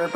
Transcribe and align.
Hey, 0.00 0.06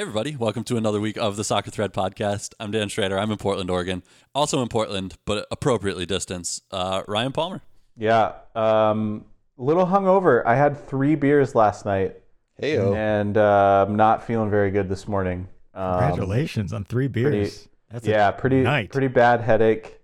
everybody. 0.00 0.36
Welcome 0.36 0.64
to 0.64 0.78
another 0.78 1.00
week 1.02 1.18
of 1.18 1.36
the 1.36 1.44
Soccer 1.44 1.70
Thread 1.70 1.92
podcast. 1.92 2.54
I'm 2.58 2.70
Dan 2.70 2.88
Schrader. 2.88 3.18
I'm 3.18 3.30
in 3.30 3.36
Portland, 3.36 3.68
Oregon. 3.68 4.02
Also 4.34 4.62
in 4.62 4.68
Portland, 4.68 5.16
but 5.26 5.46
appropriately 5.50 6.06
distance, 6.06 6.62
Uh, 6.70 7.02
Ryan 7.06 7.32
Palmer. 7.32 7.60
Yeah, 7.98 8.32
um, 8.54 9.26
little 9.58 9.84
hungover. 9.84 10.42
I 10.46 10.54
had 10.56 10.88
three 10.88 11.14
beers 11.14 11.54
last 11.54 11.84
night, 11.84 12.16
Heyo. 12.62 12.96
and 12.96 13.36
uh, 13.36 13.84
I'm 13.86 13.96
not 13.96 14.26
feeling 14.26 14.48
very 14.48 14.70
good 14.70 14.88
this 14.88 15.06
morning. 15.06 15.46
Um, 15.74 15.98
Congratulations 15.98 16.72
on 16.72 16.84
three 16.84 17.06
beers. 17.06 17.67
That's 17.90 18.06
a 18.06 18.10
yeah, 18.10 18.30
pretty 18.30 18.62
night. 18.62 18.90
pretty 18.90 19.08
bad 19.08 19.40
headache. 19.40 20.00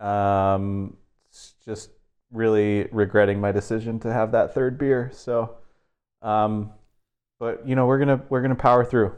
Um, 0.00 0.96
just 1.64 1.90
really 2.32 2.88
regretting 2.90 3.40
my 3.40 3.52
decision 3.52 4.00
to 4.00 4.12
have 4.12 4.32
that 4.32 4.54
third 4.54 4.76
beer. 4.78 5.10
So, 5.14 5.56
um, 6.22 6.72
but 7.38 7.66
you 7.66 7.76
know 7.76 7.86
we're 7.86 7.98
gonna 7.98 8.22
we're 8.28 8.42
gonna 8.42 8.54
power 8.56 8.84
through. 8.84 9.14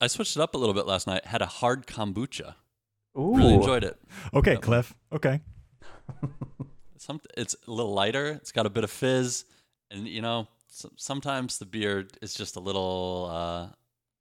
I 0.00 0.08
switched 0.08 0.36
it 0.36 0.42
up 0.42 0.54
a 0.54 0.58
little 0.58 0.74
bit 0.74 0.86
last 0.86 1.06
night. 1.06 1.24
Had 1.24 1.40
a 1.40 1.46
hard 1.46 1.86
kombucha. 1.86 2.54
Ooh, 3.18 3.34
Really 3.36 3.54
enjoyed 3.54 3.82
it. 3.84 3.96
Okay, 4.34 4.56
Cliff. 4.56 4.94
Okay. 5.12 5.40
Some, 6.98 7.20
it's 7.36 7.56
a 7.66 7.70
little 7.70 7.94
lighter. 7.94 8.26
It's 8.26 8.52
got 8.52 8.66
a 8.66 8.70
bit 8.70 8.84
of 8.84 8.90
fizz, 8.90 9.46
and 9.90 10.06
you 10.06 10.20
know, 10.20 10.48
s- 10.68 10.84
sometimes 10.96 11.58
the 11.58 11.64
beer 11.64 12.06
is 12.20 12.34
just 12.34 12.56
a 12.56 12.60
little, 12.60 13.28
uh, 13.32 13.68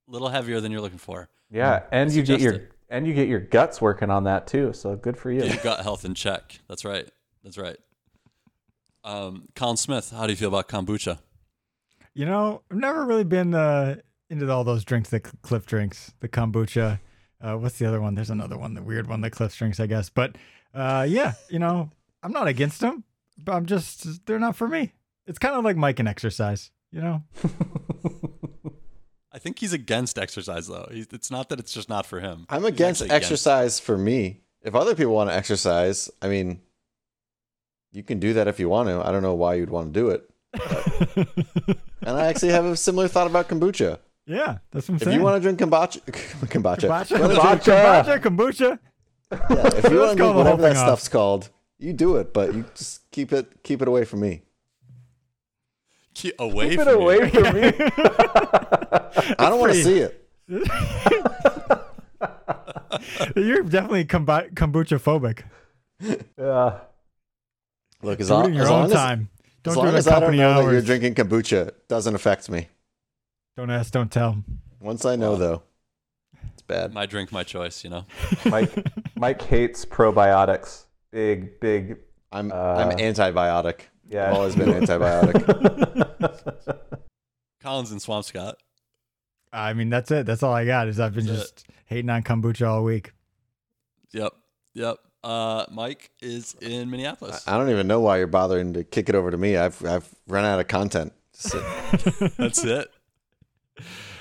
little 0.07 0.29
heavier 0.29 0.61
than 0.61 0.71
you're 0.71 0.79
looking 0.81 0.97
for. 0.97 1.27
Yeah, 1.51 1.81
and 1.91 2.09
you 2.11 2.23
get 2.23 2.39
your 2.39 2.53
Suggested. 2.53 2.75
And 2.89 3.07
you 3.07 3.13
get 3.13 3.27
your 3.27 3.39
guts 3.39 3.81
working 3.81 4.09
on 4.09 4.23
that 4.25 4.47
too. 4.47 4.73
So 4.73 4.95
good 4.95 5.17
for 5.17 5.31
you. 5.31 5.41
Get 5.41 5.53
your 5.53 5.63
gut 5.63 5.81
health 5.83 6.05
in 6.05 6.15
check. 6.15 6.59
That's 6.67 6.83
right. 6.83 7.07
That's 7.43 7.57
right. 7.57 7.77
Um, 9.03 9.47
Colin 9.55 9.77
Smith, 9.77 10.11
how 10.11 10.25
do 10.27 10.33
you 10.33 10.37
feel 10.37 10.49
about 10.49 10.67
kombucha? 10.67 11.19
You 12.13 12.25
know, 12.25 12.63
I've 12.69 12.77
never 12.77 13.05
really 13.05 13.23
been 13.23 13.53
uh, 13.53 13.97
into 14.29 14.51
all 14.51 14.63
those 14.63 14.83
drinks 14.83 15.09
that 15.09 15.21
Cliff 15.41 15.65
drinks. 15.65 16.13
The 16.19 16.27
kombucha. 16.27 16.99
Uh, 17.41 17.55
what's 17.55 17.77
the 17.79 17.85
other 17.85 18.01
one? 18.01 18.15
There's 18.15 18.29
another 18.29 18.57
one, 18.57 18.73
the 18.73 18.83
weird 18.83 19.07
one 19.07 19.21
that 19.21 19.31
Cliff 19.31 19.55
drinks, 19.57 19.79
I 19.79 19.87
guess. 19.87 20.09
But 20.09 20.35
uh, 20.73 21.05
yeah, 21.07 21.33
you 21.49 21.59
know, 21.59 21.89
I'm 22.21 22.33
not 22.33 22.47
against 22.47 22.81
them, 22.81 23.05
but 23.37 23.53
I'm 23.53 23.65
just 23.65 24.25
they're 24.25 24.39
not 24.39 24.55
for 24.55 24.67
me. 24.67 24.91
It's 25.27 25.39
kind 25.39 25.55
of 25.55 25.63
like 25.63 25.77
Mike 25.77 25.99
and 25.99 26.09
exercise. 26.09 26.71
You 26.91 27.01
know, 27.01 27.23
I 29.31 29.37
think 29.39 29.59
he's 29.59 29.73
against 29.73 30.17
exercise 30.17 30.67
though. 30.67 30.87
He's, 30.91 31.07
it's 31.11 31.29
not 31.29 31.49
that 31.49 31.59
it's 31.59 31.71
just 31.73 31.87
not 31.89 32.05
for 32.05 32.19
him. 32.19 32.45
I'm 32.49 32.65
against 32.65 33.01
actually 33.01 33.15
exercise 33.15 33.79
for 33.79 33.97
me. 33.97 34.41
If 34.63 34.75
other 34.75 34.95
people 34.95 35.13
want 35.13 35.29
to 35.29 35.35
exercise, 35.35 36.09
I 36.21 36.27
mean, 36.27 36.61
you 37.91 38.03
can 38.03 38.19
do 38.19 38.33
that 38.33 38.47
if 38.47 38.59
you 38.59 38.69
want 38.69 38.89
to. 38.89 39.05
I 39.07 39.11
don't 39.11 39.21
know 39.23 39.35
why 39.35 39.53
you'd 39.55 39.69
want 39.69 39.93
to 39.93 39.99
do 39.99 40.09
it. 40.09 40.29
And 42.01 42.17
I 42.17 42.27
actually 42.27 42.53
have 42.53 42.65
a 42.65 42.75
similar 42.77 43.07
thought 43.09 43.27
about 43.27 43.49
kombucha. 43.49 43.99
yeah, 44.25 44.59
that's 44.71 44.87
what 44.87 44.93
I'm 44.93 44.95
If 44.95 45.03
saying. 45.03 45.17
you 45.19 45.23
want 45.23 45.35
to 45.35 45.41
drink 45.41 45.59
kombucha, 45.59 45.99
kombucha, 46.05 46.47
kombucha, 46.47 47.03
If 47.03 47.11
you 47.11 47.19
wanna 47.19 48.03
drink- 48.03 48.23
kombucha, 48.23 48.79
kombucha. 49.31 49.49
yeah, 49.49 49.67
if 49.77 49.91
you 49.91 49.99
want 49.99 50.11
to 50.11 50.15
drink 50.15 50.35
whatever 50.35 50.61
that 50.63 50.71
off. 50.77 50.77
stuff's 50.77 51.09
called, 51.09 51.49
you 51.77 51.91
do 51.93 52.15
it. 52.15 52.33
But 52.33 52.55
you 52.55 52.65
just 52.73 53.09
keep 53.11 53.31
it 53.33 53.61
keep 53.63 53.81
it 53.81 53.87
away 53.87 54.05
from 54.05 54.21
me. 54.21 54.41
Keep 56.19 56.35
away 56.39 56.69
Keep 56.71 56.79
it 56.81 56.83
from 56.83 56.93
you. 56.95 57.01
away 57.01 57.29
from 57.29 57.43
me. 57.55 57.67
I 59.39 59.49
don't 59.49 59.57
want 59.59 59.71
to 59.71 59.81
see 59.81 59.99
it. 59.99 60.27
You're 63.37 63.63
definitely 63.63 64.03
kombu- 64.05 64.53
kombucha 64.53 64.99
phobic. 64.99 65.43
Yeah. 66.37 66.79
Look, 68.01 68.19
as 68.19 68.27
Do 68.27 68.33
it 68.33 68.37
long, 68.37 68.45
in 68.47 68.53
your 68.53 68.63
as, 68.65 68.69
own 68.69 68.75
long 68.81 68.85
as, 68.87 68.91
time. 68.93 69.29
Don't 69.63 69.75
long 69.77 69.85
do 69.85 69.91
it 69.93 69.97
as 69.97 70.07
at 70.07 70.13
I 70.13 70.19
don't 70.19 70.27
company 70.27 70.37
know 70.39 70.53
that 70.55 70.63
you're 70.63 70.73
hours. 70.73 70.85
drinking 70.85 71.15
kombucha, 71.15 71.67
it 71.69 71.87
doesn't 71.87 72.13
affect 72.15 72.49
me. 72.49 72.67
Don't 73.55 73.69
ask, 73.69 73.93
don't 73.93 74.11
tell. 74.11 74.43
Once 74.81 75.05
I 75.05 75.15
know, 75.15 75.35
though, 75.37 75.63
it's 76.53 76.61
bad. 76.63 76.93
My 76.93 77.05
drink, 77.05 77.31
my 77.31 77.43
choice. 77.43 77.81
You 77.83 77.91
know. 77.91 78.05
Mike 78.45 78.71
Mike 79.15 79.41
hates 79.41 79.85
probiotics. 79.85 80.85
Big 81.11 81.59
big 81.61 81.97
I'm 82.31 82.51
Uh, 82.51 82.55
I'm 82.55 82.97
antibiotic. 82.97 83.81
Yeah. 84.09 84.29
I've 84.29 84.33
always 84.33 84.55
been 84.55 84.69
antibiotic. 84.69 85.45
Colin's 87.61 87.91
and 87.91 88.01
Swampscott. 88.01 88.55
I 89.53 89.73
mean, 89.73 89.89
that's 89.89 90.11
it. 90.11 90.25
That's 90.25 90.43
all 90.43 90.53
I 90.53 90.65
got. 90.65 90.87
Is 90.87 90.99
I've 90.99 91.13
been 91.13 91.25
That's 91.25 91.39
just 91.39 91.67
hating 91.85 92.09
on 92.09 92.23
kombucha 92.23 92.67
all 92.67 92.83
week. 92.83 93.13
Yep. 94.11 94.33
Yep. 94.73 94.97
Uh, 95.23 95.65
Mike 95.69 96.11
is 96.21 96.55
in 96.61 96.89
Minneapolis. 96.89 97.43
I 97.47 97.57
don't 97.57 97.69
even 97.69 97.87
know 97.87 97.99
why 97.99 98.17
you're 98.17 98.27
bothering 98.27 98.73
to 98.73 98.83
kick 98.83 99.09
it 99.09 99.15
over 99.15 99.31
to 99.31 99.37
me. 99.37 99.57
I've 99.57 99.83
I've 99.85 100.07
run 100.27 100.45
out 100.45 100.59
of 100.59 100.67
content. 100.67 101.13
Just 101.33 101.51
sit- 102.19 102.37
That's 102.37 102.63
it. 102.63 102.89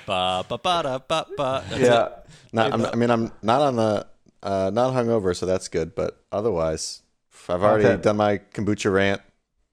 Ba 0.05 0.45
ba 0.47 0.57
ba 0.57 0.83
da 0.83 0.99
ba 0.99 1.25
ba. 1.37 1.63
That's 1.69 1.81
yeah. 1.81 2.05
it. 2.05 2.13
Not, 2.51 2.73
I'm, 2.73 2.85
I 2.85 2.95
mean, 2.95 3.11
I'm 3.11 3.31
not 3.41 3.61
on 3.61 3.75
the 3.75 4.07
uh, 4.41 4.71
not 4.73 4.93
hungover, 4.93 5.35
so 5.35 5.45
that's 5.45 5.67
good. 5.67 5.95
But 5.95 6.21
otherwise, 6.31 7.03
I've 7.47 7.61
already 7.63 7.83
Content. 7.83 8.03
done 8.03 8.17
my 8.17 8.39
kombucha 8.53 8.91
rant. 8.91 9.21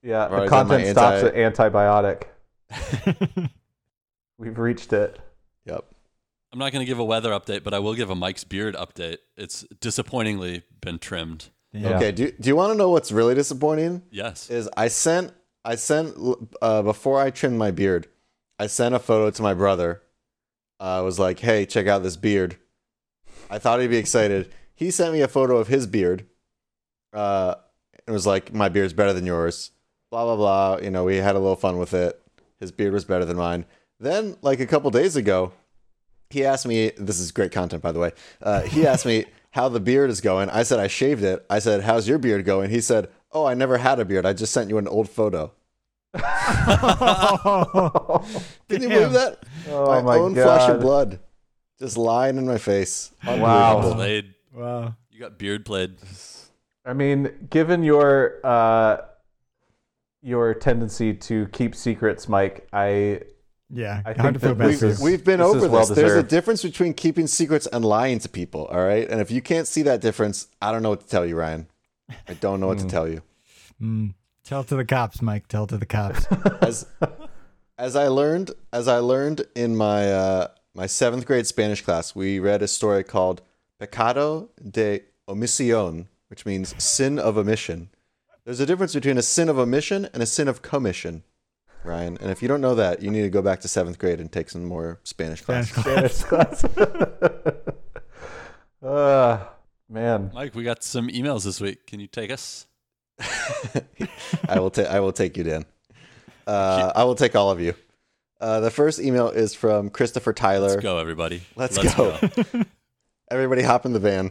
Yeah. 0.03 0.29
The 0.29 0.34
already 0.34 0.51
done 0.51 0.69
content 0.69 0.89
stops 0.89 1.23
anti- 1.23 1.41
at 1.41 1.73
antibiotic. 1.73 3.51
We've 4.39 4.59
reached 4.59 4.93
it. 4.93 5.19
Yep. 5.65 5.84
I'm 6.53 6.59
not 6.59 6.73
going 6.73 6.81
to 6.84 6.87
give 6.87 6.99
a 6.99 7.05
weather 7.05 7.31
update, 7.31 7.65
but 7.65 7.75
I 7.75 7.79
will 7.79 7.95
give 7.95 8.11
a 8.11 8.15
Mike's 8.15 8.45
beard 8.45 8.75
update. 8.77 9.19
It's 9.37 9.62
disappointingly 9.81 10.62
been 10.81 10.99
trimmed. 10.99 11.51
Yeah. 11.73 11.97
Okay. 11.97 12.12
Do 12.12 12.31
Do 12.33 12.49
you 12.49 12.57
want 12.57 12.73
to 12.73 12.79
know 12.79 12.91
what's 12.91 13.12
really 13.12 13.34
disappointing? 13.34 14.03
Yes. 14.11 14.49
Is 14.51 14.69
I 14.77 14.89
sent 14.89 15.33
I 15.65 15.75
sent 15.75 16.17
uh, 16.63 16.83
before 16.83 17.21
I 17.21 17.31
trimmed 17.31 17.59
my 17.59 17.71
beard, 17.71 18.09
I 18.59 18.69
sent 18.69 18.95
a 18.95 18.99
photo 18.99 19.31
to 19.31 19.43
my 19.43 19.53
brother. 19.53 20.03
I 20.78 21.01
was 21.01 21.19
like, 21.19 21.41
"Hey, 21.41 21.67
check 21.67 21.87
out 21.87 22.03
this 22.03 22.17
beard." 22.17 22.57
I 23.51 23.59
thought 23.59 23.81
he'd 23.81 23.89
be 23.89 23.97
excited. 23.97 24.53
He 24.75 24.91
sent 24.91 25.13
me 25.13 25.21
a 25.23 25.28
photo 25.28 25.57
of 25.57 25.69
his 25.69 25.87
beard. 25.87 26.27
Uh, 27.13 27.57
it 28.07 28.11
was 28.11 28.27
like, 28.27 28.55
"My 28.55 28.69
beard's 28.69 28.93
better 28.93 29.13
than 29.13 29.27
yours." 29.27 29.73
Blah 30.16 30.34
blah 30.34 30.37
blah. 30.37 30.78
You 30.82 30.91
know, 30.91 31.04
we 31.04 31.16
had 31.16 31.37
a 31.37 31.38
little 31.38 31.56
fun 31.56 31.77
with 31.77 31.93
it. 31.93 32.19
His 32.59 32.72
beard 32.72 32.94
was 32.94 33.04
better 33.04 33.27
than 33.27 33.37
mine. 33.37 33.66
Then, 34.00 34.38
like 34.41 34.60
a 34.60 34.66
couple 34.66 34.91
days 34.91 35.15
ago, 35.15 35.53
he 36.31 36.43
asked 36.43 36.66
me. 36.66 36.91
This 36.97 37.21
is 37.21 37.32
great 37.32 37.53
content, 37.53 37.82
by 37.82 37.93
the 37.93 37.99
way. 37.99 38.12
Uh, 38.41 38.62
he 38.62 38.87
asked 38.87 39.04
me 39.04 39.27
how 39.50 39.69
the 39.69 39.78
beard 39.78 40.09
is 40.09 40.22
going. 40.22 40.49
I 40.49 40.62
said 40.62 40.81
I 40.81 40.87
shaved 40.87 41.22
it. 41.22 41.44
I 41.50 41.59
said, 41.59 41.82
"How's 41.82 42.09
your 42.09 42.16
beard 42.16 42.47
going?" 42.47 42.71
He 42.71 42.81
said, 42.81 43.10
"Oh, 43.31 43.44
I 43.44 43.53
never 43.53 43.77
had 43.77 44.00
a 44.00 44.06
beard. 44.06 44.25
I 44.25 44.32
just 44.32 44.54
sent 44.54 44.71
you 44.71 44.78
an 44.78 44.88
old 44.88 45.10
photo." 45.10 45.53
Can 46.15 46.22
you 48.71 48.88
believe 48.88 49.12
that? 49.12 49.37
Oh 49.69 50.00
my 50.00 50.16
own 50.16 50.33
flesh 50.33 50.71
and 50.71 50.81
blood, 50.81 51.21
just 51.78 51.98
lying 51.98 52.38
in 52.38 52.47
my 52.47 52.56
face. 52.56 53.12
Wow. 53.22 53.93
Played. 53.93 54.34
wow. 54.50 54.94
You 55.10 55.21
got 55.21 55.37
beard 55.38 55.66
played. 55.66 55.97
I 56.87 56.94
mean, 56.94 57.48
given 57.50 57.83
your 57.83 58.41
uh, 58.43 58.98
your 60.26 60.53
tendency 60.54 61.14
to 61.14 61.47
keep 61.53 61.75
secrets, 61.76 62.28
Mike, 62.28 62.66
I 62.72 63.20
Yeah. 63.70 64.03
I 64.04 64.12
hard 64.14 64.34
to 64.34 64.41
feel 64.41 64.54
bad 64.56 64.66
we've- 64.69 64.78
for. 64.78 64.87
This 64.88 64.97
is- 64.98 65.03
We've 65.03 65.25
been 65.25 65.38
this 65.38 65.47
over 65.48 65.60
this. 65.60 65.70
well 65.70 65.87
There's 65.87 66.12
a 66.12 66.22
difference 66.22 66.62
between 66.62 66.94
keeping 66.94 67.26
secrets 67.28 67.66
and 67.72 67.84
lying 67.84 68.19
to 68.20 68.28
people. 68.28 68.66
All 68.66 68.84
right, 68.84 69.09
and 69.09 69.20
if 69.20 69.31
you 69.31 69.41
can't 69.41 69.69
see 69.69 69.82
that 69.82 70.00
difference, 70.00 70.48
I 70.60 70.72
don't 70.72 70.82
know 70.82 70.91
what 70.91 71.00
to 71.00 71.06
tell 71.06 71.25
you, 71.25 71.36
Ryan. 71.36 71.69
I 72.28 72.34
don't 72.34 72.59
know 72.60 72.66
what 72.66 72.78
to 72.78 72.86
tell 72.86 73.09
you. 73.09 73.22
Mm. 73.81 74.15
Tell 74.44 74.60
it 74.62 74.69
to 74.69 74.76
the 74.76 74.84
cops, 74.84 75.20
Mike. 75.22 75.47
Tell 75.48 75.65
it 75.65 75.69
to 75.69 75.78
the 75.78 75.86
cops. 75.86 76.26
As 76.60 76.86
as 77.78 77.94
I 77.94 78.09
learned, 78.09 78.53
as 78.72 78.89
I 78.89 78.98
learned 78.98 79.42
in 79.54 79.77
my 79.77 80.10
uh, 80.10 80.48
my 80.74 80.86
seventh 80.86 81.27
grade 81.27 81.47
Spanish 81.47 81.83
class, 81.83 82.15
we 82.15 82.39
read 82.39 82.62
a 82.62 82.68
story 82.68 83.04
called 83.04 83.42
"Pecado 83.78 84.48
de 84.68 85.03
omisión," 85.28 86.06
which 86.28 86.47
means 86.47 86.74
sin 86.83 87.18
of 87.18 87.36
omission. 87.36 87.91
There's 88.47 88.60
a 88.60 88.66
difference 88.66 88.95
between 88.95 89.19
a 89.19 89.22
sin 89.22 89.48
of 89.48 89.59
omission 89.59 90.09
and 90.15 90.22
a 90.22 90.27
sin 90.27 90.47
of 90.47 90.63
commission, 90.63 91.25
Ryan. 91.83 92.16
And 92.21 92.31
if 92.31 92.43
you 92.43 92.47
don't 92.47 92.60
know 92.60 92.77
that, 92.77 93.03
you 93.03 93.10
need 93.10 93.22
to 93.22 93.28
go 93.28 93.43
back 93.43 93.60
to 93.63 93.69
seventh 93.69 93.98
grade 93.98 94.21
and 94.21 94.31
take 94.31 94.51
some 94.51 94.65
more 94.65 95.01
Spanish 95.03 95.41
class. 95.41 95.69
Spanish 95.69 96.22
class. 96.22 96.60
Spanish 96.60 96.77
class. 96.78 97.45
uh, 98.84 99.45
man, 99.89 100.31
Mike, 100.33 100.54
we 100.54 100.63
got 100.63 100.84
some 100.84 101.09
emails 101.09 101.43
this 101.43 101.60
week. 101.60 101.89
Can 101.89 101.98
you 101.98 102.07
take 102.07 102.31
us? 102.31 102.69
I 104.49 104.60
will 104.60 104.71
take 104.71 104.87
I 104.87 105.01
will 105.01 105.13
take 105.13 105.37
you, 105.37 105.42
Dan. 105.42 105.65
Uh, 106.47 106.92
I 106.95 107.03
will 107.03 107.16
take 107.16 107.34
all 107.34 107.51
of 107.51 107.60
you. 107.60 107.75
Uh, 108.41 108.60
the 108.60 108.71
first 108.71 109.01
email 109.01 109.28
is 109.28 109.57
from 109.57 109.91
Christopher 109.91 110.33
Tyler. 110.33 110.69
Let's 110.69 110.83
go, 110.83 110.99
everybody. 110.99 111.42
Let's 111.57 111.78
go. 111.78 112.16
Everybody 113.28 113.63
hop 113.63 113.87
in 113.87 113.92
the 113.92 113.99
van. 113.99 114.31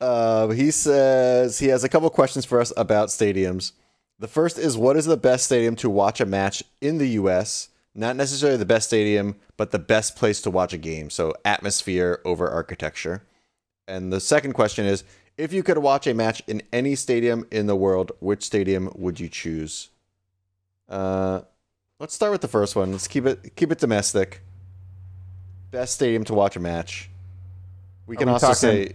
Uh, 0.00 0.48
he 0.48 0.70
says 0.70 1.58
he 1.58 1.68
has 1.68 1.84
a 1.84 1.88
couple 1.88 2.08
questions 2.10 2.44
for 2.44 2.60
us 2.60 2.72
about 2.76 3.08
stadiums. 3.08 3.72
The 4.18 4.28
first 4.28 4.58
is 4.58 4.76
what 4.76 4.96
is 4.96 5.06
the 5.06 5.16
best 5.16 5.46
stadium 5.46 5.76
to 5.76 5.90
watch 5.90 6.20
a 6.20 6.26
match 6.26 6.62
in 6.80 6.98
the 6.98 7.08
U.S., 7.10 7.68
not 7.94 8.16
necessarily 8.16 8.56
the 8.56 8.64
best 8.64 8.88
stadium, 8.88 9.36
but 9.56 9.70
the 9.70 9.78
best 9.78 10.16
place 10.16 10.40
to 10.42 10.50
watch 10.50 10.72
a 10.72 10.78
game. 10.78 11.10
So 11.10 11.34
atmosphere 11.44 12.20
over 12.24 12.48
architecture. 12.48 13.22
And 13.86 14.12
the 14.12 14.20
second 14.20 14.52
question 14.52 14.86
is 14.86 15.04
if 15.36 15.52
you 15.52 15.62
could 15.62 15.78
watch 15.78 16.06
a 16.06 16.14
match 16.14 16.42
in 16.46 16.62
any 16.72 16.94
stadium 16.94 17.46
in 17.50 17.66
the 17.66 17.76
world, 17.76 18.12
which 18.20 18.44
stadium 18.44 18.92
would 18.94 19.18
you 19.18 19.28
choose? 19.28 19.88
Uh, 20.88 21.42
let's 21.98 22.14
start 22.14 22.32
with 22.32 22.40
the 22.40 22.48
first 22.48 22.76
one. 22.76 22.92
Let's 22.92 23.08
keep 23.08 23.24
it 23.26 23.54
keep 23.56 23.70
it 23.72 23.78
domestic. 23.78 24.42
Best 25.70 25.94
stadium 25.94 26.24
to 26.24 26.34
watch 26.34 26.56
a 26.56 26.60
match. 26.60 27.10
We 28.06 28.16
can 28.16 28.26
we 28.26 28.32
also 28.32 28.48
talking- 28.48 28.56
say. 28.56 28.92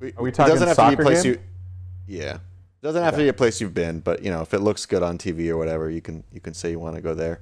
We, 0.00 0.12
are 0.16 0.22
we 0.22 0.28
it 0.30 0.34
talking 0.34 0.54
doesn't 0.54 0.68
have 0.68 0.76
to 0.76 0.82
be 0.82 0.86
a 0.86 0.90
soccer 0.90 1.02
place 1.02 1.22
game? 1.22 1.32
you. 1.32 2.18
Yeah, 2.18 2.38
doesn't 2.82 3.02
have 3.02 3.14
to 3.14 3.20
be 3.20 3.28
a 3.28 3.32
place 3.32 3.60
you've 3.60 3.74
been, 3.74 4.00
but 4.00 4.22
you 4.22 4.30
know, 4.30 4.42
if 4.42 4.54
it 4.54 4.60
looks 4.60 4.86
good 4.86 5.02
on 5.02 5.18
TV 5.18 5.48
or 5.48 5.56
whatever, 5.56 5.90
you 5.90 6.00
can 6.00 6.22
you 6.32 6.40
can 6.40 6.54
say 6.54 6.70
you 6.70 6.78
want 6.78 6.96
to 6.96 7.02
go 7.02 7.14
there. 7.14 7.40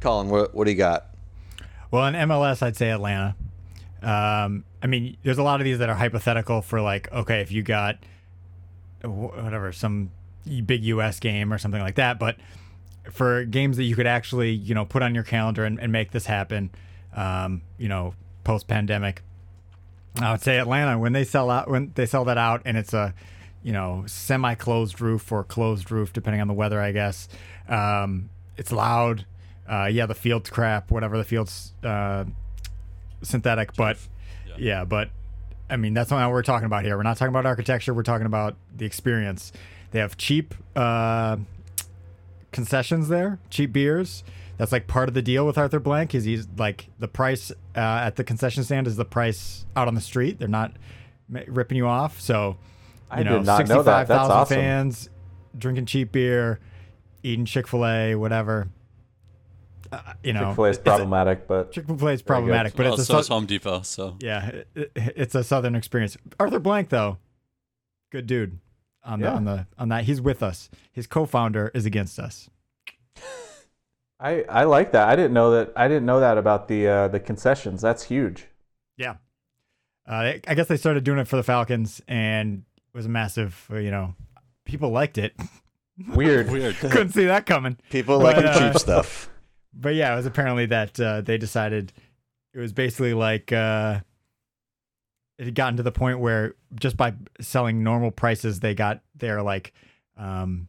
Colin, 0.00 0.28
what 0.28 0.54
what 0.54 0.64
do 0.64 0.70
you 0.70 0.76
got? 0.76 1.06
Well, 1.90 2.06
in 2.06 2.14
MLS, 2.14 2.62
I'd 2.62 2.76
say 2.76 2.90
Atlanta. 2.90 3.36
Um, 4.02 4.64
I 4.82 4.86
mean, 4.86 5.16
there's 5.22 5.38
a 5.38 5.42
lot 5.42 5.60
of 5.60 5.64
these 5.64 5.78
that 5.78 5.88
are 5.88 5.94
hypothetical 5.94 6.62
for 6.62 6.80
like, 6.80 7.10
okay, 7.12 7.40
if 7.40 7.50
you 7.50 7.62
got 7.62 7.98
whatever 9.02 9.72
some 9.72 10.10
big 10.66 10.84
U.S. 10.84 11.20
game 11.20 11.52
or 11.52 11.58
something 11.58 11.80
like 11.80 11.96
that, 11.96 12.18
but 12.18 12.36
for 13.10 13.44
games 13.44 13.76
that 13.76 13.84
you 13.84 13.96
could 13.96 14.06
actually, 14.06 14.50
you 14.50 14.74
know, 14.74 14.84
put 14.84 15.02
on 15.02 15.14
your 15.14 15.24
calendar 15.24 15.64
and, 15.64 15.80
and 15.80 15.90
make 15.90 16.10
this 16.12 16.26
happen, 16.26 16.70
um, 17.14 17.62
you 17.78 17.88
know, 17.88 18.14
post 18.44 18.68
pandemic, 18.68 19.22
I 20.22 20.32
would 20.32 20.40
say 20.40 20.58
Atlanta 20.58 20.98
when 20.98 21.12
they 21.12 21.24
sell 21.24 21.50
out 21.50 21.70
when 21.70 21.92
they 21.94 22.06
sell 22.06 22.24
that 22.24 22.38
out 22.38 22.62
and 22.64 22.76
it's 22.76 22.92
a, 22.92 23.14
you 23.62 23.72
know, 23.72 24.04
semi 24.06 24.54
closed 24.54 25.00
roof 25.00 25.30
or 25.30 25.44
closed 25.44 25.90
roof 25.90 26.12
depending 26.12 26.40
on 26.40 26.48
the 26.48 26.54
weather, 26.54 26.80
I 26.80 26.92
guess. 26.92 27.28
Um, 27.68 28.30
it's 28.56 28.72
loud. 28.72 29.24
Uh, 29.68 29.88
yeah, 29.90 30.06
the 30.06 30.14
field's 30.14 30.50
crap. 30.50 30.90
Whatever 30.90 31.18
the 31.18 31.24
field's 31.24 31.72
uh, 31.84 32.24
synthetic, 33.22 33.74
but 33.74 33.98
yeah. 34.56 34.84
but 34.84 35.10
I 35.70 35.76
mean 35.76 35.94
that's 35.94 36.10
not 36.10 36.26
what 36.26 36.32
we're 36.32 36.42
talking 36.42 36.66
about 36.66 36.84
here. 36.84 36.96
We're 36.96 37.02
not 37.02 37.16
talking 37.16 37.32
about 37.32 37.46
architecture. 37.46 37.94
We're 37.94 38.02
talking 38.02 38.26
about 38.26 38.56
the 38.76 38.86
experience. 38.86 39.52
They 39.90 40.00
have 40.00 40.16
cheap 40.16 40.54
uh, 40.76 41.36
concessions 42.52 43.08
there, 43.08 43.38
cheap 43.50 43.72
beers. 43.72 44.24
That's 44.58 44.72
like 44.72 44.86
part 44.88 45.08
of 45.08 45.14
the 45.14 45.22
deal 45.22 45.46
with 45.46 45.56
Arthur 45.56 45.78
Blank. 45.80 46.14
Is 46.14 46.24
he's 46.24 46.46
like 46.58 46.90
the 46.98 47.08
price 47.08 47.50
uh, 47.76 47.78
at 47.78 48.16
the 48.16 48.24
concession 48.24 48.64
stand 48.64 48.86
is 48.86 48.96
the 48.96 49.04
price 49.04 49.64
out 49.76 49.88
on 49.88 49.94
the 49.94 50.00
street. 50.00 50.38
They're 50.38 50.48
not 50.48 50.72
ripping 51.28 51.76
you 51.76 51.86
off. 51.86 52.20
So 52.20 52.56
I 53.10 53.18
you 53.20 53.24
know, 53.24 53.38
did 53.38 53.46
not 53.46 53.68
know 53.68 53.82
that. 53.84 54.08
That's 54.08 54.26
65,000 54.26 54.32
awesome. 54.36 54.54
fans 54.56 55.10
drinking 55.56 55.86
cheap 55.86 56.12
beer, 56.12 56.58
eating 57.22 57.44
Chick 57.44 57.66
Fil 57.68 57.86
A, 57.86 58.14
whatever. 58.16 58.68
Uh, 59.90 60.00
you 60.22 60.32
know, 60.32 60.48
Chick 60.48 60.56
Fil 60.56 60.64
A 60.64 60.68
is 60.70 60.76
it's 60.76 60.80
a- 60.86 60.90
problematic, 60.90 61.46
but 61.48 61.72
Chick 61.72 61.86
Fil 61.86 62.08
A 62.08 62.12
is 62.12 62.22
problematic, 62.22 62.74
but 62.74 62.84
well, 62.84 62.94
it's 62.94 63.02
a 63.02 63.06
so 63.06 63.14
sou- 63.14 63.20
is 63.20 63.28
Home 63.28 63.46
Depot. 63.46 63.82
So 63.82 64.16
yeah, 64.20 64.48
it, 64.48 64.68
it- 64.74 64.92
it's 64.94 65.34
a 65.36 65.44
southern 65.44 65.74
experience. 65.76 66.16
Arthur 66.40 66.58
Blank 66.58 66.88
though, 66.88 67.18
good 68.10 68.26
dude 68.26 68.58
on 69.04 69.20
the 69.20 69.28
on 69.30 69.44
the 69.44 69.66
on 69.78 69.88
that. 69.90 70.04
He's 70.04 70.20
with 70.20 70.42
us. 70.42 70.68
His 70.90 71.06
co-founder 71.06 71.70
is 71.74 71.86
against 71.86 72.18
us. 72.18 72.50
I 74.20 74.42
I 74.48 74.64
like 74.64 74.92
that. 74.92 75.08
I 75.08 75.16
didn't 75.16 75.32
know 75.32 75.52
that. 75.52 75.72
I 75.76 75.88
didn't 75.88 76.06
know 76.06 76.20
that 76.20 76.38
about 76.38 76.68
the 76.68 76.86
uh, 76.88 77.08
the 77.08 77.20
concessions. 77.20 77.80
That's 77.82 78.02
huge. 78.04 78.46
Yeah, 78.96 79.16
uh, 80.08 80.32
I 80.46 80.54
guess 80.54 80.66
they 80.66 80.76
started 80.76 81.04
doing 81.04 81.18
it 81.18 81.28
for 81.28 81.36
the 81.36 81.42
Falcons, 81.44 82.02
and 82.08 82.64
it 82.92 82.96
was 82.96 83.06
a 83.06 83.08
massive. 83.10 83.66
uh, 83.70 83.76
You 83.76 83.90
know, 83.92 84.14
people 84.64 84.90
liked 84.90 85.18
it. 85.18 85.34
Weird. 86.14 86.48
weird. 86.50 86.76
Couldn't 86.80 87.10
see 87.10 87.24
that 87.24 87.44
coming. 87.44 87.76
People 87.90 88.20
But, 88.20 88.36
like 88.36 88.44
uh, 88.44 88.58
cheap 88.72 88.78
stuff. 88.80 89.28
But 89.80 89.94
yeah, 89.94 90.12
it 90.12 90.16
was 90.16 90.26
apparently 90.26 90.66
that 90.66 90.98
uh, 90.98 91.20
they 91.20 91.38
decided 91.38 91.92
it 92.54 92.58
was 92.58 92.72
basically 92.72 93.14
like 93.14 93.52
uh, 93.52 94.00
it 95.38 95.44
had 95.44 95.54
gotten 95.54 95.76
to 95.76 95.82
the 95.84 95.92
point 95.92 96.18
where 96.18 96.54
just 96.80 96.96
by 96.96 97.14
selling 97.40 97.84
normal 97.84 98.10
prices, 98.10 98.58
they 98.60 98.74
got 98.74 99.02
their 99.14 99.40
like 99.42 99.72
um, 100.16 100.66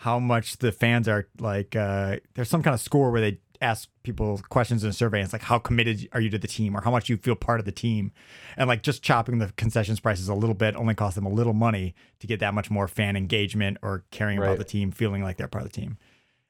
how 0.00 0.18
much 0.18 0.56
the 0.58 0.72
fans 0.72 1.06
are 1.08 1.28
like. 1.38 1.76
Uh, 1.76 2.16
there's 2.34 2.48
some 2.48 2.62
kind 2.62 2.74
of 2.74 2.80
score 2.80 3.10
where 3.10 3.20
they 3.20 3.38
ask 3.62 3.90
people 4.02 4.40
questions 4.48 4.82
in 4.82 4.88
a 4.88 4.92
survey. 4.94 5.18
And 5.18 5.24
it's 5.24 5.34
like 5.34 5.42
how 5.42 5.58
committed 5.58 6.08
are 6.12 6.20
you 6.20 6.30
to 6.30 6.38
the 6.38 6.48
team, 6.48 6.74
or 6.74 6.80
how 6.80 6.90
much 6.90 7.10
you 7.10 7.18
feel 7.18 7.34
part 7.34 7.60
of 7.60 7.66
the 7.66 7.72
team, 7.72 8.10
and 8.56 8.66
like 8.68 8.82
just 8.82 9.02
chopping 9.02 9.38
the 9.38 9.52
concessions 9.56 10.00
prices 10.00 10.28
a 10.28 10.34
little 10.34 10.54
bit 10.54 10.74
only 10.76 10.94
cost 10.94 11.14
them 11.16 11.26
a 11.26 11.30
little 11.30 11.52
money 11.52 11.94
to 12.20 12.26
get 12.26 12.40
that 12.40 12.54
much 12.54 12.70
more 12.70 12.88
fan 12.88 13.16
engagement 13.16 13.76
or 13.82 14.04
caring 14.10 14.38
about 14.38 14.56
the 14.58 14.64
team, 14.64 14.90
feeling 14.90 15.22
like 15.22 15.36
they're 15.36 15.48
part 15.48 15.64
of 15.64 15.70
the 15.72 15.78
team 15.80 15.98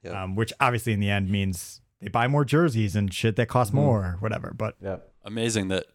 Yeah. 0.04 0.22
um, 0.22 0.36
which 0.36 0.52
obviously 0.60 0.92
in 0.92 1.00
the 1.00 1.10
end 1.10 1.28
means 1.28 1.80
they 2.00 2.08
buy 2.08 2.28
more 2.28 2.44
jerseys 2.44 2.94
and 2.94 3.12
shit 3.12 3.34
that 3.36 3.48
cost 3.48 3.72
more 3.74 3.98
or 4.04 4.16
whatever. 4.20 4.54
But 4.56 4.76
Yep. 4.80 5.12
Amazing 5.24 5.66
that 5.68 5.86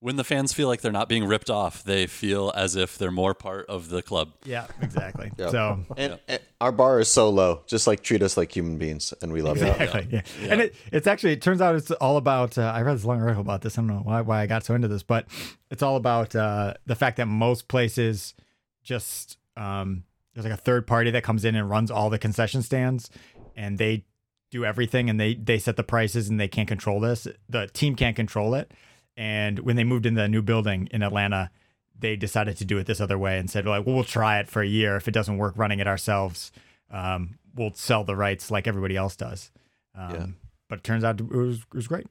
when 0.00 0.16
the 0.16 0.24
fans 0.24 0.52
feel 0.54 0.66
like 0.66 0.80
they're 0.80 0.90
not 0.90 1.08
being 1.08 1.26
ripped 1.26 1.50
off, 1.50 1.84
they 1.84 2.06
feel 2.06 2.50
as 2.56 2.74
if 2.74 2.96
they're 2.96 3.10
more 3.10 3.34
part 3.34 3.66
of 3.68 3.90
the 3.90 4.02
club. 4.02 4.32
yeah, 4.44 4.66
exactly. 4.80 5.30
Yep. 5.36 5.50
So 5.50 5.84
And, 5.96 6.18
and 6.26 6.40
our 6.60 6.72
bar 6.72 7.00
is 7.00 7.08
so 7.08 7.28
low, 7.28 7.62
just 7.66 7.86
like 7.86 8.02
treat 8.02 8.22
us 8.22 8.36
like 8.36 8.54
human 8.54 8.78
beings, 8.78 9.12
and 9.20 9.30
we 9.32 9.42
love 9.42 9.58
it. 9.58 9.68
exactly, 9.68 10.08
yeah. 10.10 10.22
And 10.50 10.60
it, 10.62 10.74
it's 10.90 11.06
actually 11.06 11.32
it 11.32 11.42
turns 11.42 11.60
out 11.60 11.74
it's 11.76 11.90
all 11.92 12.16
about. 12.16 12.56
Uh, 12.56 12.62
I 12.62 12.80
read 12.82 12.96
this 12.96 13.04
long 13.04 13.20
article 13.20 13.42
about 13.42 13.60
this. 13.60 13.76
I 13.76 13.82
don't 13.82 13.88
know 13.88 14.00
why 14.02 14.22
why 14.22 14.40
I 14.40 14.46
got 14.46 14.64
so 14.64 14.74
into 14.74 14.88
this, 14.88 15.02
but 15.02 15.26
it's 15.70 15.82
all 15.82 15.96
about 15.96 16.34
uh, 16.34 16.74
the 16.86 16.96
fact 16.96 17.18
that 17.18 17.26
most 17.26 17.68
places 17.68 18.34
just 18.82 19.36
um, 19.56 20.04
there's 20.34 20.46
like 20.46 20.54
a 20.54 20.62
third 20.62 20.86
party 20.86 21.10
that 21.10 21.22
comes 21.24 21.44
in 21.44 21.54
and 21.54 21.68
runs 21.68 21.90
all 21.90 22.08
the 22.08 22.18
concession 22.18 22.62
stands, 22.62 23.10
and 23.54 23.76
they 23.76 24.04
do 24.50 24.64
everything 24.64 25.08
and 25.08 25.20
they 25.20 25.34
they 25.34 25.58
set 25.58 25.76
the 25.76 25.84
prices 25.84 26.28
and 26.28 26.40
they 26.40 26.48
can't 26.48 26.68
control 26.68 27.00
this. 27.00 27.28
The 27.48 27.66
team 27.68 27.94
can't 27.96 28.16
control 28.16 28.54
it. 28.54 28.72
And 29.16 29.58
when 29.60 29.76
they 29.76 29.84
moved 29.84 30.06
into 30.06 30.20
the 30.20 30.28
new 30.28 30.42
building 30.42 30.88
in 30.92 31.02
Atlanta, 31.02 31.50
they 31.98 32.16
decided 32.16 32.56
to 32.58 32.64
do 32.64 32.78
it 32.78 32.86
this 32.86 33.00
other 33.00 33.18
way 33.18 33.38
and 33.38 33.50
said 33.50 33.66
like, 33.66 33.84
well, 33.84 33.94
we'll 33.94 34.04
try 34.04 34.38
it 34.40 34.48
for 34.48 34.62
a 34.62 34.66
year. 34.66 34.96
If 34.96 35.06
it 35.08 35.10
doesn't 35.12 35.36
work 35.36 35.54
running 35.56 35.80
it 35.80 35.86
ourselves, 35.86 36.50
um, 36.90 37.38
we'll 37.54 37.74
sell 37.74 38.04
the 38.04 38.16
rights 38.16 38.50
like 38.50 38.66
everybody 38.66 38.96
else 38.96 39.16
does. 39.16 39.50
Um, 39.94 40.14
Yeah. 40.14 40.26
But 40.68 40.78
it 40.78 40.84
turns 40.84 41.02
out 41.04 41.20
it 41.20 41.28
was, 41.28 41.58
it 41.58 41.74
was 41.74 41.88
great. 41.88 42.06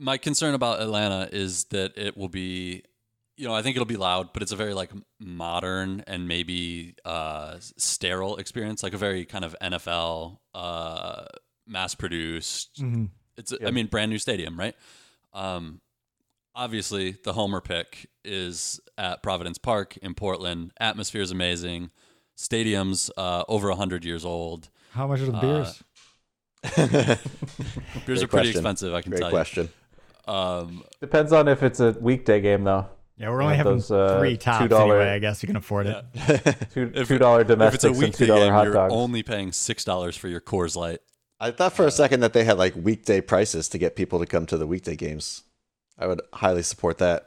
My 0.00 0.16
concern 0.16 0.54
about 0.54 0.80
Atlanta 0.80 1.28
is 1.30 1.64
that 1.66 1.96
it 1.96 2.16
will 2.16 2.28
be, 2.30 2.82
you 3.36 3.46
know, 3.46 3.54
I 3.54 3.62
think 3.62 3.76
it'll 3.76 3.84
be 3.86 3.96
loud, 3.96 4.32
but 4.32 4.42
it's 4.42 4.50
a 4.52 4.56
very 4.56 4.72
like 4.74 4.90
modern 5.20 6.02
and 6.06 6.26
maybe 6.26 6.94
uh, 7.04 7.56
sterile 7.76 8.36
experience, 8.38 8.82
like 8.82 8.94
a 8.94 8.98
very 8.98 9.24
kind 9.24 9.44
of 9.44 9.54
NFL 9.62 10.38
uh, 10.54 11.26
mass 11.66 11.94
produced. 11.94 12.82
It's, 13.36 13.52
a 13.52 13.56
I 13.60 13.64
Yep. 13.66 13.74
mean, 13.74 13.86
brand 13.86 14.10
new 14.10 14.18
stadium, 14.18 14.58
right? 14.58 14.74
Um, 15.32 15.80
obviously, 16.58 17.12
the 17.24 17.32
homer 17.32 17.62
pick 17.62 18.10
is 18.24 18.80
at 18.98 19.22
Providence 19.22 19.56
Park 19.56 19.96
in 20.02 20.12
Portland. 20.14 20.72
Atmosphere 20.78 21.22
is 21.22 21.30
amazing. 21.30 21.90
Stadium's 22.34 23.10
uh, 23.16 23.44
over 23.48 23.70
hundred 23.70 24.04
years 24.04 24.24
old. 24.24 24.68
How 24.90 25.06
much 25.06 25.20
are 25.20 25.26
the 25.26 25.36
Uh, 25.36 25.40
beers? 25.40 25.82
Beers 26.76 26.84
Great 26.98 27.18
are 27.18 28.04
pretty 28.04 28.26
question. 28.26 28.50
expensive, 28.50 28.92
I 28.94 29.00
can 29.02 29.10
Great 29.10 29.20
tell 29.20 29.30
question. 29.30 29.68
you. 30.26 30.32
Um, 30.34 30.84
Depends 31.00 31.32
on 31.32 31.48
if 31.48 31.62
it's 31.62 31.80
a 31.80 31.92
weekday 32.00 32.40
game 32.40 32.64
though. 32.64 32.86
yeah, 33.16 33.30
we're 33.30 33.40
only 33.42 33.56
have 33.56 33.66
having 33.66 33.78
those, 33.78 33.90
uh, 33.90 34.18
three 34.18 34.36
tops 34.36 34.64
$2 34.66 34.80
anyway. 34.80 35.08
I 35.10 35.18
guess 35.20 35.42
you 35.42 35.46
can 35.46 35.56
afford 35.56 35.86
it. 35.86 36.04
yeah. 36.14 36.36
Two 36.74 36.92
If- 36.94 37.08
two 37.08 37.18
dollar 37.18 37.40
if 37.40 37.44
it's 37.46 37.50
a 37.52 37.56
domestics 37.56 37.84
and 37.84 37.98
weekday 37.98 38.18
two 38.18 38.26
dollar 38.26 38.44
game, 38.46 38.52
hot 38.52 38.64
you're 38.64 38.72
dogs. 38.74 38.92
only 38.92 39.22
paying 39.22 39.52
six 39.52 39.84
dollars 39.84 40.16
for 40.16 40.28
your 40.28 40.40
Coors 40.40 40.76
Light. 40.76 40.98
I 41.40 41.50
thought 41.52 41.72
for 41.72 41.86
a 41.86 41.90
second 41.90 42.20
that 42.20 42.32
they 42.32 42.44
had 42.44 42.58
like 42.58 42.74
weekday 42.76 43.20
prices 43.20 43.68
to 43.70 43.78
get 43.78 43.94
people 43.96 44.18
to 44.18 44.26
come 44.26 44.44
to 44.46 44.56
the 44.58 44.66
weekday 44.66 44.96
games. 44.96 45.44
I 45.98 46.06
would 46.06 46.20
highly 46.32 46.62
support 46.62 46.98
that. 46.98 47.26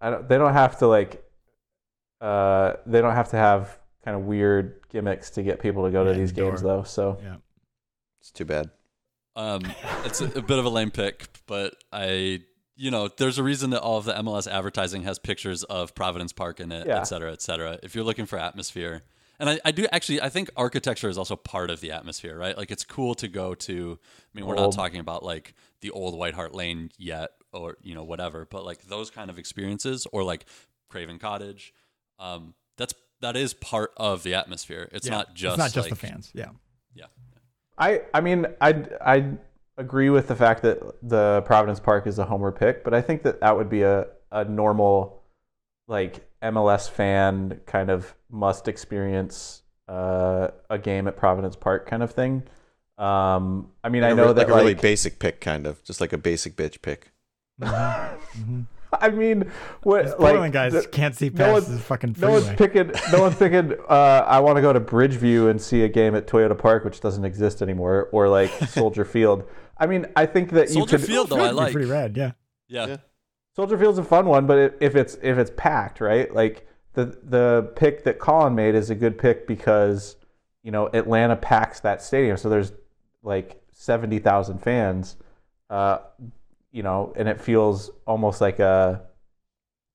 I 0.00 0.10
don't, 0.10 0.28
they 0.28 0.38
don't 0.38 0.52
have 0.52 0.78
to 0.78 0.86
like. 0.86 1.22
Uh, 2.20 2.74
they 2.86 3.00
don't 3.00 3.14
have 3.14 3.30
to 3.30 3.36
have 3.36 3.78
kind 4.04 4.16
of 4.16 4.24
weird 4.24 4.80
gimmicks 4.90 5.30
to 5.30 5.42
get 5.42 5.60
people 5.60 5.84
to 5.84 5.90
go 5.90 6.04
Yeah, 6.04 6.12
to 6.12 6.18
these 6.18 6.30
indoor. 6.30 6.50
games 6.50 6.62
though. 6.62 6.82
So 6.84 7.18
Yeah. 7.22 7.36
It's 8.20 8.30
too 8.30 8.44
bad. 8.44 8.70
Um, 9.34 9.62
it's 10.04 10.20
a, 10.20 10.26
a 10.26 10.42
bit 10.42 10.58
of 10.58 10.64
a 10.64 10.68
lame 10.68 10.90
pick, 10.92 11.26
but 11.46 11.74
I, 11.92 12.42
you 12.76 12.90
know, 12.90 13.08
there's 13.16 13.38
a 13.38 13.42
reason 13.42 13.70
that 13.70 13.80
all 13.80 13.96
of 13.98 14.04
the 14.04 14.12
MLS 14.12 14.46
advertising 14.50 15.02
has 15.02 15.18
pictures 15.18 15.64
of 15.64 15.94
Providence 15.94 16.32
Park 16.32 16.60
in 16.60 16.70
it, 16.70 16.86
Yeah. 16.86 16.98
et 17.00 17.04
cetera, 17.04 17.32
et 17.32 17.42
cetera. 17.42 17.78
If 17.82 17.94
you're 17.94 18.04
looking 18.04 18.26
for 18.26 18.38
atmosphere, 18.38 19.02
and 19.40 19.48
I, 19.50 19.58
I 19.64 19.70
do 19.72 19.86
actually, 19.90 20.20
I 20.22 20.28
think 20.28 20.50
architecture 20.56 21.08
is 21.08 21.18
also 21.18 21.34
part 21.34 21.70
of 21.70 21.80
the 21.80 21.90
atmosphere, 21.90 22.36
right? 22.38 22.56
Like 22.56 22.70
it's 22.70 22.84
cool 22.84 23.14
to 23.16 23.26
go 23.26 23.54
to. 23.56 23.98
I 24.02 24.38
mean, 24.38 24.46
we're 24.46 24.54
not 24.54 24.72
talking 24.72 25.00
about 25.00 25.24
like 25.24 25.54
the 25.80 25.90
old 25.90 26.16
White 26.16 26.34
Hart 26.34 26.54
Lane 26.54 26.90
yet, 26.98 27.30
or 27.52 27.76
you 27.82 27.94
know, 27.94 28.04
whatever, 28.04 28.46
but 28.50 28.64
like 28.64 28.84
those 28.84 29.10
kind 29.10 29.30
of 29.30 29.38
experiences, 29.38 30.06
or 30.12 30.22
like 30.24 30.46
Craven 30.88 31.18
Cottage. 31.18 31.72
Um, 32.18 32.54
that's 32.76 32.94
that 33.20 33.36
is 33.36 33.54
part 33.54 33.92
of 33.96 34.22
the 34.22 34.34
atmosphere. 34.34 34.88
It's 34.92 35.06
Yeah. 35.06 35.12
not 35.18 35.34
just 35.34 35.54
it's 35.54 35.58
not 35.58 35.72
just 35.72 35.90
like, 35.90 36.00
the 36.00 36.06
fans. 36.06 36.30
Yeah. 36.34 36.50
Yeah. 36.94 37.06
I 37.78 38.02
I 38.14 38.20
mean 38.20 38.46
I 38.60 38.84
I 39.04 39.24
agree 39.76 40.10
with 40.10 40.28
the 40.28 40.36
fact 40.36 40.62
that 40.62 40.80
the 41.02 41.42
Providence 41.46 41.80
Park 41.80 42.06
is 42.06 42.18
a 42.18 42.24
homer 42.24 42.52
pick, 42.52 42.84
but 42.84 42.94
I 42.94 43.00
think 43.00 43.22
that 43.22 43.40
that 43.40 43.56
would 43.56 43.68
be 43.70 43.82
a 43.82 44.06
a 44.30 44.44
normal 44.44 45.22
like 45.88 46.26
MLS 46.42 46.88
fan 46.90 47.60
kind 47.66 47.90
of 47.90 48.14
must 48.30 48.66
experience 48.68 49.62
uh, 49.88 50.48
a 50.70 50.78
game 50.78 51.06
at 51.06 51.16
Providence 51.16 51.54
Park 51.56 51.86
kind 51.86 52.02
of 52.02 52.12
thing. 52.12 52.42
Um, 52.98 53.70
I 53.84 53.88
mean, 53.88 54.02
Like 54.02 54.10
I 54.10 54.12
a 54.12 54.16
know 54.16 54.26
re- 54.28 54.32
that 54.34 54.48
like 54.48 54.48
a 54.48 54.54
really 54.54 54.74
basic 54.74 55.18
pick, 55.18 55.40
kind 55.40 55.66
of, 55.66 55.82
just 55.84 56.00
like 56.00 56.12
a 56.12 56.18
basic 56.18 56.56
bitch 56.56 56.80
pick. 56.82 57.11
I 59.00 59.08
mean, 59.08 59.50
what 59.84 60.04
These 60.04 60.14
like 60.18 60.52
guys 60.52 60.72
the- 60.74 60.86
can't 60.86 61.14
see 61.16 61.30
no 61.30 61.36
past 61.36 61.52
one's- 61.52 61.68
the 61.68 61.78
fucking 61.78 62.16
No 62.18 62.30
one's 62.32 62.48
picking. 62.50 62.92
No 63.10 63.22
one's 63.22 63.36
picking. 63.36 63.72
Uh, 63.88 64.24
I 64.26 64.40
want 64.40 64.56
to 64.56 64.62
go 64.62 64.72
to 64.72 64.80
Bridgeview 64.80 65.48
and 65.50 65.60
see 65.60 65.82
a 65.82 65.88
game 65.88 66.14
at 66.14 66.26
Toyota 66.26 66.56
Park, 66.58 66.84
which 66.84 67.00
doesn't 67.00 67.24
exist 67.24 67.62
anymore, 67.62 68.08
or 68.12 68.28
like 68.28 68.50
Soldier 68.68 69.04
Field. 69.04 69.44
I 69.78 69.86
mean, 69.86 70.06
I 70.14 70.26
think 70.26 70.50
that 70.50 70.68
Soldier 70.68 70.96
you 70.96 70.98
could. 71.00 71.06
Field, 71.06 71.28
though, 71.30 71.36
I 71.36 71.38
Pretty- 71.40 71.54
like. 71.54 71.72
pretty 71.72 71.90
rad, 71.90 72.16
yeah. 72.16 72.32
Yeah. 72.68 72.86
Yeah. 72.86 72.96
Soldier 73.56 73.78
Field's 73.78 73.98
a 73.98 74.04
fun 74.04 74.26
one, 74.26 74.46
but 74.46 74.58
it, 74.58 74.78
if 74.80 74.94
it's 74.96 75.14
if 75.22 75.36
it's 75.38 75.50
packed, 75.56 76.00
right? 76.00 76.32
Like 76.34 76.66
the 76.94 77.18
the 77.22 77.72
pick 77.76 78.04
that 78.04 78.18
Colin 78.18 78.54
made 78.54 78.74
is 78.74 78.88
a 78.90 78.94
good 78.94 79.18
pick 79.18 79.46
because 79.46 80.16
you 80.62 80.70
know 80.70 80.88
Atlanta 80.94 81.36
packs 81.36 81.80
that 81.80 82.02
stadium, 82.02 82.36
so 82.36 82.48
there's 82.48 82.72
like 83.22 83.60
seventy 83.72 84.18
thousand 84.18 84.58
fans, 84.62 85.16
uh, 85.70 85.98
you 86.72 86.82
know, 86.82 87.12
and 87.16 87.28
it 87.28 87.40
feels 87.40 87.90
almost 88.06 88.40
like 88.40 88.58
a 88.58 89.02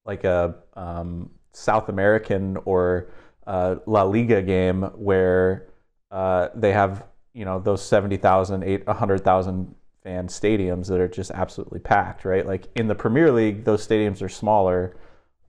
like 0.05 0.23
a 0.23 0.55
um, 0.75 1.31
South 1.51 1.89
American 1.89 2.57
or 2.65 3.09
uh, 3.45 3.75
La 3.85 4.03
Liga 4.03 4.41
game 4.41 4.83
where 4.95 5.67
uh, 6.11 6.49
they 6.55 6.71
have 6.71 7.03
you 7.33 7.45
know 7.45 7.59
those 7.59 7.83
70,000, 7.83 8.85
100,000 8.85 9.75
fan 10.03 10.27
stadiums 10.27 10.87
that 10.87 10.99
are 10.99 11.07
just 11.07 11.31
absolutely 11.31 11.79
packed, 11.79 12.25
right? 12.25 12.45
Like 12.45 12.67
in 12.75 12.87
the 12.87 12.95
Premier 12.95 13.31
League, 13.31 13.65
those 13.65 13.85
stadiums 13.85 14.21
are 14.21 14.29
smaller, 14.29 14.95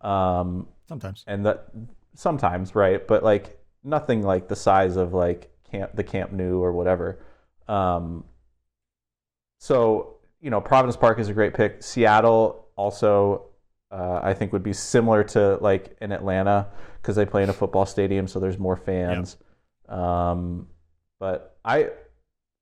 um, 0.00 0.66
Sometimes. 0.88 1.24
and 1.26 1.46
that 1.46 1.68
sometimes, 2.14 2.74
right? 2.74 3.06
But 3.06 3.22
like 3.22 3.58
nothing 3.84 4.22
like 4.22 4.48
the 4.48 4.56
size 4.56 4.96
of 4.96 5.14
like 5.14 5.50
Camp 5.70 5.94
the 5.94 6.04
Camp 6.04 6.32
Nou 6.32 6.60
or 6.60 6.72
whatever. 6.72 7.20
Um, 7.68 8.24
so 9.58 10.17
you 10.40 10.50
know, 10.50 10.60
Providence 10.60 10.96
Park 10.96 11.18
is 11.18 11.28
a 11.28 11.32
great 11.32 11.54
pick. 11.54 11.82
Seattle 11.82 12.66
also, 12.76 13.46
uh, 13.90 14.20
I 14.22 14.34
think, 14.34 14.52
would 14.52 14.62
be 14.62 14.72
similar 14.72 15.24
to 15.24 15.56
like 15.60 15.96
in 16.00 16.12
Atlanta 16.12 16.68
because 17.00 17.16
they 17.16 17.26
play 17.26 17.42
in 17.42 17.48
a 17.48 17.52
football 17.52 17.86
stadium, 17.86 18.28
so 18.28 18.38
there's 18.38 18.58
more 18.58 18.76
fans. 18.76 19.36
Um, 19.88 20.68
but 21.18 21.58
I, 21.64 21.90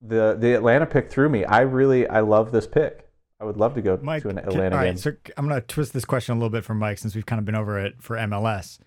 the 0.01 0.35
the 0.39 0.53
Atlanta 0.55 0.85
pick 0.85 1.09
threw 1.09 1.29
me. 1.29 1.43
I 1.45 1.61
really 1.61 2.07
I 2.07 2.21
love 2.21 2.51
this 2.51 2.67
pick. 2.67 3.07
I 3.39 3.45
would 3.45 3.57
love 3.57 3.75
to 3.75 3.81
go 3.81 3.99
Mike, 4.01 4.23
to 4.23 4.29
an 4.29 4.37
can- 4.37 4.47
Atlanta 4.47 4.75
all 4.75 4.81
right, 4.81 4.87
game. 4.89 4.97
so 4.97 5.11
I'm 5.37 5.47
going 5.47 5.61
to 5.61 5.67
twist 5.67 5.93
this 5.93 6.05
question 6.05 6.33
a 6.33 6.35
little 6.39 6.49
bit 6.49 6.65
for 6.65 6.73
Mike 6.73 6.97
since 6.97 7.13
we've 7.13 7.25
kind 7.25 7.37
of 7.37 7.45
been 7.45 7.53
over 7.55 7.77
it 7.79 8.01
for 8.01 8.17
MLS. 8.17 8.79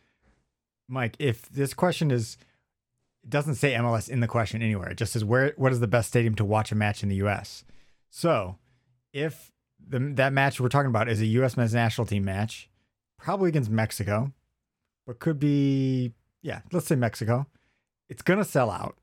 Mike, 0.89 1.15
if 1.21 1.49
this 1.49 1.73
question 1.73 2.11
is, 2.11 2.37
it 3.23 3.31
doesn't 3.31 3.55
say 3.55 3.75
MLS 3.75 4.09
in 4.09 4.19
the 4.19 4.27
question 4.27 4.61
anywhere. 4.61 4.89
It 4.91 4.97
just 4.99 5.13
says 5.13 5.25
where 5.25 5.53
what 5.57 5.71
is 5.71 5.79
the 5.79 5.87
best 5.87 6.09
stadium 6.09 6.35
to 6.35 6.45
watch 6.45 6.73
a 6.73 6.75
match 6.75 7.05
in 7.05 7.09
the 7.09 7.17
U.S. 7.17 7.65
So, 8.11 8.57
if 9.12 9.50
the 9.88 9.99
that 10.17 10.33
match 10.33 10.61
we're 10.61 10.69
talking 10.69 10.88
about 10.88 11.09
is 11.09 11.21
a 11.21 11.26
U.S. 11.26 11.57
men's 11.57 11.75
national 11.75 12.07
team 12.07 12.25
match, 12.25 12.69
probably 13.19 13.49
against 13.49 13.71
Mexico, 13.71 14.33
but 15.07 15.19
could 15.19 15.38
be 15.38 16.12
yeah, 16.43 16.61
let's 16.73 16.87
say 16.87 16.97
Mexico. 16.97 17.47
It's 18.09 18.23
gonna 18.23 18.45
sell 18.45 18.71
out, 18.71 18.97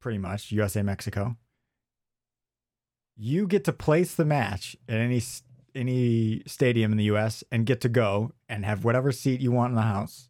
pretty 0.00 0.18
much 0.18 0.52
USA 0.52 0.82
Mexico. 0.82 1.36
You 3.16 3.46
get 3.46 3.64
to 3.64 3.72
place 3.72 4.14
the 4.14 4.24
match 4.24 4.76
at 4.88 4.96
any 4.96 5.22
any 5.74 6.42
stadium 6.46 6.92
in 6.92 6.98
the 6.98 7.04
U.S. 7.04 7.44
and 7.50 7.66
get 7.66 7.80
to 7.82 7.88
go 7.88 8.32
and 8.48 8.64
have 8.64 8.84
whatever 8.84 9.12
seat 9.12 9.40
you 9.40 9.52
want 9.52 9.70
in 9.70 9.76
the 9.76 9.82
house. 9.82 10.28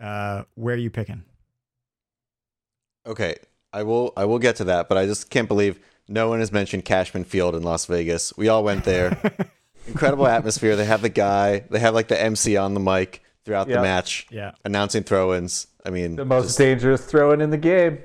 Uh, 0.00 0.44
where 0.54 0.74
are 0.74 0.78
you 0.78 0.90
picking? 0.90 1.24
Okay, 3.06 3.36
I 3.72 3.82
will 3.82 4.12
I 4.16 4.24
will 4.24 4.38
get 4.38 4.56
to 4.56 4.64
that, 4.64 4.88
but 4.88 4.98
I 4.98 5.06
just 5.06 5.30
can't 5.30 5.48
believe 5.48 5.80
no 6.08 6.28
one 6.28 6.40
has 6.40 6.50
mentioned 6.52 6.84
Cashman 6.84 7.24
Field 7.24 7.54
in 7.54 7.62
Las 7.62 7.86
Vegas. 7.86 8.36
We 8.36 8.48
all 8.48 8.64
went 8.64 8.84
there. 8.84 9.20
Incredible 9.86 10.26
atmosphere. 10.26 10.76
They 10.76 10.84
have 10.84 11.02
the 11.02 11.08
guy. 11.08 11.60
They 11.70 11.78
have 11.78 11.94
like 11.94 12.08
the 12.08 12.20
MC 12.20 12.56
on 12.56 12.74
the 12.74 12.80
mic 12.80 13.22
throughout 13.44 13.68
Yeah. 13.68 13.76
the 13.76 13.82
match, 13.82 14.26
Yeah, 14.30 14.52
announcing 14.64 15.02
throw-ins. 15.04 15.66
I 15.86 15.90
mean, 15.90 16.16
the 16.16 16.24
most 16.24 16.46
just- 16.46 16.58
dangerous 16.58 17.04
throw-in 17.06 17.40
in 17.40 17.50
the 17.50 17.56
game. 17.58 17.98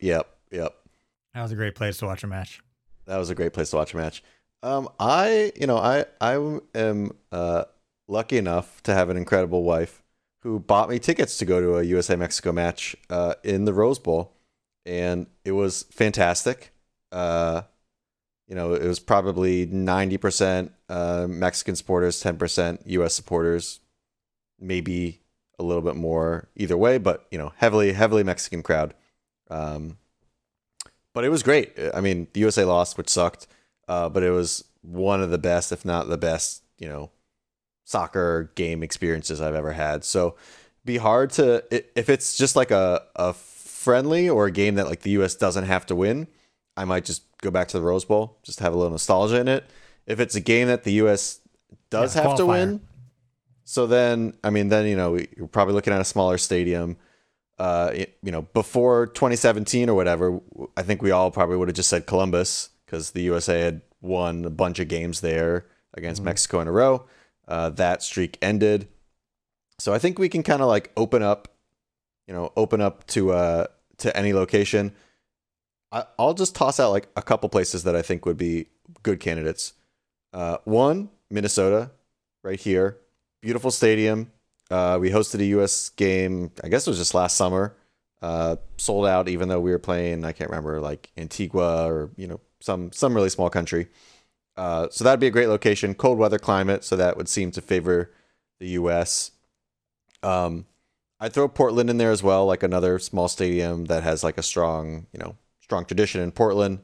Yep, 0.00 0.28
yep. 0.52 0.74
that 1.34 1.42
was 1.42 1.52
a 1.52 1.56
great 1.56 1.74
place 1.74 1.96
to 1.98 2.06
watch 2.06 2.22
a 2.22 2.26
match. 2.26 2.60
That 3.06 3.16
was 3.18 3.30
a 3.30 3.34
great 3.34 3.52
place 3.52 3.70
to 3.70 3.76
watch 3.76 3.94
a 3.94 3.96
match. 3.96 4.22
Um, 4.62 4.88
I, 4.98 5.52
you 5.56 5.66
know, 5.66 5.76
I, 5.76 6.04
I 6.20 6.58
am 6.74 7.12
uh, 7.32 7.64
lucky 8.08 8.36
enough 8.38 8.82
to 8.84 8.94
have 8.94 9.10
an 9.10 9.16
incredible 9.16 9.62
wife 9.64 10.02
who 10.40 10.58
bought 10.60 10.88
me 10.88 10.98
tickets 10.98 11.38
to 11.38 11.44
go 11.44 11.60
to 11.60 11.76
a 11.76 11.82
USA 11.82 12.16
Mexico 12.16 12.52
match 12.52 12.96
uh, 13.10 13.34
in 13.44 13.64
the 13.64 13.72
Rose 13.74 13.98
Bowl, 13.98 14.32
and 14.84 15.26
it 15.44 15.52
was 15.52 15.84
fantastic. 15.90 16.72
Uh, 17.12 17.62
you 18.48 18.54
know, 18.54 18.74
it 18.74 18.86
was 18.86 19.00
probably 19.00 19.66
ninety 19.66 20.16
percent 20.16 20.72
uh, 20.88 21.26
Mexican 21.28 21.76
supporters, 21.76 22.20
ten 22.20 22.36
percent 22.36 22.82
U.S. 22.86 23.14
supporters, 23.14 23.80
maybe 24.60 25.20
a 25.58 25.62
little 25.62 25.82
bit 25.82 25.96
more 25.96 26.48
either 26.56 26.76
way, 26.76 26.98
but 26.98 27.26
you 27.30 27.38
know, 27.38 27.52
heavily, 27.56 27.92
heavily 27.92 28.22
Mexican 28.22 28.62
crowd. 28.62 28.94
Um, 29.50 29.96
but 31.12 31.24
it 31.24 31.30
was 31.30 31.42
great. 31.42 31.72
I 31.94 32.00
mean, 32.00 32.28
the 32.34 32.40
USA 32.40 32.64
lost, 32.64 32.98
which 32.98 33.08
sucked, 33.08 33.46
uh, 33.88 34.08
but 34.08 34.22
it 34.22 34.30
was 34.30 34.64
one 34.82 35.22
of 35.22 35.30
the 35.30 35.38
best, 35.38 35.72
if 35.72 35.84
not 35.84 36.08
the 36.08 36.18
best, 36.18 36.62
you 36.78 36.88
know, 36.88 37.10
soccer 37.84 38.52
game 38.54 38.82
experiences 38.82 39.40
I've 39.40 39.54
ever 39.54 39.72
had. 39.72 40.04
So, 40.04 40.36
be 40.84 40.98
hard 40.98 41.30
to 41.30 41.64
if 41.70 42.08
it's 42.08 42.36
just 42.36 42.54
like 42.54 42.70
a 42.70 43.02
a 43.16 43.32
friendly 43.32 44.28
or 44.28 44.46
a 44.46 44.50
game 44.50 44.74
that 44.76 44.86
like 44.86 45.00
the 45.00 45.10
US 45.10 45.34
doesn't 45.34 45.64
have 45.64 45.86
to 45.86 45.96
win. 45.96 46.28
I 46.76 46.84
might 46.84 47.04
just 47.04 47.22
go 47.40 47.50
back 47.50 47.68
to 47.68 47.78
the 47.78 47.84
Rose 47.84 48.04
Bowl, 48.04 48.38
just 48.42 48.60
have 48.60 48.72
a 48.74 48.76
little 48.76 48.90
nostalgia 48.92 49.40
in 49.40 49.48
it. 49.48 49.64
If 50.06 50.20
it's 50.20 50.34
a 50.34 50.40
game 50.40 50.68
that 50.68 50.84
the 50.84 50.92
US 51.04 51.40
does 51.90 52.14
Yeah, 52.14 52.22
have 52.22 52.36
to 52.38 52.46
win, 52.46 52.80
so 53.64 53.86
then 53.86 54.34
I 54.44 54.50
mean, 54.50 54.68
then 54.68 54.86
you 54.86 54.96
know 54.96 55.12
we- 55.12 55.28
you're 55.36 55.48
probably 55.48 55.74
looking 55.74 55.92
at 55.92 56.00
a 56.00 56.04
smaller 56.04 56.38
stadium 56.38 56.96
uh, 57.58 57.90
it- 57.94 58.18
you 58.22 58.30
know, 58.30 58.42
before 58.42 59.06
2017 59.06 59.88
or 59.88 59.94
whatever, 59.94 60.40
I 60.76 60.82
think 60.82 61.00
we 61.00 61.10
all 61.10 61.30
probably 61.30 61.56
would 61.56 61.68
have 61.68 61.74
just 61.74 61.88
said 61.88 62.04
Columbus 62.04 62.68
because 62.84 63.12
the 63.12 63.22
USA 63.22 63.60
had 63.60 63.80
won 64.02 64.44
a 64.44 64.50
bunch 64.50 64.78
of 64.78 64.88
games 64.88 65.22
there 65.22 65.64
against 65.94 66.22
Mexico 66.22 66.60
in 66.60 66.68
a 66.68 66.72
row. 66.72 67.06
Uh, 67.48 67.70
that 67.70 68.02
streak 68.02 68.36
ended, 68.42 68.88
so 69.78 69.94
I 69.94 69.98
think 69.98 70.18
we 70.18 70.28
can 70.28 70.42
kind 70.42 70.60
of 70.60 70.68
like 70.68 70.92
open 70.98 71.22
up, 71.22 71.48
you 72.26 72.34
know, 72.34 72.52
open 72.56 72.82
up 72.82 73.06
to 73.08 73.32
uh 73.32 73.66
to 73.98 74.14
any 74.14 74.34
location. 74.34 74.92
I, 75.96 76.04
I'll 76.18 76.34
just 76.34 76.54
toss 76.54 76.78
out 76.78 76.90
like 76.90 77.08
a 77.16 77.22
couple 77.22 77.48
places 77.48 77.84
that 77.84 77.96
I 77.96 78.02
think 78.02 78.26
would 78.26 78.36
be 78.36 78.66
good 79.02 79.18
candidates. 79.18 79.72
Uh, 80.30 80.58
one, 80.64 81.08
Minnesota, 81.30 81.90
right 82.44 82.60
here, 82.60 82.98
beautiful 83.40 83.70
stadium. 83.70 84.30
Uh, 84.70 84.98
we 85.00 85.10
hosted 85.10 85.40
a 85.40 85.46
U.S. 85.46 85.88
game. 85.88 86.50
I 86.62 86.68
guess 86.68 86.86
it 86.86 86.90
was 86.90 86.98
just 86.98 87.14
last 87.14 87.36
summer. 87.36 87.74
Uh, 88.20 88.56
sold 88.76 89.06
out, 89.06 89.28
even 89.28 89.48
though 89.48 89.60
we 89.60 89.70
were 89.70 89.78
playing. 89.78 90.26
I 90.26 90.32
can't 90.32 90.50
remember, 90.50 90.80
like 90.80 91.10
Antigua 91.16 91.86
or 91.86 92.10
you 92.16 92.26
know 92.26 92.40
some 92.60 92.92
some 92.92 93.14
really 93.14 93.30
small 93.30 93.48
country. 93.48 93.86
Uh, 94.54 94.88
so 94.90 95.02
that'd 95.02 95.20
be 95.20 95.28
a 95.28 95.30
great 95.30 95.48
location. 95.48 95.94
Cold 95.94 96.18
weather 96.18 96.38
climate, 96.38 96.84
so 96.84 96.96
that 96.96 97.16
would 97.16 97.28
seem 97.28 97.50
to 97.52 97.62
favor 97.62 98.12
the 98.60 98.68
U.S. 98.68 99.30
Um, 100.22 100.66
I'd 101.20 101.32
throw 101.32 101.48
Portland 101.48 101.88
in 101.88 101.96
there 101.96 102.10
as 102.10 102.22
well, 102.22 102.44
like 102.44 102.62
another 102.62 102.98
small 102.98 103.28
stadium 103.28 103.86
that 103.86 104.02
has 104.02 104.22
like 104.22 104.36
a 104.36 104.42
strong, 104.42 105.06
you 105.12 105.20
know, 105.20 105.36
strong 105.66 105.84
tradition 105.84 106.20
in 106.20 106.30
Portland 106.30 106.78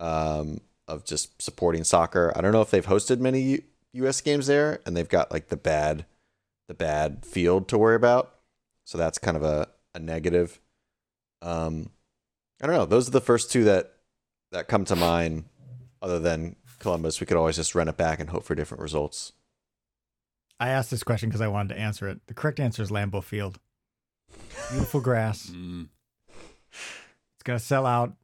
um, 0.00 0.60
of 0.88 1.04
just 1.04 1.40
supporting 1.42 1.84
soccer. 1.84 2.32
I 2.34 2.40
don't 2.40 2.52
know 2.52 2.62
if 2.62 2.70
they've 2.70 2.84
hosted 2.84 3.20
many 3.20 3.40
U- 3.42 3.62
U.S. 3.92 4.22
games 4.22 4.46
there, 4.46 4.80
and 4.86 4.96
they've 4.96 5.08
got 5.08 5.30
like 5.30 5.48
the 5.48 5.56
bad 5.58 6.06
the 6.66 6.74
bad 6.74 7.26
field 7.26 7.68
to 7.68 7.76
worry 7.76 7.96
about. 7.96 8.34
So 8.84 8.96
that's 8.96 9.18
kind 9.18 9.36
of 9.36 9.42
a, 9.42 9.68
a 9.94 9.98
negative. 9.98 10.58
Um, 11.42 11.90
I 12.62 12.66
don't 12.66 12.74
know. 12.74 12.86
Those 12.86 13.08
are 13.08 13.12
the 13.12 13.20
first 13.20 13.52
two 13.52 13.64
that 13.64 13.92
that 14.52 14.68
come 14.68 14.86
to 14.86 14.96
mind. 14.96 15.44
Other 16.00 16.18
than 16.18 16.56
Columbus, 16.80 17.20
we 17.20 17.26
could 17.26 17.36
always 17.36 17.56
just 17.56 17.74
run 17.74 17.88
it 17.88 17.96
back 17.96 18.20
and 18.20 18.28
hope 18.30 18.44
for 18.44 18.54
different 18.54 18.82
results. 18.82 19.32
I 20.60 20.68
asked 20.68 20.90
this 20.90 21.02
question 21.02 21.28
because 21.28 21.40
I 21.40 21.48
wanted 21.48 21.74
to 21.74 21.80
answer 21.80 22.08
it. 22.08 22.20
The 22.26 22.34
correct 22.34 22.60
answer 22.60 22.82
is 22.82 22.90
Lambeau 22.90 23.22
Field. 23.22 23.58
Beautiful 24.70 25.00
grass. 25.00 25.50
It's 27.44 27.46
gonna 27.46 27.58
sell 27.58 27.84
out. 27.84 28.14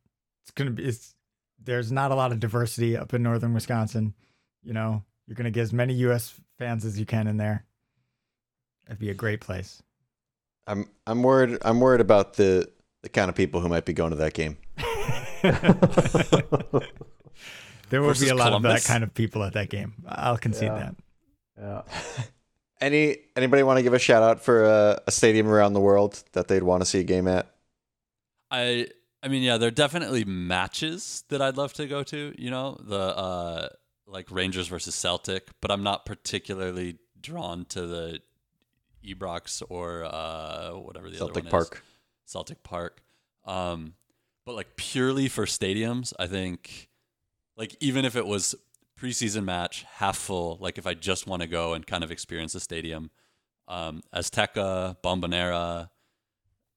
It's 0.45 0.51
gonna 0.53 0.71
be. 0.71 0.83
It's 0.83 1.15
there's 1.63 1.93
not 1.93 2.11
a 2.11 2.15
lot 2.15 2.33
of 2.33 2.41
diversity 2.41 2.97
up 2.97 3.13
in 3.13 3.23
northern 3.23 3.53
Wisconsin. 3.53 4.15
You 4.63 4.73
know, 4.73 5.05
you're 5.27 5.35
gonna 5.35 5.51
get 5.51 5.61
as 5.61 5.75
many 5.75 5.93
U.S. 5.95 6.41
fans 6.59 6.87
as 6.87 6.99
you 6.99 7.05
can 7.05 7.27
in 7.27 7.37
there. 7.37 7.67
That'd 8.87 8.99
be 8.99 9.11
a 9.11 9.15
great 9.15 9.43
place. 9.43 9.83
I'm 10.67 10.89
I'm 11.07 11.23
worried. 11.23 11.59
I'm 11.61 11.81
worried 11.81 12.01
about 12.01 12.35
the 12.35 12.67
the 13.03 13.11
kind 13.11 13.29
of 13.29 13.35
people 13.35 13.61
who 13.61 13.69
might 13.69 13.85
be 13.85 13.93
going 13.93 14.13
to 14.13 14.17
that 14.17 14.33
game. 14.33 14.57
there 17.91 18.01
will 18.01 18.09
be 18.09 18.15
Versus 18.15 18.31
a 18.31 18.35
lot 18.35 18.55
of 18.55 18.63
that 18.63 18.85
kind 18.85 19.05
of 19.05 19.13
people 19.13 19.43
at 19.45 19.53
that 19.53 19.69
game. 19.69 19.93
I'll 20.09 20.39
concede 20.39 20.69
Yeah. 20.69 20.91
that. 21.59 21.85
Yeah. 21.87 22.23
Any 22.81 23.19
anybody 23.37 23.63
want 23.63 23.77
to 23.77 23.83
give 23.83 23.93
a 23.93 23.99
shout 23.99 24.23
out 24.23 24.41
for 24.41 24.65
a, 24.65 25.03
a 25.07 25.11
stadium 25.11 25.47
around 25.49 25.75
the 25.75 25.81
world 25.81 26.25
that 26.33 26.49
they'd 26.49 26.63
want 26.63 26.81
to 26.81 26.87
see 26.87 27.01
a 27.01 27.05
game 27.05 27.29
at? 27.29 27.55
I 28.51 28.87
I 29.23 29.29
mean, 29.29 29.43
yeah, 29.43 29.59
there 29.59 29.69
are 29.69 29.73
definitely 29.73 30.25
matches 30.25 31.25
that 31.29 31.43
I'd 31.43 31.57
love 31.57 31.73
to 31.75 31.87
go 31.87 32.03
to. 32.05 32.35
You 32.39 32.51
know, 32.51 32.79
the 32.81 32.99
uh, 32.99 33.69
like 34.07 34.31
Rangers 34.31 34.69
versus 34.69 34.95
Celtic, 34.95 35.49
but 35.61 35.71
I'm 35.71 35.83
not 35.83 36.07
particularly 36.07 36.99
drawn 37.21 37.67
to 37.67 37.87
the 37.87 38.21
Ibrox 39.05 39.63
or 39.69 40.05
uh, 40.05 40.73
whatever 40.73 41.11
the 41.11 41.19
Celtic 41.19 41.45
other 41.45 41.45
one 41.45 41.51
Park. 41.51 41.83
is. 42.27 42.33
Celtic 42.33 42.63
Park. 42.63 43.03
Um, 43.45 43.95
but 44.47 44.55
like 44.55 44.77
purely 44.77 45.29
for 45.29 45.45
stadiums, 45.45 46.13
I 46.19 46.27
think 46.27 46.89
like 47.57 47.77
even 47.81 48.05
if 48.05 48.17
it 48.17 48.27
was 48.27 48.55
preseason 48.99 49.45
match 49.45 49.85
half 49.97 50.17
full, 50.17 50.59
like 50.61 50.79
if 50.79 50.87
I 50.87 50.95
just 50.95 51.27
want 51.27 51.43
to 51.43 51.49
go 51.49 51.75
and 51.75 51.87
kind 51.87 52.05
of 52.05 52.11
experience 52.11 52.53
the 52.53 52.61
stadium, 52.61 53.11
um, 53.69 54.03
Azteca, 54.15 54.97
Bombonera, 55.03 55.91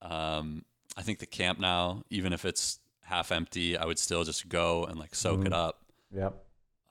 um, 0.02 0.64
I 0.98 1.02
think 1.02 1.20
the 1.20 1.26
Camp 1.26 1.60
Nou, 1.60 2.02
even 2.10 2.34
if 2.34 2.46
it's 2.46 2.80
half 3.02 3.32
empty, 3.32 3.78
I 3.78 3.86
would 3.86 4.00
still 4.00 4.24
just 4.24 4.48
go 4.50 4.86
and 4.86 4.98
like 5.00 5.16
soak 5.16 5.46
it 5.46 5.52
Mhm. 5.52 5.56
up. 5.56 5.86
Yep. 6.16 6.46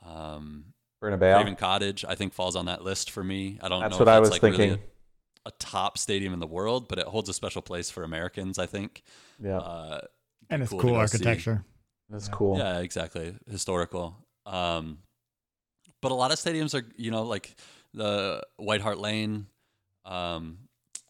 Um, 0.05 0.75
Bernabeu. 1.03 1.35
Craven 1.37 1.57
Cottage, 1.57 2.05
I 2.07 2.15
think, 2.15 2.33
falls 2.33 2.55
on 2.57 2.67
that 2.67 2.83
list 2.85 3.11
for 3.11 3.23
me. 3.25 3.59
I 3.63 3.69
don't 3.69 3.81
That's 3.81 3.93
know 3.93 3.99
what 3.99 4.09
if 4.09 4.09
I 4.09 4.15
that's 4.21 4.21
was 4.21 4.31
like 4.31 4.43
really 4.43 4.57
thinking. 4.57 4.85
a, 5.45 5.49
a 5.49 5.53
top 5.59 5.99
stadium 5.99 6.33
in 6.33 6.39
the 6.41 6.47
world, 6.47 6.89
but 6.89 6.99
it 6.99 7.07
holds 7.07 7.29
a 7.29 7.35
special 7.35 7.63
place 7.63 7.91
for 7.91 8.03
Americans. 8.05 8.59
I 8.59 8.67
think. 8.67 9.03
yeah, 9.43 9.59
Uh, 9.59 10.01
And 10.51 10.63
it's 10.63 10.71
cool 10.71 10.81
cool, 10.81 10.91
to 10.91 11.09
see. 11.09 11.17
architecture. 11.17 11.65
that's 12.09 12.29
yeah. 12.29 12.35
cool. 12.35 12.59
yeah, 12.59 12.79
exactly, 12.81 13.35
historical. 13.51 14.17
Um, 14.47 14.99
but 16.01 16.13
a 16.13 16.15
lot 16.15 16.31
of 16.33 16.39
stadiums 16.39 16.75
are, 16.75 16.87
you 16.97 17.11
know, 17.11 17.23
like 17.23 17.55
the 17.95 18.45
White 18.57 18.81
Hart 18.81 18.99
Lane, 18.99 19.47
um, 20.05 20.59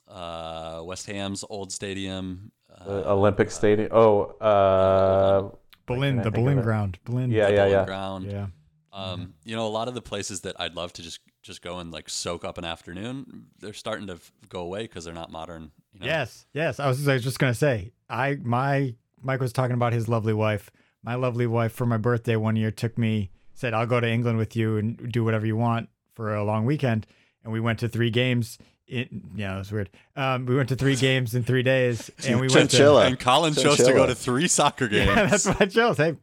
uh, 0.09 0.83
West 0.85 1.07
Ham's 1.07 1.45
old 1.49 1.73
stadium, 1.73 2.53
uh, 2.79 2.85
The 2.85 3.11
Olympic 3.11 3.51
Stadium. 3.51 3.89
Oh, 3.93 4.25
uh, 4.41 5.51
Berlin, 5.87 6.23
the 6.23 6.31
Berlin 6.31 6.61
ground. 6.61 6.99
Berlin. 7.05 7.31
Yeah, 7.31 7.47
the 7.47 7.53
yeah, 7.53 7.65
Boleyn 7.65 7.73
yeah. 7.73 7.85
Ground. 7.85 8.33
Yeah. 8.33 8.47
Um, 8.93 9.35
you 9.45 9.57
know, 9.57 9.67
a 9.67 9.69
lot 9.69 9.89
of 9.89 9.95
the 9.95 10.03
places 10.03 10.43
that 10.43 10.55
I'd 10.61 10.75
love 10.75 10.93
to 10.95 11.03
just 11.03 11.21
just 11.43 11.63
go 11.63 11.79
and 11.79 11.91
like 11.91 12.09
soak 12.09 12.45
up 12.45 12.59
an 12.59 12.65
afternoon, 12.65 13.47
they're 13.59 13.73
starting 13.73 14.07
to 14.09 14.15
f- 14.15 14.33
go 14.49 14.61
away 14.61 14.83
because 14.83 15.05
they're 15.05 15.15
not 15.15 15.33
modern. 15.33 15.71
You 15.95 16.01
know? 16.01 16.07
Yes, 16.07 16.47
yes. 16.53 16.79
I 16.79 16.89
was, 16.89 17.09
I 17.09 17.15
was 17.15 17.25
just 17.25 17.39
gonna 17.39 17.55
say, 17.55 17.93
I 18.11 18.37
my 18.43 18.95
Mike 19.23 19.41
was 19.41 19.53
talking 19.53 19.75
about 19.75 19.93
his 19.93 20.09
lovely 20.09 20.35
wife. 20.35 20.71
My 21.03 21.15
lovely 21.15 21.47
wife 21.47 21.73
for 21.73 21.87
my 21.87 21.97
birthday 21.97 22.37
one 22.37 22.55
year 22.55 22.71
took 22.71 22.99
me, 22.99 23.31
said, 23.55 23.73
"I'll 23.73 23.87
go 23.87 23.99
to 23.99 24.09
England 24.09 24.39
with 24.39 24.55
you 24.57 24.77
and 24.77 25.11
do 25.11 25.25
whatever 25.25 25.47
you 25.47 25.57
want 25.57 25.89
for 26.15 26.35
a 26.35 26.45
long 26.45 26.67
weekend." 26.67 27.07
And 27.45 27.53
we 27.53 27.61
went 27.61 27.79
to 27.81 27.89
three 27.89 28.11
games. 28.11 28.59
In, 28.89 29.31
yeah, 29.37 29.55
it 29.55 29.59
was 29.59 29.73
weird. 29.73 29.91
Um, 30.17 30.45
we 30.45 30.55
went 30.55 30.69
to 30.71 30.77
three 30.77 30.97
games 30.97 31.35
in 31.35 31.45
three 31.45 31.63
days, 31.63 32.11
and 32.27 32.41
we 32.41 32.49
went 32.49 32.71
to. 32.71 32.77
Chinchilla. 32.77 33.07
And 33.07 33.19
Colin 33.19 33.55
chose 33.55 33.77
to 33.79 33.83
go 33.85 33.89
Chinchilla. 33.89 34.07
to 34.09 34.15
three 34.15 34.49
soccer 34.49 34.89
games. 34.89 35.07
Yeah, 35.17 35.27
that's 35.27 35.47
what 35.47 35.61
I 35.61 35.67
chose. 35.67 35.97
Hey, 35.97 36.17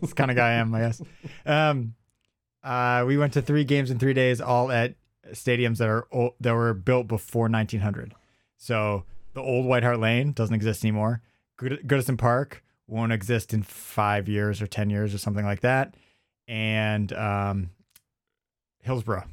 this 0.00 0.12
kind 0.14 0.30
of 0.30 0.36
guy 0.36 0.48
I 0.48 0.52
am, 0.54 0.74
I 0.74 0.80
guess. 0.80 1.02
Um, 1.44 1.94
uh, 2.62 3.04
we 3.06 3.16
went 3.18 3.32
to 3.34 3.42
three 3.42 3.64
games 3.64 3.90
in 3.90 3.98
three 3.98 4.14
days, 4.14 4.40
all 4.40 4.70
at 4.70 4.94
stadiums 5.32 5.78
that 5.78 5.88
are 5.88 6.06
old, 6.10 6.34
that 6.40 6.52
were 6.54 6.72
built 6.74 7.06
before 7.08 7.48
1900. 7.48 8.14
So 8.56 9.04
the 9.34 9.40
old 9.42 9.66
White 9.66 9.82
Hart 9.82 10.00
Lane 10.00 10.32
doesn't 10.32 10.54
exist 10.54 10.84
anymore. 10.84 11.20
Good- 11.58 11.86
Goodison 11.86 12.16
Park 12.16 12.62
won't 12.86 13.12
exist 13.12 13.52
in 13.52 13.62
five 13.62 14.28
years 14.28 14.62
or 14.62 14.66
ten 14.66 14.90
years 14.90 15.12
or 15.14 15.18
something 15.18 15.44
like 15.44 15.60
that. 15.60 15.94
And 16.48 17.12
um, 17.12 17.70
Hillsborough, 18.82 19.24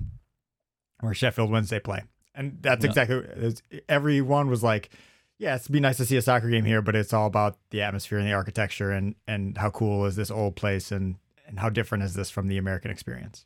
where 1.02 1.14
Sheffield 1.14 1.52
Wednesday 1.52 1.80
play, 1.80 2.04
and 2.36 2.58
that's 2.62 2.84
Yeah. 2.84 2.90
exactly 2.90 3.18
it's- 3.18 3.62
everyone 3.90 4.50
was 4.50 4.64
like, 4.64 4.90
"Yeah, 5.38 5.56
it'd 5.56 5.72
be 5.72 5.80
nice 5.80 5.98
to 5.98 6.06
see 6.06 6.18
a 6.18 6.22
soccer 6.22 6.50
game 6.50 6.66
here, 6.66 6.82
but 6.82 6.96
it's 6.96 7.14
all 7.14 7.28
about 7.28 7.58
the 7.70 7.82
atmosphere 7.82 8.18
and 8.18 8.28
the 8.28 8.34
architecture 8.34 8.92
and 8.92 9.16
and 9.28 9.58
how 9.58 9.70
cool 9.70 10.06
is 10.06 10.16
this 10.16 10.32
old 10.32 10.56
place 10.56 10.92
and 10.92 11.16
and 11.46 11.60
how 11.60 11.70
different 11.70 12.04
is 12.04 12.14
this 12.14 12.30
from 12.30 12.48
the 12.48 12.58
American 12.58 12.90
experience." 12.92 13.46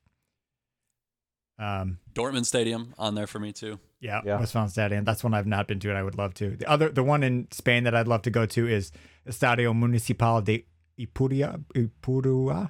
Um, 1.60 1.97
Dortmund 2.13 2.45
Stadium 2.45 2.93
on 3.00 3.15
there 3.15 3.26
for 3.26 3.39
me 3.39 3.52
too. 3.52 3.80
yeah, 4.00 4.21
Yeah. 4.23 4.38
Westfalen 4.38 4.69
Stadium. 4.69 5.04
That's 5.06 5.23
one 5.23 5.34
I've 5.34 5.47
not 5.47 5.67
been 5.67 5.80
to, 5.80 5.89
and 5.89 5.97
I 5.97 6.04
would 6.04 6.15
love 6.17 6.36
to. 6.36 6.52
The 6.56 6.69
other, 6.69 6.89
the 6.89 7.04
one 7.04 7.23
in 7.23 7.47
Spain 7.52 7.84
that 7.86 7.95
I'd 7.95 8.08
love 8.08 8.21
to 8.23 8.30
go 8.30 8.45
to 8.45 8.67
is 8.67 8.91
Estadio 9.28 9.73
Municipal 9.76 10.41
de 10.43 10.65
Ipuria, 11.00 11.63
Ipurua, 11.73 12.69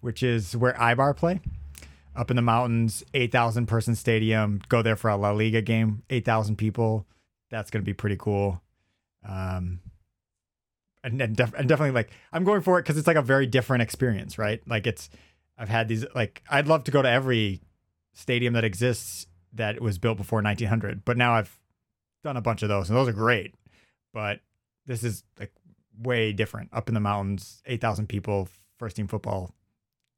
which 0.00 0.22
is 0.22 0.54
where 0.54 0.74
Eibar 0.74 1.16
play, 1.16 1.40
up 2.18 2.30
in 2.30 2.36
the 2.36 2.42
mountains. 2.42 3.04
Eight 3.14 3.32
thousand 3.32 3.66
person 3.66 3.94
stadium. 3.94 4.60
Go 4.68 4.82
there 4.82 4.96
for 4.96 5.08
a 5.08 5.16
La 5.16 5.30
Liga 5.30 5.62
game. 5.62 6.02
Eight 6.10 6.24
thousand 6.24 6.56
people. 6.56 7.06
That's 7.50 7.70
gonna 7.70 7.84
be 7.84 7.94
pretty 7.94 8.16
cool. 8.18 8.60
Um, 9.26 9.80
and, 11.04 11.20
and, 11.20 11.36
def- 11.36 11.54
and 11.54 11.68
definitely 11.68 11.92
like 11.92 12.10
I'm 12.32 12.44
going 12.44 12.60
for 12.60 12.78
it 12.78 12.82
because 12.82 12.98
it's 12.98 13.06
like 13.06 13.16
a 13.16 13.22
very 13.22 13.46
different 13.46 13.82
experience, 13.82 14.36
right? 14.36 14.60
Like 14.66 14.86
it's 14.86 15.08
I've 15.56 15.68
had 15.68 15.88
these 15.88 16.04
like 16.14 16.42
I'd 16.50 16.66
love 16.66 16.84
to 16.84 16.90
go 16.90 17.00
to 17.00 17.08
every 17.08 17.62
stadium 18.12 18.54
that 18.54 18.64
exists 18.64 19.26
that 19.54 19.80
was 19.80 19.98
built 19.98 20.18
before 20.18 20.42
1900, 20.42 21.04
but 21.04 21.16
now 21.16 21.34
I've 21.34 21.58
done 22.24 22.36
a 22.36 22.42
bunch 22.42 22.62
of 22.62 22.68
those 22.68 22.90
and 22.90 22.98
those 22.98 23.08
are 23.08 23.12
great. 23.12 23.54
But 24.12 24.40
this 24.86 25.04
is 25.04 25.22
like 25.38 25.52
way 26.02 26.32
different 26.32 26.70
up 26.72 26.88
in 26.88 26.94
the 26.94 27.00
mountains, 27.00 27.62
8,000 27.66 28.08
people, 28.08 28.48
first 28.78 28.96
team 28.96 29.06
football. 29.06 29.54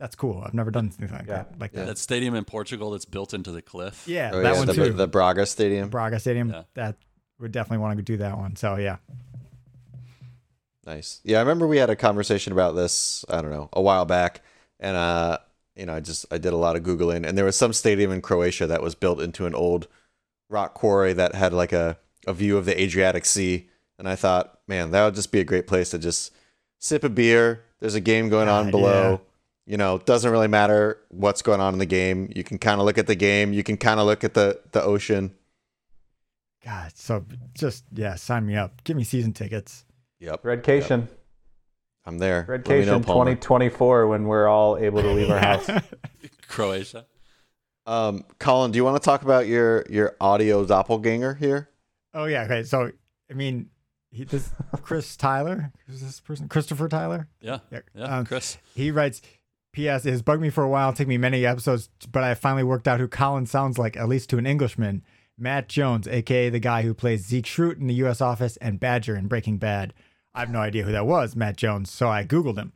That's 0.00 0.16
cool. 0.16 0.42
I've 0.44 0.54
never 0.54 0.70
done 0.72 0.86
anything 0.98 1.16
like 1.16 1.28
Yeah. 1.28 1.34
that. 1.34 1.60
Like 1.60 1.72
Yeah. 1.72 1.80
that. 1.80 1.86
That 1.86 1.98
stadium 1.98 2.34
in 2.34 2.44
Portugal 2.44 2.90
that's 2.90 3.04
built 3.04 3.34
into 3.34 3.52
the 3.52 3.62
cliff. 3.62 4.04
Yeah, 4.08 4.30
Oh, 4.32 4.40
that 4.42 4.52
yeah, 4.54 4.58
one 4.58 4.66
the, 4.66 4.72
too. 4.74 4.92
the 4.92 5.06
Braga 5.06 5.44
Stadium. 5.46 5.90
Braga 5.90 6.18
Stadium. 6.18 6.48
Yeah. 6.50 6.62
That 6.74 6.96
would 7.38 7.52
definitely 7.52 7.78
want 7.82 7.98
to 7.98 8.02
do 8.02 8.16
that 8.16 8.36
one. 8.38 8.56
So 8.56 8.76
yeah. 8.76 8.96
Nice. 10.86 11.20
Yeah, 11.22 11.36
I 11.36 11.40
remember 11.40 11.66
we 11.66 11.76
had 11.76 11.90
a 11.90 11.96
conversation 11.96 12.52
about 12.52 12.72
this, 12.74 13.24
I 13.28 13.42
don't 13.42 13.50
know, 13.50 13.68
a 13.72 13.82
while 13.82 14.06
back. 14.06 14.40
And 14.78 14.96
uh, 14.96 15.38
you 15.76 15.86
know, 15.86 15.94
I 15.94 16.00
just 16.00 16.24
I 16.30 16.38
did 16.38 16.52
a 16.52 16.56
lot 16.56 16.76
of 16.76 16.82
googling 16.82 17.26
and 17.28 17.36
there 17.36 17.44
was 17.44 17.56
some 17.56 17.72
stadium 17.72 18.10
in 18.10 18.22
Croatia 18.22 18.66
that 18.66 18.82
was 18.82 18.94
built 18.94 19.20
into 19.20 19.46
an 19.46 19.54
old 19.54 19.86
rock 20.48 20.74
quarry 20.74 21.12
that 21.12 21.34
had 21.34 21.52
like 21.52 21.72
a 21.72 21.98
a 22.26 22.32
view 22.32 22.56
of 22.56 22.64
the 22.64 22.80
Adriatic 22.80 23.24
Sea 23.26 23.68
and 23.98 24.08
I 24.08 24.16
thought, 24.16 24.60
man, 24.66 24.90
that 24.92 25.04
would 25.04 25.14
just 25.14 25.30
be 25.30 25.40
a 25.40 25.44
great 25.44 25.66
place 25.66 25.90
to 25.90 25.98
just 25.98 26.32
sip 26.78 27.04
a 27.04 27.10
beer. 27.10 27.64
There's 27.80 27.94
a 27.94 28.00
game 28.00 28.30
going 28.30 28.48
on 28.48 28.66
God, 28.66 28.70
below. 28.70 29.20
Yeah. 29.70 29.72
You 29.72 29.78
know, 29.78 29.96
it 29.96 30.06
doesn't 30.06 30.30
really 30.30 30.48
matter 30.48 30.98
what's 31.08 31.42
going 31.42 31.60
on 31.60 31.72
in 31.72 31.78
the 31.78 31.86
game. 31.86 32.30
You 32.34 32.42
can 32.42 32.58
kind 32.58 32.80
of 32.80 32.86
look 32.86 32.98
at 32.98 33.06
the 33.06 33.14
game, 33.14 33.52
you 33.52 33.62
can 33.62 33.76
kind 33.76 34.00
of 34.00 34.06
look 34.06 34.24
at 34.24 34.34
the 34.34 34.60
the 34.72 34.82
ocean. 34.82 35.34
God, 36.64 36.92
so 36.94 37.24
just 37.54 37.84
yeah, 37.92 38.16
sign 38.16 38.46
me 38.46 38.56
up. 38.56 38.84
Give 38.84 38.96
me 38.96 39.04
season 39.04 39.32
tickets. 39.32 39.84
Yep. 40.18 40.44
Redcation. 40.44 41.08
I'm 42.04 42.18
there. 42.18 42.46
Let 42.48 42.66
know, 42.66 42.74
Redcation 42.74 43.02
2024 43.02 44.06
when 44.06 44.24
we're 44.24 44.48
all 44.48 44.76
able 44.76 45.02
to 45.02 45.10
leave 45.12 45.30
our 45.30 45.38
house. 45.38 45.68
Croatia. 46.48 47.06
Um, 47.86 48.24
Colin, 48.38 48.72
do 48.72 48.76
you 48.76 48.84
want 48.84 49.00
to 49.00 49.04
talk 49.04 49.22
about 49.22 49.46
your 49.46 49.86
your 49.88 50.16
audio 50.20 50.64
doppelganger 50.64 51.34
here? 51.34 51.68
oh 52.14 52.24
yeah, 52.24 52.44
okay. 52.44 52.62
So 52.64 52.90
I 53.30 53.34
mean, 53.34 53.70
he, 54.10 54.24
this 54.24 54.50
Chris 54.82 55.16
Tyler, 55.16 55.72
who's 55.86 56.00
this 56.00 56.20
person? 56.20 56.48
Christopher 56.48 56.88
Tyler. 56.88 57.28
Yeah. 57.40 57.58
Yeah. 57.70 57.80
Yeah. 57.94 58.18
Um, 58.18 58.26
Chris. 58.26 58.58
He 58.74 58.90
writes, 58.90 59.22
P.S. 59.72 60.04
It 60.04 60.10
has 60.10 60.22
bugged 60.22 60.42
me 60.42 60.50
for 60.50 60.64
a 60.64 60.68
while, 60.68 60.92
take 60.92 61.08
me 61.08 61.18
many 61.18 61.46
episodes, 61.46 61.88
but 62.10 62.22
I 62.24 62.34
finally 62.34 62.62
worked 62.64 62.88
out 62.88 63.00
who 63.00 63.08
Colin 63.08 63.46
sounds 63.46 63.78
like, 63.78 63.96
at 63.96 64.08
least 64.08 64.30
to 64.30 64.38
an 64.38 64.46
Englishman. 64.46 65.02
Matt 65.38 65.68
Jones, 65.68 66.06
aka 66.06 66.50
the 66.50 66.58
guy 66.58 66.82
who 66.82 66.92
plays 66.92 67.24
Zeke 67.26 67.46
Schrute 67.46 67.78
in 67.80 67.86
the 67.86 67.94
U.S. 67.94 68.20
Office 68.20 68.56
and 68.58 68.78
Badger 68.80 69.16
in 69.16 69.26
Breaking 69.26 69.56
Bad. 69.58 69.94
I 70.34 70.40
have 70.40 70.50
no 70.50 70.60
idea 70.60 70.82
who 70.84 70.92
that 70.92 71.06
was, 71.06 71.34
Matt 71.34 71.56
Jones, 71.56 71.90
so 71.90 72.08
I 72.08 72.24
Googled 72.24 72.58
him. 72.58 72.72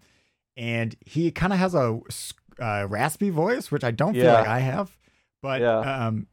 And 0.56 0.96
he 1.04 1.30
kind 1.30 1.52
of 1.52 1.58
has 1.58 1.74
a 1.74 2.00
uh, 2.60 2.86
raspy 2.88 3.28
voice, 3.30 3.70
which 3.70 3.84
I 3.84 3.90
don't 3.90 4.14
feel 4.14 4.24
Yeah. 4.24 4.32
like 4.34 4.48
I 4.48 4.60
have, 4.60 4.96
but, 5.42 5.60
Yeah. 5.60 6.06
um, 6.06 6.26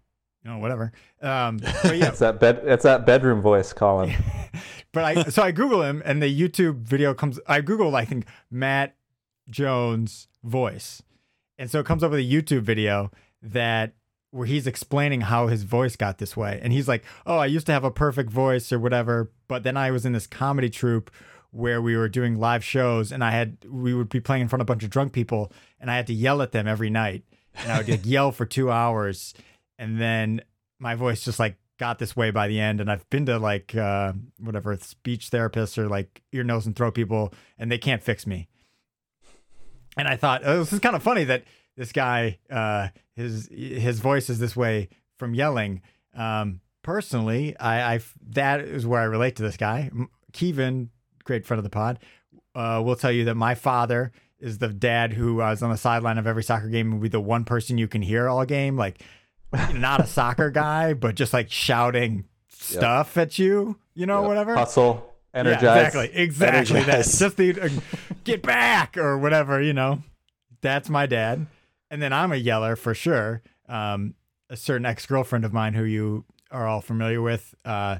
you 0.44 0.52
know, 0.52 0.60
whatever. 0.60 0.92
Um, 1.22 1.58
but 1.58 1.98
yeah, 1.98 2.08
It's 2.10 2.20
that 2.20 2.40
bed. 2.40 2.62
It's 2.64 2.84
that 2.84 3.06
bedroom 3.06 3.42
voice, 3.42 3.74
Colin. 3.74 4.14
but 4.94 5.04
I 5.04 5.24
so 5.26 5.44
I 5.44 5.52
Google 5.52 5.84
him 5.84 6.02
and 6.06 6.22
the 6.22 6.34
YouTube 6.40 6.82
video 6.84 7.14
comes. 7.14 7.40
I 7.48 7.62
Google 7.62 7.96
I 7.96 8.06
think 8.06 8.26
Matt 8.50 8.96
Jones 9.50 10.28
voice, 10.44 11.02
and 11.58 11.70
so 11.70 11.80
it 11.80 11.86
comes 11.86 12.04
up 12.04 12.12
with 12.12 12.20
a 12.20 12.24
YouTube 12.24 12.62
video 12.62 13.12
that 13.42 13.94
where 14.32 14.48
he's 14.48 14.68
explaining 14.68 15.22
how 15.22 15.48
his 15.48 15.64
voice 15.64 15.96
got 15.96 16.18
this 16.18 16.38
way, 16.38 16.60
and 16.64 16.72
he's 16.74 16.88
like, 16.88 17.04
"Oh, 17.26 17.38
I 17.38 17.48
used 17.48 17.66
to 17.68 17.74
have 17.74 17.84
a 17.84 17.92
perfect 17.92 18.30
voice 18.30 18.72
or 18.72 18.80
whatever, 18.80 19.32
but 19.48 19.64
then 19.64 19.78
I 19.78 19.92
was 19.92 20.06
in 20.06 20.14
this 20.14 20.28
comedy 20.28 20.70
troupe." 20.70 21.12
Where 21.54 21.82
we 21.82 21.98
were 21.98 22.08
doing 22.08 22.40
live 22.40 22.64
shows, 22.64 23.12
and 23.12 23.22
I 23.22 23.32
had 23.32 23.58
we 23.70 23.94
would 23.94 24.08
be 24.08 24.22
playing 24.22 24.44
in 24.44 24.48
front 24.48 24.62
of 24.62 24.68
a 24.68 24.72
bunch 24.72 24.86
of 24.86 24.90
drunk 24.90 25.12
people, 25.12 25.52
and 25.82 25.92
I 25.92 25.98
had 25.98 26.08
to 26.08 26.14
yell 26.14 26.42
at 26.42 26.54
them 26.54 26.66
every 26.66 26.90
night, 26.90 27.26
and 27.56 27.70
I 27.70 27.78
would 27.80 27.90
like, 27.90 28.06
yell 28.06 28.32
for 28.32 28.46
two 28.46 28.72
hours, 28.72 29.34
and 29.78 30.00
then 30.00 30.44
my 30.80 30.96
voice 30.96 31.26
just 31.26 31.40
like 31.40 31.58
got 31.78 32.00
this 32.00 32.16
way 32.16 32.30
by 32.30 32.48
the 32.48 32.60
end. 32.60 32.80
And 32.80 32.92
i've 32.92 33.10
been 33.10 33.26
to 33.26 33.40
like 33.40 33.76
uh 33.76 34.14
whatever 34.40 34.78
speech 34.78 35.32
therapists 35.32 35.80
or 35.80 35.90
like 35.90 36.22
ear 36.32 36.44
nose 36.44 36.68
and 36.68 36.76
throat 36.76 36.94
people 36.94 37.34
and 37.58 37.72
they 37.72 37.80
can't 37.80 38.04
fix 38.04 38.28
me 38.28 38.48
and 39.98 40.08
i 40.08 40.16
thought 40.16 40.42
oh, 40.46 40.60
this 40.60 40.74
is 40.74 40.80
kind 40.80 40.96
of 40.96 41.04
funny 41.04 41.24
that 41.24 41.44
this 41.78 41.92
guy 41.92 42.38
uh 42.50 42.88
his 43.16 43.48
his 43.52 44.00
voice 44.00 44.30
is 44.30 44.40
this 44.40 44.56
way 44.56 44.90
from 45.18 45.34
yelling 45.34 45.82
um 46.16 46.60
personally 46.84 47.56
i 47.60 47.96
i 47.96 48.00
that 48.30 48.60
is 48.62 48.86
where 48.86 49.00
i 49.02 49.04
relate 49.06 49.36
to 49.36 49.44
this 49.44 49.58
guy 49.58 49.90
Kevin 50.34 50.90
great 51.24 51.46
friend 51.46 51.60
of 51.60 51.64
the 51.64 51.70
pod 51.70 52.00
uh, 52.56 52.82
will 52.84 52.96
tell 52.96 53.12
you 53.12 53.26
that 53.26 53.36
my 53.36 53.56
father 53.56 54.12
is 54.40 54.58
the 54.58 54.68
dad 54.68 55.14
who 55.14 55.42
uh, 55.42 55.52
is 55.54 55.62
on 55.64 55.70
the 55.70 55.78
sideline 55.78 56.18
of 56.18 56.26
every 56.28 56.44
soccer 56.44 56.68
game 56.68 56.88
and 56.88 56.96
will 56.96 57.04
be 57.04 57.10
the 57.10 57.20
one 57.22 57.46
person 57.46 57.78
you 57.78 57.88
can 57.88 58.02
hear 58.02 58.28
all 58.28 58.44
game. 58.44 58.76
Like, 58.76 59.02
not 59.74 60.02
a 60.02 60.08
soccer 60.08 60.50
guy, 60.66 60.94
but 60.94 61.16
just 61.16 61.32
like 61.32 61.50
shouting 61.52 62.26
stuff 62.50 63.18
at 63.18 63.38
you, 63.40 63.78
you 63.94 64.06
know, 64.06 64.22
Yep. 64.22 64.28
whatever. 64.28 64.56
Hustle, 64.56 65.11
energize. 65.34 65.64
Yeah, 65.64 65.86
exactly. 65.86 66.12
Exactly. 66.14 66.58
Energize. 66.78 66.86
That's 66.86 67.20
just 67.20 67.38
the 67.38 67.62
uh, 67.62 67.70
get 68.24 68.42
back 68.44 68.98
or 68.98 69.18
whatever, 69.18 69.62
you 69.62 69.74
know. 69.74 70.04
That's 70.62 70.90
my 70.90 71.06
dad. 71.06 71.48
And 71.90 72.02
then 72.02 72.14
I'm 72.14 72.32
a 72.32 72.38
yeller 72.38 72.76
for 72.76 72.94
sure. 72.94 73.42
Um, 73.68 74.16
a 74.50 74.56
certain 74.58 74.86
ex 74.86 75.06
girlfriend 75.06 75.46
of 75.46 75.54
mine 75.54 75.74
who 75.74 75.84
you 75.84 76.26
are 76.52 76.68
all 76.68 76.82
familiar 76.82 77.22
with 77.22 77.56
uh, 77.66 78.00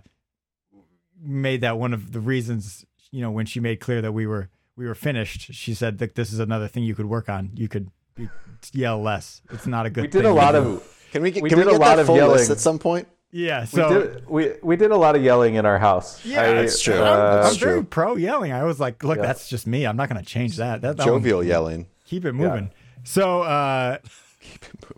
made 1.22 1.62
that 1.62 1.78
one 1.78 1.94
of 1.94 2.12
the 2.12 2.20
reasons, 2.20 2.86
you 3.12 3.22
know, 3.22 3.32
when 3.32 3.46
she 3.46 3.60
made 3.60 3.80
clear 3.80 4.02
that 4.02 4.12
we 4.12 4.28
were 4.28 4.50
we 4.76 4.86
were 4.88 4.96
finished, 4.96 5.54
she 5.54 5.74
said 5.74 6.00
that 6.00 6.16
this 6.16 6.32
is 6.34 6.40
another 6.40 6.68
thing 6.68 6.84
you 6.84 6.96
could 6.96 7.06
work 7.06 7.30
on. 7.30 7.52
You 7.56 7.68
could 7.68 7.90
be, 8.16 8.30
yell 8.74 9.02
less. 9.02 9.42
It's 9.52 9.68
not 9.68 9.86
a 9.86 9.90
good 9.90 10.02
We 10.04 10.08
did 10.08 10.24
thing 10.24 10.32
a 10.32 10.34
lot 10.34 10.56
of 10.56 10.84
Can 11.12 11.22
we 11.22 11.32
get, 11.32 11.44
We 11.44 11.50
can 11.50 11.60
we 11.60 11.66
did 11.66 11.70
a 11.70 11.78
get 11.78 11.82
lot 11.82 11.96
that 11.96 12.00
of 12.02 12.06
full 12.08 12.16
list 12.16 12.44
yelling. 12.46 12.52
at 12.52 12.60
some 12.60 12.80
point? 12.80 13.08
Yeah, 13.32 13.62
we 13.62 13.66
so 13.68 13.90
did 13.90 14.30
we 14.30 14.54
we 14.62 14.76
did 14.76 14.92
a 14.92 14.98
lot 14.98 15.16
of 15.16 15.24
yelling 15.24 15.56
in 15.56 15.66
our 15.66 15.78
house. 15.80 16.24
Yeah, 16.26 16.42
I- 16.42 16.54
That's 16.54 16.82
true. 16.82 16.96
I'm, 17.02 17.02
uh, 17.44 17.50
I'm 17.50 17.56
very 17.56 17.84
pro 17.86 18.16
yelling. 18.18 18.52
I 18.52 18.64
was 18.64 18.80
like, 18.80 19.04
look, 19.04 19.18
Yeah. 19.18 19.24
that's 19.24 19.48
just 19.50 19.66
me. 19.68 19.86
I'm 19.86 19.96
not 19.96 20.10
going 20.10 20.20
to 20.22 20.26
change 20.28 20.58
that. 20.58 20.82
That, 20.82 20.98
that 20.98 21.08
one- 21.08 21.20
Jovial 21.22 21.44
yelling. 21.44 21.88
keep 22.06 22.26
it 22.26 22.34
moving. 22.34 22.72
So, 23.04 23.42
uh, 23.44 23.98
keep 24.42 24.66
it 24.66 24.74
moving. 24.84 24.98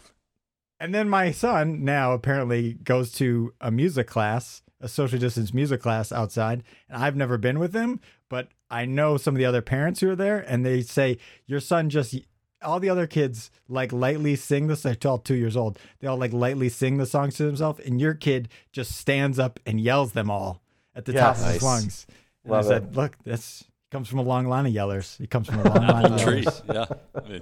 and 0.79 0.95
then 0.95 1.09
my 1.09 1.31
son 1.31 1.83
now 1.85 2.13
apparently 2.13 2.73
goes 2.73 3.11
to 3.13 3.53
a 3.61 3.69
music 3.69 4.07
class, 4.07 4.61
a 4.81 4.87
social 4.87 5.19
distance 5.19 5.53
music 5.53 5.81
class 5.81 6.11
outside, 6.11 6.63
and 6.89 7.03
I've 7.03 7.15
never 7.15 7.37
been 7.37 7.59
with 7.59 7.73
him, 7.73 7.99
but 8.29 8.47
I 8.71 8.85
know 8.85 9.17
some 9.17 9.35
of 9.35 9.37
the 9.37 9.45
other 9.45 9.61
parents 9.61 9.99
who 9.99 10.09
are 10.09 10.15
there, 10.15 10.39
and 10.39 10.65
they 10.65 10.81
say 10.81 11.19
your 11.45 11.59
son 11.59 11.89
just. 11.91 12.15
All 12.63 12.79
the 12.79 12.89
other 12.89 13.07
kids 13.07 13.51
like 13.67 13.91
lightly 13.91 14.35
sing 14.35 14.67
this. 14.67 14.81
They're 14.83 14.97
all 15.05 15.17
two 15.19 15.35
years 15.35 15.55
old. 15.57 15.77
They 15.99 16.07
all 16.07 16.17
like 16.17 16.33
lightly 16.33 16.69
sing 16.69 16.97
the 16.97 17.05
songs 17.05 17.35
to 17.37 17.43
themselves, 17.43 17.79
and 17.85 17.99
your 17.99 18.13
kid 18.13 18.49
just 18.71 18.95
stands 18.95 19.39
up 19.39 19.59
and 19.65 19.79
yells 19.79 20.13
them 20.13 20.29
all 20.31 20.61
at 20.95 21.05
the 21.05 21.13
top 21.13 21.35
Yes. 21.37 21.45
of 21.45 21.53
his 21.53 21.63
lungs. 21.63 22.07
And 22.43 22.51
Love 22.51 22.65
I 22.65 22.67
said, 22.69 22.95
"Look, 22.95 23.17
this 23.23 23.63
comes 23.91 24.07
from 24.09 24.19
a 24.19 24.23
long 24.23 24.47
line 24.47 24.65
of 24.65 24.73
yellers. 24.73 25.17
He 25.17 25.27
comes 25.27 25.47
from 25.47 25.59
a 25.59 25.63
long 25.69 25.87
line 25.87 26.13
of 26.13 26.21
tree. 26.21 26.43
yellers." 26.43 26.73
Yeah. 26.73 27.21
I 27.23 27.29
mean, 27.29 27.41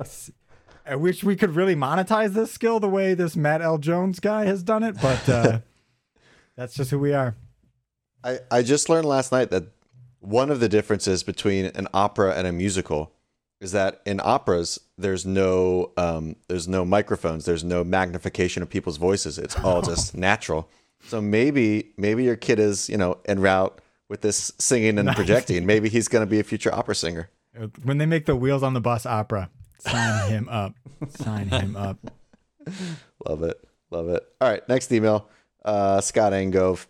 I 0.86 0.96
wish 0.96 1.24
we 1.24 1.36
could 1.36 1.56
really 1.56 1.76
monetize 1.76 2.34
this 2.34 2.52
skill 2.52 2.80
the 2.80 2.90
way 2.90 3.14
this 3.14 3.36
Matt 3.36 3.62
L. 3.62 3.78
Jones 3.78 4.20
guy 4.20 4.46
has 4.46 4.64
done 4.64 4.84
it, 4.84 4.96
but 5.02 5.30
uh, 5.30 5.60
that's 6.56 6.74
just 6.76 6.92
who 6.92 7.00
we 7.00 7.14
are. 7.14 7.36
I, 8.24 8.40
I 8.50 8.62
just 8.64 8.90
learned 8.90 9.06
last 9.08 9.32
night 9.32 9.50
that 9.52 9.66
one 10.20 10.50
of 10.52 10.60
the 10.60 10.70
differences 10.70 11.24
between 11.24 11.66
an 11.66 11.88
opera 11.94 12.34
and 12.36 12.46
a 12.48 12.52
musical 12.52 13.12
is 13.62 13.72
that 13.72 14.02
in 14.06 14.20
operas 14.22 14.80
there's 14.98 15.26
no 15.26 15.92
um, 15.96 16.36
there's 16.50 16.68
no 16.68 16.84
microphones 16.84 17.46
there's 17.46 17.64
no 17.64 17.84
magnification 17.84 18.62
of 18.62 18.70
people's 18.70 18.98
voices 18.98 19.38
it's 19.38 19.58
all 19.60 19.82
just 19.92 20.18
natural 20.18 20.68
so 21.08 21.22
maybe 21.22 21.94
maybe 21.96 22.24
your 22.24 22.36
kid 22.36 22.60
is 22.60 22.90
you 22.90 22.98
know 22.98 23.18
en 23.26 23.40
route 23.40 23.80
with 24.10 24.22
this 24.22 24.52
singing 24.58 24.98
and 24.98 25.08
projecting 25.16 25.66
maybe 25.66 25.88
he's 25.88 26.10
going 26.10 26.26
to 26.26 26.30
be 26.30 26.40
a 26.40 26.44
future 26.44 26.74
opera 26.74 26.96
singer 26.96 27.30
When 27.84 27.98
they 27.98 28.06
make 28.06 28.26
the 28.26 28.36
Wheels 28.36 28.64
on 28.64 28.74
the 28.74 28.82
Bus 28.82 29.06
opera, 29.06 29.50
sign 29.80 30.30
him 30.30 30.50
up. 30.50 30.74
Sign 31.10 31.50
him 31.50 31.76
up. 31.76 31.98
Love 33.28 33.44
it. 33.44 33.58
Love 33.90 34.10
it. 34.10 34.24
All 34.40 34.50
right. 34.50 34.68
Next 34.70 34.92
email. 34.92 35.28
Uh, 35.64 36.00
Scott 36.02 36.34
Angove. 36.34 36.88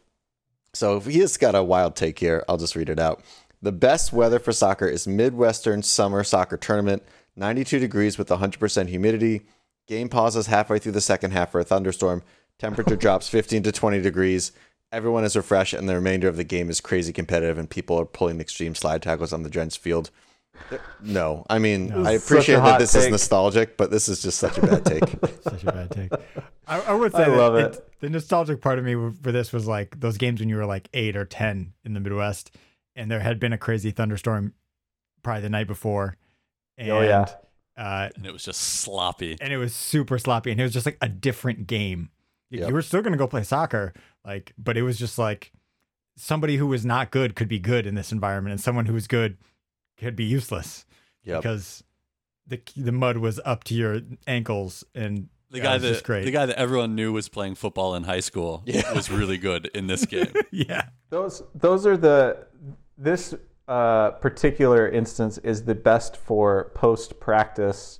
So 0.74 1.00
he 1.00 1.20
has 1.20 1.38
got 1.38 1.56
a 1.56 1.64
wild 1.64 1.96
take 1.96 2.20
here. 2.20 2.46
I'll 2.48 2.58
just 2.58 2.76
read 2.76 2.90
it 2.90 3.00
out. 3.00 3.22
The 3.62 3.72
best 3.72 4.12
weather 4.12 4.40
for 4.40 4.52
soccer 4.52 4.88
is 4.88 5.08
Midwestern 5.08 5.84
Summer 5.84 6.24
Soccer 6.24 6.58
Tournament. 6.58 7.04
92 7.36 7.80
degrees 7.80 8.18
with 8.18 8.30
100% 8.30 8.88
humidity. 8.88 9.42
Game 9.88 10.10
pauses 10.10 10.48
halfway 10.48 10.80
through 10.80 10.92
the 10.94 11.02
second 11.02 11.32
half 11.32 11.52
for 11.52 11.60
a 11.60 11.64
thunderstorm. 11.64 12.24
Temperature 12.60 12.96
drops 12.98 13.30
15 13.30 13.64
to 13.64 13.72
20 13.72 14.02
degrees. 14.02 14.52
Everyone 14.92 15.24
is 15.24 15.36
refreshed, 15.38 15.74
and 15.74 15.88
the 15.88 15.96
remainder 15.96 16.28
of 16.28 16.36
the 16.38 16.44
game 16.44 16.70
is 16.70 16.82
crazy 16.82 17.14
competitive, 17.14 17.58
and 17.58 17.70
people 17.70 18.00
are 18.00 18.06
pulling 18.06 18.42
extreme 18.42 18.76
slide 18.76 19.02
tackles 19.02 19.32
on 19.32 19.44
the 19.44 19.50
drenched 19.50 19.78
field. 19.80 20.10
No, 21.02 21.46
I 21.50 21.60
mean, 21.60 21.92
I 22.06 22.12
appreciate 22.12 22.56
that 22.56 22.62
hot 22.62 22.80
this 22.80 22.94
is 22.94 23.10
nostalgic, 23.10 23.78
but 23.78 23.90
this 23.90 24.10
is 24.10 24.22
just 24.22 24.38
such 24.38 24.58
a 24.58 24.62
bad 24.62 24.86
take. 24.86 25.04
Such 25.44 25.64
a 25.64 25.72
bad 25.72 25.92
take. 25.92 26.12
I, 26.68 26.82
I 26.82 26.94
would 26.94 27.12
say 27.14 27.24
I 27.24 27.30
that 27.30 27.38
love 27.38 27.56
it- 27.56 27.76
it. 27.76 27.92
the 28.00 28.10
nostalgic 28.10 28.62
part 28.62 28.78
of 28.78 28.86
me 28.86 28.94
for 29.22 29.32
this 29.32 29.52
was 29.52 29.66
like 29.68 30.00
those 30.00 30.18
games 30.18 30.40
when 30.40 30.50
you 30.50 30.58
were 30.58 30.66
like 30.66 30.88
eight 30.94 31.16
or 31.16 31.26
10 31.26 31.74
in 31.84 31.94
the 31.94 32.00
Midwest, 32.00 32.52
and 32.96 33.10
there 33.10 33.20
had 33.20 33.40
been 33.40 33.54
a 33.54 33.58
crazy 33.58 33.92
thunderstorm 33.92 34.54
probably 35.24 35.42
the 35.42 35.50
night 35.50 35.68
before. 35.68 36.18
And, 36.78 36.90
Oh, 36.92 37.02
yeah. 37.02 37.26
Uh, 37.78 38.10
and 38.16 38.26
it 38.26 38.34
was 38.34 38.44
just 38.44 38.60
sloppy. 38.62 39.38
and 39.40 39.52
it 39.54 39.58
was 39.58 39.74
super 39.74 40.20
sloppy 40.20 40.52
and 40.52 40.60
it 40.60 40.64
was 40.64 40.74
just 40.74 40.86
like 40.86 40.98
a 41.02 41.08
different 41.10 41.68
game 41.68 42.10
You- 42.50 42.60
Yep. 42.60 42.68
you 42.68 42.74
were 42.74 42.82
still 42.82 43.02
going 43.02 43.14
to 43.14 43.18
go 43.18 43.28
play 43.28 43.44
soccer 43.44 43.94
like 44.26 44.54
but 44.58 44.76
it 44.78 44.82
was 44.84 45.00
just 45.00 45.18
like 45.18 45.52
somebody 46.18 46.58
who 46.58 46.68
was 46.68 46.86
not 46.86 47.10
good 47.12 47.34
could 47.36 47.48
be 47.48 47.60
good 47.60 47.88
in 47.88 47.96
this 47.96 48.12
environment 48.12 48.52
and 48.52 48.60
someone 48.62 48.86
who 48.88 48.94
was 48.94 49.08
good 49.08 49.38
could 49.98 50.16
be 50.18 50.26
useless 50.26 50.86
Yep. 51.24 51.42
because 51.42 51.84
the 52.46 52.60
the 52.76 52.92
mud 52.92 53.18
was 53.18 53.40
up 53.46 53.64
to 53.66 53.74
your 53.74 54.02
ankles 54.28 54.84
and 54.94 55.30
The 55.50 55.60
yeah, 55.60 55.64
guy 55.64 55.76
it 55.78 55.82
was 55.82 55.92
that 55.98 56.04
great 56.04 56.26
the 56.26 56.32
guy 56.32 56.46
that 56.46 56.58
everyone 56.60 56.94
knew 56.94 57.14
was 57.14 57.30
playing 57.30 57.56
football 57.56 57.96
in 57.96 58.04
high 58.04 58.20
school 58.20 58.64
Yeah. 58.66 58.92
was 58.94 59.10
really 59.10 59.38
good 59.38 59.68
in 59.74 59.88
this 59.88 60.06
game. 60.16 60.34
yeah 60.52 60.90
Those 61.10 61.42
those 61.56 61.86
are 61.88 61.96
the 61.98 62.46
this 63.02 63.34
uh, 63.68 64.12
particular 64.12 64.88
instance 64.88 65.38
is 65.40 65.64
the 65.64 65.76
best 65.76 66.16
for 66.16 66.72
post 66.76 67.20
practice 67.20 68.00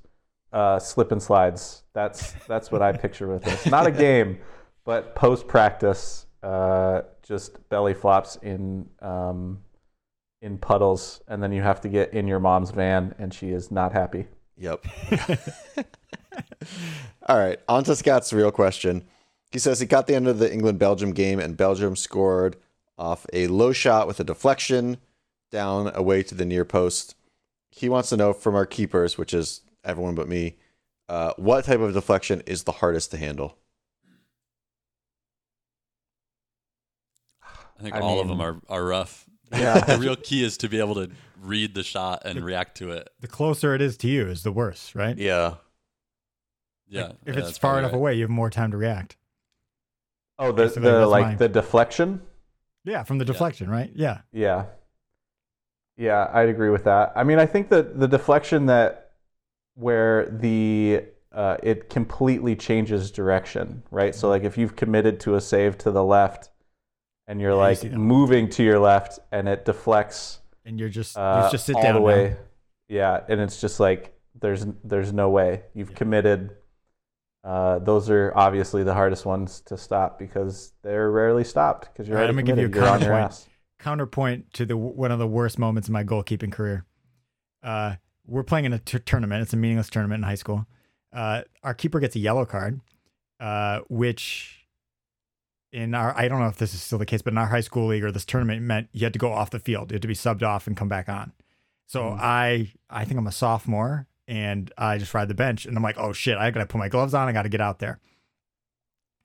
uh, 0.52 0.78
slip 0.78 1.12
and 1.12 1.22
slides. 1.22 1.82
That's 1.92 2.32
that's 2.46 2.70
what 2.70 2.82
I 2.82 2.92
picture 2.92 3.26
with 3.26 3.42
this. 3.42 3.66
Not 3.66 3.86
a 3.86 3.90
game, 3.90 4.38
but 4.84 5.14
post 5.14 5.48
practice, 5.48 6.26
uh, 6.42 7.02
just 7.22 7.68
belly 7.68 7.94
flops 7.94 8.36
in 8.42 8.88
um, 9.00 9.58
in 10.40 10.58
puddles, 10.58 11.20
and 11.26 11.42
then 11.42 11.52
you 11.52 11.62
have 11.62 11.80
to 11.82 11.88
get 11.88 12.12
in 12.12 12.28
your 12.28 12.40
mom's 12.40 12.70
van, 12.70 13.14
and 13.18 13.32
she 13.34 13.50
is 13.50 13.70
not 13.70 13.92
happy. 13.92 14.26
Yep. 14.58 14.84
All 17.26 17.38
right, 17.38 17.58
on 17.68 17.84
to 17.84 17.96
Scott's 17.96 18.32
real 18.32 18.52
question. 18.52 19.04
He 19.50 19.58
says 19.58 19.80
he 19.80 19.86
caught 19.86 20.06
the 20.06 20.14
end 20.14 20.28
of 20.28 20.38
the 20.38 20.52
England 20.52 20.78
Belgium 20.78 21.12
game, 21.12 21.38
and 21.38 21.56
Belgium 21.56 21.96
scored 21.96 22.56
off 22.98 23.26
a 23.32 23.46
low 23.46 23.72
shot 23.72 24.06
with 24.06 24.20
a 24.20 24.24
deflection 24.24 24.98
down 25.50 25.90
away 25.94 26.22
to 26.22 26.34
the 26.34 26.44
near 26.44 26.64
post. 26.64 27.14
He 27.70 27.88
wants 27.88 28.10
to 28.10 28.16
know 28.16 28.32
from 28.32 28.54
our 28.54 28.66
keepers, 28.66 29.16
which 29.16 29.32
is 29.32 29.62
everyone 29.84 30.14
but 30.14 30.28
me, 30.28 30.56
uh, 31.08 31.32
what 31.36 31.64
type 31.64 31.80
of 31.80 31.92
deflection 31.94 32.42
is 32.46 32.64
the 32.64 32.72
hardest 32.72 33.10
to 33.10 33.16
handle? 33.16 33.56
I 37.78 37.82
think 37.82 37.94
I 37.96 38.00
all 38.00 38.20
of 38.20 38.28
them 38.28 38.40
are, 38.40 38.60
are 38.68 38.84
rough. 38.84 39.26
Yeah. 39.50 39.80
the 39.84 39.98
real 39.98 40.16
key 40.16 40.44
is 40.44 40.56
to 40.58 40.68
be 40.68 40.78
able 40.78 40.94
to 40.94 41.10
read 41.42 41.74
the 41.74 41.82
shot 41.82 42.22
and 42.24 42.42
react 42.44 42.76
to 42.78 42.92
it. 42.92 43.08
the 43.20 43.26
closer 43.26 43.74
it 43.74 43.82
is 43.82 43.96
to 43.98 44.08
you 44.08 44.28
is 44.28 44.44
the 44.44 44.52
worse 44.52 44.94
right 44.94 45.18
Yeah. 45.18 45.54
Yeah. 46.88 47.06
Like, 47.06 47.16
if 47.26 47.36
yeah, 47.36 47.42
it's 47.48 47.58
far 47.58 47.78
enough 47.80 47.90
right. 47.90 47.96
away 47.96 48.14
you 48.14 48.22
have 48.22 48.30
more 48.30 48.48
time 48.50 48.70
to 48.70 48.76
react 48.76 49.16
Oh, 50.38 50.52
the 50.52 50.64
Basically, 50.64 50.90
the 50.90 51.06
like 51.06 51.24
mine. 51.24 51.36
the 51.36 51.48
deflection. 51.48 52.20
Yeah 52.84 53.02
from 53.02 53.18
the 53.18 53.24
deflection 53.24 53.68
right 53.70 53.90
yeah 53.94 54.20
Yeah. 54.32 54.66
Yeah, 55.96 56.30
I'd 56.32 56.48
agree 56.48 56.70
with 56.70 56.84
that. 56.84 57.12
I 57.14 57.22
mean, 57.22 57.38
I 57.38 57.46
think 57.46 57.68
that 57.68 57.98
the 58.00 58.08
deflection 58.08 58.66
that 58.66 59.10
where 59.74 60.26
the 60.30 61.04
uh, 61.32 61.56
it 61.62 61.90
completely 61.90 62.56
changes 62.56 63.10
direction, 63.10 63.82
right? 63.90 64.14
So 64.14 64.28
like 64.28 64.42
if 64.42 64.56
you've 64.58 64.74
committed 64.74 65.20
to 65.20 65.34
a 65.36 65.40
save 65.40 65.76
to 65.78 65.90
the 65.90 66.02
left 66.02 66.50
and 67.26 67.40
you're 67.40 67.50
Yeah, 67.50 67.56
like 67.56 67.80
that. 67.80 67.92
moving 67.92 68.48
to 68.50 68.62
your 68.62 68.78
left 68.78 69.18
and 69.30 69.48
it 69.48 69.64
deflects 69.64 70.40
and 70.64 70.78
you're 70.80 70.88
just 70.88 71.16
uh, 71.16 71.42
you 71.44 71.50
just 71.50 71.66
sit 71.66 71.76
all 71.76 71.82
down 71.82 71.94
the 71.94 72.00
now. 72.00 72.06
way. 72.06 72.36
Yeah, 72.88 73.20
and 73.28 73.40
it's 73.40 73.60
just 73.60 73.78
like 73.78 74.18
there's 74.40 74.66
there's 74.82 75.12
no 75.12 75.28
way. 75.30 75.62
You've 75.74 75.90
Yeah. 75.90 75.96
committed 75.96 76.56
uh, 77.44 77.78
those 77.80 78.08
are 78.10 78.32
obviously 78.36 78.82
the 78.84 78.94
hardest 78.94 79.26
ones 79.26 79.60
to 79.66 79.76
stop 79.76 80.18
because 80.18 80.72
they're 80.82 81.10
rarely 81.10 81.44
stopped 81.44 81.88
because 81.92 82.08
you're 82.08 82.16
Right, 82.18 82.28
I'm 82.28 82.36
gonna 82.36 82.42
give 82.46 82.58
you 82.58 82.66
a 82.66 82.68
committed. 82.68 83.00
You're 83.02 83.10
counterpoint. 83.10 83.48
counterpoint 83.78 84.52
to 84.54 84.64
the 84.66 84.76
one 84.76 85.10
of 85.10 85.18
the 85.18 85.26
worst 85.26 85.58
moments 85.58 85.88
in 85.88 85.92
my 85.92 86.04
goalkeeping 86.04 86.52
career. 86.52 86.84
Uh, 87.62 87.96
we're 88.26 88.44
playing 88.44 88.64
in 88.66 88.72
a 88.72 88.78
t- 88.78 88.98
tournament. 89.00 89.42
It's 89.42 89.52
a 89.52 89.56
meaningless 89.56 89.90
tournament 89.90 90.20
in 90.20 90.22
high 90.24 90.36
school. 90.36 90.66
Uh, 91.12 91.42
our 91.64 91.74
keeper 91.74 91.98
gets 92.00 92.14
a 92.14 92.20
yellow 92.20 92.44
card, 92.46 92.80
uh, 93.40 93.80
which 93.88 94.66
in 95.72 95.94
our 95.94 96.16
I 96.16 96.28
don't 96.28 96.38
know 96.40 96.46
if 96.48 96.58
this 96.58 96.74
is 96.74 96.82
still 96.82 96.98
the 96.98 97.06
case, 97.06 97.22
but 97.22 97.32
in 97.32 97.38
our 97.38 97.46
high 97.48 97.60
school 97.60 97.88
league 97.88 98.04
or 98.04 98.12
this 98.12 98.24
tournament 98.24 98.62
meant 98.62 98.88
you 98.92 99.04
had 99.04 99.12
to 99.14 99.18
go 99.18 99.32
off 99.32 99.50
the 99.50 99.58
field. 99.58 99.90
You 99.90 99.96
had 99.96 100.02
to 100.02 100.08
be 100.08 100.14
subbed 100.14 100.42
off 100.42 100.66
and 100.66 100.76
come 100.76 100.88
back 100.88 101.08
on. 101.08 101.32
So 101.86 102.02
Mm. 102.02 102.18
I 102.20 102.72
I 102.88 103.04
think 103.04 103.18
I'm 103.18 103.26
a 103.26 103.32
sophomore 103.32 104.06
and 104.32 104.72
I 104.78 104.96
just 104.96 105.12
ride 105.12 105.28
the 105.28 105.34
bench 105.34 105.66
and 105.66 105.76
I'm 105.76 105.82
like, 105.82 105.98
oh 105.98 106.14
shit, 106.14 106.38
I 106.38 106.50
gotta 106.50 106.64
put 106.64 106.78
my 106.78 106.88
gloves 106.88 107.12
on. 107.12 107.28
I 107.28 107.32
gotta 107.32 107.50
get 107.50 107.60
out 107.60 107.80
there. 107.80 108.00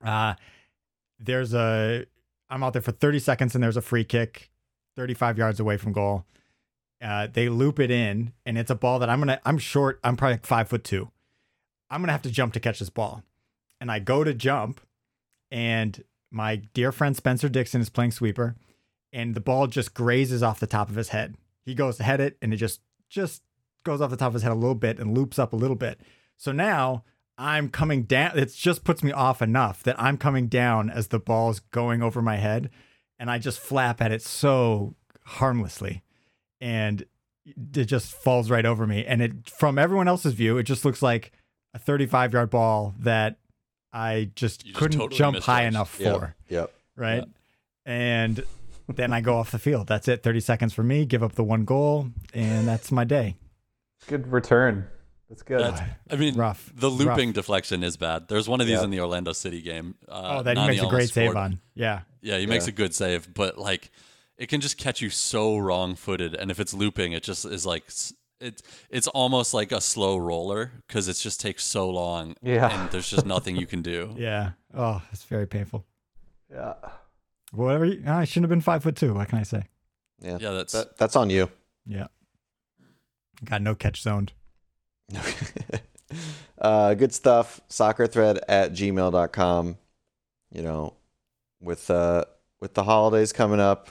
Uh, 0.04 0.34
there's 1.18 1.54
a 1.54 2.06
I'm 2.50 2.62
out 2.62 2.74
there 2.74 2.82
for 2.82 2.92
30 2.92 3.20
seconds 3.20 3.56
and 3.56 3.64
there's 3.64 3.78
a 3.78 3.82
free 3.82 4.04
kick 4.04 4.50
35 4.98 5.38
yards 5.38 5.62
away 5.62 5.78
from 5.78 5.94
goal. 5.94 6.26
Uh, 7.02 7.28
they 7.32 7.48
loop 7.48 7.80
it 7.80 7.92
in, 7.92 8.34
and 8.46 8.58
it's 8.58 8.72
a 8.72 8.76
ball 8.76 9.00
that 9.00 9.10
I'm 9.10 9.20
gonna. 9.20 9.40
I'm 9.46 9.60
short. 9.60 10.00
I'm 10.04 10.18
probably 10.18 10.40
five 10.42 10.68
foot 10.68 10.84
two. 10.84 11.12
I'm 11.92 12.02
gonna 12.02 12.12
have 12.12 12.24
to 12.24 12.32
jump 12.32 12.54
to 12.54 12.60
catch 12.60 12.80
this 12.80 12.90
ball, 12.90 13.22
and 13.80 13.92
I 13.92 14.00
go 14.00 14.24
to 14.24 14.34
jump, 14.34 14.82
and 15.52 16.04
my 16.32 16.56
dear 16.74 16.92
friend 16.92 17.16
Spencer 17.16 17.50
Dixon 17.50 17.82
is 17.82 17.92
playing 17.92 18.12
sweeper, 18.12 18.56
and 19.14 19.36
the 19.36 19.40
ball 19.40 19.68
just 19.68 19.94
grazes 19.94 20.42
off 20.42 20.60
the 20.60 20.66
top 20.66 20.90
of 20.90 20.96
his 20.96 21.10
head. 21.10 21.36
He 21.64 21.76
goes 21.76 21.98
to 21.98 22.04
head 22.04 22.20
it, 22.20 22.36
and 22.42 22.52
it 22.52 22.58
just 22.58 22.82
just 23.10 23.44
goes 23.88 24.02
off 24.02 24.12
the 24.12 24.18
top 24.18 24.28
of 24.28 24.34
his 24.36 24.44
head 24.44 24.52
a 24.52 24.56
little 24.56 24.76
bit 24.76 25.00
and 25.00 25.18
loops 25.18 25.40
up 25.40 25.54
a 25.54 25.56
little 25.56 25.76
bit. 25.76 26.00
So 26.36 26.52
now 26.52 27.04
I'm 27.38 27.70
coming 27.70 28.04
down. 28.04 28.38
It 28.38 28.54
just 28.54 28.84
puts 28.84 29.02
me 29.02 29.12
off 29.12 29.42
enough 29.42 29.82
that 29.84 30.00
I'm 30.00 30.18
coming 30.18 30.48
down 30.48 30.90
as 30.90 31.08
the 31.08 31.20
ball's 31.20 31.60
going 31.60 32.04
over 32.04 32.22
my 32.22 32.36
head, 32.36 32.70
and 33.18 33.32
I 33.32 33.40
just 33.40 33.60
flap 33.60 34.02
at 34.02 34.12
it 34.12 34.22
so 34.22 34.96
harmlessly, 35.26 36.04
and 36.60 37.06
it 37.46 37.86
just 37.86 38.12
falls 38.12 38.52
right 38.52 38.66
over 38.66 38.86
me. 38.86 39.06
And 39.06 39.22
it, 39.22 39.50
from 39.50 39.80
everyone 39.80 40.08
else's 40.08 40.34
view, 40.34 40.58
it 40.58 40.64
just 40.64 40.84
looks 40.84 41.02
like 41.02 41.32
a 41.74 41.80
35 41.80 42.34
yard 42.34 42.50
ball 42.50 42.94
that 43.00 43.38
I 43.94 44.32
just 44.36 44.66
just 44.66 44.76
couldn't 44.76 45.00
totally 45.00 45.18
jump 45.18 45.38
high 45.38 45.64
misjudged. 45.64 45.76
enough 45.76 45.90
for. 45.90 46.36
Yep. 46.50 46.74
Right. 46.96 47.24
And 47.86 48.44
then 48.88 49.14
I 49.14 49.22
go 49.22 49.36
off 49.36 49.52
the 49.52 49.60
field. 49.60 49.88
That's 49.88 50.08
it. 50.08 50.24
30 50.24 50.40
seconds 50.42 50.74
for 50.74 50.84
me, 50.84 51.06
give 51.06 51.24
up 51.24 51.34
the 51.34 51.44
one 51.44 51.64
goal, 51.66 52.10
and 52.34 52.68
that's 52.68 52.92
my 52.92 53.04
day. 53.04 53.36
Good 54.08 54.32
return. 54.32 54.88
That's 55.30 55.42
good. 55.44 55.60
That's, 55.60 55.82
I 56.10 56.16
mean, 56.16 56.36
Rough. 56.36 56.72
the 56.74 56.88
looping 56.90 57.30
Rough. 57.30 57.36
deflection 57.36 57.84
is 57.84 57.98
bad. 57.98 58.30
There's 58.30 58.48
one 58.48 58.62
of 58.62 58.68
these 58.68 58.78
Yeah. 58.78 58.86
in 58.86 58.92
the 58.92 59.02
Orlando 59.02 59.34
City 59.34 59.62
game. 59.62 59.96
Uh, 60.08 60.38
oh, 60.40 60.44
that 60.44 60.58
he 60.58 60.68
makes 60.68 60.80
a 60.80 60.84
almost 60.86 60.96
great 60.96 61.10
save 61.10 61.32
scored. 61.32 61.38
on. 61.38 61.60
Yeah. 61.76 62.02
Yeah, 62.22 62.38
he 62.38 62.46
makes 62.46 62.68
a 62.68 62.72
good 62.72 62.96
save, 62.96 63.34
but 63.34 63.58
like 63.58 63.92
it 64.38 64.48
can 64.48 64.62
just 64.62 64.78
catch 64.78 65.02
you 65.02 65.10
so 65.10 65.58
wrong-footed, 65.58 66.34
and 66.36 66.50
if 66.52 66.60
it's 66.60 66.74
looping, 66.74 67.12
it 67.12 67.24
just 67.24 67.44
is 67.46 67.66
like 67.66 67.84
it's 68.40 68.62
it's 68.90 69.08
almost 69.08 69.54
like 69.54 69.72
a 69.72 69.82
slow 69.82 70.16
roller 70.18 70.72
because 70.88 71.08
it 71.10 71.16
just 71.16 71.42
takes 71.42 71.64
so 71.66 71.90
long. 71.90 72.36
Yeah. 72.42 72.82
and 72.82 72.92
there's 72.92 73.10
just 73.10 73.26
nothing 73.26 73.56
you 73.58 73.66
can 73.68 73.82
do. 73.82 74.14
Yeah. 74.18 74.52
Oh, 74.74 75.02
it's 75.12 75.24
very 75.24 75.48
painful. 75.48 75.86
yeah. 76.52 76.74
Whatever. 77.52 77.86
You, 77.86 78.04
I 78.08 78.26
shouldn't 78.26 78.44
have 78.46 78.50
been 78.50 78.62
five 78.62 78.84
foot 78.84 78.96
two. 78.96 79.14
What 79.14 79.28
can 79.30 79.40
I 79.40 79.44
say? 79.44 79.64
Yeah. 80.22 80.38
Yeah, 80.40 80.52
that's 80.52 80.74
That, 80.74 80.98
that's 80.98 81.16
on 81.16 81.30
you. 81.30 81.50
Yeah. 81.86 82.08
Got 83.44 83.62
no 83.62 83.76
catch 83.76 84.02
zoned. 84.02 84.34
uh, 86.62 86.94
good 86.96 87.14
stuff. 87.14 87.62
Soccer 87.68 88.08
thread 88.08 88.40
at 88.48 88.74
gmail.com. 88.74 89.78
You 90.52 90.62
know, 90.62 90.94
with 91.62 91.90
uh 91.92 92.26
with 92.60 92.74
the 92.74 92.84
holidays 92.84 93.34
coming 93.34 93.60
up, 93.60 93.90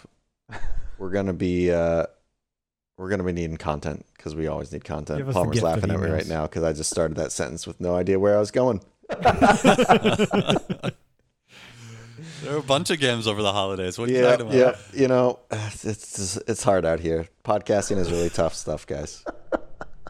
we're 0.99 1.11
gonna 1.11 1.33
be 1.33 1.71
uh 1.71 2.07
we're 2.97 3.11
gonna 3.11 3.25
be 3.25 3.33
needing 3.33 3.57
content 3.57 4.07
because 4.17 4.35
we 4.35 4.47
always 4.47 4.73
need 4.73 4.85
content. 4.85 5.31
Palmer's 5.31 5.63
laughing 5.63 5.91
at 5.91 6.01
me 6.01 6.09
right 6.09 6.27
now 6.27 6.43
because 6.47 6.63
I 6.63 6.73
just 6.73 6.91
started 6.91 7.17
that 7.19 7.33
sentence 7.33 7.67
with 7.67 7.81
no 7.81 7.95
idea 7.95 8.19
where 8.19 8.37
I 8.37 8.41
was 8.41 8.51
going. 8.51 8.81
there 12.47 12.55
are 12.55 12.61
a 12.61 12.63
bunch 12.63 12.91
of 12.91 12.99
games 13.01 13.27
over 13.27 13.43
the 13.43 13.53
holidays. 13.53 13.99
What 13.99 14.09
are 14.09 14.13
you 14.13 14.19
Yeah, 14.21 14.31
talking 14.37 14.47
about? 14.47 14.57
yeah. 14.57 14.77
You 15.01 15.09
know, 15.09 15.41
it's 15.51 16.37
it's 16.37 16.63
hard 16.63 16.85
out 16.85 17.01
here. 17.01 17.29
Podcasting 17.45 17.99
is 17.99 18.11
really 18.11 18.31
tough 18.31 18.55
stuff, 18.55 18.87
guys. 18.87 19.25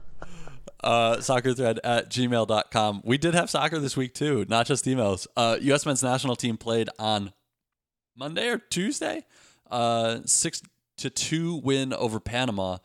uh, 0.85 1.21
soccer 1.21 1.55
thread 1.55 1.81
at 1.83 2.11
gmail.com. 2.11 3.03
We 3.05 3.19
did 3.19 3.35
have 3.35 3.51
soccer 3.51 3.79
this 3.79 3.97
week 3.97 4.15
too, 4.15 4.45
not 4.49 4.67
just 4.67 4.85
emails. 4.85 5.27
Uh, 5.37 5.57
U.S. 5.61 5.87
men's 5.87 6.03
national 6.03 6.37
team 6.37 6.57
played 6.57 6.89
on 6.99 7.33
Monday 8.17 8.49
or 8.49 8.59
Tuesday. 8.59 9.25
Uh, 9.71 10.19
six 10.25 10.63
to 10.99 11.11
two 11.11 11.57
win 11.57 11.93
over 11.93 12.21
Panama. 12.21 12.79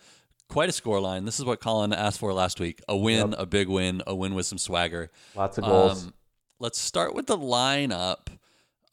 Quite 0.50 0.68
a 0.70 0.74
scoreline. 0.74 1.26
This 1.26 1.40
is 1.40 1.46
what 1.46 1.62
Colin 1.62 1.94
asked 1.94 2.20
for 2.20 2.34
last 2.34 2.60
week. 2.60 2.82
A 2.90 2.98
win, 2.98 3.34
a 3.38 3.46
big 3.46 3.70
win, 3.70 4.02
a 4.06 4.14
win 4.14 4.34
with 4.36 4.46
some 4.46 4.58
swagger. 4.58 5.10
Lots 5.36 5.58
of 5.58 5.64
goals. 5.64 6.06
Um, 6.08 6.14
let's 6.60 6.78
start 6.80 7.14
with 7.16 7.28
the 7.28 7.38
lineup. 7.38 8.28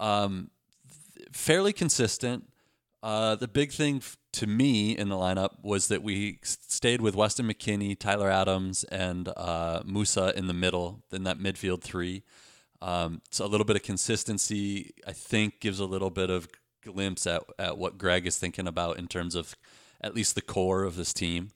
Um, 0.01 0.51
fairly 1.33 1.73
consistent. 1.73 2.45
Uh, 3.03 3.37
the 3.37 3.49
big 3.49 3.71
thing 3.73 3.97
f- 3.97 4.17
to 4.33 4.47
me 4.47 4.97
in 4.97 5.09
the 5.09 5.17
lineup 5.17 5.63
was 5.63 5.89
that 5.89 6.03
we 6.03 6.39
stayed 6.43 7.01
with 7.01 7.15
Weston 7.15 7.47
McKennie, 7.47 7.99
Tyler 7.99 8.31
Adams, 8.31 8.85
and 8.85 9.29
uh, 9.37 9.83
Musah 9.85 10.35
in 10.35 10.49
the 10.49 10.55
middle, 10.55 11.05
in 11.13 11.25
that 11.25 11.39
midfield 11.39 11.83
three. 11.83 12.25
Um, 12.83 13.23
so 13.31 13.45
a 13.45 13.49
little 13.49 13.65
bit 13.65 13.77
of 13.77 13.83
consistency, 13.83 14.95
I 15.07 15.13
think, 15.13 15.61
gives 15.61 15.81
a 15.81 15.85
little 15.85 16.11
bit 16.11 16.31
of 16.31 16.49
glimpse 16.85 17.27
at, 17.27 17.43
at 17.59 17.79
what 17.79 17.99
Greg 17.99 18.27
is 18.27 18.37
thinking 18.37 18.67
about 18.67 18.99
in 18.99 19.09
terms 19.09 19.35
of 19.35 19.55
at 20.01 20.15
least 20.15 20.35
the 20.35 20.43
core 20.43 20.85
of 20.85 20.97
this 20.97 21.13
team. 21.13 21.51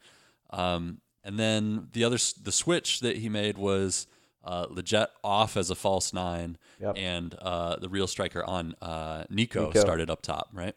Um, 0.50 1.00
and 1.24 1.38
then 1.38 1.88
the 1.92 2.05
other 2.05 2.18
the 2.42 2.52
switch 2.52 3.00
that 3.00 3.18
he 3.18 3.28
made 3.28 3.57
was 3.57 4.07
uh, 4.44 4.66
Lletget 4.66 5.09
off 5.22 5.57
as 5.57 5.70
a 5.70 5.74
false 5.74 6.12
nine, 6.12 6.59
Yep. 6.81 6.94
and 6.98 7.35
uh, 7.40 7.76
the 7.76 7.88
real 7.88 8.07
striker 8.07 8.44
on 8.44 8.74
uh, 8.83 9.24
Nico, 9.31 9.66
Nico. 9.66 9.81
started 9.81 10.11
up 10.11 10.22
top, 10.22 10.48
right? 10.52 10.74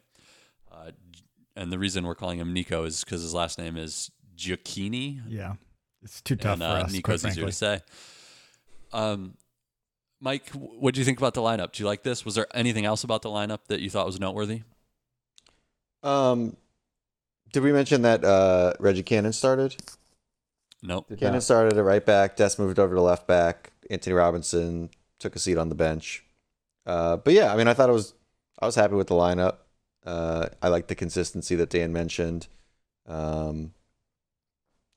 Uh, 0.71 0.91
and 1.55 1.71
the 1.71 1.79
reason 1.79 2.05
we're 2.05 2.15
calling 2.15 2.39
him 2.39 2.53
Nico 2.53 2.83
is 2.83 3.03
because 3.03 3.21
his 3.21 3.33
last 3.33 3.57
name 3.57 3.77
is 3.77 4.11
Gioacchini, 4.37 5.21
Yeah. 5.27 5.55
It's 6.03 6.21
too 6.21 6.35
tough 6.35 6.53
and 6.53 6.61
for 6.61 6.67
uh, 6.67 6.71
us. 6.73 6.81
quite 6.83 6.91
Nico's 6.91 7.25
easier 7.25 7.33
frankly. 7.33 7.51
to 7.51 7.51
say. 7.51 7.81
Um, 8.93 9.37
Mike, 10.21 10.49
what 10.51 10.93
do 10.93 10.99
you 11.01 11.05
think 11.05 11.17
about 11.17 11.33
the 11.33 11.41
lineup? 11.41 11.71
Do 11.71 11.81
you 11.81 11.87
like 11.87 12.03
this? 12.03 12.23
Was 12.23 12.35
there 12.35 12.45
anything 12.53 12.85
else 12.85 13.03
about 13.03 13.21
the 13.23 13.29
lineup 13.29 13.59
that 13.69 13.79
you 13.79 13.89
thought 13.89 14.05
was 14.05 14.19
noteworthy? 14.19 14.61
Um, 16.03 16.55
did 17.51 17.63
we 17.63 17.71
mention 17.71 18.03
that 18.03 18.23
uh, 18.23 18.73
Reggie 18.79 19.01
Cannon 19.03 19.33
started? 19.33 19.75
Nope. 20.85 21.09
Did 21.09 21.19
Cannon 21.19 21.35
not- 21.35 21.43
started 21.43 21.77
at 21.77 21.83
right 21.83 22.05
back. 22.05 22.35
Dest 22.35 22.59
moved 22.59 22.79
over 22.79 22.95
to 22.95 23.01
left 23.01 23.27
back. 23.27 23.71
Antonee 23.89 24.13
Robinson 24.13 24.89
took 25.19 25.35
a 25.35 25.39
seat 25.39 25.57
on 25.57 25.69
the 25.69 25.75
bench. 25.75 26.23
Uh, 26.85 27.17
but 27.17 27.33
yeah, 27.33 27.51
I 27.51 27.57
mean, 27.57 27.67
I 27.67 27.73
thought 27.73 27.89
it 27.89 27.93
was. 27.93 28.13
I 28.59 28.65
was 28.65 28.75
happy 28.75 28.95
with 28.95 29.07
the 29.07 29.15
lineup. 29.15 29.57
Uh, 30.05 30.47
I 30.61 30.69
like 30.69 30.87
the 30.87 30.95
consistency 30.95 31.55
that 31.55 31.69
Dan 31.69 31.91
mentioned. 31.91 32.47
Um, 33.07 33.73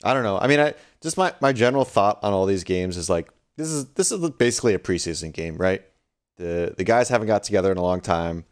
I 0.04 0.14
don't 0.14 0.22
know. 0.22 0.38
I 0.38 0.46
mean, 0.46 0.60
I 0.60 0.74
just 1.00 1.16
my 1.16 1.34
my 1.40 1.52
general 1.52 1.84
thought 1.84 2.18
on 2.22 2.32
all 2.32 2.46
these 2.46 2.64
games 2.64 2.96
is 2.96 3.10
like 3.10 3.30
this 3.56 3.68
is 3.68 3.86
this 3.94 4.12
is 4.12 4.30
basically 4.30 4.74
a 4.74 4.78
preseason 4.78 5.32
game, 5.32 5.56
right? 5.56 5.82
The 6.36 6.74
the 6.76 6.84
guys 6.84 7.08
haven't 7.08 7.26
got 7.26 7.42
together 7.42 7.72
in 7.72 7.78
a 7.78 7.82
long 7.82 8.00
time. 8.00 8.44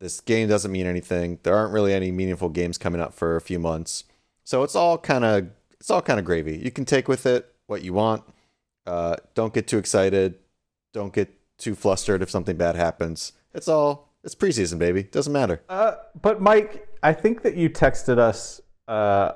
This 0.00 0.20
game 0.20 0.48
doesn't 0.48 0.72
mean 0.72 0.86
anything. 0.86 1.38
There 1.42 1.54
aren't 1.56 1.72
really 1.72 1.92
any 1.92 2.10
meaningful 2.10 2.48
games 2.48 2.78
coming 2.78 3.00
up 3.00 3.14
for 3.14 3.36
a 3.36 3.40
few 3.40 3.58
months. 3.58 4.04
So 4.44 4.62
it's 4.62 4.74
all 4.74 4.96
kind 4.98 5.24
of 5.24 5.48
it's 5.80 5.90
all 5.90 6.02
kind 6.02 6.18
of 6.18 6.24
gravy. 6.24 6.56
You 6.56 6.70
can 6.70 6.84
take 6.84 7.08
with 7.08 7.26
it 7.26 7.54
what 7.66 7.82
you 7.82 7.92
want. 7.92 8.24
Uh, 8.86 9.16
don't 9.34 9.52
get 9.52 9.66
too 9.66 9.78
excited. 9.78 10.36
Don't 10.92 11.12
get 11.12 11.34
too 11.58 11.74
flustered 11.74 12.22
if 12.22 12.30
something 12.30 12.56
bad 12.56 12.76
happens. 12.76 13.32
It's 13.54 13.68
all 13.68 14.08
it's 14.24 14.34
preseason, 14.34 14.78
baby. 14.78 15.04
Doesn't 15.04 15.32
matter. 15.32 15.62
Uh, 15.68 15.94
but 16.20 16.40
Mike, 16.40 16.88
I 17.02 17.12
think 17.12 17.42
that 17.42 17.56
you 17.56 17.70
texted 17.70 18.18
us 18.18 18.60
uh, 18.88 19.32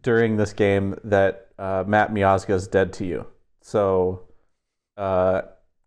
during 0.00 0.36
this 0.36 0.52
game 0.52 0.98
that 1.04 1.48
uh, 1.58 1.84
Matt 1.86 2.12
Miazga 2.12 2.54
is 2.54 2.66
dead 2.66 2.92
to 2.94 3.06
you. 3.06 3.26
So, 3.62 4.22
uh, 4.96 5.42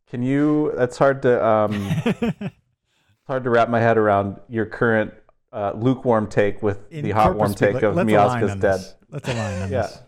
can 0.09 0.23
you? 0.23 0.73
That's 0.75 0.97
hard 0.97 1.21
to 1.23 1.45
um, 1.45 1.73
it's 2.05 3.27
hard 3.27 3.43
to 3.43 3.49
wrap 3.49 3.69
my 3.69 3.79
head 3.79 3.97
around 3.97 4.39
your 4.47 4.65
current 4.65 5.13
uh, 5.55 5.71
lukewarm 5.75 6.27
take 6.27 6.61
with 6.61 6.91
In 6.91 7.03
the 7.05 7.11
hot 7.11 7.35
warm 7.35 7.53
take 7.53 7.75
of 7.81 7.95
Miazga's 7.95 8.51
dead. 8.61 8.79
this. 8.79 8.93
Let's 9.09 9.27
align 9.29 9.61
on 9.63 9.71
Yeah. 9.71 9.81
this. 9.83 9.99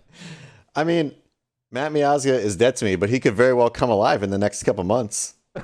I 0.76 0.84
mean, 0.84 1.16
Matt 1.72 1.92
Miazga 1.92 2.34
is 2.38 2.56
dead 2.56 2.76
to 2.78 2.86
me, 2.86 2.96
but 2.96 3.10
he 3.10 3.20
could 3.20 3.34
very 3.34 3.54
well 3.54 3.70
come 3.70 3.90
alive 3.90 4.22
in 4.24 4.30
the 4.30 4.38
next 4.38 4.64
couple 4.64 4.84
months. 4.84 5.34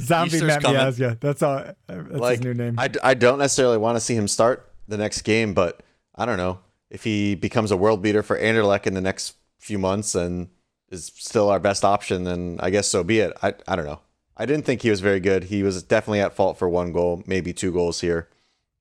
Zombie 0.00 0.26
Easter's 0.28 0.42
Matt 0.42 0.62
coming. 0.62 0.80
Miazga. 0.80 1.18
That's 1.20 1.42
all. 1.42 1.64
That's 1.86 2.10
like 2.12 2.38
his 2.38 2.44
new 2.44 2.54
name. 2.54 2.78
I, 2.78 2.90
I 3.02 3.14
don't 3.14 3.38
necessarily 3.38 3.78
want 3.78 3.96
to 3.96 4.00
see 4.00 4.14
him 4.14 4.28
start 4.28 4.70
the 4.86 4.96
next 4.96 5.22
game, 5.22 5.54
but 5.54 5.82
I 6.14 6.26
don't 6.26 6.36
know 6.36 6.60
if 6.90 7.04
he 7.04 7.34
becomes 7.34 7.70
a 7.70 7.76
world 7.76 8.02
beater 8.02 8.22
for 8.22 8.38
Anderlecht 8.38 8.86
in 8.86 8.94
the 8.94 9.00
next 9.00 9.36
few 9.58 9.78
months 9.78 10.14
and 10.14 10.48
is 10.90 11.12
still 11.14 11.50
our 11.50 11.60
best 11.60 11.84
option. 11.84 12.24
Then 12.24 12.58
I 12.60 12.70
guess 12.70 12.86
so 12.88 13.02
be 13.04 13.20
it. 13.20 13.32
I 13.42 13.54
I 13.66 13.76
don't 13.76 13.86
know. 13.86 14.00
I 14.38 14.46
didn't 14.46 14.64
think 14.64 14.82
he 14.82 14.90
was 14.90 15.00
very 15.00 15.20
good. 15.20 15.44
He 15.44 15.62
was 15.62 15.82
definitely 15.82 16.20
at 16.20 16.34
fault 16.34 16.58
for 16.58 16.68
one 16.68 16.92
goal, 16.92 17.22
maybe 17.26 17.52
two 17.52 17.72
goals 17.72 18.00
here. 18.00 18.28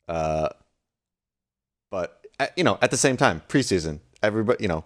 Uh, 0.08 0.50
but 1.89 2.26
uh, 2.39 2.48
you 2.56 2.63
know, 2.63 2.78
at 2.82 2.91
the 2.91 2.98
same 2.98 3.17
time, 3.17 3.41
preseason, 3.48 4.00
everybody, 4.22 4.63
you 4.63 4.67
know, 4.67 4.84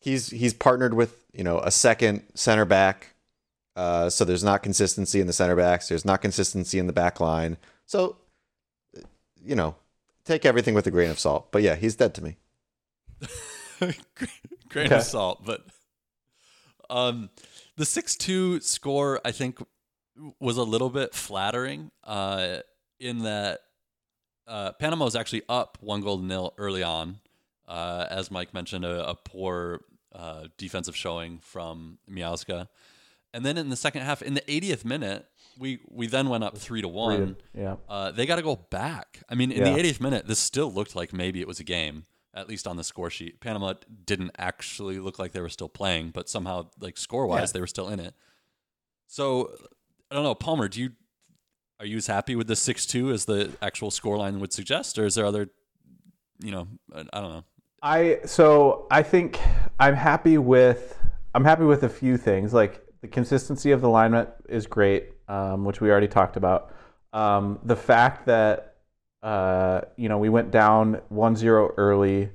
he's 0.00 0.30
he's 0.30 0.54
partnered 0.54 0.94
with 0.94 1.24
you 1.32 1.42
know 1.44 1.58
a 1.60 1.70
second 1.70 2.22
center 2.34 2.64
back. 2.64 3.14
Uh, 3.74 4.08
so 4.08 4.24
there's 4.24 4.44
not 4.44 4.62
consistency 4.62 5.20
in 5.20 5.26
the 5.26 5.32
center 5.32 5.56
backs. 5.56 5.88
There's 5.88 6.04
not 6.04 6.22
consistency 6.22 6.78
in 6.78 6.86
the 6.86 6.94
back 6.94 7.20
line. 7.20 7.58
So, 7.84 8.16
you 9.44 9.54
know, 9.54 9.74
take 10.24 10.46
everything 10.46 10.72
with 10.72 10.86
a 10.86 10.90
grain 10.90 11.10
of 11.10 11.18
salt. 11.18 11.52
But 11.52 11.62
yeah, 11.62 11.74
he's 11.74 11.94
dead 11.94 12.14
to 12.14 12.24
me. 12.24 12.36
grain 13.80 14.86
Okay. 14.86 14.94
of 14.94 15.02
salt, 15.02 15.44
but 15.44 15.66
um, 16.88 17.28
the 17.76 17.84
six-two 17.84 18.60
score 18.60 19.20
I 19.26 19.32
think 19.32 19.58
was 20.40 20.56
a 20.56 20.62
little 20.62 20.90
bit 20.90 21.14
flattering 21.14 21.90
uh, 22.04 22.58
in 22.98 23.20
that 23.20 23.60
uh, 24.46 24.72
Panama 24.72 25.04
was 25.04 25.16
actually 25.16 25.42
up 25.48 25.76
one 25.80 26.00
goal 26.00 26.18
nil 26.18 26.54
early 26.58 26.82
on. 26.82 27.18
Uh, 27.68 28.06
as 28.10 28.30
Mike 28.30 28.54
mentioned, 28.54 28.84
a, 28.84 29.08
a 29.10 29.14
poor 29.14 29.80
uh, 30.14 30.44
defensive 30.56 30.94
showing 30.96 31.38
from 31.38 31.98
Miazga. 32.10 32.68
And 33.34 33.44
then 33.44 33.58
in 33.58 33.68
the 33.68 33.76
second 33.76 34.02
half, 34.02 34.22
in 34.22 34.34
the 34.34 34.40
80th 34.42 34.84
minute, 34.84 35.26
we, 35.58 35.80
we 35.90 36.06
then 36.06 36.28
went 36.28 36.44
up 36.44 36.56
three 36.56 36.80
to 36.80 36.88
one. 36.88 37.36
Yeah. 37.54 37.76
Uh, 37.88 38.12
they 38.12 38.24
got 38.24 38.36
to 38.36 38.42
go 38.42 38.56
back. 38.56 39.22
I 39.28 39.34
mean, 39.34 39.50
in 39.50 39.66
Yeah. 39.66 39.74
the 39.74 39.82
80th 39.82 40.00
minute, 40.00 40.26
this 40.26 40.38
still 40.38 40.72
looked 40.72 40.94
like 40.94 41.12
maybe 41.12 41.40
it 41.40 41.48
was 41.48 41.58
a 41.60 41.64
game, 41.64 42.04
at 42.32 42.48
least 42.48 42.66
on 42.66 42.76
the 42.76 42.84
score 42.84 43.10
sheet. 43.10 43.40
Panama 43.40 43.74
didn't 44.06 44.30
actually 44.38 44.98
look 45.00 45.18
like 45.18 45.32
they 45.32 45.40
were 45.40 45.48
still 45.50 45.68
playing, 45.68 46.10
but 46.10 46.28
somehow, 46.28 46.68
like 46.80 46.96
score 46.96 47.26
wise, 47.26 47.48
Yeah. 47.50 47.52
they 47.54 47.60
were 47.60 47.66
still 47.66 47.88
in 47.88 47.98
it. 48.00 48.14
So 49.08 49.50
I 50.10 50.14
don't 50.14 50.24
know, 50.24 50.34
Palmer. 50.34 50.68
Do 50.68 50.80
you 50.80 50.90
are 51.80 51.86
you 51.86 51.98
as 51.98 52.06
happy 52.06 52.36
with 52.36 52.46
the 52.46 52.56
six 52.56 52.86
two 52.86 53.10
as 53.10 53.24
the 53.24 53.52
actual 53.60 53.90
score 53.90 54.16
line 54.16 54.40
would 54.40 54.52
suggest, 54.52 54.98
or 54.98 55.04
is 55.04 55.14
there 55.14 55.26
other, 55.26 55.48
you 56.42 56.50
know, 56.50 56.68
I 56.94 57.00
I 57.12 57.20
don't 57.20 57.30
know. 57.30 57.44
I 57.82 58.18
so 58.24 58.86
I 58.90 59.02
think 59.02 59.38
I'm 59.78 59.94
happy 59.94 60.38
with 60.38 60.98
I'm 61.34 61.44
happy 61.44 61.64
with 61.64 61.82
a 61.82 61.88
few 61.88 62.16
things. 62.16 62.54
Like 62.54 62.82
the 63.02 63.08
consistency 63.08 63.72
of 63.72 63.80
the 63.80 63.88
alignment 63.88 64.30
is 64.48 64.66
great, 64.66 65.10
um, 65.28 65.64
which 65.64 65.80
we 65.80 65.90
already 65.90 66.08
talked 66.08 66.36
about. 66.36 66.72
Um, 67.12 67.58
the 67.64 67.76
fact 67.76 68.26
that 68.26 68.76
uh, 69.22 69.82
you 69.96 70.08
know 70.08 70.18
we 70.18 70.28
went 70.28 70.50
down 70.50 71.00
1-0 71.12 71.74
early, 71.76 72.30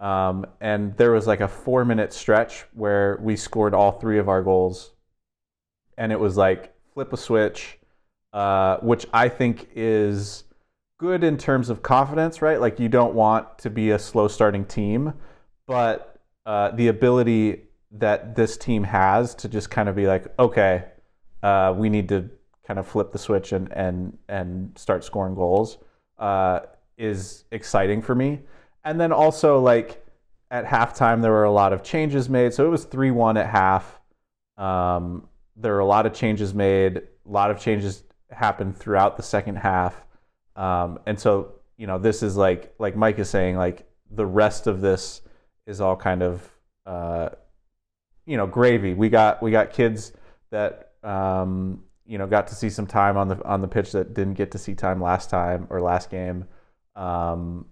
um, 0.00 0.46
and 0.60 0.96
there 0.96 1.12
was 1.12 1.26
like 1.26 1.40
a 1.40 1.48
four 1.48 1.84
minute 1.84 2.12
stretch 2.12 2.64
where 2.72 3.18
we 3.22 3.36
scored 3.36 3.74
all 3.74 3.92
three 3.92 4.18
of 4.18 4.28
our 4.28 4.42
goals, 4.42 4.92
and 5.98 6.12
it 6.12 6.18
was 6.18 6.36
like 6.36 6.74
flip 6.94 7.12
a 7.12 7.16
switch, 7.16 7.78
uh, 8.32 8.78
which 8.78 9.06
I 9.12 9.28
think 9.28 9.68
is 9.74 10.44
good 10.98 11.24
in 11.24 11.38
terms 11.38 11.70
of 11.70 11.82
confidence, 11.82 12.42
right? 12.42 12.60
Like 12.60 12.78
you 12.78 12.88
don't 12.88 13.14
want 13.14 13.58
to 13.60 13.70
be 13.70 13.90
a 13.90 13.98
slow 13.98 14.28
starting 14.28 14.64
team, 14.64 15.14
but 15.66 16.18
uh, 16.46 16.70
the 16.72 16.88
ability 16.88 17.62
that 17.92 18.36
this 18.36 18.56
team 18.56 18.84
has 18.84 19.34
to 19.36 19.48
just 19.48 19.70
kind 19.70 19.88
of 19.88 19.96
be 19.96 20.06
like, 20.06 20.26
okay, 20.38 20.84
uh, 21.42 21.74
we 21.76 21.88
need 21.88 22.08
to 22.10 22.28
kind 22.66 22.78
of 22.78 22.86
flip 22.86 23.12
the 23.12 23.18
switch 23.18 23.52
and 23.52 23.72
and 23.72 24.16
and 24.28 24.76
start 24.78 25.02
scoring 25.02 25.34
goals 25.34 25.78
uh, 26.18 26.60
is 26.98 27.44
exciting 27.50 28.02
for 28.02 28.14
me. 28.14 28.40
And 28.84 29.00
then 29.00 29.10
also 29.12 29.58
like 29.58 30.04
at 30.50 30.66
halftime 30.66 31.22
there 31.22 31.32
were 31.32 31.44
a 31.44 31.52
lot 31.52 31.72
of 31.72 31.82
changes 31.82 32.28
made, 32.28 32.52
so 32.52 32.66
it 32.66 32.68
was 32.68 32.84
three 32.84 33.10
one 33.10 33.36
at 33.36 33.46
half. 33.46 34.00
Um, 34.56 35.28
there 35.60 35.74
were 35.74 35.80
a 35.80 35.86
lot 35.86 36.06
of 36.06 36.12
changes 36.12 36.54
made. 36.54 36.96
A 36.96 37.02
lot 37.30 37.50
of 37.50 37.60
changes 37.60 38.02
happened 38.30 38.76
throughout 38.76 39.16
the 39.16 39.22
second 39.22 39.56
half. 39.56 40.04
Um, 40.56 40.98
and 41.06 41.18
so, 41.18 41.54
you 41.76 41.86
know, 41.86 41.98
this 41.98 42.22
is 42.22 42.36
like, 42.36 42.74
like 42.78 42.96
Mike 42.96 43.18
is 43.18 43.28
saying, 43.28 43.56
like 43.56 43.88
the 44.10 44.26
rest 44.26 44.66
of 44.66 44.80
this 44.80 45.22
is 45.66 45.80
all 45.80 45.96
kind 45.96 46.22
of, 46.22 46.50
uh, 46.86 47.30
you 48.26 48.36
know, 48.36 48.46
gravy. 48.46 48.94
We 48.94 49.08
got, 49.08 49.42
we 49.42 49.50
got 49.50 49.72
kids 49.72 50.12
that, 50.50 50.92
um, 51.02 51.84
you 52.06 52.18
know, 52.18 52.26
got 52.26 52.48
to 52.48 52.54
see 52.54 52.70
some 52.70 52.86
time 52.86 53.16
on 53.16 53.28
the, 53.28 53.44
on 53.44 53.60
the 53.60 53.68
pitch 53.68 53.92
that 53.92 54.14
didn't 54.14 54.34
get 54.34 54.50
to 54.52 54.58
see 54.58 54.74
time 54.74 55.00
last 55.00 55.30
time 55.30 55.66
or 55.70 55.80
last 55.80 56.10
game. 56.10 56.46
Um, 56.96 57.66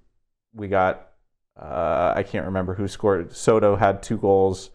we 0.54 0.68
got, 0.68 1.08
uh, 1.60 2.12
I 2.14 2.22
can't 2.22 2.46
remember 2.46 2.74
who 2.74 2.86
scored. 2.86 3.34
Soto 3.34 3.76
had 3.76 4.02
two 4.02 4.16
goals, 4.16 4.70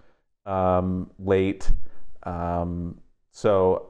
um, 0.45 1.10
late. 1.17 1.71
Um, 2.23 2.99
so 3.33 3.89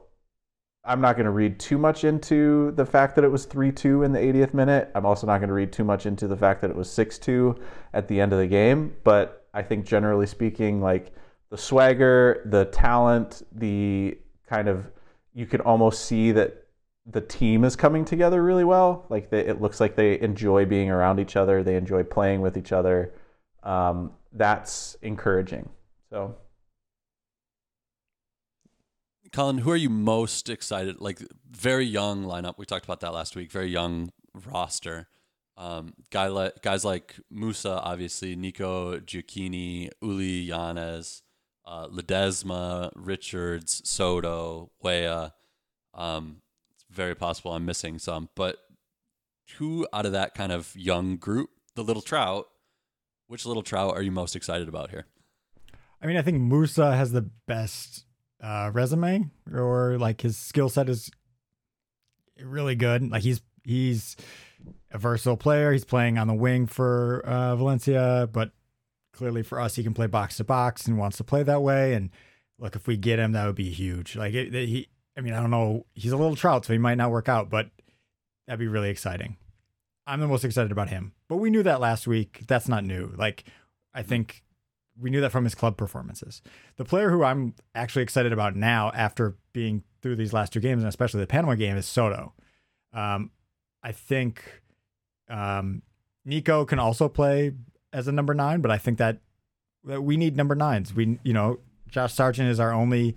I'm 0.84 1.00
not 1.00 1.16
going 1.16 1.26
to 1.26 1.30
read 1.30 1.60
too 1.60 1.78
much 1.78 2.02
into 2.02 2.72
the 2.72 2.84
fact 2.84 3.14
that 3.14 3.24
it 3.24 3.30
was 3.30 3.44
3 3.44 3.70
2 3.70 4.02
in 4.02 4.12
the 4.12 4.18
80th 4.18 4.54
minute. 4.54 4.90
I'm 4.94 5.06
also 5.06 5.26
not 5.26 5.38
going 5.38 5.48
to 5.48 5.54
read 5.54 5.72
too 5.72 5.84
much 5.84 6.06
into 6.06 6.26
the 6.26 6.36
fact 6.36 6.60
that 6.62 6.70
it 6.70 6.76
was 6.76 6.90
6 6.90 7.18
2 7.18 7.54
at 7.92 8.08
the 8.08 8.20
end 8.20 8.32
of 8.32 8.38
the 8.38 8.46
game. 8.46 8.96
But 9.04 9.46
I 9.54 9.62
think 9.62 9.86
generally 9.86 10.26
speaking, 10.26 10.80
like 10.80 11.14
the 11.50 11.58
swagger, 11.58 12.42
the 12.46 12.64
talent, 12.66 13.42
the 13.52 14.18
kind 14.48 14.66
of, 14.66 14.90
you 15.34 15.46
can 15.46 15.60
almost 15.60 16.06
see 16.06 16.32
that 16.32 16.66
the 17.06 17.20
team 17.20 17.64
is 17.64 17.76
coming 17.76 18.04
together 18.04 18.42
really 18.42 18.64
well. 18.64 19.04
Like 19.10 19.28
they, 19.30 19.40
it 19.40 19.60
looks 19.60 19.78
like 19.78 19.94
they 19.94 20.18
enjoy 20.20 20.64
being 20.64 20.90
around 20.90 21.20
each 21.20 21.36
other, 21.36 21.62
they 21.62 21.76
enjoy 21.76 22.02
playing 22.02 22.40
with 22.40 22.56
each 22.56 22.72
other. 22.72 23.12
Um, 23.62 24.12
that's 24.32 24.96
encouraging. 25.02 25.68
So 26.10 26.34
Colin, 29.34 29.58
who 29.58 29.72
are 29.72 29.76
you 29.76 29.90
most 29.90 30.48
excited? 30.48 31.00
Like 31.00 31.18
very 31.50 31.84
young 31.84 32.24
lineup. 32.24 32.54
We 32.56 32.66
talked 32.66 32.84
about 32.84 33.00
that 33.00 33.12
last 33.12 33.34
week. 33.34 33.50
Very 33.50 33.66
young 33.66 34.12
roster. 34.46 35.08
Um, 35.56 35.94
guy 36.10 36.28
le- 36.28 36.52
guys 36.62 36.84
like 36.84 37.16
Musah, 37.32 37.80
obviously, 37.82 38.36
Nico 38.36 39.00
Gioacchini, 39.00 39.90
Uly 40.00 40.46
Llanez, 40.46 41.22
uh, 41.66 41.88
Ledezma, 41.88 42.92
Richards, 42.94 43.82
Soto, 43.84 44.70
Weah. 44.80 45.32
Um, 45.94 46.42
it's 46.72 46.84
very 46.88 47.16
possible 47.16 47.54
I'm 47.54 47.66
missing 47.66 47.98
some, 47.98 48.28
but 48.36 48.58
who 49.56 49.84
out 49.92 50.06
of 50.06 50.12
that 50.12 50.34
kind 50.34 50.52
of 50.52 50.72
young 50.76 51.16
group, 51.16 51.50
the 51.74 51.82
little 51.82 52.02
trout, 52.02 52.46
which 53.26 53.44
little 53.44 53.64
trout 53.64 53.96
are 53.96 54.02
you 54.02 54.12
most 54.12 54.36
excited 54.36 54.68
about 54.68 54.90
here? 54.90 55.06
I 56.00 56.06
mean, 56.06 56.16
I 56.16 56.22
think 56.22 56.40
Musah 56.40 56.96
has 56.96 57.10
the 57.10 57.28
best 57.48 58.03
uh, 58.44 58.70
resume, 58.72 59.30
or 59.52 59.96
like 59.98 60.20
his 60.20 60.36
skill 60.36 60.68
set 60.68 60.88
is 60.88 61.10
really 62.40 62.74
good. 62.74 63.10
Like 63.10 63.22
he's 63.22 63.40
he's 63.64 64.16
a 64.90 64.98
versatile 64.98 65.36
player. 65.36 65.72
He's 65.72 65.84
playing 65.84 66.18
on 66.18 66.28
the 66.28 66.34
wing 66.34 66.66
for 66.66 67.22
uh, 67.24 67.56
Valencia, 67.56 68.28
but 68.30 68.52
clearly 69.14 69.42
for 69.42 69.58
us, 69.58 69.76
he 69.76 69.82
can 69.82 69.94
play 69.94 70.06
box 70.06 70.36
to 70.36 70.44
box 70.44 70.86
and 70.86 70.98
wants 70.98 71.16
to 71.16 71.24
play 71.24 71.42
that 71.42 71.62
way. 71.62 71.94
And 71.94 72.10
look, 72.58 72.76
if 72.76 72.86
we 72.86 72.98
get 72.98 73.18
him, 73.18 73.32
that 73.32 73.46
would 73.46 73.54
be 73.54 73.70
huge. 73.70 74.14
Like 74.14 74.34
it, 74.34 74.52
he, 74.52 74.88
I 75.16 75.22
mean, 75.22 75.32
I 75.32 75.40
don't 75.40 75.50
know. 75.50 75.86
He's 75.94 76.12
a 76.12 76.16
little 76.16 76.36
trout, 76.36 76.66
so 76.66 76.74
he 76.74 76.78
might 76.78 76.96
not 76.96 77.10
work 77.10 77.28
out, 77.30 77.48
but 77.48 77.70
that'd 78.46 78.60
be 78.60 78.68
really 78.68 78.90
exciting. 78.90 79.38
I'm 80.06 80.20
the 80.20 80.28
most 80.28 80.44
excited 80.44 80.70
about 80.70 80.90
him. 80.90 81.14
But 81.28 81.36
we 81.36 81.48
knew 81.48 81.62
that 81.62 81.80
last 81.80 82.06
week. 82.06 82.42
That's 82.46 82.68
not 82.68 82.84
new. 82.84 83.14
Like 83.16 83.44
I 83.94 84.02
think 84.02 84.43
we 85.00 85.10
knew 85.10 85.20
that 85.20 85.32
from 85.32 85.44
his 85.44 85.54
club 85.54 85.76
performances. 85.76 86.42
The 86.76 86.84
player 86.84 87.10
who 87.10 87.24
I'm 87.24 87.54
actually 87.74 88.02
excited 88.02 88.32
about 88.32 88.56
now, 88.56 88.90
after 88.94 89.36
being 89.52 89.82
through 90.02 90.16
these 90.16 90.32
last 90.32 90.52
two 90.52 90.60
games, 90.60 90.82
and 90.82 90.88
especially 90.88 91.20
the 91.20 91.26
Panama 91.26 91.54
game, 91.54 91.76
is 91.76 91.86
Soto. 91.86 92.32
Um, 92.92 93.30
I 93.82 93.92
think 93.92 94.62
um, 95.28 95.82
Nico 96.24 96.64
can 96.64 96.78
also 96.78 97.08
play 97.08 97.52
as 97.92 98.08
a 98.08 98.12
number 98.12 98.34
nine, 98.34 98.60
but 98.60 98.70
I 98.70 98.78
think 98.78 98.98
that, 98.98 99.18
that 99.84 100.02
we 100.02 100.16
need 100.16 100.36
number 100.36 100.54
nines. 100.54 100.94
We, 100.94 101.18
you 101.22 101.32
know, 101.32 101.58
Josh 101.88 102.14
Sargent 102.14 102.48
is 102.48 102.60
our 102.60 102.72
only 102.72 103.16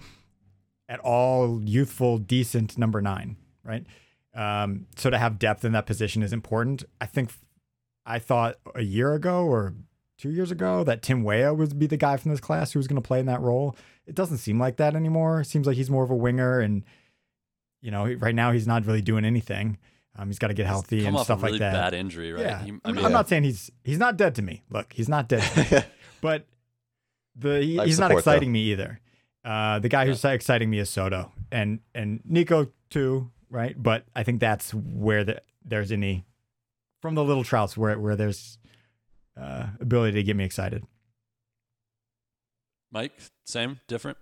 at 0.90 1.00
all 1.02 1.62
youthful, 1.64 2.18
decent 2.18 2.78
number 2.78 3.02
nine, 3.02 3.38
right? 3.64 3.86
Um, 4.34 4.88
so 4.96 5.10
to 5.10 5.18
have 5.18 5.40
depth 5.40 5.66
in 5.66 5.72
that 5.74 5.86
position 5.86 6.24
is 6.24 6.32
important. 6.32 6.84
I 7.02 7.06
think 7.06 7.32
I 8.06 8.20
thought 8.20 8.58
a 8.76 8.84
year 8.84 9.14
ago 9.14 9.46
or 9.46 9.74
two 10.18 10.30
years 10.32 10.52
ago 10.52 10.84
that 10.84 11.02
Tim 11.02 11.24
Weah 11.24 11.54
would 11.54 11.78
be 11.78 11.88
the 11.88 11.98
guy 11.98 12.18
from 12.18 12.32
this 12.32 12.40
class 12.40 12.72
who 12.72 12.80
was 12.80 12.88
going 12.88 13.02
to 13.02 13.08
play 13.08 13.20
in 13.20 13.26
that 13.28 13.42
role. 13.42 13.76
It 14.06 14.16
doesn't 14.16 14.38
seem 14.38 14.60
like 14.60 14.78
that 14.78 14.96
anymore. 14.96 15.42
It 15.42 15.46
seems 15.46 15.68
like 15.68 15.76
he's 15.78 15.90
more 15.90 16.04
of 16.04 16.10
a 16.12 16.16
winger, 16.16 16.60
and 16.60 16.84
you 17.82 17.92
know, 17.92 18.12
right 18.14 18.36
now 18.36 18.52
he's 18.52 18.68
not 18.68 18.86
really 18.86 19.02
doing 19.02 19.26
anything. 19.26 19.78
Um, 20.18 20.28
he's 20.28 20.40
got 20.40 20.48
to 20.48 20.54
get 20.56 20.66
healthy 20.66 21.06
and 21.06 21.18
stuff 21.20 21.44
really 21.44 21.54
like 21.54 21.60
that. 21.60 21.74
bad 21.74 21.94
injury, 21.94 22.34
right? 22.34 22.42
Yeah, 22.44 22.64
He- 22.64 22.74
I 22.84 22.92
mean, 22.92 23.06
am 23.06 23.12
not 23.12 23.30
saying 23.30 23.44
he's 23.44 23.72
he's 23.84 24.00
not 24.00 24.18
dead 24.18 24.34
to 24.36 24.42
me. 24.42 24.64
Look, 24.70 24.94
he's 24.94 25.08
not 25.10 25.28
dead, 25.28 25.44
to 25.44 25.76
me. 25.76 25.82
but 26.22 26.48
the 27.36 27.62
he- 27.62 27.80
he's 27.84 28.00
not 28.00 28.12
exciting 28.12 28.52
me 28.52 28.62
either. 28.72 29.00
Uh, 29.46 29.80
the 29.80 29.90
guy 29.90 30.06
who's 30.06 30.26
exciting 30.26 30.70
me 30.70 30.80
is 30.80 30.90
Soto 30.90 31.32
and 31.52 31.80
and 31.94 32.22
Nico 32.26 32.68
too, 32.90 33.30
right? 33.50 33.76
But 33.82 34.06
I 34.16 34.24
think 34.24 34.40
that's 34.40 34.74
where 34.74 35.24
the, 35.24 35.42
there's 35.64 35.92
any 35.92 36.26
from 37.02 37.14
the 37.16 37.24
little 37.24 37.44
trouts 37.44 37.78
where 37.78 37.98
where 38.00 38.16
there's 38.16 38.58
uh, 39.40 39.68
ability 39.80 40.14
to 40.14 40.24
get 40.24 40.36
me 40.36 40.44
excited. 40.44 40.84
Mike, 42.92 43.14
same, 43.46 43.80
different. 43.88 44.18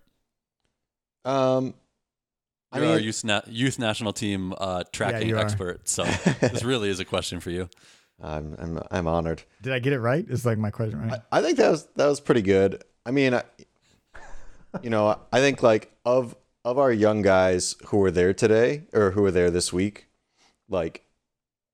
Um, 1.23 1.73
I 2.71 2.79
You're 2.79 2.87
our 2.89 2.99
youth, 2.99 3.23
na- 3.23 3.41
youth 3.47 3.79
national 3.79 4.13
team 4.13 4.53
uh, 4.57 4.83
tracking 4.91 5.29
you 5.29 5.37
are. 5.37 5.39
expert, 5.39 5.87
so 5.87 6.03
this 6.41 6.63
really 6.63 6.89
is 6.89 6.99
a 6.99 7.05
question 7.05 7.39
for 7.39 7.49
you. 7.51 7.69
I'm, 8.21 8.55
I'm 8.57 8.79
I'm 8.91 9.07
honored. 9.07 9.43
Did 9.61 9.73
I 9.73 9.79
get 9.79 9.93
it 9.93 9.99
right? 9.99 10.25
Is 10.27 10.45
like 10.45 10.57
my 10.57 10.71
question, 10.71 11.01
right? 11.01 11.19
I, 11.31 11.39
I 11.39 11.41
think 11.41 11.57
that 11.57 11.69
was 11.69 11.85
that 11.95 12.07
was 12.07 12.19
pretty 12.19 12.41
good. 12.41 12.83
I 13.05 13.11
mean, 13.11 13.33
I, 13.33 13.43
you 14.81 14.89
know, 14.89 15.19
I 15.31 15.39
think 15.39 15.61
like 15.61 15.91
of 16.05 16.35
of 16.63 16.79
our 16.79 16.91
young 16.91 17.21
guys 17.21 17.75
who 17.87 17.97
were 17.97 18.11
there 18.11 18.33
today 18.33 18.83
or 18.93 19.11
who 19.11 19.21
were 19.21 19.31
there 19.31 19.51
this 19.51 19.71
week, 19.71 20.07
like, 20.69 21.03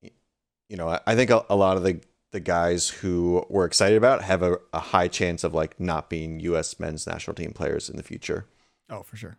you 0.02 0.78
know, 0.78 0.90
I, 0.90 1.00
I 1.08 1.16
think 1.16 1.30
a, 1.30 1.46
a 1.50 1.56
lot 1.56 1.78
of 1.78 1.84
the 1.84 2.02
the 2.32 2.40
guys 2.40 2.90
who 2.90 3.46
we're 3.50 3.66
excited 3.66 3.98
about 3.98 4.24
have 4.24 4.42
a, 4.42 4.58
a 4.74 4.80
high 4.80 5.08
chance 5.08 5.44
of 5.44 5.54
like 5.54 5.80
not 5.80 6.10
being 6.10 6.40
U.S. 6.42 6.80
men's 6.80 7.06
national 7.06 7.36
team 7.36 7.52
players 7.54 7.90
in 7.90 7.98
the 7.98 8.04
future. 8.04 8.46
oh, 8.90 9.04
for 9.04 9.18
sure. 9.18 9.38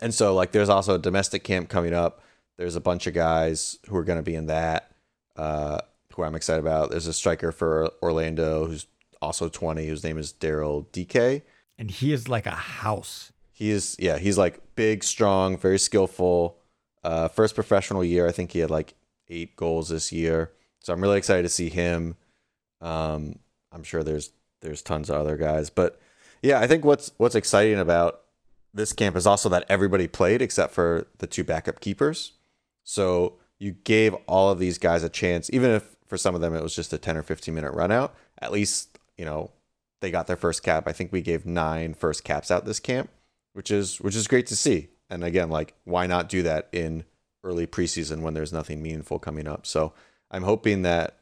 And 0.00 0.14
so 0.14 0.34
like 0.34 0.52
there's 0.52 0.68
also 0.68 0.94
a 0.94 0.98
domestic 0.98 1.44
camp 1.44 1.68
coming 1.68 1.92
up. 1.94 2.22
There's 2.58 2.76
a 2.76 2.80
bunch 2.80 3.06
of 3.06 3.14
guys 3.14 3.78
who 3.88 3.96
are 3.96 4.04
going 4.04 4.18
to 4.18 4.22
be 4.22 4.34
in 4.34 4.46
that. 4.46 4.92
uh, 5.36 5.80
who 6.14 6.22
I'm 6.24 6.34
excited 6.34 6.60
about. 6.60 6.90
There's 6.90 7.06
a 7.06 7.12
striker 7.12 7.52
for 7.52 7.90
Orlando 8.02 8.66
who's 8.66 8.86
also 9.22 9.48
20, 9.48 9.86
whose 9.86 10.02
name 10.02 10.18
is 10.18 10.32
Daryl 10.32 10.86
Dike. 10.92 11.44
And 11.78 11.90
he 11.90 12.12
is 12.12 12.28
like 12.28 12.46
a 12.46 12.50
house. 12.50 13.32
He 13.52 13.70
is, 13.70 13.96
yeah, 13.98 14.18
he's 14.18 14.36
like 14.36 14.60
big, 14.74 15.04
strong, 15.04 15.56
very 15.56 15.78
skillful. 15.78 16.58
Uh, 17.04 17.28
first 17.28 17.54
professional 17.54 18.04
year, 18.04 18.26
I 18.26 18.32
think 18.32 18.52
he 18.52 18.58
had 18.58 18.70
like 18.70 18.94
eight 19.28 19.54
goals 19.56 19.88
this 19.88 20.12
year. 20.12 20.50
So 20.80 20.92
I'm 20.92 21.00
really 21.00 21.18
excited 21.18 21.42
to 21.42 21.48
see 21.48 21.68
him. 21.68 22.16
Um, 22.80 23.38
I'm 23.72 23.82
sure 23.82 24.02
there's 24.02 24.30
there's 24.60 24.82
tons 24.82 25.08
of 25.08 25.16
other 25.16 25.36
guys, 25.36 25.70
but 25.70 26.00
yeah, 26.42 26.60
I 26.60 26.66
think 26.66 26.84
what's 26.84 27.12
what's 27.18 27.34
exciting 27.34 27.78
about 27.78 28.22
this 28.72 28.92
camp 28.92 29.16
is 29.16 29.26
also 29.26 29.48
that 29.48 29.66
everybody 29.68 30.06
played 30.06 30.42
except 30.42 30.72
for 30.72 31.06
the 31.18 31.26
two 31.26 31.44
backup 31.44 31.80
keepers. 31.80 32.32
So 32.84 33.34
you 33.58 33.72
gave 33.72 34.14
all 34.26 34.50
of 34.50 34.58
these 34.58 34.78
guys 34.78 35.02
a 35.02 35.08
chance, 35.08 35.50
even 35.52 35.70
if 35.70 35.96
for 36.06 36.16
some 36.16 36.34
of 36.34 36.40
them 36.40 36.54
it 36.54 36.62
was 36.62 36.74
just 36.74 36.92
a 36.92 36.98
10 36.98 37.16
or 37.16 37.22
15 37.22 37.54
minute 37.54 37.72
run 37.72 37.92
out. 37.92 38.14
At 38.40 38.52
least, 38.52 38.98
you 39.16 39.24
know, 39.24 39.50
they 40.00 40.10
got 40.10 40.26
their 40.26 40.36
first 40.36 40.62
cap. 40.62 40.88
I 40.88 40.92
think 40.92 41.12
we 41.12 41.20
gave 41.20 41.44
nine 41.44 41.94
first 41.94 42.24
caps 42.24 42.50
out 42.50 42.64
this 42.64 42.80
camp, 42.80 43.10
which 43.52 43.70
is 43.70 44.00
which 44.00 44.16
is 44.16 44.26
great 44.28 44.46
to 44.48 44.56
see. 44.56 44.88
And 45.08 45.22
again, 45.24 45.50
like 45.50 45.74
why 45.84 46.06
not 46.06 46.28
do 46.28 46.42
that 46.42 46.68
in 46.72 47.04
early 47.44 47.66
preseason 47.66 48.22
when 48.22 48.34
there's 48.34 48.52
nothing 48.52 48.82
meaningful 48.82 49.18
coming 49.18 49.46
up? 49.46 49.66
So 49.66 49.92
I'm 50.30 50.42
hoping 50.42 50.82
that 50.82 51.16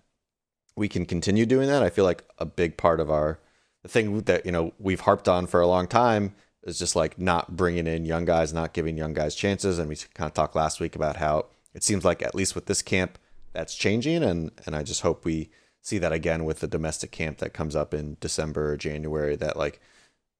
we 0.76 0.88
can 0.88 1.06
continue 1.06 1.46
doing 1.46 1.68
that. 1.68 1.82
I 1.82 1.90
feel 1.90 2.04
like 2.04 2.24
a 2.38 2.46
big 2.46 2.76
part 2.76 3.00
of 3.00 3.10
our 3.10 3.38
the 3.82 3.88
thing 3.88 4.20
that 4.22 4.44
you 4.44 4.52
know 4.52 4.72
we've 4.78 5.00
harped 5.00 5.28
on 5.28 5.46
for 5.46 5.60
a 5.60 5.66
long 5.66 5.86
time 5.86 6.34
is 6.64 6.78
just 6.78 6.96
like 6.96 7.18
not 7.18 7.56
bringing 7.56 7.86
in 7.86 8.04
young 8.04 8.24
guys, 8.24 8.52
not 8.52 8.72
giving 8.72 8.96
young 8.96 9.14
guys 9.14 9.34
chances. 9.34 9.78
And 9.78 9.88
we 9.88 9.96
kind 10.14 10.28
of 10.28 10.34
talked 10.34 10.56
last 10.56 10.80
week 10.80 10.96
about 10.96 11.16
how 11.16 11.46
it 11.74 11.82
seems 11.82 12.04
like 12.04 12.22
at 12.22 12.34
least 12.34 12.54
with 12.54 12.66
this 12.66 12.82
camp 12.82 13.18
that's 13.52 13.74
changing, 13.74 14.22
and 14.22 14.50
and 14.66 14.76
I 14.76 14.82
just 14.82 15.02
hope 15.02 15.24
we 15.24 15.50
see 15.80 15.98
that 15.98 16.12
again 16.12 16.44
with 16.44 16.60
the 16.60 16.66
domestic 16.66 17.10
camp 17.10 17.38
that 17.38 17.54
comes 17.54 17.74
up 17.74 17.94
in 17.94 18.16
December 18.20 18.72
or 18.72 18.76
January. 18.76 19.36
That 19.36 19.56
like 19.56 19.80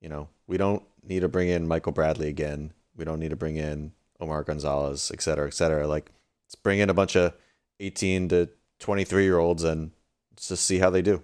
you 0.00 0.08
know 0.08 0.28
we 0.46 0.56
don't 0.56 0.82
need 1.02 1.20
to 1.20 1.28
bring 1.28 1.48
in 1.48 1.68
Michael 1.68 1.92
Bradley 1.92 2.28
again. 2.28 2.72
We 2.96 3.04
don't 3.04 3.20
need 3.20 3.30
to 3.30 3.36
bring 3.36 3.56
in 3.56 3.92
Omar 4.20 4.42
Gonzalez, 4.42 5.10
et 5.12 5.22
cetera, 5.22 5.46
et 5.46 5.54
cetera. 5.54 5.86
Like 5.86 6.10
let's 6.46 6.56
bring 6.56 6.80
in 6.80 6.90
a 6.90 6.94
bunch 6.94 7.16
of 7.16 7.34
18 7.80 8.28
to 8.30 8.48
23 8.80 9.24
year 9.24 9.38
olds 9.38 9.64
and 9.64 9.90
just 10.36 10.64
see 10.64 10.78
how 10.78 10.90
they 10.90 11.02
do. 11.02 11.22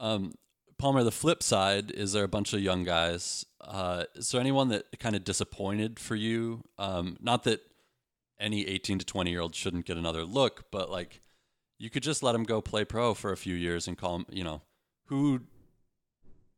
Um, 0.00 0.34
Palmer, 0.78 1.02
the 1.02 1.10
flip 1.10 1.42
side 1.42 1.90
is 1.90 2.12
there 2.12 2.24
a 2.24 2.28
bunch 2.28 2.52
of 2.52 2.60
young 2.60 2.84
guys. 2.84 3.44
Uh, 3.60 4.04
is 4.14 4.30
there 4.30 4.40
anyone 4.40 4.68
that 4.68 4.86
kind 5.00 5.16
of 5.16 5.24
disappointed 5.24 5.98
for 5.98 6.14
you? 6.14 6.62
Um, 6.78 7.16
not 7.20 7.44
that 7.44 7.60
any 8.38 8.66
18 8.66 9.00
to 9.00 9.04
20 9.04 9.30
year 9.30 9.40
old 9.40 9.54
shouldn't 9.54 9.86
get 9.86 9.96
another 9.96 10.24
look, 10.24 10.66
but 10.70 10.90
like 10.90 11.20
you 11.78 11.90
could 11.90 12.02
just 12.02 12.22
let 12.22 12.32
them 12.32 12.44
go 12.44 12.60
play 12.60 12.84
pro 12.84 13.14
for 13.14 13.32
a 13.32 13.36
few 13.36 13.54
years 13.54 13.88
and 13.88 13.98
call 13.98 14.18
them, 14.18 14.26
you 14.30 14.44
know, 14.44 14.62
who, 15.06 15.40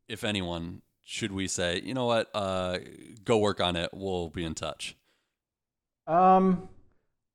if 0.08 0.24
anyone, 0.24 0.82
should 1.02 1.32
we 1.32 1.48
say, 1.48 1.80
you 1.82 1.94
know 1.94 2.06
what, 2.06 2.30
uh, 2.34 2.78
go 3.24 3.38
work 3.38 3.60
on 3.60 3.76
it. 3.76 3.90
We'll 3.92 4.28
be 4.28 4.44
in 4.44 4.54
touch. 4.54 4.96
Um, 6.06 6.68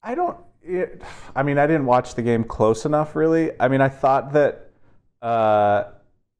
I 0.03 0.16
don't. 0.16 0.38
It, 0.68 1.01
I 1.36 1.43
mean, 1.43 1.57
I 1.57 1.68
didn't 1.68 1.86
watch 1.86 2.16
the 2.16 2.22
game 2.22 2.43
close 2.43 2.86
enough, 2.86 3.16
really. 3.16 3.51
I 3.59 3.68
mean, 3.68 3.82
I 3.82 3.89
thought 3.89 4.34
that, 4.34 4.72
uh, 5.22 5.86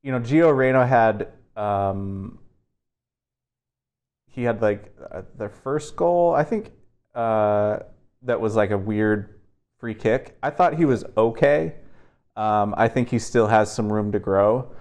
you 0.02 0.12
know, 0.12 0.20
Gio 0.20 0.56
Reyna 0.56 0.86
had, 0.86 1.28
um, 1.56 2.40
he 4.30 4.44
had 4.44 4.62
like 4.62 4.94
uh, 5.12 5.22
their 5.38 5.50
first 5.50 5.96
goal. 5.96 6.34
I 6.34 6.44
think 6.44 6.72
uh, 7.14 7.80
that 8.24 8.42
was 8.42 8.56
like 8.56 8.72
a 8.72 8.78
weird 8.78 9.40
free 9.80 9.94
kick. 9.94 10.38
I 10.44 10.50
thought 10.50 10.74
he 10.76 10.86
was 10.86 11.06
okay. 11.16 11.76
Um, 12.36 12.74
I 12.78 12.88
think 12.88 13.10
he 13.10 13.20
still 13.20 13.48
has 13.48 13.72
some 13.74 13.92
room 13.92 14.12
to 14.12 14.20
grow. 14.20 14.72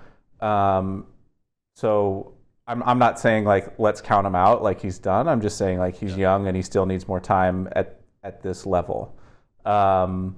Um, 0.40 1.06
so 1.76 2.34
I'm 2.66 2.82
I'm 2.82 2.98
not 2.98 3.20
saying 3.20 3.44
like 3.44 3.78
let's 3.78 4.00
count 4.00 4.26
him 4.26 4.34
out 4.34 4.62
like 4.62 4.80
he's 4.80 4.98
done. 4.98 5.28
I'm 5.28 5.40
just 5.40 5.56
saying 5.56 5.78
like 5.78 5.94
he's 5.96 6.12
Yeah. 6.12 6.32
young 6.32 6.48
and 6.48 6.56
he 6.56 6.62
still 6.62 6.86
needs 6.86 7.06
more 7.06 7.20
time 7.20 7.68
at 7.72 8.00
at 8.24 8.42
this 8.42 8.66
level. 8.66 9.16
Um, 9.64 10.36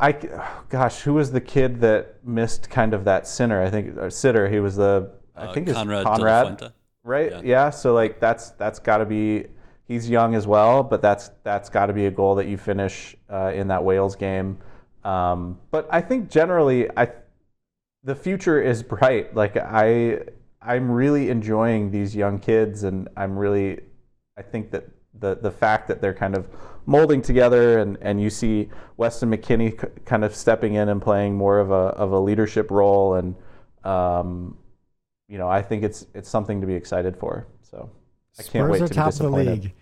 I 0.00 0.12
gosh, 0.68 1.00
who 1.00 1.14
was 1.14 1.32
the 1.32 1.40
kid 1.40 1.80
that 1.80 2.16
missed 2.24 2.68
kind 2.68 2.92
of 2.92 3.04
that 3.04 3.26
sinner? 3.26 3.62
I 3.62 3.70
think 3.70 3.96
or 3.96 4.10
sitter. 4.10 4.48
He 4.48 4.60
was 4.60 4.76
the 4.76 5.10
I 5.34 5.46
Uh, 5.46 5.52
think 5.54 5.68
it's 5.68 5.76
Conrad, 5.78 6.04
Conrad, 6.04 6.72
right? 7.02 7.30
Yeah. 7.30 7.40
Yeah. 7.42 7.70
So 7.70 7.94
like 7.94 8.20
that's 8.20 8.50
that's 8.52 8.78
got 8.78 8.98
to 8.98 9.06
be. 9.06 9.46
He's 9.86 10.10
young 10.10 10.34
as 10.34 10.46
well, 10.46 10.82
but 10.82 11.00
that's 11.00 11.30
that's 11.44 11.70
got 11.70 11.86
to 11.86 11.94
be 11.94 12.04
a 12.06 12.10
goal 12.10 12.34
that 12.34 12.46
you 12.46 12.58
finish 12.58 13.16
uh, 13.30 13.52
in 13.54 13.68
that 13.68 13.82
Wales 13.82 14.16
game. 14.16 14.58
Um, 15.02 15.58
but 15.70 15.88
I 15.90 16.02
think 16.02 16.28
generally, 16.28 16.90
I 16.94 17.10
the 18.04 18.14
future 18.14 18.60
is 18.60 18.82
bright. 18.82 19.34
Like 19.34 19.56
I, 19.56 20.20
I'm 20.60 20.90
really 20.90 21.30
enjoying 21.30 21.90
these 21.90 22.14
young 22.14 22.38
kids, 22.38 22.82
and 22.82 23.08
I'm 23.16 23.38
really, 23.38 23.80
I 24.36 24.42
think 24.42 24.70
that 24.72 24.88
the 25.18 25.36
the 25.36 25.50
fact 25.50 25.88
that 25.88 26.02
they're 26.02 26.14
kind 26.14 26.36
of 26.36 26.48
molding 26.88 27.20
together, 27.22 27.78
and 27.78 27.96
and 28.00 28.20
you 28.20 28.30
see 28.30 28.70
Weston 28.96 29.30
McKennie 29.30 29.78
k- 29.78 29.88
kind 30.06 30.24
of 30.24 30.34
stepping 30.34 30.74
in 30.74 30.88
and 30.88 31.00
playing 31.00 31.36
more 31.36 31.60
of 31.60 31.70
a 31.70 31.74
of 31.74 32.10
a 32.12 32.18
leadership 32.18 32.70
role, 32.70 33.14
and 33.14 33.36
um, 33.84 34.56
you 35.28 35.38
know, 35.38 35.48
I 35.48 35.62
think 35.62 35.84
it's 35.84 36.06
it's 36.14 36.28
something 36.28 36.60
to 36.62 36.66
be 36.66 36.74
excited 36.74 37.16
for. 37.16 37.46
So 37.62 37.90
I 38.38 38.42
can't 38.42 38.64
Spurs 38.66 38.70
wait 38.70 38.82
are 38.82 38.88
to 38.88 38.94
be 38.94 38.94
top 38.94 39.12
of 39.12 39.18
the 39.18 39.28
league. 39.30 39.74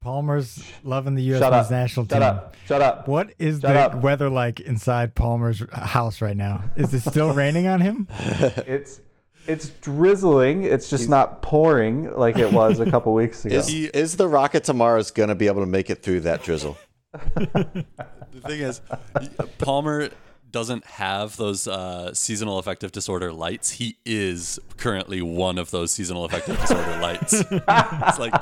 Palmer's 0.00 0.62
loving 0.84 1.16
the 1.16 1.22
U.S. 1.24 1.40
Shut 1.40 1.52
men's 1.52 1.66
up. 1.66 1.70
national 1.72 2.06
Shut 2.06 2.12
team. 2.12 2.22
up! 2.22 2.56
Shut 2.66 2.80
up! 2.82 3.08
What 3.08 3.34
is 3.40 3.60
Shut 3.60 3.74
the 3.74 3.80
up. 3.80 4.02
weather 4.02 4.30
like 4.30 4.60
inside 4.60 5.14
Palmer's 5.16 5.60
house 5.72 6.20
right 6.22 6.36
now? 6.36 6.70
Is 6.76 6.94
it 6.94 7.00
still 7.00 7.32
raining 7.34 7.66
on 7.66 7.80
him? 7.80 8.06
It's 8.66 9.00
it's 9.48 9.70
drizzling. 9.70 10.62
It's 10.64 10.88
just 10.90 11.08
not 11.08 11.42
pouring 11.42 12.12
like 12.14 12.36
it 12.38 12.52
was 12.52 12.78
a 12.78 12.88
couple 12.88 13.14
weeks 13.22 13.44
ago. 13.44 13.56
Is, 13.56 13.68
is 13.70 14.16
the 14.16 14.28
Rocket 14.28 14.62
tomorrow's 14.62 15.10
going 15.10 15.30
to 15.30 15.34
be 15.34 15.46
able 15.46 15.60
to 15.60 15.66
make 15.66 15.90
it 15.90 16.02
through 16.02 16.20
that 16.20 16.42
drizzle? 16.42 16.78
The 18.30 18.50
thing 18.50 18.60
is, 18.60 18.80
Palmer 19.58 20.10
doesn't 20.50 20.84
have 20.84 21.36
those 21.36 21.66
uh, 21.66 22.14
seasonal 22.14 22.58
affective 22.58 22.92
disorder 22.92 23.32
lights. 23.32 23.72
He 23.72 23.98
is 24.04 24.60
currently 24.76 25.22
one 25.22 25.58
of 25.58 25.72
those 25.72 25.92
seasonal 25.92 26.24
affective 26.24 26.58
disorder 26.60 26.98
lights. 27.02 27.32
it's 27.32 28.18
like 28.18 28.34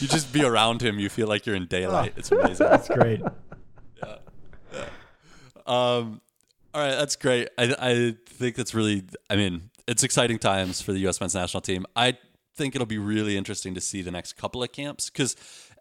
you 0.00 0.08
just 0.08 0.32
be 0.32 0.44
around 0.44 0.82
him, 0.82 0.98
you 0.98 1.08
feel 1.08 1.26
like 1.26 1.46
you're 1.46 1.56
in 1.56 1.66
daylight. 1.66 2.12
It's 2.16 2.30
amazing. 2.30 2.66
That's 2.66 2.88
great. 2.88 3.22
Yeah. 4.02 4.16
Um, 5.66 6.20
all 6.74 6.82
right, 6.82 6.96
that's 6.96 7.16
great. 7.16 7.48
I, 7.56 7.74
I 7.78 8.16
think 8.26 8.56
that's 8.56 8.74
really, 8.74 9.04
I 9.30 9.36
mean, 9.36 9.69
it's 9.90 10.04
exciting 10.04 10.38
times 10.38 10.80
for 10.80 10.92
the 10.92 11.00
U.S. 11.00 11.20
men's 11.20 11.34
national 11.34 11.62
team. 11.62 11.84
I 11.96 12.16
think 12.54 12.76
it'll 12.76 12.86
be 12.86 12.98
really 12.98 13.36
interesting 13.36 13.74
to 13.74 13.80
see 13.80 14.02
the 14.02 14.12
next 14.12 14.34
couple 14.34 14.62
of 14.62 14.70
camps 14.70 15.10
because 15.10 15.34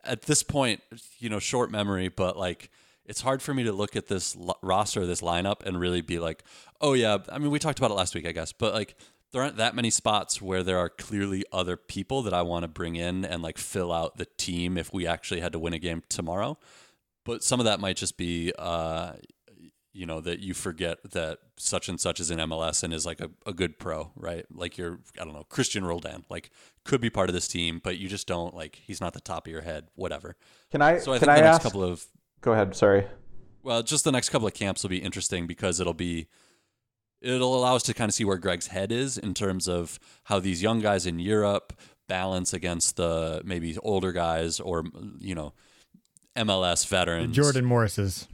at 0.04 0.24
this 0.24 0.42
point, 0.42 0.82
you 1.20 1.30
know, 1.30 1.38
short 1.38 1.70
memory, 1.70 2.08
but 2.10 2.36
like 2.36 2.72
it's 3.06 3.22
hard 3.22 3.40
for 3.44 3.54
me 3.54 3.64
to 3.66 3.72
look 3.72 3.96
at 3.96 4.08
this 4.08 4.36
roster, 4.64 5.06
this 5.06 5.22
lineup, 5.22 5.64
and 5.64 5.80
really 5.80 6.02
be 6.02 6.18
like, 6.18 6.44
oh 6.82 6.94
yeah. 6.94 7.20
I 7.32 7.38
mean, 7.38 7.52
we 7.52 7.60
talked 7.60 7.78
about 7.78 7.92
it 7.92 7.96
last 7.96 8.16
week, 8.16 8.28
I 8.28 8.32
guess, 8.32 8.52
but 8.52 8.74
like 8.74 8.96
there 9.32 9.44
aren't 9.44 9.58
that 9.58 9.76
many 9.76 9.92
spots 9.92 10.42
where 10.42 10.64
there 10.64 10.80
are 10.80 10.90
clearly 10.90 11.46
other 11.54 11.78
people 11.78 12.24
that 12.24 12.34
I 12.34 12.42
want 12.42 12.64
to 12.64 12.68
bring 12.68 12.96
in 12.96 13.24
and 13.24 13.44
like 13.44 13.60
fill 13.60 13.94
out 13.94 14.18
the 14.18 14.26
team 14.38 14.76
if 14.76 14.92
we 14.92 15.06
actually 15.06 15.42
had 15.42 15.54
to 15.54 15.60
win 15.60 15.74
a 15.74 15.80
game 15.80 16.02
tomorrow. 16.10 16.58
But 17.26 17.44
some 17.44 17.60
of 17.60 17.68
that 17.68 17.80
might 17.80 17.96
just 17.96 18.18
be, 18.18 18.54
uh, 18.58 19.14
you 19.94 20.06
know, 20.06 20.22
that 20.22 20.40
you 20.40 20.54
forget 20.54 21.00
that 21.12 21.40
such 21.58 21.90
and 21.90 22.00
such 22.00 22.20
is 22.20 22.30
in 22.30 22.38
MLS 22.40 22.84
and 22.84 22.94
is 22.94 23.06
like 23.06 23.20
a, 23.20 23.30
a 23.46 23.54
good 23.54 23.80
pro, 23.80 24.12
right? 24.16 24.46
Like 24.54 24.78
you're, 24.78 25.00
I 25.20 25.24
don't 25.26 25.34
know, 25.34 25.46
Cristian 25.50 25.84
Roldan, 25.84 26.26
like 26.30 26.52
could 26.86 27.02
be 27.02 27.10
part 27.10 27.30
of 27.30 27.34
this 27.34 27.48
team, 27.48 27.82
but 27.84 27.98
you 27.98 28.08
just 28.08 28.28
don't 28.28 28.54
like, 28.56 28.76
he's 28.86 29.02
not 29.02 29.14
the 29.14 29.22
top 29.22 29.48
of 29.48 29.52
your 29.52 29.62
head, 29.62 29.88
whatever. 29.96 30.36
Can 30.72 30.82
I 30.82 31.00
So 31.00 31.12
I 31.14 31.18
can 31.18 31.28
think 31.28 31.32
I 31.32 31.36
the 31.38 31.42
next 31.42 31.56
ask? 31.56 31.62
couple 31.64 31.84
of, 31.84 32.06
Go 32.42 32.54
ahead. 32.54 32.76
Sorry. 32.76 33.06
well, 33.64 33.82
just 33.84 34.04
the 34.04 34.12
next 34.12 34.30
couple 34.30 34.48
of 34.48 34.54
camps 34.54 34.84
will 34.84 34.90
be 34.92 35.00
interesting 35.00 35.48
because 35.48 35.80
it'll 35.80 35.94
be, 35.96 36.28
it'll 37.22 37.56
allow 37.58 37.76
us 37.76 37.84
to 37.84 37.94
kind 37.94 38.10
of 38.10 38.14
see 38.14 38.24
where 38.24 38.38
Greg's 38.38 38.68
head 38.68 38.92
is 38.92 39.18
in 39.18 39.34
terms 39.34 39.68
of 39.68 40.00
how 40.26 40.40
these 40.40 40.62
young 40.64 40.80
guys 40.80 41.06
in 41.06 41.20
Europe 41.20 41.74
balance 42.08 42.54
against 42.54 42.96
the 42.96 43.42
maybe 43.44 43.78
older 43.80 44.12
guys 44.12 44.60
or, 44.60 44.86
you 45.20 45.34
know, 45.36 45.54
MLS 46.38 46.88
veterans. 46.88 47.36
Jordan 47.36 47.66
Morris's. 47.66 48.28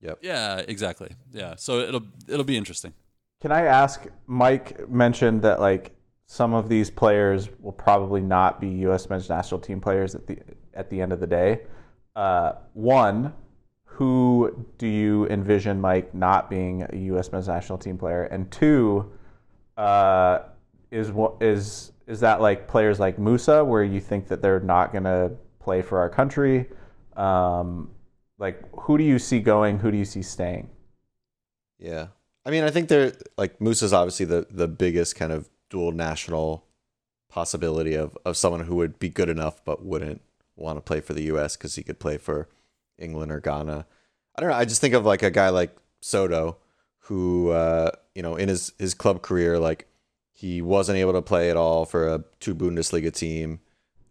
Yeah, 0.00 0.62
exactly. 0.66 1.14
Yeah. 1.32 1.54
So 1.56 1.80
it'll, 1.80 2.02
it'll 2.28 2.44
be 2.44 2.56
interesting. 2.56 2.94
Can 3.40 3.52
I 3.52 3.62
ask? 3.62 4.06
Mike 4.26 4.88
mentioned 4.88 5.42
that 5.42 5.60
like 5.60 5.94
some 6.26 6.54
of 6.54 6.68
these 6.68 6.90
players 6.90 7.48
will 7.58 7.72
probably 7.72 8.20
not 8.20 8.60
be 8.60 8.68
U.S. 8.68 9.08
men's 9.08 9.28
national 9.28 9.60
team 9.60 9.80
players 9.80 10.14
at 10.14 10.26
the 10.26 10.38
at 10.74 10.90
the 10.90 11.00
end 11.00 11.12
of 11.12 11.20
the 11.20 11.26
day. 11.26 11.62
Uh, 12.14 12.52
one, 12.74 13.32
who 13.84 14.66
do 14.78 14.86
you 14.86 15.26
envision 15.28 15.80
Mike 15.80 16.14
not 16.14 16.50
being 16.50 16.86
a 16.88 16.96
U.S. 16.96 17.32
men's 17.32 17.48
national 17.48 17.78
team 17.78 17.98
player? 17.98 18.24
And 18.24 18.50
two, 18.50 19.10
uh, 19.76 20.40
is 20.90 21.10
what 21.10 21.34
is 21.40 21.92
is 22.06 22.20
that 22.20 22.40
like 22.40 22.68
players 22.68 23.00
like 23.00 23.16
Musah, 23.16 23.64
where 23.64 23.84
you 23.84 24.00
think 24.00 24.28
that 24.28 24.42
they're 24.42 24.60
not 24.60 24.92
going 24.92 25.04
to 25.04 25.32
play 25.60 25.80
for 25.80 25.98
our 25.98 26.10
country? 26.10 26.68
Um, 27.16 27.90
like 28.40 28.58
who 28.80 28.98
do 28.98 29.04
you 29.04 29.20
see 29.20 29.38
going? 29.38 29.78
Who 29.78 29.92
do 29.92 29.98
you 29.98 30.04
see 30.04 30.22
staying? 30.22 30.70
Yeah. 31.78 32.08
I 32.44 32.50
mean, 32.50 32.64
I 32.64 32.70
think 32.70 32.88
they're 32.88 33.12
like 33.36 33.60
Moose 33.60 33.82
is 33.82 33.92
obviously 33.92 34.26
the 34.26 34.46
the 34.50 34.66
biggest 34.66 35.14
kind 35.14 35.30
of 35.30 35.48
dual 35.68 35.92
national 35.92 36.64
possibility 37.28 37.94
of 37.94 38.18
of 38.24 38.36
someone 38.36 38.64
who 38.64 38.74
would 38.76 38.98
be 38.98 39.08
good 39.08 39.28
enough 39.28 39.64
but 39.64 39.84
wouldn't 39.84 40.22
want 40.56 40.76
to 40.76 40.80
play 40.80 41.00
for 41.00 41.12
the 41.12 41.22
US 41.24 41.54
cuz 41.56 41.76
he 41.76 41.82
could 41.82 42.00
play 42.00 42.18
for 42.18 42.48
England 42.98 43.30
or 43.30 43.40
Ghana. 43.40 43.86
I 44.34 44.40
don't 44.40 44.50
know, 44.50 44.56
I 44.56 44.64
just 44.64 44.80
think 44.80 44.94
of 44.94 45.04
like 45.04 45.22
a 45.22 45.30
guy 45.30 45.50
like 45.50 45.76
Soto 46.00 46.56
who 47.04 47.50
uh, 47.50 47.90
you 48.14 48.22
know, 48.22 48.36
in 48.36 48.48
his 48.48 48.72
his 48.78 48.94
club 48.94 49.20
career 49.20 49.58
like 49.58 49.86
he 50.32 50.62
wasn't 50.62 50.96
able 50.96 51.12
to 51.12 51.22
play 51.22 51.50
at 51.50 51.56
all 51.58 51.84
for 51.84 52.08
a 52.08 52.24
two 52.40 52.54
Bundesliga 52.54 53.12
team 53.12 53.60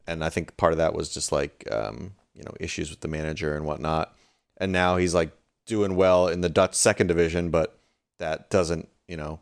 and 0.05 0.23
I 0.23 0.29
think 0.29 0.55
part 0.55 0.71
of 0.71 0.77
that 0.77 0.93
was 0.93 1.09
just 1.09 1.31
like 1.31 1.67
um, 1.71 2.13
you 2.35 2.43
know, 2.43 2.53
issues 2.59 2.89
with 2.91 3.01
the 3.01 3.07
manager 3.07 3.55
and 3.55 3.65
whatnot. 3.65 4.15
And 4.59 4.71
now 4.71 4.97
he's 4.97 5.13
like 5.13 5.31
doing 5.65 5.95
well 5.95 6.27
in 6.27 6.41
the 6.41 6.49
Dutch 6.49 6.75
second 6.75 7.07
division, 7.07 7.49
but 7.49 7.77
that 8.19 8.49
doesn't, 8.49 8.89
you 9.07 9.17
know, 9.17 9.39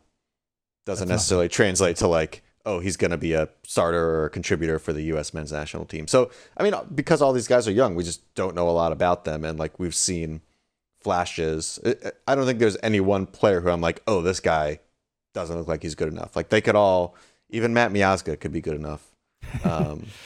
doesn't 0.86 1.08
That's 1.08 1.16
necessarily 1.18 1.48
translate 1.48 1.96
to 1.96 2.06
like, 2.08 2.42
oh, 2.64 2.80
he's 2.80 2.96
going 2.96 3.10
to 3.10 3.16
be 3.18 3.32
a 3.32 3.48
starter 3.64 3.98
or 4.20 4.26
a 4.26 4.30
contributor 4.30 4.78
for 4.78 4.92
the 4.92 5.02
U.S. 5.04 5.32
men's 5.34 5.52
national 5.52 5.86
team. 5.86 6.06
So, 6.06 6.30
I 6.56 6.62
mean, 6.62 6.74
because 6.94 7.22
all 7.22 7.32
these 7.32 7.48
guys 7.48 7.66
are 7.66 7.72
young, 7.72 7.94
we 7.94 8.04
just 8.04 8.34
don't 8.34 8.54
know 8.54 8.68
a 8.68 8.72
lot 8.72 8.92
about 8.92 9.24
them, 9.24 9.44
and 9.44 9.58
like 9.58 9.78
we've 9.78 9.94
seen 9.94 10.42
flashes. 11.00 11.78
I- 12.26 12.34
don't 12.34 12.46
think 12.46 12.58
there's 12.58 12.76
any 12.82 13.00
one 13.00 13.26
player 13.26 13.60
who 13.60 13.70
I'm 13.70 13.80
like, 13.80 14.02
oh, 14.06 14.20
this 14.22 14.40
guy 14.40 14.80
doesn't 15.34 15.56
look 15.56 15.68
like 15.68 15.82
he's 15.82 15.94
good 15.94 16.08
enough. 16.12 16.36
Like 16.36 16.48
they 16.50 16.60
could 16.60 16.74
all, 16.74 17.14
even 17.48 17.72
Matt 17.72 17.92
Miazga 17.92 18.38
could 18.38 18.52
be 18.52 18.60
good 18.60 18.76
enough. 18.76 19.06
Um, 19.64 20.06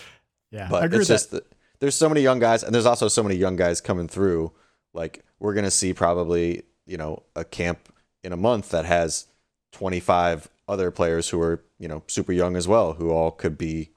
Yeah, 0.53 0.67
I 0.67 0.69
but 0.69 0.85
agree 0.85 0.99
it's 0.99 1.09
just 1.09 1.31
that 1.31 1.47
there's 1.81 1.95
so 1.95 2.11
many 2.11 2.21
young 2.21 2.39
guys, 2.39 2.63
and 2.63 2.75
there's 2.75 2.85
also 2.85 3.09
so 3.09 3.23
many 3.23 3.37
young 3.37 3.57
guys 3.57 3.81
coming 3.81 4.07
through. 4.07 4.53
Like 4.95 5.25
we're 5.39 5.55
gonna 5.55 5.71
see 5.71 5.95
probably 5.95 6.63
you 6.87 6.97
know 6.97 7.23
a 7.35 7.45
camp 7.45 7.93
in 8.23 8.33
a 8.33 8.37
month 8.37 8.71
that 8.71 8.85
has 8.85 9.27
25 9.73 10.49
other 10.69 10.91
players 10.91 11.29
who 11.29 11.41
are 11.41 11.63
you 11.79 11.89
know 11.89 12.03
super 12.07 12.33
young 12.33 12.57
as 12.57 12.69
well, 12.69 12.95
who 12.95 13.11
all 13.11 13.31
could 13.31 13.59
be 13.59 13.91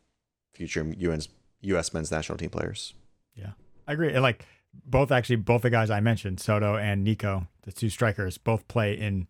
future 0.54 0.82
UN's 0.82 1.30
U.S. 1.62 1.94
men's 1.94 2.12
national 2.12 2.38
team 2.38 2.50
players. 2.50 2.94
Yeah. 3.34 3.52
I 3.88 3.94
agree. 3.94 4.14
And 4.14 4.22
like 4.22 4.46
both 4.86 5.12
actually 5.12 5.38
both 5.38 5.62
the 5.62 5.70
guys 5.70 5.90
I 5.90 6.00
mentioned, 6.00 6.40
Soto 6.40 6.76
and 6.76 7.04
Nico, 7.04 7.48
the 7.64 7.72
two 7.72 7.90
strikers, 7.90 8.38
both 8.38 8.68
play 8.68 8.94
in 8.94 9.28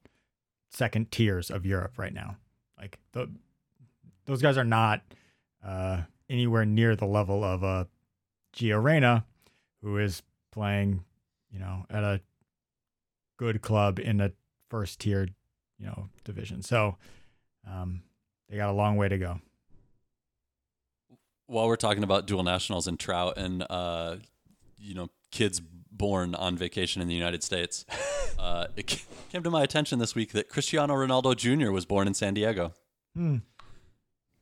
second 0.70 1.12
tiers 1.12 1.50
of 1.50 1.66
Europe 1.66 1.98
right 1.98 2.14
now. 2.14 2.38
Like 2.78 3.00
the, 3.14 3.30
those 4.26 4.42
guys 4.42 4.58
are 4.58 4.66
not 4.66 5.02
uh, 5.66 6.02
anywhere 6.30 6.66
near 6.66 6.96
the 6.96 7.06
level 7.06 7.44
of 7.44 7.64
uh, 7.64 7.86
Gio 8.56 8.82
Reyna, 8.82 9.26
who 9.82 9.98
is 9.98 10.22
playing, 10.52 11.04
you 11.56 11.62
know, 11.62 11.86
at 11.90 12.04
a 12.04 12.22
good 13.38 13.62
club 13.62 13.98
in 13.98 14.20
a 14.20 14.32
first 14.70 15.00
tier, 15.00 15.30
you 15.80 15.86
know, 15.86 16.10
division. 16.26 16.62
So 16.62 16.98
um, 17.66 18.02
they 18.50 18.58
got 18.58 18.70
a 18.70 18.74
long 18.74 18.98
way 18.98 19.08
to 19.08 19.18
go. 19.18 19.40
While 21.48 21.68
we're 21.68 21.78
talking 21.78 22.04
about 22.04 22.28
dual 22.28 22.44
nationals 22.44 22.88
and 22.88 23.00
Trout 23.00 23.38
and 23.38 23.66
uh, 23.70 24.18
you 24.78 24.96
know 24.96 25.10
kids 25.32 25.62
born 25.92 26.36
on 26.36 26.58
vacation 26.58 27.02
in 27.02 27.08
the 27.08 27.14
United 27.14 27.44
States, 27.44 27.86
uh, 28.40 28.68
it 28.76 29.06
came 29.32 29.44
to 29.44 29.52
my 29.52 29.64
attention 29.64 30.00
this 30.00 30.14
week 30.16 30.34
that 30.34 30.50
Cristiano 30.50 30.94
Ronaldo 30.96 31.36
Jr. 31.38 31.72
was 31.72 31.86
born 31.86 32.08
in 32.08 32.14
San 32.14 32.34
Diego. 32.34 32.74
Hmm. 33.16 33.38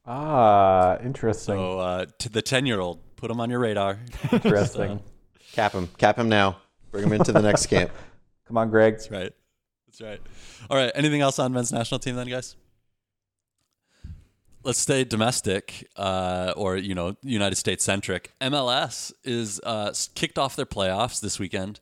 Ah, 0.05 0.97
interesting. 1.03 1.55
So 1.55 1.79
uh, 1.79 2.05
to 2.19 2.29
the 2.29 2.41
ten-year-old, 2.41 2.99
put 3.17 3.29
him 3.29 3.39
on 3.39 3.49
your 3.49 3.59
radar. 3.59 3.99
interesting. 4.31 4.99
Cap 5.51 5.73
him, 5.73 5.87
cap 5.99 6.17
him 6.17 6.29
now. 6.29 6.57
Bring 6.93 7.05
him 7.05 7.13
into 7.13 7.31
the 7.31 7.41
next 7.41 7.65
camp. 7.65 7.91
Come 8.47 8.57
on, 8.57 8.69
Greg. 8.69 8.93
That's 8.93 9.09
right. 9.09 9.33
That's 9.87 9.99
right. 9.99 10.21
All 10.69 10.77
right. 10.77 10.91
Anything 10.93 11.21
else 11.21 11.39
on 11.39 11.51
men's 11.51 11.73
national 11.73 11.99
team 11.99 12.15
then, 12.15 12.27
guys? 12.27 12.55
Let's 14.63 14.77
stay 14.79 15.03
domestic, 15.03 15.89
uh, 15.97 16.53
or 16.55 16.77
you 16.77 16.93
know, 16.93 17.17
United 17.23 17.55
States 17.55 17.83
centric. 17.83 18.31
MLS 18.39 19.11
is 19.23 19.59
uh, 19.63 19.91
kicked 20.13 20.37
off 20.37 20.55
their 20.55 20.67
playoffs 20.67 21.19
this 21.19 21.39
weekend. 21.39 21.81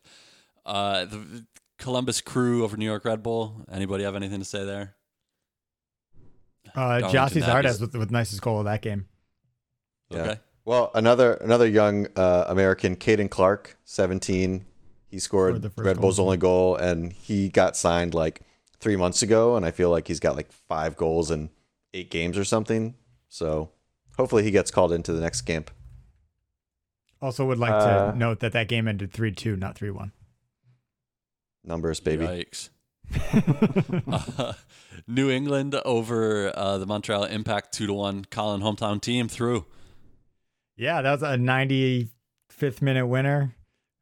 Uh, 0.64 1.04
the 1.04 1.44
Columbus 1.78 2.22
Crew 2.22 2.64
over 2.64 2.76
New 2.78 2.86
York 2.86 3.04
Red 3.04 3.22
Bull. 3.22 3.66
Anybody 3.70 4.04
have 4.04 4.16
anything 4.16 4.38
to 4.38 4.46
say 4.46 4.64
there? 4.64 4.94
Uh, 6.74 7.00
Darlington 7.00 7.42
Gyasi 7.42 7.42
Nagbies. 7.42 7.64
Zardes 7.64 7.80
with, 7.82 7.94
with 7.96 8.10
nicest 8.10 8.40
goal 8.40 8.60
of 8.60 8.64
that 8.64 8.80
game. 8.80 9.06
Yeah. 10.08 10.18
Okay. 10.18 10.40
Well, 10.64 10.90
another 10.94 11.34
another 11.34 11.66
young 11.66 12.06
uh, 12.16 12.46
American, 12.48 12.96
Caden 12.96 13.28
Clark, 13.30 13.76
17. 13.84 14.64
He 15.12 15.18
Scored 15.18 15.50
scored 15.50 15.62
the 15.62 15.68
first 15.68 15.86
Red 15.86 16.00
Bull's 16.00 16.18
yeah. 16.18 16.24
only 16.24 16.38
goal, 16.38 16.74
and 16.74 17.12
he 17.12 17.50
got 17.50 17.76
signed 17.76 18.14
like 18.14 18.40
three 18.80 18.96
months 18.96 19.22
ago. 19.22 19.56
And 19.56 19.66
I 19.66 19.70
feel 19.70 19.90
like 19.90 20.08
he's 20.08 20.20
got 20.20 20.36
like 20.36 20.50
five 20.50 20.96
goals 20.96 21.30
in 21.30 21.50
eight 21.92 22.10
games 22.10 22.38
or 22.38 22.44
something. 22.44 22.94
So 23.28 23.68
hopefully 24.16 24.42
he 24.42 24.50
gets 24.50 24.70
called 24.70 24.90
into 24.90 25.12
the 25.12 25.20
next 25.20 25.42
camp. 25.42 25.70
Also, 27.20 27.44
would 27.44 27.58
like 27.58 27.72
Uh, 27.72 28.12
to 28.12 28.18
note 28.18 28.40
that 28.40 28.52
that 28.52 28.68
game 28.68 28.88
ended 28.88 29.12
three 29.12 29.32
two, 29.32 29.54
not 29.54 29.76
three 29.76 29.90
one. 29.90 30.12
Numbers, 31.62 32.00
baby. 32.00 32.24
Yikes. 32.24 32.70
Uh, 34.10 34.54
New 35.06 35.28
England 35.30 35.74
over 35.84 36.50
uh, 36.56 36.78
the 36.78 36.86
Montreal 36.86 37.24
Impact 37.24 37.74
two 37.74 37.86
to 37.86 37.92
one. 37.92 38.24
Colin 38.30 38.62
hometown 38.62 38.98
team 38.98 39.28
through. 39.28 39.66
Yeah, 40.74 41.02
that 41.02 41.12
was 41.12 41.22
a 41.22 41.36
95th 41.36 42.80
minute 42.80 43.06
winner 43.06 43.54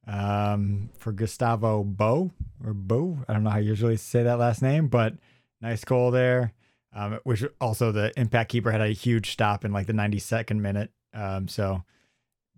um, 0.06 0.90
for 0.98 1.12
Gustavo 1.12 1.84
Bo 1.84 2.30
or 2.64 2.74
Bo. 2.74 3.18
I 3.28 3.32
don't 3.32 3.44
know 3.44 3.50
how 3.50 3.58
you 3.58 3.68
usually 3.68 3.96
say 3.96 4.22
that 4.22 4.38
last 4.38 4.62
name, 4.62 4.88
but 4.88 5.14
nice 5.60 5.84
goal 5.84 6.10
there. 6.10 6.52
Um, 6.92 7.20
which 7.22 7.44
also 7.60 7.92
the 7.92 8.12
impact 8.18 8.50
keeper 8.50 8.72
had 8.72 8.80
a 8.80 8.88
huge 8.88 9.30
stop 9.30 9.64
in 9.64 9.72
like 9.72 9.86
the 9.86 9.92
92nd 9.92 10.58
minute. 10.58 10.90
Um, 11.14 11.46
so 11.46 11.84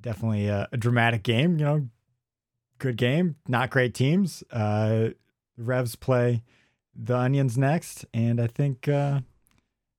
definitely 0.00 0.48
a, 0.48 0.68
a 0.72 0.78
dramatic 0.78 1.22
game. 1.22 1.58
You 1.58 1.64
know, 1.64 1.88
good 2.78 2.96
game. 2.96 3.36
Not 3.46 3.70
great 3.70 3.94
teams. 3.94 4.42
Uh, 4.50 5.10
Revs 5.58 5.96
play 5.96 6.42
the 6.94 7.16
Onions 7.16 7.58
next, 7.58 8.04
and 8.14 8.40
I 8.40 8.46
think 8.46 8.88
uh, 8.88 9.20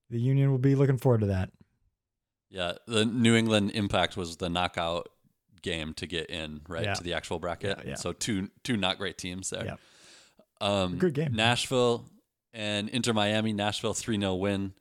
the 0.10 0.20
Union 0.20 0.52
will 0.52 0.58
be 0.58 0.76
looking 0.76 0.98
forward 0.98 1.22
to 1.22 1.28
that. 1.28 1.52
Yeah, 2.50 2.74
the 2.88 3.06
New 3.06 3.36
England 3.36 3.72
Impact 3.74 4.16
was 4.16 4.38
the 4.38 4.50
knockout 4.50 5.10
game 5.64 5.94
to 5.96 6.06
get 6.06 6.30
in 6.30 6.62
right 6.68 6.84
Yeah. 6.84 6.94
to 6.94 7.04
the 7.04 7.14
actual 7.16 7.40
bracket. 7.40 7.80
Yeah, 7.80 7.90
yeah. 7.92 7.96
So 7.96 8.14
two 8.14 8.50
two 8.64 8.78
not 8.78 8.98
great 9.00 9.18
teams 9.18 9.50
there. 9.50 9.66
Yeah. 9.66 9.76
Um, 10.62 10.98
Good 10.98 11.14
game. 11.16 11.34
Nashville 11.34 12.06
and 12.54 12.88
Inter 12.90 13.14
Miami. 13.14 13.54
Nashville 13.54 13.94
three 13.94 14.20
0 14.20 14.36
win 14.36 14.74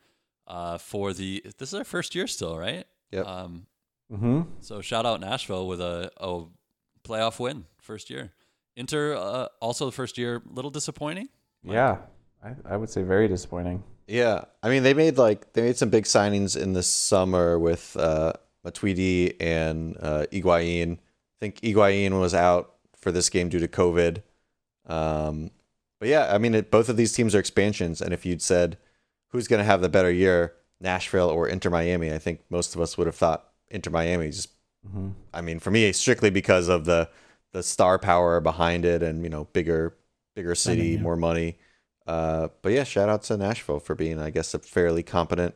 uh, 0.46 0.78
for 0.78 1.12
the. 1.12 1.42
This 1.58 1.70
is 1.72 1.74
our 1.74 1.84
first 1.84 2.14
year 2.14 2.26
still, 2.26 2.58
right? 2.58 2.84
Yep. 3.10 3.26
Um, 3.26 3.66
Mm-hmm. 4.12 4.42
so 4.60 4.82
shout 4.82 5.06
out 5.06 5.20
Nashville 5.22 5.66
with 5.66 5.80
a, 5.80 6.10
a 6.18 6.44
playoff 7.02 7.40
win 7.40 7.64
first 7.80 8.10
year. 8.10 8.30
Inter 8.76 9.14
uh, 9.16 9.46
also 9.58 9.86
the 9.86 9.92
first 9.92 10.18
year, 10.18 10.42
little 10.50 10.70
disappointing. 10.70 11.28
Yeah, 11.64 11.96
I, 12.44 12.54
I 12.66 12.76
would 12.76 12.90
say 12.90 13.02
very 13.04 13.26
disappointing. 13.26 13.82
Yeah, 14.06 14.44
I 14.62 14.68
mean 14.68 14.82
they 14.82 14.92
made 14.92 15.16
like 15.16 15.54
they 15.54 15.62
made 15.62 15.78
some 15.78 15.88
big 15.88 16.04
signings 16.04 16.60
in 16.60 16.74
the 16.74 16.82
summer 16.82 17.58
with 17.58 17.96
uh, 17.96 18.34
Matuidi 18.64 19.34
and 19.40 19.96
uh, 20.00 20.26
Higuaín. 20.32 20.94
I 20.94 20.98
think 21.40 21.60
Higuaín 21.60 22.20
was 22.20 22.34
out 22.34 22.74
for 22.96 23.10
this 23.12 23.28
game 23.28 23.48
due 23.48 23.60
to 23.60 23.68
COVID. 23.68 24.22
Um, 24.86 25.50
but 25.98 26.08
yeah, 26.08 26.32
I 26.32 26.38
mean 26.38 26.54
it, 26.54 26.70
both 26.70 26.88
of 26.88 26.96
these 26.96 27.12
teams 27.12 27.34
are 27.34 27.40
expansions, 27.40 28.00
and 28.00 28.12
if 28.12 28.26
you'd 28.26 28.42
said 28.42 28.76
who's 29.28 29.48
going 29.48 29.60
to 29.60 29.64
have 29.64 29.80
the 29.80 29.88
better 29.88 30.10
year, 30.10 30.54
Nashville 30.80 31.30
or 31.30 31.48
Inter 31.48 31.70
Miami, 31.70 32.12
I 32.12 32.18
think 32.18 32.40
most 32.50 32.74
of 32.74 32.80
us 32.80 32.98
would 32.98 33.06
have 33.06 33.16
thought 33.16 33.48
Inter 33.70 33.90
Miami. 33.90 34.30
Just 34.30 34.48
Mm-hmm. 34.86 35.10
I 35.32 35.40
mean, 35.40 35.58
for 35.58 35.70
me, 35.70 35.92
strictly 35.92 36.30
because 36.30 36.68
of 36.68 36.84
the 36.84 37.08
the 37.52 37.62
star 37.62 37.98
power 37.98 38.40
behind 38.40 38.84
it, 38.84 39.02
and 39.02 39.22
you 39.22 39.28
know, 39.28 39.44
bigger 39.52 39.96
bigger 40.34 40.54
city, 40.54 40.80
Spending, 40.80 40.94
yeah. 40.94 41.02
more 41.02 41.16
money. 41.16 41.58
Uh, 42.06 42.48
but 42.62 42.72
yeah, 42.72 42.84
shout 42.84 43.08
out 43.08 43.22
to 43.24 43.36
Nashville 43.36 43.78
for 43.78 43.94
being, 43.94 44.18
I 44.18 44.30
guess, 44.30 44.54
a 44.54 44.58
fairly 44.58 45.02
competent 45.02 45.54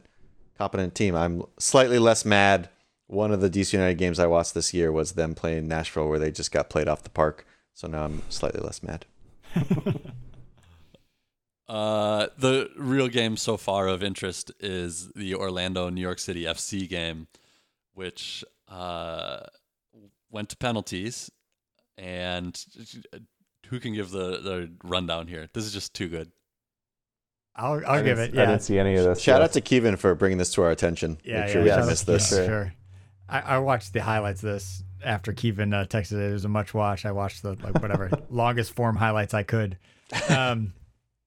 competent 0.56 0.94
team. 0.94 1.16
I'm 1.16 1.42
slightly 1.58 1.98
less 1.98 2.24
mad. 2.24 2.68
One 3.08 3.30
of 3.32 3.40
the 3.40 3.48
DC 3.50 3.72
United 3.72 3.98
games 3.98 4.18
I 4.18 4.26
watched 4.26 4.54
this 4.54 4.74
year 4.74 4.90
was 4.90 5.12
them 5.12 5.34
playing 5.34 5.68
Nashville, 5.68 6.08
where 6.08 6.18
they 6.18 6.30
just 6.32 6.50
got 6.50 6.68
played 6.68 6.88
off 6.88 7.02
the 7.04 7.10
park. 7.10 7.46
So 7.74 7.86
now 7.86 8.04
I'm 8.04 8.22
slightly 8.30 8.60
less 8.60 8.82
mad. 8.82 9.04
Uh, 11.68 12.28
the 12.38 12.70
real 12.76 13.08
game 13.08 13.36
so 13.36 13.56
far 13.56 13.88
of 13.88 14.00
interest 14.02 14.52
is 14.60 15.08
the 15.16 15.34
Orlando 15.34 15.88
New 15.90 16.00
York 16.00 16.20
City 16.20 16.44
FC 16.44 16.88
game, 16.88 17.26
which 17.92 18.44
uh, 18.68 19.40
went 20.30 20.48
to 20.50 20.56
penalties. 20.56 21.28
And 21.98 22.56
who 23.66 23.80
can 23.80 23.94
give 23.94 24.10
the, 24.10 24.38
the 24.40 24.70
rundown 24.84 25.26
here? 25.26 25.48
This 25.54 25.64
is 25.64 25.72
just 25.72 25.92
too 25.92 26.08
good. 26.08 26.30
I'll 27.56 27.84
I 27.84 27.96
I'll 27.96 28.04
give 28.04 28.18
didn't- 28.18 28.38
it. 28.38 28.42
I 28.42 28.46
didn't 28.46 28.62
see 28.62 28.78
any 28.78 28.94
of 28.96 29.04
this. 29.04 29.20
Shout 29.20 29.40
yet. 29.40 29.44
out 29.46 29.52
to 29.54 29.60
Kevin 29.60 29.96
for 29.96 30.14
bringing 30.14 30.38
this 30.38 30.52
to 30.54 30.62
our 30.62 30.70
attention. 30.70 31.18
yeah, 31.24 31.40
Make 31.40 31.48
sure 31.48 31.56
yeah. 31.60 31.62
we 31.64 31.68
shout 31.70 31.78
didn't 31.78 31.88
miss 31.90 32.02
this. 32.02 32.30
Kevin. 32.30 32.46
Sure. 32.46 32.72
I, 33.28 33.40
I 33.40 33.58
watched 33.58 33.92
the 33.92 34.02
highlights 34.02 34.42
of 34.42 34.50
this 34.52 34.82
after 35.04 35.32
Kevin 35.32 35.72
uh, 35.72 35.84
texted 35.88 36.12
it. 36.12 36.30
It 36.30 36.32
was 36.32 36.44
a 36.44 36.48
much 36.48 36.74
watch. 36.74 37.04
I 37.04 37.12
watched 37.12 37.42
the 37.42 37.56
like 37.62 37.80
whatever 37.80 38.10
longest 38.30 38.72
form 38.74 38.96
highlights 38.96 39.34
I 39.34 39.42
could. 39.42 39.78
Um, 40.28 40.72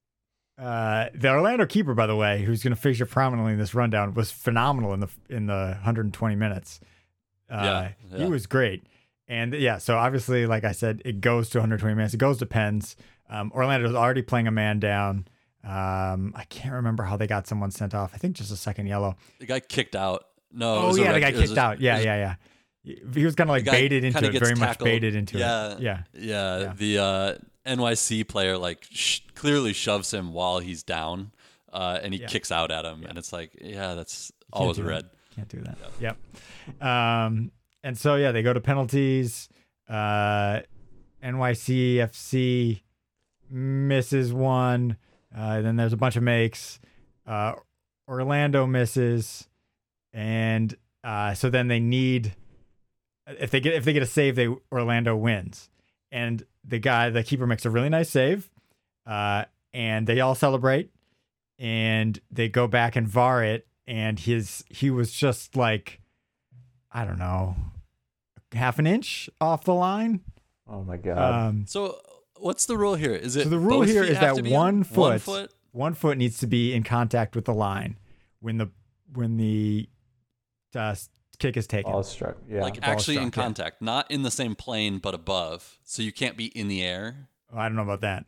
uh, 0.58 1.08
the 1.14 1.30
Orlando 1.30 1.66
keeper, 1.66 1.93
by 1.93 2.08
the 2.08 2.16
way, 2.16 2.43
who's 2.43 2.64
going 2.64 2.76
to 2.76 2.82
feature 2.82 3.06
prominently 3.06 3.54
in 3.54 3.60
this 3.60 3.74
rundown, 3.74 4.14
was 4.14 4.32
phenomenal 4.32 4.93
in 4.93 5.00
the 5.02 5.10
in 5.30 5.45
the 5.45 5.72
120 5.76 6.36
minutes. 6.36 6.80
Uh, 7.50 7.89
Yeah, 8.12 8.18
he 8.26 8.30
was 8.30 8.45
great. 8.45 8.84
And 9.28 9.54
yeah, 9.54 9.78
so 9.78 9.97
obviously, 9.97 10.47
like 10.47 10.64
I 10.64 10.72
said, 10.72 11.02
it 11.06 11.22
goes 11.22 11.50
to 11.50 11.60
120 11.60 11.95
minutes. 11.95 12.14
It 12.16 12.18
goes 12.18 12.39
to 12.39 12.45
Pens. 12.45 12.95
Um, 13.30 13.52
Orlando's 13.54 13.93
already 13.93 14.24
playing 14.24 14.47
a 14.47 14.52
man 14.52 14.80
down. 14.80 15.28
Um, 15.64 16.34
I 16.36 16.45
can't 16.50 16.74
remember 16.74 17.04
how 17.04 17.16
they 17.16 17.28
got 17.28 17.45
someone 17.45 17.70
sent 17.70 17.93
off. 17.93 18.12
I 18.16 18.18
think 18.18 18.36
just 18.36 18.52
a 18.52 18.56
second 18.56 18.88
yellow. 18.88 19.18
The 19.39 19.45
guy 19.45 19.60
kicked 19.60 19.95
out. 19.95 20.26
No. 20.52 20.76
Oh, 20.89 20.95
yeah, 20.95 21.14
the 21.14 21.20
red- 21.20 21.22
guy 21.22 21.32
kicked 21.41 21.58
a- 21.58 21.60
out. 21.60 21.80
Yeah, 21.82 22.00
yeah, 22.00 22.36
yeah. 22.84 22.93
He 23.14 23.26
was 23.26 23.36
kind 23.36 23.50
of 23.50 23.54
like 23.56 23.66
baited 23.66 24.04
into 24.04 24.26
it, 24.26 24.39
very 24.39 24.56
much 24.56 24.80
baited 24.80 25.16
into 25.16 25.38
Yeah. 25.38 25.74
it. 25.74 25.80
Yeah. 25.82 26.04
Yeah, 26.14 26.60
Yeah. 26.60 26.74
the 26.76 26.97
uh, 26.97 27.36
NYC 27.66 28.24
player 28.28 28.58
like 28.58 28.86
sh- 28.89 29.20
clearly 29.36 29.74
shoves 29.74 30.12
him 30.14 30.34
while 30.34 30.60
he's 30.60 30.82
down, 30.82 31.32
uh, 31.72 32.00
and 32.02 32.14
he 32.14 32.22
Yeah. 32.22 32.28
kicks 32.28 32.52
out 32.52 32.72
at 32.72 32.86
him, 32.86 33.06
and 33.08 33.18
it's 33.18 33.32
like, 33.34 33.52
yeah, 33.62 33.93
that's 33.95 34.32
always 34.52 34.80
a 34.80 34.84
that. 34.84 34.89
red. 34.89 35.06
Can't 35.36 35.50
do 35.50 35.62
that. 35.62 35.78
Yep. 36.00 36.18
Um, 36.82 37.52
and 37.84 37.97
so 37.97 38.16
yeah, 38.16 38.32
they 38.32 38.41
go 38.41 38.54
to 38.54 38.62
penalties. 38.62 39.50
Uh, 39.88 40.62
NYCFC 41.24 42.82
misses 43.50 44.34
one. 44.34 44.97
Uh, 45.36 45.62
then 45.62 45.76
there's 45.76 45.93
a 45.93 45.97
bunch 45.97 46.16
of 46.16 46.24
makes. 46.24 46.80
Uh, 47.28 47.54
Orlando 48.08 48.66
misses, 48.66 49.47
and 50.14 50.76
uh, 51.03 51.34
so 51.34 51.49
then 51.49 51.68
they 51.68 51.80
need 51.80 52.36
if 53.28 53.51
they 53.51 53.60
get 53.60 53.74
if 53.74 53.86
they 53.86 53.93
get 53.93 54.03
a 54.03 54.07
save, 54.07 54.36
they 54.36 54.47
Orlando 54.72 55.16
wins. 55.16 55.70
And 56.12 56.43
the 56.64 56.80
guy, 56.80 57.10
the 57.10 57.24
keeper, 57.24 57.45
makes 57.45 57.66
a 57.66 57.70
really 57.70 57.89
nice 57.89 58.10
save, 58.10 58.49
uh, 59.05 59.45
and 59.74 60.07
they 60.07 60.20
all 60.20 60.34
celebrate, 60.36 60.89
and 61.60 62.20
they 62.32 62.49
go 62.49 62.68
back 62.68 62.95
and 62.95 63.07
var 63.07 63.43
it, 63.43 63.68
and 63.86 64.20
his 64.20 64.64
he 64.70 64.89
was 64.89 65.12
just 65.12 65.55
like, 65.55 66.01
I 66.91 67.05
don't 67.05 67.20
know, 67.20 67.55
half 68.53 68.80
an 68.80 68.88
inch 68.88 69.30
off 69.39 69.64
the 69.64 69.74
line. 69.74 70.22
Oh 70.68 70.84
my 70.84 70.97
god. 70.97 71.18
Um, 71.47 71.66
So 71.68 71.99
what's 72.38 72.66
the 72.66 72.78
rule 72.78 72.95
here? 72.95 73.14
Is 73.14 73.36
it 73.36 73.43
so 73.43 73.49
the 73.49 73.60
rule 73.60 73.80
both 73.80 73.89
here 73.89 74.03
feet 74.03 74.12
is 74.14 74.18
have 74.18 74.38
that 74.38 74.45
one 74.45 74.84
foot, 74.84 74.97
one 74.97 75.20
foot? 75.20 75.53
one 75.72 75.93
foot 75.93 76.18
needs 76.18 76.39
to 76.39 76.47
be 76.47 76.74
in 76.74 76.84
contact 76.84 77.36
with 77.36 77.45
the 77.45 77.53
line 77.53 77.97
when 78.39 78.57
the 78.57 78.70
when 79.14 79.38
the 79.38 79.88
uh, 80.76 80.95
kick 81.39 81.57
is 81.57 81.67
taken. 81.67 81.91
Ball 81.91 82.03
struck. 82.03 82.38
Yeah. 82.47 82.61
like 82.61 82.82
ball 82.82 82.91
actually 82.91 83.17
in 83.17 83.24
struck, 83.24 83.36
yeah. 83.36 83.43
contact, 83.43 83.82
not 83.82 84.09
in 84.11 84.24
the 84.24 84.32
same 84.32 84.55
plane 84.55 84.99
but 84.99 85.13
above. 85.13 85.80
So 85.84 86.01
you 86.01 86.11
can't 86.11 86.38
be 86.38 86.47
in 86.47 86.67
the 86.67 86.84
air. 86.84 87.30
Oh, 87.53 87.57
I 87.57 87.67
don't 87.67 87.76
know 87.76 87.84
about 87.84 88.01
that. 88.01 88.26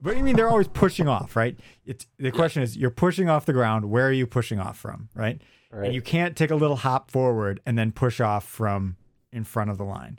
But 0.00 0.16
I 0.16 0.22
mean, 0.22 0.34
they're 0.34 0.48
always 0.48 0.68
pushing 0.68 1.06
off, 1.06 1.36
right? 1.36 1.56
It's 1.84 2.06
the 2.18 2.32
question 2.32 2.62
is, 2.62 2.76
you're 2.76 2.90
pushing 2.90 3.28
off 3.28 3.46
the 3.46 3.52
ground. 3.52 3.88
Where 3.88 4.08
are 4.08 4.12
you 4.12 4.26
pushing 4.26 4.58
off 4.58 4.76
from, 4.76 5.08
right? 5.14 5.40
right. 5.70 5.86
And 5.86 5.94
you 5.94 6.02
can't 6.02 6.36
take 6.36 6.50
a 6.50 6.56
little 6.56 6.76
hop 6.76 7.10
forward 7.10 7.60
and 7.64 7.78
then 7.78 7.92
push 7.92 8.20
off 8.20 8.44
from 8.44 8.96
in 9.32 9.44
front 9.44 9.70
of 9.70 9.78
the 9.78 9.84
line. 9.84 10.18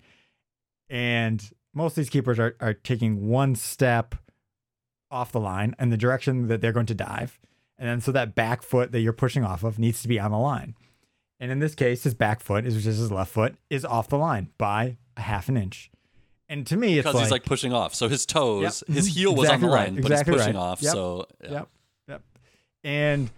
And 0.89 1.51
most 1.74 1.93
of 1.93 1.95
these 1.95 2.09
keepers 2.09 2.39
are, 2.39 2.55
are 2.61 2.74
taking 2.74 3.28
one 3.28 3.55
step 3.55 4.15
off 5.11 5.32
the 5.32 5.39
line 5.39 5.76
in 5.80 5.89
the 5.89 5.97
direction 5.97 6.47
that 6.47 6.61
they're 6.61 6.71
going 6.71 6.86
to 6.86 6.95
dive. 6.95 7.39
And 7.78 7.89
then 7.89 8.01
so 8.01 8.11
that 8.13 8.36
back 8.36 8.63
foot 8.63 8.91
that 8.91 9.01
you're 9.01 9.11
pushing 9.11 9.43
off 9.43 9.63
of 9.63 9.80
needs 9.80 10.01
to 10.01 10.07
be 10.07 10.19
on 10.19 10.32
the 10.32 10.38
line. 10.38 10.76
And 11.39 11.51
in 11.51 11.59
this 11.59 11.75
case, 11.75 12.03
his 12.03 12.13
back 12.13 12.39
foot, 12.39 12.63
which 12.63 12.73
is 12.73 12.84
his 12.86 13.11
left 13.11 13.31
foot, 13.31 13.55
is 13.69 13.84
off 13.84 14.07
the 14.09 14.17
line 14.17 14.49
by 14.57 14.97
a 15.17 15.21
half 15.21 15.49
an 15.49 15.57
inch. 15.57 15.91
And 16.49 16.65
to 16.67 16.77
me, 16.77 16.97
it's 16.99 17.03
Because 17.03 17.15
like, 17.15 17.23
he's 17.23 17.31
like 17.31 17.45
pushing 17.45 17.73
off. 17.73 17.95
So 17.95 18.07
his 18.07 18.25
toes, 18.25 18.84
Yep. 18.88 18.95
his 18.95 19.09
Mhm. 19.09 19.13
heel 19.13 19.36
was 19.36 19.45
Exactly 19.45 19.53
on 19.65 19.69
the 19.71 19.75
right. 19.75 19.93
line, 19.93 20.01
but 20.01 20.11
he's 20.11 20.23
pushing 20.23 20.55
right. 20.55 20.55
off. 20.55 20.81
Yep. 20.81 20.91
So 20.93 21.27
yeah. 21.43 21.51
Yep. 21.51 21.67
Yep. 22.09 22.21
And 22.84 23.29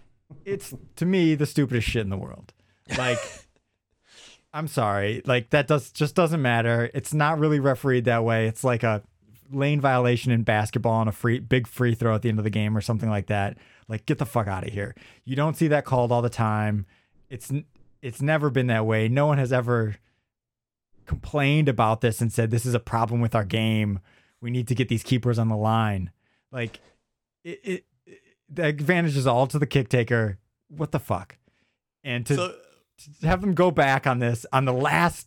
it's 0.44 0.74
to 0.96 1.06
me 1.06 1.34
the 1.34 1.46
stupidest 1.46 1.88
shit 1.88 2.02
in 2.02 2.10
the 2.10 2.16
world. 2.16 2.52
Like 2.98 3.18
I'm 4.52 4.68
sorry. 4.68 5.22
Like 5.26 5.50
that 5.50 5.66
does 5.66 5.90
just 5.90 6.14
doesn't 6.14 6.40
matter. 6.42 6.90
It's 6.94 7.12
not 7.14 7.38
really 7.38 7.60
refereed 7.60 8.04
that 8.06 8.24
way. 8.24 8.46
It's 8.46 8.64
like 8.64 8.82
a 8.82 9.02
lane 9.52 9.80
violation 9.80 10.32
in 10.32 10.42
basketball 10.42 11.00
and 11.00 11.08
a 11.08 11.12
free 11.12 11.38
big 11.38 11.66
free 11.66 11.94
throw 11.94 12.14
at 12.14 12.22
the 12.22 12.28
end 12.28 12.38
of 12.38 12.44
the 12.44 12.50
game 12.50 12.76
or 12.76 12.80
something 12.80 13.08
like 13.10 13.26
that. 13.26 13.56
Like 13.88 14.06
get 14.06 14.18
the 14.18 14.26
fuck 14.26 14.48
out 14.48 14.66
of 14.66 14.72
here. 14.72 14.94
You 15.24 15.36
don't 15.36 15.56
see 15.56 15.68
that 15.68 15.84
called 15.84 16.10
all 16.10 16.22
the 16.22 16.28
time. 16.30 16.86
It's 17.30 17.52
it's 18.06 18.22
never 18.22 18.50
been 18.50 18.68
that 18.68 18.86
way. 18.86 19.08
No 19.08 19.26
one 19.26 19.38
has 19.38 19.52
ever 19.52 19.96
complained 21.06 21.68
about 21.68 22.02
this 22.02 22.20
and 22.20 22.32
said 22.32 22.52
this 22.52 22.64
is 22.64 22.72
a 22.72 22.78
problem 22.78 23.20
with 23.20 23.34
our 23.34 23.44
game. 23.44 23.98
We 24.40 24.50
need 24.50 24.68
to 24.68 24.76
get 24.76 24.88
these 24.88 25.02
keepers 25.02 25.40
on 25.40 25.48
the 25.48 25.56
line. 25.56 26.12
Like 26.52 26.78
it, 27.42 27.60
it, 27.64 27.84
it 28.06 28.18
the 28.48 28.66
advantage 28.66 29.16
is 29.16 29.26
all 29.26 29.48
to 29.48 29.58
the 29.58 29.66
kick 29.66 29.88
taker. 29.88 30.38
What 30.68 30.92
the 30.92 31.00
fuck? 31.00 31.36
And 32.04 32.24
to, 32.26 32.36
So 32.36 32.54
to 33.20 33.26
have 33.26 33.40
them 33.40 33.54
go 33.54 33.72
back 33.72 34.06
on 34.06 34.20
this 34.20 34.46
on 34.52 34.66
the 34.66 34.72
last 34.72 35.26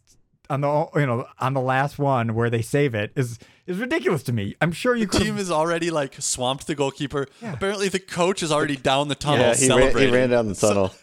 on 0.49 0.61
the 0.61 0.87
you 0.95 1.05
know 1.05 1.27
on 1.37 1.53
the 1.53 1.61
last 1.61 1.99
one 1.99 2.33
where 2.33 2.49
they 2.49 2.61
save 2.61 2.95
it 2.95 3.11
is 3.17 3.39
is 3.67 3.77
ridiculous 3.77 4.23
to 4.23 4.31
me. 4.31 4.55
I'm 4.61 4.71
sure 4.71 4.95
you 4.95 5.05
the 5.05 5.19
team 5.19 5.37
is 5.37 5.51
already 5.51 5.91
like 5.91 6.15
swamped 6.19 6.65
the 6.67 6.75
goalkeeper. 6.75 7.27
Yeah. 7.41 7.53
Apparently 7.53 7.89
the 7.89 7.99
coach 7.99 8.41
is 8.41 8.53
already 8.53 8.77
down 8.77 9.09
the 9.09 9.15
tunnel 9.15 9.47
yeah, 9.47 9.55
he 9.55 9.67
ran, 9.69 9.97
he 9.97 10.09
ran 10.09 10.29
down 10.29 10.47
the 10.47 10.55
tunnel. 10.55 10.93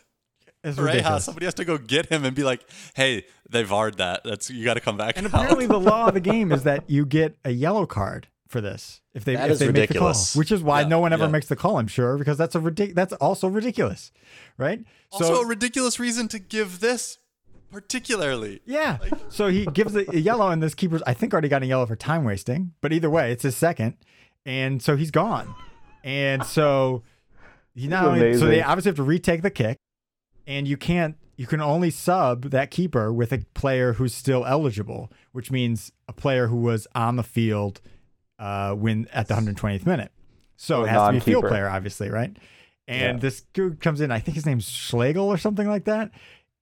It's 0.67 0.79
Right, 0.79 1.01
how 1.01 1.19
somebody 1.19 1.47
has 1.47 1.55
to 1.55 1.65
go 1.65 1.79
get 1.79 2.07
him 2.07 2.25
and 2.25 2.35
be 2.37 2.43
like, 2.45 2.69
"Hey, 2.95 3.25
they 3.49 3.65
varred 3.65 3.97
that. 3.97 4.23
That's 4.25 4.51
you 4.51 4.65
got 4.65 4.75
to 4.75 4.81
come 4.81 4.97
back." 4.97 5.17
And 5.17 5.27
out." 5.27 5.35
apparently, 5.35 5.67
the 5.67 5.79
law 5.81 6.09
of 6.09 6.15
the 6.15 6.21
game 6.33 6.53
is 6.53 6.65
that 6.65 6.89
you 6.91 7.07
get 7.07 7.37
a 7.45 7.51
yellow 7.51 7.87
card 7.87 8.29
for 8.49 8.61
this 8.61 9.01
if 9.15 9.25
they 9.25 9.35
That 9.35 9.47
if 9.47 9.53
is 9.55 9.59
they 9.59 9.71
make 9.73 9.89
the 9.91 9.99
call, 9.99 10.15
which 10.35 10.53
is 10.53 10.63
why 10.63 10.83
Yeah, 10.83 10.89
no 10.89 11.01
one 11.01 11.13
ever 11.13 11.25
yeah. 11.25 11.31
makes 11.31 11.47
the 11.49 11.57
call. 11.57 11.79
I'm 11.79 11.89
sure 11.89 12.17
because 12.19 12.39
that's 12.39 12.55
a 12.55 12.61
ridic- 12.61 12.95
That's 12.95 13.13
also 13.15 13.49
ridiculous, 13.49 14.13
right? 14.59 14.85
also 15.13 15.43
a 15.43 15.47
ridiculous 15.47 15.99
reason 15.99 16.29
to 16.29 16.39
give 16.39 16.81
this 16.81 17.19
particularly. 17.73 18.61
Yeah. 18.65 18.99
so 19.29 19.49
he 19.49 19.67
gives 19.73 19.95
a, 19.97 20.05
a 20.15 20.19
yellow, 20.19 20.49
and 20.51 20.63
this 20.63 20.75
keeper's 20.75 21.03
I 21.07 21.15
think 21.15 21.33
already 21.33 21.49
got 21.49 21.63
a 21.63 21.67
yellow 21.67 21.87
for 21.87 21.97
time 21.97 22.25
wasting. 22.25 22.73
But 22.81 22.93
either 22.93 23.11
way, 23.11 23.33
it's 23.33 23.43
his 23.43 23.57
second, 23.57 23.97
and 24.45 24.83
so 24.83 24.97
he's 24.97 25.11
gone. 25.11 25.55
And 26.05 26.45
so 26.45 27.03
he 27.75 27.89
not 27.89 28.05
only 28.07 28.35
so 28.39 28.47
they 28.47 28.63
obviously 28.63 28.91
have 28.91 28.97
to 28.97 29.03
retake 29.03 29.43
the 29.43 29.51
kick, 29.51 29.79
and 30.47 30.67
you 30.69 30.77
can't 30.77 31.17
you 31.37 31.47
can 31.47 31.61
only 31.61 31.91
sub 31.91 32.45
that 32.51 32.71
keeper 32.71 33.13
with 33.13 33.33
a 33.33 33.39
player 33.55 33.95
who's 33.95 34.15
still 34.15 34.47
eligible, 34.47 35.13
which 35.33 35.51
means 35.51 35.93
a 36.09 36.13
player 36.13 36.47
who 36.47 36.57
was 36.57 36.87
on 36.95 37.17
the 37.17 37.23
field 37.23 37.81
uh, 38.39 38.73
when 38.73 39.07
at 39.13 39.29
the 39.29 39.35
120th 39.35 39.85
minute. 39.85 40.13
So 40.57 40.85
it 40.85 40.89
has 40.89 41.09
to 41.09 41.13
be 41.13 41.19
a 41.19 41.21
field 41.21 41.45
player, 41.47 41.69
obviously, 41.69 42.09
right? 42.09 42.35
And 42.89 43.19
Yeah. 43.19 43.21
this 43.21 43.43
dude 43.53 43.81
comes 43.81 44.01
in. 44.01 44.11
I 44.11 44.19
think 44.21 44.35
his 44.37 44.47
name's 44.47 44.71
Schlegel 44.71 45.27
or 45.27 45.37
something 45.37 45.69
like 45.69 45.85
that. 45.85 46.11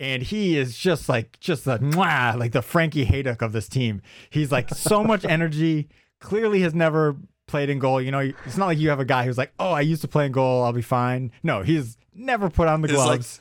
And 0.01 0.24
he 0.24 0.59
is 0.59 0.76
just 0.76 1.09
like 1.09 1.39
just 1.39 1.64
the 1.66 1.78
mwah, 1.78 2.37
like 2.37 2.51
the 2.51 2.62
Frankie 2.62 3.07
Hejduk 3.07 3.43
of 3.43 3.53
this 3.53 3.68
team. 3.68 4.03
He's 4.30 4.51
like 4.51 4.70
so 4.70 5.05
much 5.05 5.24
energy. 5.28 5.89
Clearly 6.20 6.62
has 6.62 6.74
never 6.74 7.16
played 7.47 7.70
in 7.70 7.78
goal. 7.78 8.01
You 8.01 8.11
know, 8.11 8.18
it's 8.45 8.57
not 8.57 8.66
like 8.66 8.78
you 8.78 8.89
have 8.89 8.99
a 8.99 9.05
guy 9.05 9.24
who's 9.24 9.39
like, 9.39 9.53
oh, 9.61 9.70
I 9.70 9.82
used 9.82 10.03
to 10.03 10.09
play 10.09 10.26
in 10.26 10.32
goal. 10.32 10.64
I'll 10.64 10.72
be 10.72 10.82
fine. 10.82 11.30
No, 11.45 11.62
he's 11.62 11.97
never 12.12 12.51
put 12.51 12.66
on 12.66 12.80
the 12.80 12.89
His, 12.89 12.97
like, 12.99 13.07
gloves. 13.07 13.41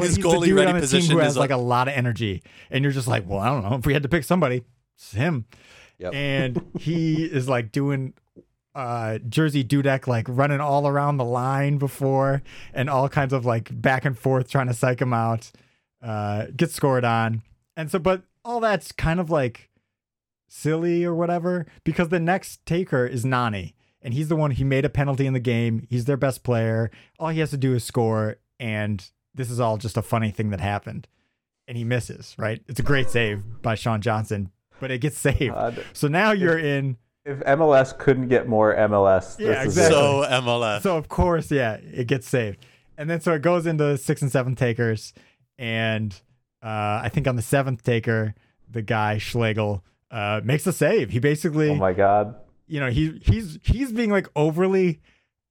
But 0.00 0.06
his 0.08 0.16
he's 0.16 0.24
the 0.24 0.30
goalie 0.30 0.44
dude 0.46 0.56
ready 0.56 0.68
on 0.68 0.74
the 0.74 0.80
team 0.80 0.80
position 0.80 1.12
who 1.16 1.18
has 1.22 1.36
like 1.36 1.50
like- 1.50 1.58
a 1.58 1.62
lot 1.62 1.88
of 1.88 1.94
energy. 1.94 2.42
And 2.70 2.82
you're 2.82 2.92
just 2.92 3.08
like, 3.08 3.28
well, 3.28 3.38
I 3.38 3.48
don't 3.48 3.62
know. 3.62 3.76
If 3.76 3.86
we 3.86 3.92
had 3.92 4.02
to 4.02 4.08
pick 4.08 4.24
somebody, 4.24 4.62
it's 4.96 5.12
him. 5.12 5.46
Yep. 5.98 6.14
And 6.14 6.66
he 6.78 7.24
is 7.24 7.48
like 7.48 7.72
doing 7.72 8.14
uh 8.74 9.18
Jerzy 9.28 9.64
Dudek 9.66 10.06
like 10.06 10.26
running 10.28 10.60
all 10.60 10.86
around 10.86 11.16
the 11.16 11.24
line 11.24 11.78
before 11.78 12.42
and 12.72 12.88
all 12.88 13.08
kinds 13.08 13.32
of 13.32 13.44
like 13.44 13.68
back 13.72 14.04
and 14.04 14.16
forth 14.16 14.48
trying 14.48 14.68
to 14.68 14.74
psych 14.74 15.00
him 15.00 15.12
out. 15.12 15.50
Uh 16.02 16.46
gets 16.56 16.74
scored 16.74 17.04
on. 17.04 17.42
And 17.76 17.90
so 17.90 17.98
but 17.98 18.22
all 18.44 18.60
that's 18.60 18.92
kind 18.92 19.20
of 19.20 19.28
like 19.28 19.70
silly 20.48 21.04
or 21.04 21.14
whatever 21.14 21.66
because 21.84 22.08
the 22.08 22.20
next 22.20 22.64
taker 22.66 23.06
is 23.06 23.24
Nani 23.24 23.74
and 24.02 24.14
he's 24.14 24.28
the 24.28 24.36
one 24.36 24.52
he 24.52 24.64
made 24.64 24.84
a 24.84 24.88
penalty 24.88 25.26
in 25.26 25.32
the 25.32 25.40
game. 25.40 25.86
He's 25.90 26.06
their 26.06 26.16
best 26.16 26.42
player. 26.42 26.90
All 27.18 27.28
he 27.28 27.40
has 27.40 27.50
to 27.50 27.56
do 27.56 27.74
is 27.74 27.84
score 27.84 28.36
and 28.58 29.04
this 29.34 29.50
is 29.50 29.60
all 29.60 29.76
just 29.76 29.96
a 29.96 30.02
funny 30.02 30.30
thing 30.30 30.50
that 30.50 30.60
happened. 30.60 31.06
And 31.68 31.76
he 31.76 31.84
misses, 31.84 32.34
right? 32.36 32.60
It's 32.66 32.80
a 32.80 32.82
great 32.82 33.10
save 33.10 33.62
by 33.62 33.76
Sean 33.76 34.00
Johnson, 34.00 34.50
but 34.80 34.90
it 34.90 34.98
gets 34.98 35.18
saved. 35.18 35.54
God. 35.54 35.84
So 35.92 36.08
now 36.08 36.32
you're 36.32 36.58
in 36.58 36.96
If 37.24 37.38
MLS 37.40 37.96
couldn't 37.96 38.26
get 38.28 38.48
more 38.48 38.74
MLS, 38.74 39.38
Yeah, 39.38 39.60
is 39.62 39.66
exactly. 39.66 39.96
it. 39.96 40.00
So 40.00 40.24
MLS. 40.42 40.80
So 40.82 40.96
of 40.96 41.08
course, 41.08 41.50
yeah, 41.50 41.74
it 41.74 42.08
gets 42.08 42.28
saved, 42.28 42.64
and 42.98 43.08
then 43.08 43.20
so 43.20 43.34
it 43.34 43.42
goes 43.42 43.66
into 43.66 43.96
six 43.98 44.20
and 44.20 44.32
seven 44.32 44.56
takers, 44.56 45.12
and 45.58 46.12
uh, 46.62 47.00
I 47.04 47.08
think 47.12 47.28
on 47.28 47.36
the 47.36 47.42
seventh 47.42 47.84
taker, 47.84 48.34
the 48.68 48.82
guy 48.82 49.18
Schlegel 49.18 49.84
uh, 50.10 50.40
makes 50.42 50.66
a 50.66 50.72
save. 50.72 51.10
He 51.10 51.20
basically, 51.20 51.70
Oh 51.70 51.74
my 51.76 51.92
god. 51.92 52.34
you 52.66 52.80
know, 52.80 52.90
he 52.90 53.20
he's 53.22 53.58
he's 53.62 53.92
being 53.92 54.10
like 54.10 54.26
overly, 54.34 55.00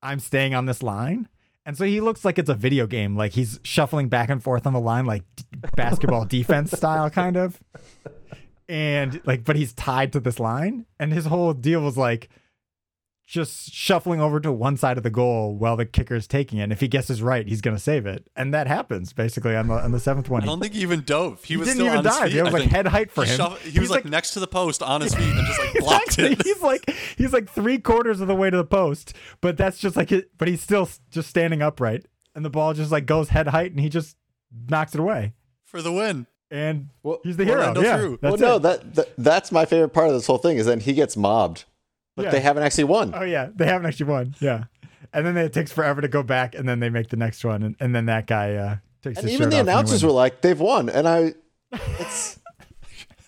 I'm 0.02 0.20
staying 0.20 0.54
on 0.54 0.66
this 0.66 0.84
line, 0.84 1.30
and 1.70 1.78
so 1.78 1.86
he 1.86 2.02
looks 2.02 2.26
like 2.26 2.40
it's 2.40 2.50
a 2.50 2.56
video 2.56 2.88
game, 2.88 3.16
like 3.16 3.34
he's 3.34 3.60
shuffling 3.62 4.10
back 4.10 4.32
and 4.32 4.42
forth 4.42 4.66
on 4.66 4.74
the 4.74 4.80
line, 4.80 5.06
like 5.06 5.22
d- 5.36 5.44
basketball 5.76 6.26
defense 6.28 6.72
style, 6.72 7.12
kind 7.12 7.38
of. 7.38 7.60
and 8.68 9.22
like, 9.24 9.44
but 9.44 9.56
he's 9.56 9.72
tied 9.74 10.12
to 10.14 10.20
this 10.20 10.40
line, 10.40 10.88
and 11.00 11.14
his 11.14 11.28
whole 11.28 11.54
deal 11.54 11.82
was 11.82 11.96
like 11.96 12.28
just 13.30 13.72
shuffling 13.72 14.20
over 14.20 14.40
to 14.40 14.52
one 14.52 14.76
side 14.76 14.98
of 14.98 15.04
the 15.04 15.10
goal 15.12 15.56
while 15.56 15.78
the 15.78 15.86
kicker's 15.86 16.26
taking 16.26 16.58
it. 16.58 16.64
And 16.64 16.72
if 16.72 16.80
he 16.80 16.88
guesses 16.88 17.22
right, 17.22 17.48
he's 17.48 17.62
gonna 17.62 17.78
save 17.78 18.08
it, 18.08 18.28
and 18.36 18.52
that 18.56 18.66
happens 18.66 19.14
basically 19.14 19.56
on 19.56 19.68
the 19.68 19.76
on 19.76 19.92
the 19.92 20.00
seventh 20.00 20.30
one. 20.30 20.42
I 20.42 20.48
don't 20.48 20.60
think 20.60 20.74
he 20.74 20.82
even 20.82 21.04
dove. 21.04 21.44
He, 21.44 21.54
he 21.54 21.58
was 21.58 21.68
didn't 21.68 21.78
still 21.78 21.86
even 21.88 21.98
on 22.00 22.06
his 22.06 22.14
dive. 22.16 22.30
feet, 22.32 22.38
It 22.40 22.44
was 22.44 22.54
I 22.56 22.58
like 22.58 22.70
head 22.70 22.88
height 22.88 23.12
for 23.12 23.24
he 23.24 23.30
him. 23.30 23.38
shuff- 23.38 23.62
he 23.64 23.70
He's 23.72 23.80
was 23.82 23.92
like, 23.92 24.06
next 24.06 24.32
to 24.32 24.40
the 24.40 24.48
post 24.48 24.82
on 24.82 25.02
his 25.02 25.14
feet 25.20 25.28
and 25.36 25.46
just 25.46 25.60
like 25.60 25.74
blocked 25.80 26.08
Exactly. 26.20 26.32
it. 26.32 26.42
He's 26.44 26.62
like 26.64 26.90
he's 27.18 27.32
like 27.34 27.50
three 27.50 27.78
quarters 27.78 28.20
of 28.20 28.28
the 28.28 28.36
way 28.36 28.50
to 28.50 28.58
the 28.58 28.66
post, 28.66 29.14
but 29.42 29.58
that's 29.58 29.78
just 29.78 29.96
like 29.96 30.12
it. 30.12 30.32
But 30.40 30.48
he's 30.48 30.62
still 30.62 30.90
just 31.12 31.30
standing 31.30 31.62
upright, 31.62 32.08
and 32.34 32.44
the 32.44 32.50
ball 32.50 32.74
just 32.74 32.92
like 32.92 33.06
goes 33.06 33.30
head 33.30 33.48
height, 33.50 33.70
and 33.72 33.80
he 33.80 33.90
just 33.90 34.18
knocks 34.70 34.96
it 34.96 35.00
away. 35.00 35.34
for 35.66 35.84
the 35.84 35.92
win. 35.92 36.26
And 36.52 36.90
Well, 37.04 37.20
he's 37.24 37.38
the 37.38 37.46
hero. 37.46 37.60
Orlando 37.60 37.82
yeah, 37.84 37.98
through. 37.98 38.20
well, 38.24 38.38
no, 38.38 38.56
it. 38.56 38.64
that, 38.64 38.96
that 38.96 39.10
that's 39.20 39.52
my 39.52 39.66
favorite 39.66 39.90
part 39.90 40.08
of 40.08 40.14
this 40.14 40.26
whole 40.26 40.40
thing 40.40 40.58
is 40.58 40.66
then 40.66 40.80
he 40.80 40.94
gets 40.94 41.16
mobbed, 41.16 41.66
but 42.20 42.26
Yeah. 42.26 42.32
they 42.32 42.40
haven't 42.42 42.64
actually 42.64 42.84
won. 42.86 43.14
Oh 43.16 43.24
yeah, 43.24 43.50
they 43.56 43.66
haven't 43.66 43.88
actually 43.88 44.08
won. 44.12 44.36
Yeah, 44.40 44.66
and 45.14 45.26
then 45.26 45.38
it 45.38 45.54
takes 45.54 45.72
forever 45.72 46.02
to 46.02 46.08
go 46.08 46.22
back, 46.24 46.54
and 46.56 46.68
then 46.68 46.80
they 46.80 46.90
make 46.90 47.10
the 47.10 47.18
next 47.18 47.44
one, 47.46 47.64
and, 47.64 47.76
and 47.80 47.96
then 47.96 48.06
that 48.08 48.28
guy 48.28 48.56
uh, 48.56 48.76
takes 49.02 49.20
and 49.20 49.28
his 49.28 49.36
even 49.36 49.46
shirt 49.46 49.52
the 49.52 49.58
off 49.58 49.64
announcers 49.64 50.04
were 50.04 50.12
like, 50.12 50.42
"They've 50.42 50.60
won," 50.60 50.90
and 50.90 51.08
I, 51.08 51.34
it's 52.00 52.40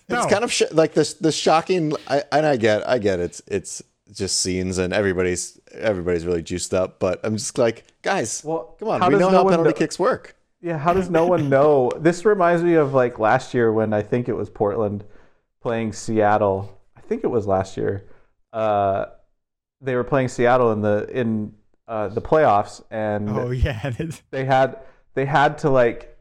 No. 0.08 0.18
it's 0.22 0.32
kind 0.32 0.44
of 0.44 0.52
sh- 0.52 0.70
like 0.72 0.92
this 0.94 1.14
the 1.14 1.32
shocking. 1.32 1.92
I, 2.08 2.22
and 2.32 2.44
I 2.46 2.56
get, 2.56 2.86
I 2.88 2.98
get 2.98 3.20
it's 3.20 3.40
it's 3.46 3.82
just 4.12 4.40
scenes 4.40 4.76
and 4.78 4.92
everybody's 4.92 5.58
everybody's 5.72 6.26
really 6.26 6.42
juiced 6.42 6.74
up, 6.74 6.98
but 6.98 7.20
I'm 7.24 7.36
just 7.36 7.56
like, 7.56 7.84
guys, 8.02 8.42
Well, 8.44 8.76
come 8.78 8.88
on, 8.88 9.00
how 9.00 9.08
we 9.08 9.12
does 9.12 9.20
know 9.22 9.30
no 9.30 9.36
how 9.38 9.44
one 9.44 9.52
penalty 9.54 9.70
know- 9.70 9.74
kicks 9.74 9.98
work. 9.98 10.36
Yeah, 10.64 10.78
how 10.78 10.92
does 10.92 11.10
no 11.10 11.26
one 11.26 11.48
know? 11.48 11.90
This 11.98 12.24
reminds 12.24 12.62
me 12.62 12.74
of 12.74 12.94
like 12.94 13.18
last 13.18 13.52
year 13.52 13.72
when 13.72 13.92
I 13.92 14.00
think 14.02 14.28
it 14.28 14.34
was 14.34 14.48
Portland 14.48 15.02
playing 15.60 15.92
Seattle. 15.92 16.78
I 16.96 17.00
think 17.00 17.24
it 17.24 17.28
was 17.28 17.48
last 17.48 17.76
year. 17.76 18.04
Uh, 18.52 19.06
they 19.80 19.94
were 19.96 20.04
playing 20.04 20.28
Seattle 20.28 20.72
in 20.72 20.80
the 20.80 21.08
in 21.10 21.54
uh, 21.88 22.08
the 22.08 22.20
playoffs, 22.22 22.82
and 22.90 23.28
Oh 23.30 23.50
yeah, 23.50 23.92
they 24.30 24.44
had 24.44 24.78
they 25.14 25.24
had 25.24 25.58
to 25.58 25.70
like 25.70 26.16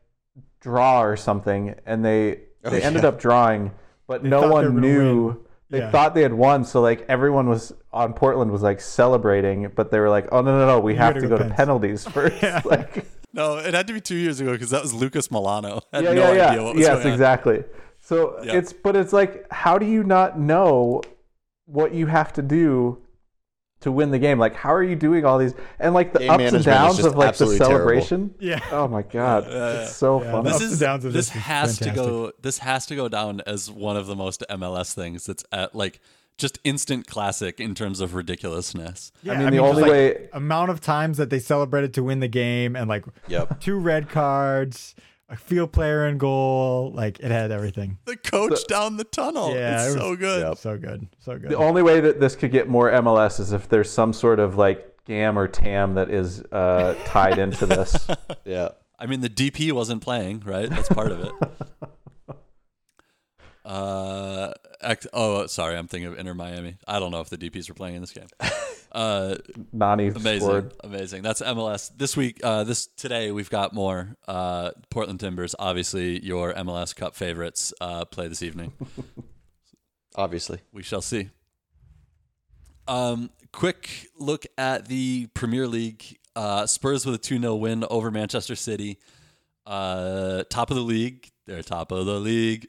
draw 0.59 1.01
or 1.03 1.15
something, 1.17 1.75
and 1.85 2.03
they 2.03 2.41
Oh, 2.63 2.69
they 2.69 2.81
ended 2.83 3.01
yeah. 3.03 3.09
up 3.09 3.19
drawing, 3.19 3.71
but 4.07 4.21
They 4.21 4.29
no 4.29 4.47
one 4.51 4.79
knew. 4.79 5.25
win. 5.27 5.37
They 5.71 5.79
Yeah. 5.79 5.89
thought 5.89 6.13
they 6.13 6.21
had 6.21 6.33
won, 6.33 6.63
so 6.63 6.79
like 6.81 7.05
everyone 7.09 7.47
was 7.49 7.73
on 7.91 8.13
Portland 8.13 8.51
was 8.51 8.61
like 8.61 8.79
celebrating, 8.81 9.71
but 9.75 9.89
they 9.89 9.99
were 9.99 10.09
like, 10.09 10.27
"Oh 10.31 10.41
no, 10.41 10.59
no, 10.59 10.67
no, 10.67 10.79
we 10.79 10.93
have 10.95 11.15
gotta 11.15 11.27
go 11.27 11.29
go 11.29 11.37
to 11.37 11.43
Pens." 11.45 11.55
penalties 11.55 12.05
first. 12.09 12.41
Yeah. 12.43 12.61
like, 12.65 13.05
No, 13.33 13.57
it 13.57 13.73
had 13.73 13.87
to 13.87 13.93
be 13.93 14.01
two 14.01 14.15
years 14.17 14.41
ago 14.41 14.51
because 14.51 14.69
that 14.71 14.81
was 14.81 14.93
Lucas 14.93 15.29
Melano. 15.29 15.81
I 15.93 15.97
had 15.97 16.03
yeah, 16.05 16.13
no 16.13 16.33
yeah, 16.33 16.47
idea 16.49 16.59
yeah. 16.59 16.61
what 16.65 16.75
was 16.75 16.81
yes, 16.81 16.95
going 16.95 17.07
on. 17.07 17.13
exactly. 17.13 17.63
So 18.01 18.43
Yeah. 18.43 18.57
it's, 18.57 18.73
but 18.73 18.95
it's 18.97 19.13
like, 19.13 19.45
how 19.51 19.77
do 19.77 19.85
you 19.85 20.03
not 20.03 20.37
know 20.37 21.01
what 21.71 21.93
you 21.93 22.07
have 22.07 22.33
to 22.33 22.41
do 22.41 23.01
to 23.81 23.91
win 23.91 24.11
the 24.11 24.19
game? 24.19 24.37
Like, 24.37 24.55
how 24.55 24.73
are 24.73 24.83
you 24.83 24.95
doing 24.95 25.25
all 25.25 25.37
these 25.39 25.53
and 25.79 25.93
like 25.93 26.13
the 26.13 26.19
Game 26.19 26.29
ups 26.31 26.53
and 26.53 26.63
downs 26.63 26.99
of 26.99 27.15
like 27.15 27.25
the 27.25 27.29
absolutely 27.29 27.57
terrible. 27.59 27.77
celebration? 27.77 28.35
Yeah. 28.39 28.59
Oh 28.71 28.87
my 28.87 29.01
god, 29.01 29.47
yeah. 29.49 29.81
it's 29.83 29.95
so 29.95 30.21
Yeah, 30.21 30.31
funny. 30.31 30.51
This 30.51 30.61
is 30.61 30.79
downs 30.79 31.05
of 31.05 31.13
this 31.13 31.27
this 31.29 31.35
is 31.35 31.41
has 31.43 31.77
to 31.79 31.89
go. 31.91 32.31
This 32.41 32.59
has 32.59 32.85
to 32.87 32.95
go 32.95 33.09
down 33.09 33.41
as 33.47 33.71
one 33.71 33.97
of 33.97 34.07
the 34.07 34.15
most 34.15 34.43
MLS 34.49 34.93
things. 34.93 35.25
That's 35.25 35.43
at 35.51 35.73
like 35.75 35.99
just 36.37 36.57
instant 36.63 37.05
classic 37.07 37.59
in 37.59 37.75
terms 37.75 37.99
of 38.01 38.13
ridiculousness. 38.15 39.11
Yeah, 39.21 39.37
mean, 39.37 39.51
the 39.51 39.57
just, 39.57 39.63
only 39.63 39.81
like, 39.83 39.91
way- 39.91 40.29
amount 40.33 40.71
of 40.71 40.79
times 40.81 41.17
that 41.17 41.29
they 41.29 41.39
celebrated 41.39 41.93
to 41.95 42.03
win 42.03 42.19
the 42.19 42.27
game, 42.27 42.75
and 42.75 42.87
like 42.89 43.05
Yep. 43.27 43.59
two 43.61 43.77
red 43.77 44.09
cards, 44.09 44.95
a 45.31 45.37
field 45.37 45.71
player 45.71 46.05
in 46.07 46.17
goal, 46.17 46.91
like 46.93 47.19
it 47.21 47.31
had 47.31 47.51
everything. 47.51 47.97
The 48.05 48.17
coach 48.17 48.67
down 48.67 48.97
the 48.97 49.05
tunnel. 49.05 49.55
Yeah, 49.55 49.85
it's 49.85 49.95
it 49.95 49.99
so 49.99 50.15
good. 50.17 50.41
Yep. 50.41 50.57
So 50.57 50.77
good, 50.77 51.07
so 51.19 51.39
good. 51.39 51.49
The 51.49 51.55
only 51.55 51.81
way 51.81 52.01
that 52.01 52.19
this 52.19 52.35
could 52.35 52.51
get 52.51 52.67
more 52.67 52.91
MLS 52.91 53.39
is 53.39 53.53
if 53.53 53.69
there's 53.69 53.89
some 53.89 54.11
sort 54.11 54.39
of 54.39 54.57
like 54.57 55.05
GAM 55.05 55.39
or 55.39 55.47
TAM 55.47 55.95
that 55.95 56.09
is 56.11 56.41
uh, 56.51 56.95
tied 57.05 57.39
into 57.39 57.65
this. 57.65 58.07
Yeah. 58.43 58.69
I 58.99 59.05
mean, 59.05 59.21
the 59.21 59.29
DP 59.29 59.71
wasn't 59.71 60.01
playing, 60.01 60.41
right? 60.41 60.69
That's 60.69 60.89
part 60.89 61.11
of 61.11 61.21
it. 61.21 61.33
Uh, 63.63 64.51
ex- 64.83 65.07
oh, 65.13 65.45
sorry, 65.47 65.75
I'm 65.77 65.87
thinking 65.87 66.11
of 66.11 66.19
Inter 66.19 66.33
Miami. 66.33 66.77
I 66.87 66.99
don't 66.99 67.11
know 67.11 67.21
if 67.21 67.29
the 67.29 67.37
DPS 67.37 67.69
were 67.69 67.75
playing 67.75 67.95
in 67.95 68.01
this 68.01 68.11
game. 68.11 68.27
Uh, 68.93 69.37
Nani 69.71 70.09
amazing, 70.09 70.41
scored. 70.41 70.73
amazing. 70.83 71.21
That's 71.21 71.41
MLS 71.41 71.91
this 71.95 72.17
week. 72.17 72.41
Uh, 72.43 72.65
this 72.65 72.87
today 72.87 73.31
we've 73.31 73.49
got 73.49 73.73
more. 73.73 74.17
Uh, 74.27 74.71
Portland 74.89 75.21
Timbers, 75.21 75.55
obviously 75.57 76.21
your 76.21 76.53
MLS 76.55 76.93
Cup 76.93 77.15
favorites, 77.15 77.73
uh, 77.79 78.03
play 78.03 78.27
this 78.27 78.43
evening. 78.43 78.73
Obviously. 80.17 80.59
We 80.73 80.83
shall 80.83 81.01
see. 81.01 81.29
Um, 82.85 83.29
quick 83.53 84.07
look 84.17 84.45
at 84.57 84.87
the 84.89 85.27
Premier 85.33 85.67
League. 85.69 86.17
Uh, 86.35 86.65
Spurs 86.65 87.05
with 87.05 87.15
a 87.15 87.17
2 87.17 87.39
0 87.39 87.55
win 87.55 87.85
over 87.89 88.11
Manchester 88.11 88.55
City. 88.55 88.99
Uh, 89.65 90.43
top 90.49 90.69
of 90.69 90.75
the 90.75 90.83
league. 90.83 91.29
They're 91.47 91.63
top 91.63 91.93
of 91.93 92.05
the 92.05 92.19
league. 92.19 92.67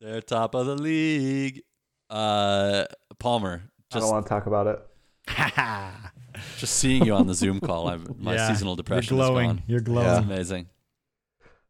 They're 0.00 0.20
top 0.22 0.54
of 0.54 0.66
the 0.66 0.76
league. 0.76 1.62
Uh, 2.08 2.84
Palmer, 3.18 3.62
I 3.92 3.98
don't 3.98 4.08
want 4.10 4.24
to 4.24 4.28
talk 4.28 4.46
about 4.46 4.66
it. 4.66 4.80
just 6.58 6.74
seeing 6.76 7.04
you 7.04 7.14
on 7.14 7.26
the 7.26 7.34
Zoom 7.34 7.60
call, 7.60 7.88
I'm, 7.88 8.16
my 8.18 8.34
Yeah, 8.34 8.48
seasonal 8.48 8.76
depression 8.76 9.16
You're 9.16 9.24
is 9.24 9.28
glowing. 9.30 9.46
gone. 9.48 9.62
You're 9.66 9.78
It's 9.80 9.88
glowing. 9.88 10.24
amazing. 10.24 10.66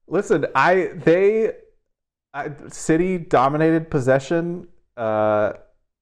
Listen, 0.07 0.47
I 0.55 0.91
they 0.95 1.53
I, 2.33 2.51
City 2.69 3.19
dominated 3.19 3.91
possession. 3.91 4.69
Uh, 4.97 5.53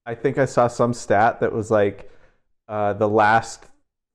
I 0.05 0.15
think 0.15 0.37
I 0.37 0.45
saw 0.45 0.67
some 0.67 0.93
stat 0.93 1.39
that 1.41 1.51
was 1.51 1.69
like 1.71 2.11
uh, 2.67 2.93
the 2.93 3.09
last 3.09 3.65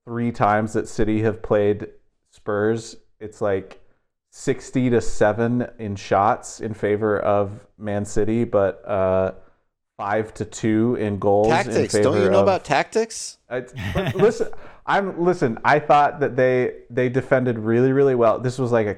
three 0.05 0.31
times 0.31 0.73
that 0.73 0.87
City 0.87 1.21
have 1.23 1.41
played 1.41 1.87
Spurs, 2.31 2.95
it's 3.19 3.41
like 3.41 3.81
sixty 4.35 4.89
to 4.89 4.99
seven 4.99 5.65
in 5.79 5.95
shots 5.95 6.59
in 6.59 6.73
favor 6.73 7.17
of 7.19 7.65
Man 7.77 8.03
City, 8.03 8.43
but 8.43 8.85
uh, 8.85 9.31
five 9.95 10.33
to 10.33 10.43
two 10.43 10.95
in 10.95 11.19
goals. 11.19 11.47
in 11.47 11.53
Tactics. 11.53 11.93
favor 11.93 12.03
Don't 12.03 12.21
you 12.21 12.29
know 12.29 12.41
of, 12.41 12.43
about 12.43 12.65
tactics? 12.65 13.37
I, 13.49 13.63
listen, 14.13 14.49
I'm 14.85 15.23
listen. 15.23 15.57
I 15.63 15.79
thought 15.79 16.19
that 16.19 16.35
they 16.35 16.79
they 16.89 17.07
defended 17.07 17.57
really 17.57 17.93
really 17.93 18.13
well. 18.13 18.37
This 18.37 18.59
was 18.59 18.73
like 18.73 18.87
a 18.87 18.97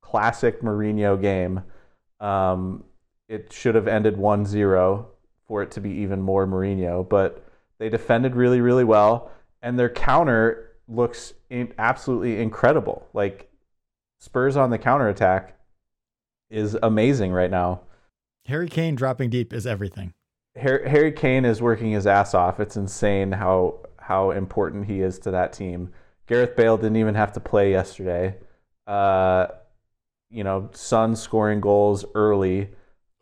classic 0.00 0.62
Mourinho 0.62 1.20
game. 1.20 1.64
Um, 2.20 2.84
it 3.28 3.52
should 3.52 3.74
have 3.74 3.88
ended 3.88 4.16
1-0 4.16 5.06
for 5.46 5.62
it 5.62 5.70
to 5.72 5.80
be 5.80 5.90
even 5.90 6.22
more 6.22 6.46
Mourinho, 6.46 7.06
but 7.06 7.44
they 7.78 7.88
defended 7.88 8.36
really 8.36 8.60
really 8.60 8.84
well, 8.84 9.32
and 9.60 9.76
their 9.76 9.90
counter 9.90 10.76
looks 10.86 11.34
in, 11.50 11.74
absolutely 11.78 12.40
incredible. 12.40 13.08
Like 13.12 13.47
Spurs 14.18 14.56
on 14.56 14.70
the 14.70 14.78
counterattack 14.78 15.56
is 16.50 16.76
amazing 16.82 17.32
right 17.32 17.50
now. 17.50 17.80
Harry 18.46 18.68
Kane 18.68 18.94
dropping 18.94 19.30
deep 19.30 19.52
is 19.52 19.66
everything. 19.66 20.14
Harry, 20.56 20.88
Harry 20.88 21.12
Kane 21.12 21.44
is 21.44 21.62
working 21.62 21.92
his 21.92 22.06
ass 22.06 22.34
off. 22.34 22.60
It's 22.60 22.76
insane 22.76 23.32
how 23.32 23.80
how 23.98 24.30
important 24.30 24.86
he 24.86 25.02
is 25.02 25.18
to 25.20 25.30
that 25.30 25.52
team. 25.52 25.92
Gareth 26.26 26.56
Bale 26.56 26.76
didn't 26.76 26.96
even 26.96 27.14
have 27.14 27.32
to 27.34 27.40
play 27.40 27.70
yesterday. 27.70 28.36
Uh, 28.86 29.48
you 30.30 30.44
know, 30.44 30.70
Son 30.72 31.14
scoring 31.14 31.60
goals 31.60 32.04
early. 32.14 32.70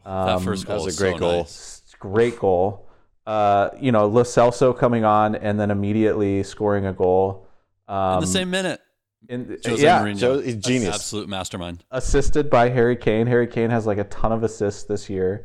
Um, 0.05 0.27
that 0.27 0.41
first 0.43 0.67
that 0.67 0.75
goal 0.75 0.85
was 0.85 0.97
a 0.97 1.03
great 1.03 1.15
so 1.15 1.19
goal. 1.19 1.39
nice. 1.39 1.83
s- 1.87 1.95
great 1.99 2.39
goal. 2.39 2.89
Uh, 3.27 3.71
you 3.81 3.91
know, 3.91 4.07
Lo 4.07 4.23
Celso 4.23 4.77
coming 4.77 5.05
on 5.05 5.35
and 5.35 5.59
then 5.59 5.73
immediately 5.73 6.45
scoring 6.45 6.87
a 6.87 6.93
goal. 6.93 7.49
Um, 7.89 8.15
in 8.15 8.21
the 8.21 8.27
same 8.29 8.51
minute. 8.51 8.81
In- 9.29 9.59
Jose 9.65 9.83
yeah, 9.83 10.01
Mourinho. 10.03 10.19
Joe, 10.19 10.39
he's 10.41 10.57
genius. 10.57 10.95
Absolute 10.95 11.29
mastermind. 11.29 11.85
assisted 11.91 12.49
by 12.51 12.69
Harry 12.69 12.97
Kane. 12.97 13.27
Harry 13.27 13.47
Kane 13.47 13.71
has 13.71 13.87
like 13.87 13.99
a 13.99 14.05
ton 14.05 14.33
of 14.33 14.43
assists 14.43 14.85
this 14.85 15.09
year. 15.11 15.45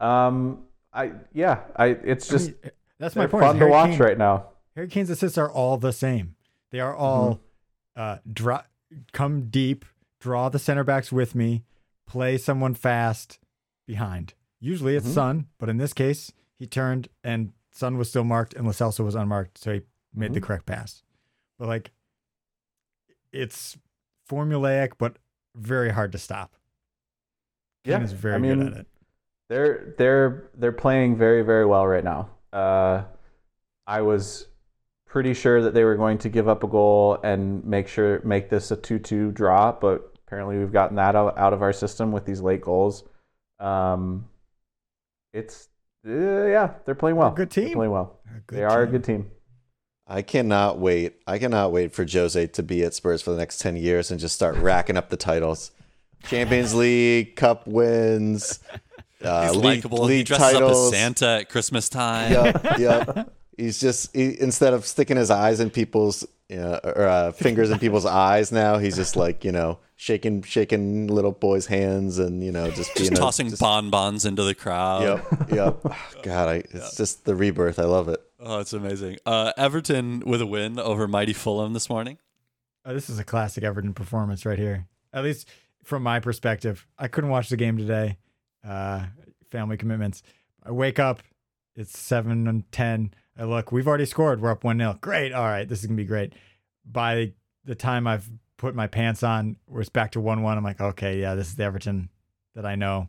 Um, 0.00 0.64
I 0.92 1.12
yeah, 1.32 1.60
I 1.76 1.86
it's 1.88 2.28
I 2.30 2.32
just 2.32 2.46
mean, 2.48 2.56
that's 2.98 3.16
my 3.16 3.26
point. 3.26 3.44
is 3.44 3.46
fun 3.48 3.54
to 3.54 3.58
Harry 3.60 3.70
watch 3.70 3.90
Kane- 3.90 3.98
right 4.00 4.18
now. 4.18 4.46
Harry 4.74 4.88
Kane's 4.88 5.10
assists 5.10 5.36
are 5.38 5.50
all 5.50 5.76
the 5.76 5.92
same. 5.92 6.36
They 6.70 6.80
are 6.80 6.94
all 6.94 7.40
uh, 7.96 8.18
draw, 8.32 8.62
come 9.12 9.48
deep, 9.50 9.84
draw 10.20 10.48
the 10.48 10.58
center 10.58 10.84
backs 10.84 11.10
with 11.12 11.34
me, 11.34 11.64
play 12.06 12.38
someone 12.38 12.74
fast 12.74 13.38
behind. 13.86 14.34
Usually 14.60 14.94
it's 14.96 15.08
Mhm. 15.08 15.14
Son, 15.14 15.46
but 15.58 15.68
in 15.68 15.76
this 15.78 15.92
case, 15.92 16.32
he 16.58 16.66
turned 16.66 17.08
and 17.24 17.52
Son 17.72 17.96
was 17.98 18.08
still 18.08 18.24
marked 18.24 18.54
and 18.54 18.64
Lo 18.66 18.72
Celso 18.72 19.04
was 19.04 19.14
unmarked, 19.14 19.58
so 19.58 19.72
he 19.74 19.80
made 20.14 20.32
the 20.34 20.40
Mhm. 20.40 20.44
correct 20.44 20.66
pass. 20.66 21.02
But 21.58 21.68
like, 21.68 21.90
it's 23.32 23.78
formulaic, 24.28 24.92
but 24.98 25.16
very 25.54 25.90
hard 25.90 26.12
to 26.12 26.18
stop. 26.18 26.54
Yeah, 27.84 28.02
is 28.02 28.12
very 28.12 28.34
I 28.34 28.38
mean, 28.38 28.58
good 28.58 28.72
at 28.72 28.78
it. 28.80 28.86
They're 29.48 29.94
they're 29.98 30.50
they're 30.54 30.72
playing 30.72 31.16
very 31.16 31.42
very 31.42 31.66
well 31.66 31.86
right 31.86 32.04
now. 32.04 32.30
Uh, 32.52 33.04
I 33.86 34.02
was 34.02 34.46
pretty 35.06 35.34
sure 35.34 35.62
that 35.62 35.74
they 35.74 35.82
were 35.82 35.96
going 35.96 36.18
to 36.18 36.28
give 36.28 36.48
up 36.48 36.62
a 36.62 36.68
goal 36.68 37.18
and 37.24 37.64
make 37.64 37.88
sure 37.88 38.20
make 38.22 38.48
this 38.48 38.70
a 38.70 38.76
two-two 38.76 39.32
draw, 39.32 39.72
but 39.72 40.12
apparently 40.26 40.58
we've 40.58 40.72
gotten 40.72 40.96
that 40.96 41.16
out, 41.16 41.36
out 41.36 41.52
of 41.52 41.62
our 41.62 41.72
system 41.72 42.12
with 42.12 42.24
these 42.24 42.40
late 42.40 42.60
goals. 42.60 43.02
Um, 43.58 44.28
it's 45.32 45.68
uh, 46.06 46.10
yeah, 46.12 46.74
they're 46.84 46.94
playing 46.94 47.16
well. 47.16 47.32
They're 47.34 47.44
a 47.44 47.46
good 47.46 47.50
They're 47.50 47.64
team. 47.64 47.74
playing 47.74 47.92
well. 47.92 48.20
They 48.48 48.62
are 48.62 48.82
a 48.82 48.86
good 48.86 49.02
team. 49.04 49.30
I 50.10 50.22
cannot 50.22 50.80
wait. 50.80 51.14
I 51.28 51.38
cannot 51.38 51.70
wait 51.70 51.92
for 51.92 52.04
Jose 52.04 52.44
to 52.48 52.62
be 52.64 52.82
at 52.82 52.94
Spurs 52.94 53.22
for 53.22 53.30
the 53.30 53.36
next 53.36 53.60
10 53.60 53.76
years 53.76 54.10
and 54.10 54.18
just 54.18 54.34
start 54.34 54.56
racking 54.56 54.96
up 54.96 55.08
the 55.08 55.16
titles. 55.16 55.70
Champions 56.24 56.74
League, 56.74 57.36
Cup 57.36 57.64
wins, 57.66 58.58
uh, 59.24 59.52
He's 59.52 59.56
league. 59.56 60.10
He 60.10 60.24
dresses 60.24 60.52
titles. 60.52 60.88
up 60.88 60.94
as 60.94 60.98
Santa 61.00 61.26
at 61.28 61.48
Christmas 61.48 61.88
time. 61.88 62.32
Yep, 62.32 62.78
yep. 62.78 63.32
He's 63.56 63.78
just 63.78 64.14
he, 64.14 64.38
instead 64.40 64.74
of 64.74 64.84
sticking 64.84 65.16
his 65.16 65.30
eyes 65.30 65.60
in 65.60 65.70
people's 65.70 66.26
you 66.50 66.56
know, 66.56 66.80
or 66.82 67.06
uh, 67.06 67.32
fingers 67.32 67.70
in 67.70 67.78
people's 67.78 68.04
eyes 68.26 68.50
now, 68.52 68.78
he's 68.78 68.96
just 68.96 69.14
like 69.16 69.44
you 69.44 69.52
know 69.52 69.78
shaking 69.96 70.42
shaking 70.42 71.06
little 71.06 71.32
boys' 71.32 71.66
hands 71.66 72.18
and 72.18 72.42
you 72.44 72.50
know 72.52 72.70
just 72.70 72.94
being 72.94 73.08
Just 73.10 73.12
a- 73.12 73.16
tossing 73.22 73.48
just- 73.50 73.60
bonbons 73.62 74.24
into 74.24 74.42
the 74.42 74.54
crowd. 74.54 75.02
Yep, 75.02 75.50
yep. 75.52 75.82
God, 76.22 76.48
I, 76.48 76.54
it's 76.70 76.96
just 76.96 77.24
the 77.24 77.34
rebirth. 77.34 77.78
I 77.78 77.84
love 77.84 78.08
it. 78.08 78.20
Oh, 78.40 78.58
it's 78.58 78.72
amazing. 78.72 79.18
Uh, 79.24 79.52
Everton 79.56 80.20
with 80.26 80.40
a 80.40 80.46
win 80.46 80.78
over 80.78 81.06
mighty 81.06 81.32
Fulham 81.34 81.72
this 81.72 81.88
morning. 81.88 82.18
Oh, 82.84 82.94
this 82.94 83.10
is 83.10 83.18
a 83.18 83.24
classic 83.24 83.62
Everton 83.62 83.92
performance 83.94 84.44
right 84.46 84.58
here. 84.58 84.86
At 85.12 85.22
least 85.24 85.48
from 85.84 86.02
my 86.02 86.20
perspective. 86.20 86.86
I 86.98 87.08
couldn't 87.08 87.30
watch 87.30 87.48
the 87.50 87.56
game 87.58 87.76
today. 87.76 88.16
Uh, 88.66 89.04
family 89.50 89.76
commitments. 89.76 90.22
I 90.64 90.70
wake 90.72 90.98
up. 90.98 91.22
It's 91.80 91.98
seven 91.98 92.46
and 92.46 92.70
ten. 92.70 93.14
I 93.38 93.44
look. 93.44 93.72
We've 93.72 93.88
already 93.88 94.04
scored. 94.04 94.42
We're 94.42 94.50
up 94.50 94.64
one 94.64 94.78
0 94.78 94.98
Great. 95.00 95.32
All 95.32 95.46
right. 95.46 95.66
This 95.66 95.80
is 95.80 95.86
gonna 95.86 95.96
be 95.96 96.04
great. 96.04 96.34
By 96.84 97.32
the 97.64 97.74
time 97.74 98.06
I've 98.06 98.28
put 98.58 98.74
my 98.74 98.86
pants 98.86 99.22
on, 99.22 99.56
we're 99.66 99.84
back 99.84 100.12
to 100.12 100.20
one 100.20 100.42
one. 100.42 100.58
I'm 100.58 100.64
like, 100.64 100.80
okay, 100.80 101.18
yeah, 101.18 101.34
this 101.34 101.48
is 101.48 101.54
the 101.54 101.64
Everton 101.64 102.10
that 102.54 102.66
I 102.66 102.74
know. 102.74 103.08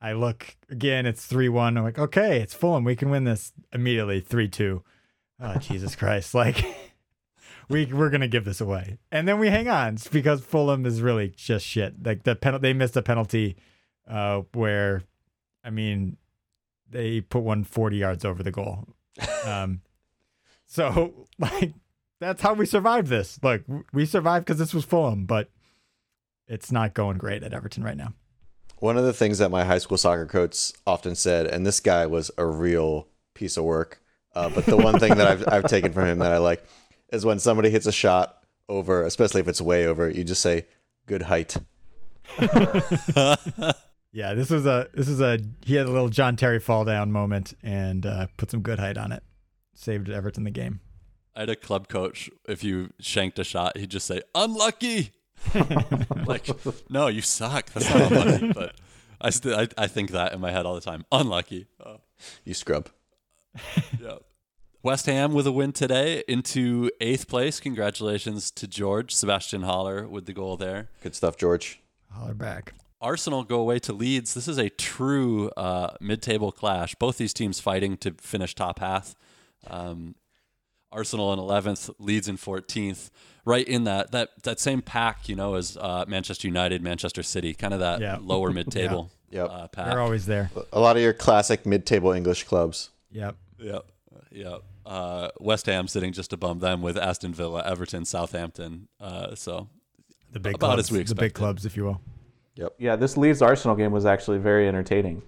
I 0.00 0.12
look 0.12 0.56
again. 0.68 1.06
It's 1.06 1.24
three 1.24 1.48
one. 1.48 1.78
I'm 1.78 1.84
like, 1.84 1.98
okay, 1.98 2.40
it's 2.40 2.52
Fulham. 2.52 2.82
We 2.82 2.96
can 2.96 3.10
win 3.10 3.24
this 3.24 3.52
immediately. 3.72 4.20
Three 4.20 4.48
two. 4.48 4.82
Oh 5.40 5.56
Jesus 5.58 5.94
Christ! 5.94 6.34
Like. 6.34 6.64
we 7.68 7.86
we're 7.86 8.10
gonna 8.10 8.28
give 8.28 8.44
this 8.44 8.60
away, 8.60 8.98
and 9.12 9.26
then 9.26 9.38
we 9.38 9.48
hang 9.48 9.68
on 9.68 9.94
It's 9.94 10.08
because 10.08 10.42
Fulham 10.42 10.84
is 10.84 11.00
really 11.00 11.28
just 11.28 11.64
shit. 11.64 12.04
Like 12.04 12.24
the 12.24 12.34
penalty, 12.34 12.62
they 12.62 12.72
missed 12.72 12.96
a 12.96 13.02
penalty, 13.02 13.56
uh, 14.06 14.42
where, 14.52 15.02
I 15.62 15.70
mean, 15.70 16.18
they 16.94 17.20
put 17.20 17.42
one 17.42 17.64
40 17.64 17.96
yards 17.96 18.24
over 18.24 18.42
the 18.42 18.52
goal. 18.52 18.86
Um, 19.44 19.82
so 20.66 21.26
like 21.38 21.74
that's 22.20 22.40
how 22.40 22.54
we 22.54 22.64
survived 22.64 23.08
this. 23.08 23.38
Look, 23.42 23.62
we 23.92 24.06
survived 24.06 24.46
because 24.46 24.58
this 24.58 24.72
was 24.72 24.84
Fulham, 24.84 25.26
but 25.26 25.50
it's 26.48 26.72
not 26.72 26.94
going 26.94 27.18
great 27.18 27.42
at 27.42 27.52
Everton 27.52 27.82
right 27.82 27.96
now. 27.96 28.14
One 28.78 28.96
of 28.96 29.04
the 29.04 29.12
things 29.12 29.38
that 29.38 29.50
my 29.50 29.64
high 29.64 29.78
school 29.78 29.98
soccer 29.98 30.26
coach 30.26 30.72
often 30.86 31.14
said, 31.14 31.46
and 31.46 31.66
this 31.66 31.80
guy 31.80 32.06
was 32.06 32.30
a 32.38 32.46
real 32.46 33.08
piece 33.34 33.56
of 33.56 33.64
work. 33.64 34.00
Uh, 34.34 34.48
but 34.48 34.66
the 34.66 34.76
one 34.76 34.98
thing 34.98 35.16
that 35.16 35.26
I've 35.26 35.44
I've 35.48 35.64
taken 35.64 35.92
from 35.92 36.06
him 36.06 36.18
that 36.18 36.32
I 36.32 36.38
like 36.38 36.64
is 37.12 37.24
when 37.24 37.38
somebody 37.38 37.70
hits 37.70 37.86
a 37.86 37.92
shot 37.92 38.38
over, 38.68 39.02
especially 39.02 39.40
if 39.40 39.48
it's 39.48 39.60
way 39.60 39.86
over, 39.86 40.08
you 40.08 40.24
just 40.24 40.42
say 40.42 40.66
"good 41.06 41.22
height." 41.22 41.56
Yeah, 44.14 44.34
this 44.34 44.48
was 44.48 44.64
a 44.64 44.88
this 44.94 45.08
is 45.08 45.20
a 45.20 45.40
he 45.64 45.74
had 45.74 45.86
a 45.86 45.90
little 45.90 46.08
John 46.08 46.36
Terry 46.36 46.60
fall 46.60 46.84
down 46.84 47.10
moment 47.10 47.52
and 47.64 48.06
uh, 48.06 48.28
put 48.36 48.48
some 48.50 48.60
good 48.60 48.78
height 48.78 48.96
on 48.96 49.10
it. 49.10 49.24
Saved 49.74 50.08
Everton 50.08 50.44
the 50.44 50.52
game. 50.52 50.78
I 51.34 51.40
had 51.40 51.50
a 51.50 51.56
club 51.56 51.88
coach. 51.88 52.30
If 52.48 52.62
you 52.62 52.90
shanked 53.00 53.40
a 53.40 53.44
shot, 53.44 53.76
he'd 53.76 53.90
just 53.90 54.06
say 54.06 54.22
"unlucky." 54.34 55.10
like, 56.26 56.48
no, 56.88 57.08
you 57.08 57.20
suck. 57.22 57.66
That's 57.72 57.90
not 57.92 58.12
unlucky. 58.12 58.52
But 58.52 58.76
I 59.20 59.30
still, 59.30 59.58
I, 59.58 59.68
I 59.76 59.88
think 59.88 60.12
that 60.12 60.32
in 60.32 60.40
my 60.40 60.52
head 60.52 60.64
all 60.64 60.76
the 60.76 60.80
time. 60.80 61.04
Unlucky. 61.10 61.66
Oh, 61.84 61.96
You 62.44 62.54
scrub. 62.54 62.88
yeah. 64.00 64.18
West 64.84 65.06
Ham 65.06 65.32
with 65.32 65.46
a 65.48 65.52
win 65.52 65.72
today 65.72 66.22
into 66.28 66.88
eighth 67.00 67.26
place. 67.26 67.58
Congratulations 67.58 68.50
to 68.52 68.68
George 68.68 69.12
Sebastian 69.12 69.62
Haller 69.62 70.06
with 70.06 70.26
the 70.26 70.32
goal 70.32 70.56
there. 70.56 70.88
Good 71.02 71.16
stuff, 71.16 71.36
George. 71.36 71.80
Holler 72.12 72.34
back. 72.34 72.74
Arsenal 73.04 73.44
go 73.44 73.60
away 73.60 73.78
to 73.80 73.92
Leeds. 73.92 74.32
This 74.34 74.48
is 74.48 74.56
a 74.58 74.70
true 74.70 75.50
uh, 75.56 75.90
mid-table 76.00 76.50
clash. 76.50 76.94
Both 76.94 77.18
these 77.18 77.34
teams 77.34 77.60
fighting 77.60 77.96
to 77.98 78.12
finish 78.12 78.54
top 78.54 78.78
half. 78.80 79.14
Um, 79.68 80.14
Arsenal 80.90 81.32
in 81.32 81.38
11th, 81.38 81.94
Leeds 81.98 82.28
in 82.28 82.36
14th. 82.38 83.10
Right 83.46 83.68
in 83.68 83.84
that 83.84 84.10
that 84.12 84.30
that 84.44 84.58
same 84.58 84.80
pack, 84.80 85.28
you 85.28 85.36
know, 85.36 85.56
as 85.56 85.76
uh, 85.76 86.06
Manchester 86.08 86.48
United, 86.48 86.80
Manchester 86.82 87.22
City, 87.22 87.52
kind 87.52 87.74
of 87.74 87.80
that 87.80 88.00
Yeah. 88.00 88.16
lower 88.22 88.50
mid-table 88.58 89.10
Yep. 89.30 89.50
uh, 89.50 89.66
They're 89.76 90.00
always 90.00 90.24
there. 90.24 90.50
A 90.72 90.80
lot 90.80 90.96
of 90.96 91.02
your 91.02 91.12
classic 91.12 91.66
mid-table 91.66 92.12
English 92.12 92.44
clubs. 92.44 92.88
Yep. 93.10 93.36
Yep, 93.58 93.84
yep. 94.30 94.62
Uh, 94.86 95.28
West 95.40 95.66
Ham 95.66 95.88
sitting 95.88 96.12
just 96.14 96.32
above 96.32 96.60
them 96.60 96.80
with 96.80 96.96
Aston 96.96 97.34
Villa, 97.34 97.62
Everton, 97.66 98.06
Southampton. 98.06 98.88
Uh, 98.98 99.34
so 99.34 99.68
The 100.32 100.40
big 100.40 100.54
About 100.54 100.68
clubs, 100.76 100.84
as 100.84 100.90
we 100.92 101.02
the 101.02 101.14
big 101.14 101.34
clubs, 101.34 101.66
if 101.66 101.76
you 101.76 101.84
will. 101.84 102.00
Yeah, 102.78 102.96
this 102.96 103.16
Leeds 103.16 103.42
Arsenal 103.42 103.76
game 103.76 103.92
was 103.92 104.06
actually 104.06 104.38
very 104.38 104.68
entertaining. 104.68 105.22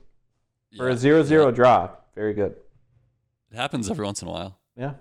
For 0.77 0.89
a 0.89 0.97
0 0.97 1.22
0 1.22 1.47
yeah. 1.47 1.51
draw, 1.51 1.91
very 2.14 2.35
good. 2.35 2.55
it 3.51 3.57
happens 3.57 3.91
every 3.91 4.05
once 4.05 4.22
in 4.22 4.29
a 4.29 4.31
while. 4.31 4.59
Yeah. 4.77 4.95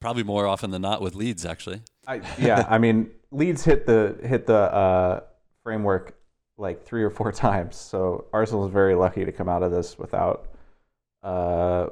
Probably 0.00 0.22
more 0.22 0.46
often 0.46 0.70
than 0.70 0.82
not 0.82 1.02
with 1.02 1.14
Leeds, 1.14 1.44
actually. 1.44 1.82
I, 2.06 2.22
yeah, 2.38 2.66
I 2.68 2.78
mean, 2.78 3.10
Leeds 3.30 3.64
hit 3.64 3.86
the 3.86 4.16
hit 4.22 4.46
the 4.46 4.56
uh, 4.56 5.20
framework 5.62 6.16
like 6.56 6.84
three 6.84 7.02
or 7.02 7.10
four 7.10 7.32
times. 7.46 7.76
So 7.76 8.26
Arsenal 8.32 8.66
is 8.66 8.72
very 8.72 8.94
lucky 8.94 9.24
to 9.24 9.32
come 9.32 9.48
out 9.48 9.62
of 9.62 9.72
this 9.72 9.98
without 9.98 10.48
uh, 11.22 11.86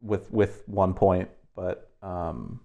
with 0.00 0.30
with 0.32 0.62
one 0.66 0.94
point. 0.94 1.28
But 1.54 1.90
um, 2.02 2.60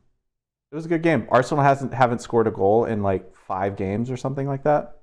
it 0.72 0.76
was 0.76 0.86
a 0.86 0.90
good 0.90 1.02
game. 1.02 1.28
Arsenal 1.30 1.64
hasn't 1.64 1.94
haven't 1.94 2.20
scored 2.20 2.48
a 2.48 2.52
goal 2.52 2.86
in 2.86 3.04
like 3.04 3.36
five 3.36 3.76
games 3.76 4.10
or 4.10 4.18
something 4.18 4.48
like 4.48 4.64
that. 4.64 5.02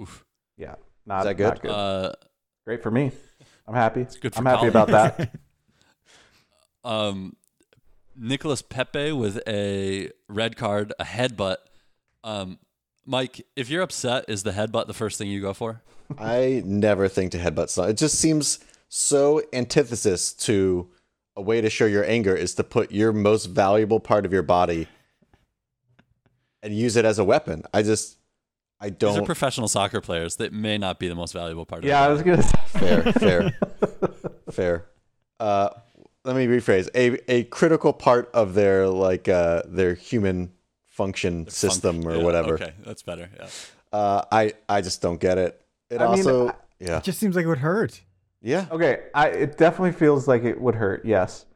Oof. 0.00 0.24
Yeah, 0.56 0.74
not 1.06 1.20
Is 1.20 1.24
that 1.24 1.34
good? 1.34 1.44
not 1.44 1.62
good. 1.62 1.70
Uh, 1.70 2.12
Great 2.64 2.82
for 2.82 2.90
me. 2.90 3.12
I'm 3.66 3.74
happy. 3.74 4.06
good 4.20 4.34
for 4.34 4.38
I'm 4.40 4.46
happy 4.46 4.70
Colin. 4.70 4.70
about 4.70 4.88
that. 4.88 5.34
um, 6.84 7.36
Nicholas 8.16 8.62
Pepe 8.62 9.12
with 9.12 9.40
a 9.48 10.10
red 10.28 10.56
card, 10.56 10.92
a 10.98 11.04
headbutt. 11.04 11.56
Um, 12.24 12.58
Mike, 13.04 13.46
if 13.56 13.68
you're 13.68 13.82
upset, 13.82 14.24
is 14.28 14.42
the 14.42 14.52
headbutt 14.52 14.86
the 14.86 14.94
first 14.94 15.18
thing 15.18 15.28
you 15.28 15.40
go 15.40 15.52
for? 15.54 15.82
I 16.18 16.62
never 16.64 17.08
think 17.08 17.32
to 17.32 17.38
headbutt 17.38 17.68
someone. 17.68 17.90
It 17.90 17.96
just 17.96 18.18
seems 18.18 18.60
so 18.88 19.42
antithesis 19.52 20.32
to 20.34 20.88
a 21.34 21.42
way 21.42 21.60
to 21.60 21.70
show 21.70 21.86
your 21.86 22.04
anger 22.04 22.36
is 22.36 22.54
to 22.56 22.64
put 22.64 22.92
your 22.92 23.12
most 23.12 23.46
valuable 23.46 23.98
part 24.00 24.26
of 24.26 24.32
your 24.32 24.42
body 24.42 24.86
and 26.62 26.74
use 26.74 26.94
it 26.96 27.04
as 27.04 27.18
a 27.18 27.24
weapon. 27.24 27.64
I 27.72 27.82
just, 27.82 28.18
I 28.82 28.90
These 28.90 28.94
are 28.94 29.14
don't. 29.18 29.24
professional 29.24 29.68
soccer 29.68 30.00
players 30.00 30.36
that 30.36 30.52
may 30.52 30.76
not 30.76 30.98
be 30.98 31.06
the 31.08 31.14
most 31.14 31.32
valuable 31.32 31.64
part 31.64 31.84
of 31.84 31.88
yeah, 31.88 32.00
I 32.02 32.08
their 32.08 32.12
was 32.12 32.22
gonna. 32.22 32.42
Say, 32.42 32.58
fair, 32.66 33.12
fair, 33.12 33.58
fair. 34.50 34.86
Uh, 35.38 35.70
let 36.24 36.34
me 36.36 36.46
rephrase. 36.46 36.88
A 36.94 37.18
a 37.32 37.44
critical 37.44 37.92
part 37.92 38.28
of 38.34 38.54
their 38.54 38.88
like 38.88 39.28
uh, 39.28 39.62
their 39.66 39.94
human 39.94 40.52
function 40.88 41.48
system 41.48 42.06
or 42.06 42.16
Yeah, 42.16 42.22
whatever. 42.24 42.54
Okay, 42.54 42.72
that's 42.84 43.02
better. 43.02 43.30
Yeah. 43.38 43.48
Uh, 43.92 44.24
I 44.32 44.52
I 44.68 44.80
just 44.80 45.00
don't 45.00 45.20
get 45.20 45.38
it. 45.38 45.60
It 45.90 46.00
I 46.00 46.04
mean, 46.04 46.10
also, 46.26 46.48
I- 46.48 46.54
yeah, 46.80 46.96
It 46.98 47.04
just 47.04 47.18
seems 47.20 47.36
like 47.36 47.44
it 47.44 47.48
would 47.48 47.58
hurt. 47.58 48.00
yeah. 48.40 48.66
Okay, 48.72 49.04
I, 49.14 49.28
it 49.28 49.58
definitely 49.58 49.92
feels 49.92 50.26
like 50.26 50.42
it 50.42 50.60
would 50.60 50.74
hurt. 50.74 51.04
Yes, 51.04 51.46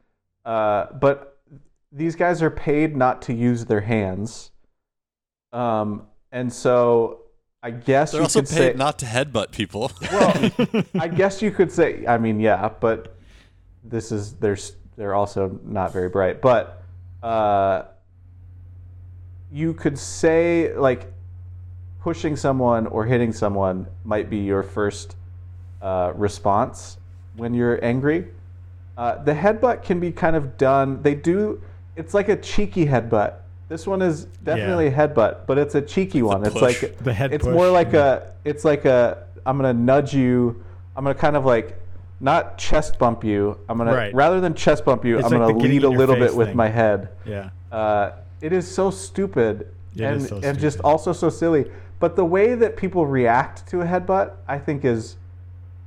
uh, 0.45 0.85
but 0.93 1.39
these 1.91 2.15
guys 2.15 2.41
are 2.41 2.49
paid 2.51 2.95
not 2.95 3.21
to 3.23 3.33
use 3.33 3.65
their 3.65 3.81
hands, 3.81 4.51
um, 5.51 6.07
and 6.31 6.51
so 6.51 7.21
I 7.63 7.71
guess 7.71 8.11
They're 8.11 8.21
you 8.21 8.23
also 8.23 8.41
could 8.41 8.49
paid 8.49 8.55
say. 8.55 8.73
not 8.73 8.99
to 8.99 9.05
headbutt 9.05 9.51
people. 9.51 9.91
well, 10.11 10.51
I 10.99 11.07
guess 11.07 11.41
you 11.41 11.51
could 11.51 11.71
say. 11.71 12.05
I 12.07 12.17
mean, 12.17 12.39
yeah, 12.39 12.69
but 12.79 13.17
this 13.83 14.11
is 14.11 14.33
there's 14.33 14.75
they're 14.95 15.15
also 15.15 15.59
not 15.63 15.91
very 15.91 16.09
bright, 16.09 16.41
but 16.41 16.83
uh, 17.23 17.83
you 19.51 19.73
could 19.73 19.97
say 19.97 20.75
like 20.75 21.11
pushing 22.01 22.35
someone 22.35 22.87
or 22.87 23.05
hitting 23.05 23.33
someone 23.33 23.87
might 24.03 24.29
be 24.29 24.37
your 24.37 24.63
first 24.63 25.15
uh, 25.81 26.13
response 26.15 26.97
when 27.35 27.53
you're 27.53 27.83
angry. 27.83 28.27
Uh, 28.97 29.21
the 29.23 29.33
headbutt 29.33 29.83
can 29.83 29.99
be 29.99 30.11
kind 30.11 30.35
of 30.35 30.57
done. 30.57 31.01
They 31.01 31.15
do. 31.15 31.61
It's 31.95 32.13
like 32.13 32.29
a 32.29 32.37
cheeky 32.37 32.85
headbutt. 32.85 33.33
This 33.69 33.85
one 33.85 34.01
is 34.01 34.25
definitely 34.43 34.87
a 34.87 34.91
headbutt, 34.91 35.45
but 35.45 35.57
it's 35.57 35.75
a 35.75 35.81
cheeky 35.81 36.21
one. 36.21 36.45
It's 36.45 36.55
like 36.55 36.97
The 37.03 37.13
head 37.13 37.33
It's 37.33 37.45
push, 37.45 37.53
more 37.53 37.69
like 37.69 37.93
a. 37.93 38.33
It's 38.45 38.63
like 38.63 38.85
a. 38.85 39.25
I'm 39.45 39.57
gonna 39.57 39.73
nudge 39.73 40.13
you. 40.13 40.63
I'm 40.95 41.03
gonna 41.03 41.15
kind 41.15 41.35
of 41.35 41.45
like 41.45 41.77
not 42.19 42.57
chest 42.57 42.97
bump 42.97 43.23
you. 43.23 43.57
I'm 43.69 43.77
gonna 43.77 43.93
Right. 43.93 44.13
rather 44.13 44.39
than 44.39 44.53
chest 44.53 44.85
bump 44.85 45.03
you. 45.05 45.17
It's 45.19 45.31
I'm 45.31 45.39
like 45.39 45.53
gonna 45.53 45.63
lead 45.63 45.83
a 45.83 45.89
little 45.89 46.15
face 46.15 46.29
bit 46.31 46.35
with 46.35 46.55
my 46.55 46.69
head. 46.69 47.09
Yeah. 47.25 47.49
Uh, 47.71 48.11
it 48.41 48.53
is 48.53 48.69
so 48.69 48.89
stupid 48.89 49.67
It 49.95 50.01
and, 50.01 50.21
is 50.21 50.29
so 50.29 50.39
and 50.43 50.57
just 50.57 50.79
also 50.81 51.11
so 51.13 51.29
silly. 51.29 51.69
But 51.99 52.15
the 52.15 52.25
way 52.25 52.55
that 52.55 52.77
people 52.77 53.05
react 53.07 53.67
to 53.69 53.81
a 53.81 53.85
headbutt, 53.85 54.33
I 54.47 54.59
think, 54.59 54.85
is 54.85 55.17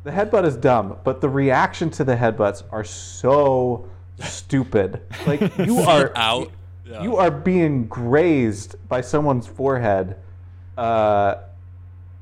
the 0.02 0.10
headbutt 0.10 0.44
is 0.44 0.56
dumb, 0.56 0.96
but 1.04 1.20
the 1.20 1.28
reaction 1.28 1.90
to 1.90 2.04
the 2.04 2.16
headbutts 2.16 2.62
are 2.72 2.84
so 2.84 3.88
stupid. 4.20 5.00
Like 5.26 5.56
you 5.58 5.78
are 5.80 6.12
out. 6.16 6.50
Yeah. 6.84 7.02
you 7.02 7.16
are 7.16 7.30
being 7.30 7.86
grazed 7.86 8.76
by 8.88 9.00
someone's 9.00 9.46
forehead, 9.46 10.16
uh, 10.76 11.36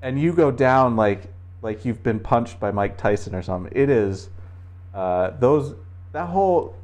and 0.03 0.21
you 0.21 0.33
go 0.33 0.51
down 0.51 0.97
like 0.97 1.33
like 1.63 1.85
you've 1.85 2.03
been 2.03 2.21
punched 2.21 2.61
by 2.61 2.71
Mike 2.71 2.97
Tyson 2.97 3.35
or 3.35 3.43
something. 3.43 3.73
It 3.75 3.91
is 3.91 4.31
uh, 4.95 5.31
those 5.39 5.75
that 6.13 6.27
whole 6.27 6.75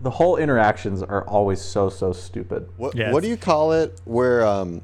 the 0.00 0.10
whole 0.10 0.36
interactions 0.36 1.02
are 1.02 1.26
always 1.26 1.60
so 1.60 1.88
so 1.88 2.12
stupid. 2.12 2.68
What 2.76 2.94
Yeah, 2.94 3.12
what 3.12 3.22
do 3.22 3.28
you 3.28 3.36
call 3.36 3.72
it? 3.72 4.00
Where 4.04 4.44
um, 4.46 4.82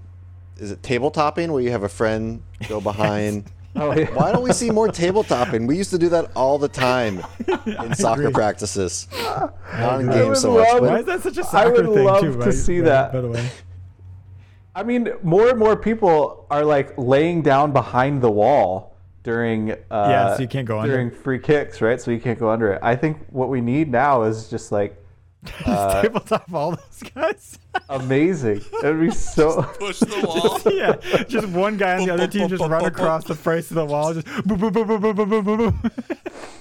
is 0.58 0.70
it 0.70 0.82
tabletopping? 0.82 1.50
Where 1.50 1.62
you 1.62 1.70
have 1.70 1.82
a 1.82 1.88
friend 1.88 2.42
go 2.68 2.80
behind. 2.92 3.50
Oh 3.74 3.92
yeah. 3.94 4.04
Why 4.14 4.32
don't 4.32 4.42
we 4.42 4.52
see 4.52 4.70
more 4.70 4.88
tabletopping? 4.88 5.66
We 5.66 5.76
used 5.78 5.90
to 5.90 5.98
do 5.98 6.08
that 6.10 6.30
all 6.36 6.58
the 6.58 6.68
time 6.68 7.22
in 7.66 7.94
soccer 7.94 8.30
practices, 8.30 9.08
not 9.12 10.00
in 10.00 10.10
games 10.10 10.40
so 10.42 10.54
much. 10.54 10.68
love 10.68 10.80
But 10.80 10.90
Why 10.90 10.98
is 11.00 11.06
that 11.06 11.22
such 11.22 11.38
a 11.38 11.40
I 11.40 11.44
soccer 11.44 11.68
I 11.84 11.86
would 11.88 11.94
thing 11.94 12.04
love 12.04 12.20
too? 12.20 12.32
to 12.32 12.38
by- 12.38 12.50
see 12.50 12.80
by- 12.80 12.88
that. 12.88 13.12
By 13.12 13.20
the 13.22 13.28
way, 13.28 13.50
I 14.74 14.82
mean, 14.82 15.08
more 15.22 15.48
and 15.50 15.58
more 15.58 15.76
people 15.76 16.46
are 16.50 16.64
like 16.64 16.92
laying 16.98 17.42
down 17.42 17.72
behind 17.72 18.20
the 18.22 18.30
wall 18.30 18.94
during 19.22 19.72
uh, 19.72 19.76
Yeah, 19.90 20.36
so 20.36 20.42
you 20.42 20.48
can't 20.48 20.66
go 20.66 20.78
under. 20.80 20.92
during 20.92 21.10
free 21.10 21.38
kicks, 21.38 21.80
right? 21.80 22.00
So 22.00 22.10
you 22.10 22.20
can't 22.20 22.38
go 22.38 22.50
under 22.50 22.72
it. 22.74 22.80
I 22.82 22.96
think 22.96 23.18
what 23.30 23.48
we 23.48 23.60
need 23.60 23.90
now 23.90 24.22
is 24.24 24.48
just 24.48 24.70
like 24.72 25.01
Uh, 25.66 26.02
tabletop 26.02 26.52
all 26.54 26.70
those 26.72 27.02
guys. 27.14 27.58
amazing. 27.88 28.60
It 28.82 28.84
would 28.84 29.00
be 29.00 29.10
so. 29.12 29.62
Push 29.62 30.00
the 30.00 30.22
wall. 30.64 30.72
yeah, 30.72 31.24
just 31.24 31.48
one 31.48 31.76
guy 31.76 31.98
on 31.98 32.06
the 32.06 32.14
other 32.14 32.28
team 32.28 32.48
just 32.48 32.62
run 32.62 32.84
across 32.84 33.24
the 33.24 33.34
face 33.34 33.70
of 33.70 33.76
the 33.76 33.84
wall. 33.84 34.14
Just 34.14 34.26
boop, 34.26 34.58
boop, 34.58 34.72
boop, 34.72 35.00
boop, 35.00 35.14
boop, 35.14 35.42
boop, 35.42 35.72
boop, 35.82 36.52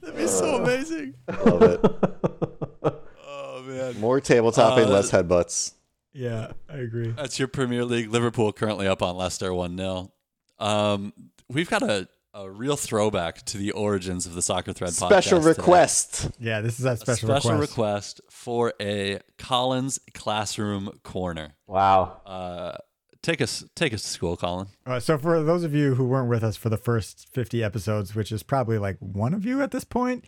That'd 0.00 0.16
be 0.16 0.26
so 0.26 0.54
uh, 0.56 0.58
amazing. 0.62 1.14
Love 1.44 1.62
it. 1.62 3.00
oh, 3.26 3.62
man. 3.66 4.00
More 4.00 4.20
tabletopping, 4.20 4.86
uh, 4.86 4.90
less 4.90 5.10
headbutts. 5.10 5.72
Yeah, 6.12 6.52
I 6.68 6.76
agree. 6.76 7.10
That's 7.10 7.38
your 7.38 7.48
Premier 7.48 7.84
League. 7.84 8.10
Liverpool 8.10 8.52
currently 8.52 8.86
up 8.86 9.02
on 9.02 9.16
Leicester 9.16 9.52
1 9.52 9.76
0. 9.76 10.12
Um, 10.58 11.12
we've 11.48 11.70
got 11.70 11.82
a 11.82 12.08
a 12.34 12.50
real 12.50 12.76
throwback 12.76 13.44
to 13.44 13.58
the 13.58 13.72
origins 13.72 14.26
of 14.26 14.34
the 14.34 14.42
Soccer 14.42 14.72
Thread 14.72 14.90
podcast. 14.92 15.06
Special 15.06 15.38
today. 15.38 15.48
request. 15.50 16.30
Yeah, 16.38 16.60
this 16.62 16.78
is 16.78 16.84
that 16.84 16.94
A 16.94 16.96
special, 16.96 17.28
request. 17.28 17.42
special 17.44 17.58
request. 17.60 17.68
request 17.78 18.20
for 18.30 18.72
a 18.80 19.20
Colin's 19.38 19.98
Classroom 20.14 20.90
Corner. 21.02 21.54
Wow. 21.66 22.22
Uh, 22.24 22.78
take 23.22 23.42
us 23.42 23.64
take 23.74 23.92
us 23.92 24.02
to 24.02 24.08
school, 24.08 24.36
Colin. 24.36 24.68
Uh, 24.86 24.98
so 24.98 25.18
for 25.18 25.42
those 25.42 25.62
of 25.62 25.74
you 25.74 25.94
who 25.94 26.04
weren't 26.04 26.28
with 26.30 26.42
us 26.42 26.56
for 26.56 26.70
the 26.70 26.78
first 26.78 27.28
50 27.32 27.62
episodes, 27.62 28.14
which 28.14 28.32
is 28.32 28.42
probably 28.42 28.78
like 28.78 28.96
one 29.00 29.34
of 29.34 29.44
you 29.44 29.60
at 29.62 29.70
this 29.70 29.84
point, 29.84 30.24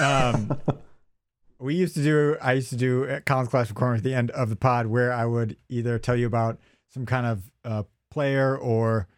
um, 0.00 0.60
we 1.58 1.74
used 1.74 1.94
to 1.96 2.02
do, 2.04 2.36
I 2.40 2.52
used 2.52 2.70
to 2.70 2.76
do 2.76 3.04
at 3.08 3.26
Colin's 3.26 3.48
Class 3.48 3.72
Corner 3.72 3.96
at 3.96 4.04
the 4.04 4.14
end 4.14 4.30
of 4.30 4.48
the 4.48 4.56
pod 4.56 4.86
where 4.86 5.12
I 5.12 5.26
would 5.26 5.56
either 5.68 5.98
tell 5.98 6.14
you 6.14 6.26
about 6.26 6.58
some 6.88 7.04
kind 7.04 7.26
of 7.26 7.50
uh, 7.64 7.82
player 8.12 8.56
or 8.56 9.08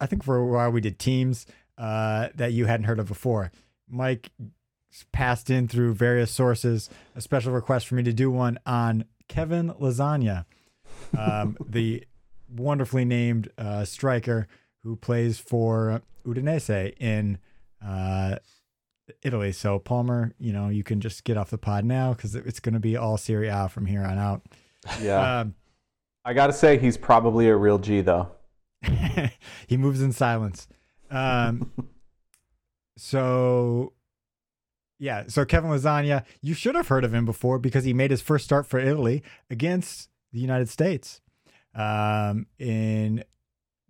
I 0.00 0.06
think 0.06 0.22
for 0.24 0.36
a 0.36 0.46
while 0.46 0.70
we 0.70 0.80
did 0.80 0.98
teams 0.98 1.46
uh, 1.80 2.28
that 2.34 2.52
you 2.52 2.66
hadn't 2.66 2.84
heard 2.84 2.98
of 2.98 3.08
before. 3.08 3.50
Mike 3.88 4.30
passed 5.12 5.48
in 5.48 5.66
through 5.66 5.94
various 5.94 6.30
sources 6.30 6.90
a 7.16 7.20
special 7.20 7.52
request 7.52 7.86
for 7.86 7.94
me 7.94 8.02
to 8.02 8.12
do 8.12 8.30
one 8.30 8.58
on 8.66 9.04
Kevin 9.28 9.70
Lasagna, 9.80 10.44
um, 11.16 11.56
the 11.66 12.04
wonderfully 12.54 13.04
named 13.04 13.50
uh, 13.56 13.84
striker 13.84 14.46
who 14.82 14.94
plays 14.94 15.38
for 15.38 16.02
Udinese 16.26 16.94
in 17.00 17.38
uh, 17.84 18.36
Italy. 19.22 19.52
So 19.52 19.78
Palmer, 19.78 20.34
you 20.38 20.52
know, 20.52 20.68
you 20.68 20.84
can 20.84 21.00
just 21.00 21.24
get 21.24 21.38
off 21.38 21.48
the 21.48 21.58
pod 21.58 21.84
now 21.84 22.12
because 22.12 22.34
it's 22.34 22.60
going 22.60 22.74
to 22.74 22.80
be 22.80 22.96
all 22.96 23.16
Serie 23.16 23.48
A 23.48 23.68
from 23.68 23.86
here 23.86 24.04
on 24.04 24.18
out. 24.18 24.42
Yeah. 25.00 25.40
Um, 25.40 25.54
I 26.24 26.34
got 26.34 26.48
to 26.48 26.52
say, 26.52 26.76
he's 26.76 26.98
probably 26.98 27.48
a 27.48 27.56
real 27.56 27.78
G, 27.78 28.02
though. 28.02 28.32
he 29.66 29.78
moves 29.78 30.02
in 30.02 30.12
silence. 30.12 30.68
Um, 31.10 31.70
so, 32.96 33.92
yeah. 34.98 35.24
So 35.28 35.44
Kevin 35.44 35.70
Lasagna, 35.70 36.24
you 36.40 36.54
should 36.54 36.74
have 36.74 36.88
heard 36.88 37.04
of 37.04 37.14
him 37.14 37.24
before 37.24 37.58
because 37.58 37.84
he 37.84 37.92
made 37.92 38.10
his 38.10 38.20
first 38.22 38.44
start 38.44 38.66
for 38.66 38.78
Italy 38.78 39.22
against 39.48 40.08
the 40.32 40.40
United 40.40 40.68
States 40.68 41.20
um, 41.74 42.46
in 42.58 43.24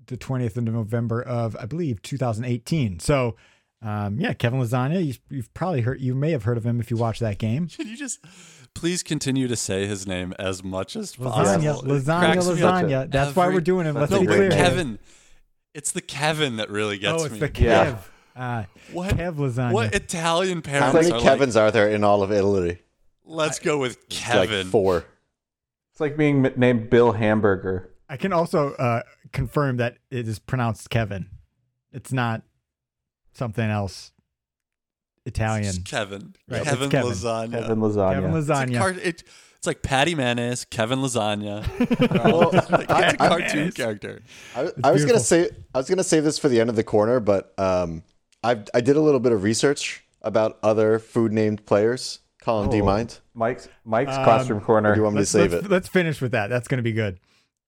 the 0.06 0.16
20th 0.16 0.56
of 0.56 0.64
November 0.64 1.22
of, 1.22 1.56
I 1.56 1.66
believe, 1.66 2.02
2018. 2.02 2.98
So, 3.00 3.36
um, 3.82 4.18
yeah, 4.20 4.32
Kevin 4.34 4.60
Lasagna, 4.60 5.04
you, 5.04 5.14
you've 5.30 5.52
probably 5.54 5.80
heard, 5.82 6.00
you 6.00 6.14
may 6.14 6.30
have 6.32 6.44
heard 6.44 6.56
of 6.56 6.64
him 6.66 6.80
if 6.80 6.90
you 6.90 6.96
watch 6.96 7.18
that 7.20 7.38
game. 7.38 7.68
Should 7.68 7.86
you 7.86 7.96
just 7.96 8.20
please 8.74 9.02
continue 9.02 9.48
to 9.48 9.56
say 9.56 9.86
his 9.86 10.06
name 10.06 10.34
as 10.38 10.62
much 10.62 10.96
as 10.96 11.16
Lasagna, 11.16 11.24
possible? 11.32 11.80
It 11.96 12.02
lasagna, 12.04 12.18
cracks 12.20 12.46
me 12.46 12.62
up 12.62 12.84
lasagna. 12.84 13.10
That's 13.10 13.36
why 13.36 13.48
we're 13.48 13.60
doing 13.60 13.86
it. 13.86 13.94
Let's 13.94 14.10
No, 14.10 14.20
be 14.20 14.26
wait, 14.26 14.36
clear. 14.36 14.50
here. 14.54 14.98
Kevin. 15.72 15.78
It's 15.78 15.92
the 15.92 16.00
Kevin 16.00 16.56
that 16.56 16.70
really 16.70 16.98
gets 16.98 17.22
Oh, 17.22 17.24
it's 17.26 17.34
me. 17.34 17.40
the 17.40 17.48
Kev. 17.48 17.62
Yeah. 17.64 17.98
Uh, 18.36 18.64
What? 18.92 19.16
Kev 19.16 19.34
lasagna. 19.36 19.72
What 19.72 19.94
Italian 19.94 20.62
How 20.64 20.92
many 20.92 21.08
are 21.08 21.14
like, 21.14 21.22
Kevins 21.22 21.56
are 21.56 21.70
there 21.70 21.88
in 21.88 22.04
all 22.04 22.22
of 22.22 22.32
Italy? 22.32 22.78
let's 23.24 23.58
go 23.60 23.78
with 23.78 23.96
It's 24.08 24.20
Kevin. 24.20 24.58
Like 24.58 24.66
four. 24.66 25.04
It's 25.92 26.00
like 26.00 26.16
being 26.16 26.42
named 26.56 26.90
Bill 26.90 27.12
Hamburger. 27.12 27.90
I 28.08 28.16
can 28.16 28.32
also 28.32 28.72
uh, 28.74 29.02
confirm 29.32 29.76
that 29.76 29.98
it 30.10 30.26
is 30.26 30.38
pronounced 30.40 30.90
Kevin. 30.90 31.28
It's 31.92 32.12
not 32.12 32.42
something 33.34 33.68
else 33.68 34.10
Italian. 35.26 35.66
It's 35.68 35.78
Kevin. 35.78 36.34
Right, 36.48 36.62
it's 36.62 36.70
Kevin, 36.70 36.90
Kevin. 36.90 37.10
lasagna. 37.12 37.52
Kevin 37.52 37.78
Lasagna. 37.78 38.14
Kevin 38.14 38.36
It's, 38.36 38.48
a 38.48 38.52
lasagna. 38.52 38.78
car- 38.78 38.90
it- 38.90 39.24
it's 39.60 39.66
like 39.66 39.82
Patty 39.82 40.14
Mayonnaise, 40.14 40.64
Kevin 40.64 41.00
lasagna. 41.00 41.66
Well, 42.24 42.50
like, 42.70 42.80
it's 42.88 42.90
a 42.90 42.94
I- 42.94 43.08
I- 43.08 43.28
cartoon 43.28 43.46
Mayonnaise. 43.56 43.74
character. 43.74 44.22
I, 44.56 44.68
I 44.82 44.90
was 44.90 45.04
gonna 45.04 45.20
say 45.20 45.50
I 45.74 45.78
was 45.78 45.86
gonna 45.90 46.02
save 46.02 46.24
this 46.24 46.38
for 46.38 46.48
the 46.48 46.60
end 46.60 46.70
of 46.70 46.76
the 46.76 46.82
corner, 46.84 47.20
but 47.20 47.52
um, 47.58 48.02
I 48.42 48.62
I 48.72 48.80
did 48.80 48.96
a 48.96 49.00
little 49.02 49.20
bit 49.20 49.32
of 49.32 49.42
research 49.42 50.02
about 50.22 50.58
other 50.62 50.98
food 50.98 51.30
named 51.32 51.66
players. 51.66 52.20
Colin, 52.42 52.70
do 52.70 52.76
you 52.78 52.82
Oh. 52.82 52.86
mind? 52.86 53.18
Mike's 53.34 53.68
Mike's 53.84 54.16
Um, 54.16 54.24
classroom 54.24 54.60
corner. 54.62 54.94
Do 54.94 54.98
you 55.00 55.04
want 55.04 55.14
me 55.14 55.18
to 55.18 55.20
let's, 55.20 55.30
save 55.30 55.52
let's, 55.52 55.66
it? 55.66 55.70
let's 55.70 55.88
finish 55.88 56.22
with 56.22 56.32
that. 56.32 56.48
That's 56.48 56.68
going 56.68 56.78
to 56.78 56.82
be 56.82 56.92
good. 56.92 57.20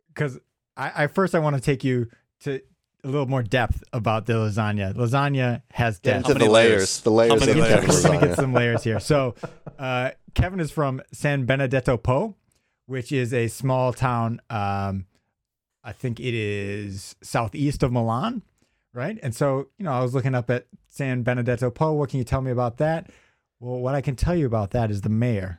Because 0.08 0.38
I, 0.78 1.04
I 1.04 1.06
first 1.08 1.34
I 1.34 1.40
want 1.40 1.56
to 1.56 1.60
take 1.62 1.84
you 1.84 2.08
to 2.44 2.62
a 3.04 3.08
little 3.08 3.26
more 3.26 3.42
depth 3.42 3.82
about 3.92 4.26
the 4.26 4.34
lasagna. 4.34 4.94
Lasagna 4.94 5.62
has 5.72 5.98
Get 5.98 6.14
depth. 6.14 6.26
How 6.26 6.32
into 6.32 6.44
the 6.44 6.50
layers? 6.50 6.70
layers. 6.72 7.00
The 7.00 7.10
layers 7.10 7.40
many 7.40 7.52
of 7.52 7.56
We're 7.56 7.62
layers? 7.62 8.02
Kevin 8.02 8.12
gonna 8.20 8.26
get 8.26 8.36
some 8.36 8.52
layers 8.52 8.84
here. 8.84 9.00
So, 9.00 9.34
uh, 9.78 10.10
Kevin 10.34 10.60
is 10.60 10.70
from 10.70 11.02
San 11.12 11.44
Benedetto 11.44 11.96
Po, 11.96 12.36
which 12.86 13.10
is 13.12 13.34
a 13.34 13.48
small 13.48 13.92
town. 13.92 14.40
Um, 14.50 15.06
I 15.84 15.92
think 15.92 16.20
it 16.20 16.32
is 16.34 17.16
southeast 17.22 17.82
of 17.82 17.90
Milan, 17.92 18.42
right? 18.94 19.18
And 19.22 19.34
so, 19.34 19.68
you 19.78 19.84
know, 19.84 19.92
I 19.92 20.00
was 20.00 20.14
looking 20.14 20.34
up 20.34 20.48
at 20.48 20.66
San 20.88 21.22
Benedetto 21.22 21.70
Po. 21.70 21.92
What 21.92 22.10
can 22.10 22.18
you 22.18 22.24
tell 22.24 22.40
me 22.40 22.50
about 22.52 22.76
that? 22.78 23.10
Well, 23.58 23.78
what 23.80 23.94
I 23.96 24.00
can 24.00 24.14
tell 24.16 24.34
you 24.36 24.46
about 24.46 24.70
that 24.70 24.90
is 24.90 25.00
the 25.00 25.08
mayor. 25.08 25.58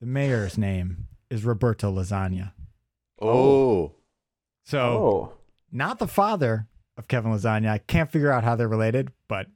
The 0.00 0.06
mayor's 0.06 0.58
name 0.58 1.06
is 1.30 1.44
Roberto 1.44 1.92
Lasagna. 1.92 2.52
Oh, 3.22 3.92
So, 4.64 4.78
oh, 4.80 5.32
not 5.72 5.98
the 5.98 6.06
father 6.06 6.66
of 6.96 7.08
Kevin 7.08 7.32
Lasagna. 7.32 7.68
I 7.68 7.78
can't 7.78 8.10
figure 8.10 8.30
out 8.30 8.44
how 8.44 8.56
they're 8.56 8.68
related, 8.68 9.10
but 9.28 9.46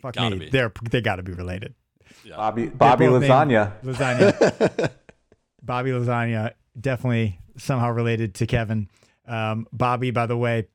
fuck 0.00 0.14
gotta 0.14 0.36
me, 0.36 0.46
be. 0.46 0.50
they're 0.50 0.72
they 0.90 1.00
got 1.00 1.16
to 1.16 1.22
be 1.22 1.32
related. 1.32 1.74
Yeah. 2.24 2.36
Bobby 2.36 2.66
Bobby 2.66 3.06
Lasagna. 3.06 3.72
Lasagna. 3.82 4.90
Bobby 5.62 5.90
Lasagna, 5.90 6.52
definitely 6.78 7.38
somehow 7.56 7.90
related 7.90 8.34
to 8.36 8.46
Kevin. 8.46 8.88
Um, 9.26 9.66
Bobby, 9.72 10.10
by 10.10 10.26
the 10.26 10.36
way, 10.36 10.68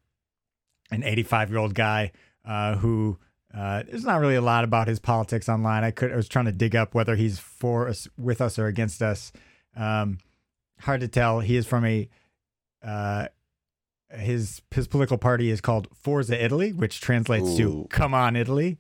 an 0.92 1.04
85 1.04 1.50
year 1.50 1.60
old 1.60 1.74
guy 1.74 2.12
uh, 2.46 2.76
who 2.76 3.18
uh, 3.54 3.84
there's 3.84 4.04
not 4.04 4.20
really 4.20 4.36
a 4.36 4.42
lot 4.42 4.64
about 4.64 4.88
his 4.88 5.00
politics 5.00 5.50
online. 5.50 5.84
I 5.84 5.92
could 5.92 6.12
I 6.12 6.16
was 6.16 6.28
trying 6.28 6.46
to 6.46 6.52
dig 6.52 6.76
up 6.76 6.94
whether 6.94 7.16
he's 7.16 7.40
for 7.40 7.88
us, 7.88 8.08
with 8.18 8.42
us, 8.42 8.60
or 8.60 8.68
against 8.68 9.02
us. 9.02 9.32
Um, 9.76 10.20
hard 10.80 11.02
to 11.02 11.08
tell. 11.08 11.40
He 11.40 11.56
is 11.56 11.66
from 11.66 11.86
a 11.86 12.10
uh, 12.84 13.28
his 14.12 14.62
his 14.72 14.88
political 14.88 15.18
party 15.18 15.50
is 15.50 15.62
called 15.62 15.88
Forza 15.94 16.42
Italy, 16.44 16.74
which 16.74 17.02
translates 17.02 17.56
to 17.58 17.88
"Come 17.90 18.14
on 18.14 18.36
Italy." 18.36 18.78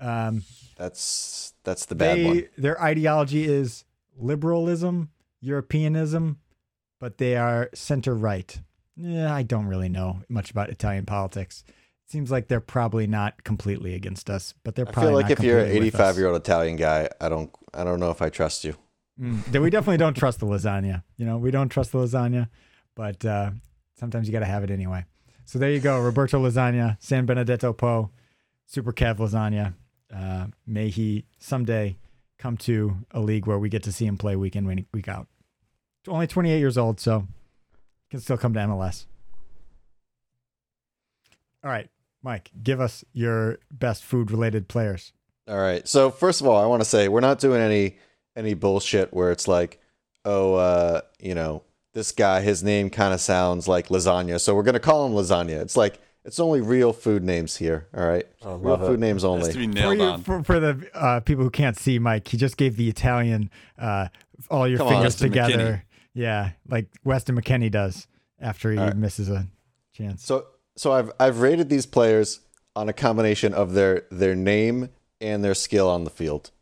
Um, 0.00 0.44
that's 0.76 1.54
that's 1.64 1.86
the 1.86 1.94
bad 1.94 2.18
they, 2.18 2.24
one. 2.24 2.48
Their 2.56 2.80
ideology 2.82 3.44
is 3.44 3.84
liberalism, 4.16 5.10
Europeanism, 5.40 6.38
but 7.00 7.18
they 7.18 7.36
are 7.36 7.70
center 7.74 8.14
right. 8.14 8.60
Yeah, 8.96 9.34
I 9.34 9.42
don't 9.42 9.66
really 9.66 9.88
know 9.88 10.22
much 10.28 10.50
about 10.50 10.70
Italian 10.70 11.06
politics. 11.06 11.64
It 11.68 12.10
seems 12.10 12.30
like 12.30 12.48
they're 12.48 12.60
probably 12.60 13.06
not 13.06 13.44
completely 13.44 13.94
against 13.94 14.30
us, 14.30 14.54
but 14.64 14.74
they're 14.74 14.86
probably. 14.86 15.02
I 15.02 15.10
feel 15.10 15.14
like 15.14 15.30
if 15.30 15.40
you're 15.40 15.58
an 15.58 15.64
completely 15.66 15.90
with 15.90 15.94
us. 15.96 16.00
85 16.00 16.16
year 16.18 16.26
old 16.28 16.36
Italian 16.36 16.76
guy, 16.76 17.08
I 17.20 17.28
don't 17.28 17.50
I 17.74 17.84
don't 17.84 18.00
know 18.00 18.10
if 18.10 18.22
I 18.22 18.28
trust 18.28 18.64
you. 18.64 18.76
Mm, 19.20 19.60
we 19.60 19.70
definitely 19.70 19.96
don't 19.96 20.16
trust 20.16 20.38
the 20.40 20.46
lasagna. 20.46 21.02
You 21.16 21.26
know, 21.26 21.38
we 21.38 21.50
don't 21.50 21.68
trust 21.68 21.92
the 21.92 21.98
lasagna, 21.98 22.48
but 22.94 23.24
uh, 23.24 23.50
sometimes 23.98 24.26
you 24.28 24.32
got 24.32 24.40
to 24.40 24.46
have 24.46 24.64
it 24.64 24.70
anyway. 24.70 25.04
So 25.44 25.58
there 25.58 25.70
you 25.70 25.80
go, 25.80 25.98
Roberto 25.98 26.38
Lasagna, 26.42 26.96
San 27.00 27.26
Benedetto 27.26 27.72
Po. 27.72 28.10
Super 28.68 28.92
Kev 28.92 29.16
Lasagna. 29.16 29.74
Uh, 30.14 30.48
may 30.66 30.90
he 30.90 31.24
someday 31.38 31.96
come 32.38 32.56
to 32.58 32.98
a 33.10 33.20
league 33.20 33.46
where 33.46 33.58
we 33.58 33.68
get 33.68 33.82
to 33.84 33.92
see 33.92 34.06
him 34.06 34.18
play 34.18 34.36
week 34.36 34.54
in, 34.54 34.86
week 34.92 35.08
out. 35.08 35.26
Only 36.06 36.26
28 36.26 36.58
years 36.58 36.78
old, 36.78 37.00
so 37.00 37.26
can 38.10 38.20
still 38.20 38.36
come 38.36 38.52
to 38.54 38.60
MLS. 38.60 39.06
All 41.64 41.70
right, 41.70 41.88
Mike, 42.22 42.50
give 42.62 42.80
us 42.80 43.04
your 43.12 43.58
best 43.70 44.04
food 44.04 44.30
related 44.30 44.68
players. 44.68 45.12
All 45.48 45.58
right. 45.58 45.88
So 45.88 46.10
first 46.10 46.40
of 46.40 46.46
all, 46.46 46.62
I 46.62 46.66
want 46.66 46.82
to 46.82 46.88
say 46.88 47.08
we're 47.08 47.20
not 47.20 47.40
doing 47.40 47.60
any 47.60 47.96
any 48.36 48.54
bullshit 48.54 49.12
where 49.12 49.32
it's 49.32 49.48
like, 49.48 49.80
oh, 50.24 50.54
uh, 50.54 51.00
you 51.18 51.34
know, 51.34 51.64
this 51.98 52.12
guy, 52.12 52.40
his 52.40 52.62
name 52.62 52.90
kind 52.90 53.12
of 53.12 53.20
sounds 53.20 53.66
like 53.66 53.88
lasagna, 53.88 54.40
so 54.40 54.54
we're 54.54 54.62
gonna 54.62 54.78
call 54.78 55.04
him 55.06 55.12
lasagna. 55.12 55.60
It's 55.60 55.76
like 55.76 55.98
it's 56.24 56.38
only 56.38 56.60
real 56.60 56.92
food 56.92 57.24
names 57.24 57.56
here. 57.56 57.88
All 57.96 58.06
right, 58.06 58.24
Oh, 58.42 58.54
real 58.56 58.70
love 58.70 58.82
it. 58.82 58.86
food 58.86 59.00
names 59.00 59.22
Has 59.22 59.24
only. 59.24 59.52
to 59.52 59.58
be 59.58 59.80
For, 59.80 59.94
you, 59.94 60.18
for, 60.18 60.42
for 60.44 60.60
the 60.60 60.88
uh, 60.94 61.20
people 61.20 61.42
who 61.42 61.50
can't 61.50 61.76
see, 61.76 61.98
Mike, 61.98 62.28
he 62.28 62.36
just 62.36 62.56
gave 62.56 62.76
the 62.76 62.88
Italian 62.88 63.50
uh, 63.78 64.08
all 64.50 64.68
your 64.68 64.78
Come 64.78 64.88
fingers 64.88 65.04
Weston 65.14 65.28
together. 65.30 65.56
McKennie. 65.58 65.82
Yeah, 66.14 66.50
like 66.68 66.86
Weston 67.04 67.40
McKennie 67.40 67.70
does 67.70 68.06
after 68.40 68.70
he 68.70 68.78
All 68.78 68.86
right. 68.86 68.96
misses 68.96 69.28
a 69.28 69.48
chance. 69.92 70.24
So 70.24 70.46
so 70.76 70.92
I've 70.92 71.10
I've 71.18 71.40
rated 71.40 71.68
these 71.68 71.84
players 71.86 72.40
on 72.76 72.88
a 72.88 72.92
combination 72.92 73.52
of 73.54 73.72
their 73.72 74.04
their 74.12 74.36
name 74.36 74.90
and 75.20 75.44
their 75.44 75.54
skill 75.54 75.90
on 75.90 76.04
the 76.04 76.10
field. 76.10 76.52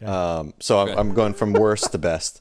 Okay. 0.00 0.10
Um, 0.10 0.54
so 0.60 0.78
I'm, 0.78 0.96
I'm 0.98 1.12
going 1.14 1.34
from 1.34 1.52
worst 1.52 1.92
to 1.92 1.98
best. 1.98 2.40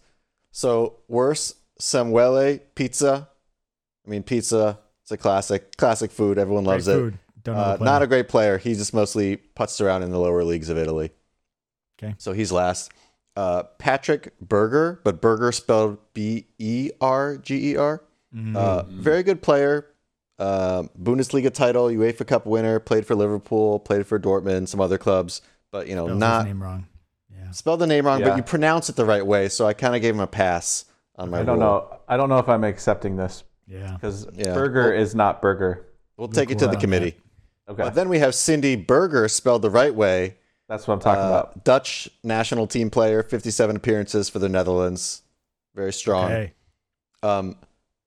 So 0.51 0.97
worst, 1.09 1.56
Samuele 1.79 2.61
pizza. 2.75 3.29
I 4.05 4.09
mean, 4.09 4.23
pizza. 4.23 4.79
It's 5.03 5.11
a 5.11 5.17
classic, 5.17 5.77
classic 5.77 6.11
food. 6.11 6.37
Everyone 6.37 6.63
Great 6.65 6.73
loves 6.73 6.87
it. 6.87 6.93
food. 6.95 7.19
Don't 7.43 7.55
know 7.55 7.61
Uh, 7.61 7.77
not 7.79 8.01
a 8.01 8.07
great 8.07 8.27
player. 8.27 8.57
He 8.57 8.73
just 8.73 8.93
mostly 8.93 9.37
puts 9.37 9.79
around 9.79 10.03
in 10.03 10.11
the 10.11 10.19
lower 10.19 10.43
leagues 10.43 10.69
of 10.69 10.77
Italy. 10.77 11.11
Okay. 12.01 12.15
So 12.17 12.33
he's 12.33 12.51
last. 12.51 12.91
Uh, 13.35 13.63
Patrick 13.77 14.33
Berger, 14.41 14.99
but 15.03 15.21
Berger 15.21 15.51
spelled 15.51 15.97
B 16.13 16.47
E 16.57 16.91
R 16.99 17.37
G 17.37 17.71
E 17.73 17.77
R. 17.77 18.03
Mhm. 18.35 18.55
Uh, 18.55 18.83
very 18.83 19.23
good 19.23 19.41
player. 19.41 19.85
Uh, 20.39 20.83
Bundesliga 21.01 21.51
title, 21.53 21.85
UEFA 21.87 22.25
Cup 22.27 22.45
winner. 22.45 22.79
Played 22.79 23.05
for 23.05 23.15
Liverpool. 23.15 23.79
Played 23.79 24.05
for 24.07 24.19
Dortmund, 24.19 24.67
some 24.67 24.81
other 24.81 24.97
clubs. 24.97 25.41
But 25.71 25.87
you 25.87 25.95
know, 25.95 26.05
Spells 26.05 26.15
his 26.15 26.19
not 26.19 26.45
name 26.45 26.63
wrong. 26.63 26.87
Yeah. 27.31 27.51
spelled 27.51 27.79
the 27.79 27.87
name 27.87 28.05
wrong, 28.05 28.19
Yeah. 28.19 28.29
but 28.29 28.37
you 28.37 28.43
pronounce 28.43 28.89
it 28.89 28.95
the 28.95 29.05
right 29.05 29.25
way. 29.25 29.47
So 29.49 29.65
I 29.67 29.73
kind 29.73 29.95
of 29.95 30.01
gave 30.01 30.13
him 30.15 30.19
a 30.19 30.27
pass 30.27 30.85
on 31.17 31.29
my. 31.31 31.39
I 31.39 31.43
don't 31.43 31.59
rule. 31.59 31.67
know. 31.67 31.99
I 32.07 32.17
don't 32.17 32.29
know 32.29 32.39
if 32.39 32.49
I'm 32.49 32.63
accepting 32.63 33.15
this 33.15 33.43
Yeah. 33.67 33.93
because 33.93 34.27
Yeah. 34.33 34.53
burger 34.53 34.91
Well- 34.91 34.99
is 35.01 35.15
not 35.15 35.41
burger. 35.41 35.85
We'll 36.17 36.27
take 36.27 36.49
it 36.49 36.53
cool 36.55 36.59
to 36.59 36.65
out 36.65 36.71
the 36.71 36.77
on 36.77 36.81
committee. 36.81 37.17
Okay, 37.69 37.83
But 37.83 37.95
then 37.95 38.09
we 38.09 38.19
have 38.19 38.33
Cindy 38.33 38.75
Berger 38.75 39.27
spelled 39.27 39.61
the 39.61 39.69
right 39.69 39.93
way. 39.93 40.37
that's 40.69 40.87
what 40.87 40.95
I'm 40.95 40.99
talking 40.99 41.23
Uh, 41.23 41.27
about. 41.27 41.63
Dutch 41.63 42.09
national 42.23 42.67
team 42.67 42.89
player, 42.89 43.23
57 43.23 43.75
appearances 43.75 44.29
for 44.29 44.39
the 44.39 44.49
Netherlands. 44.49 45.21
Very 45.75 45.93
strong. 45.93 46.25
Okay. 46.25 46.53
Um, 47.23 47.55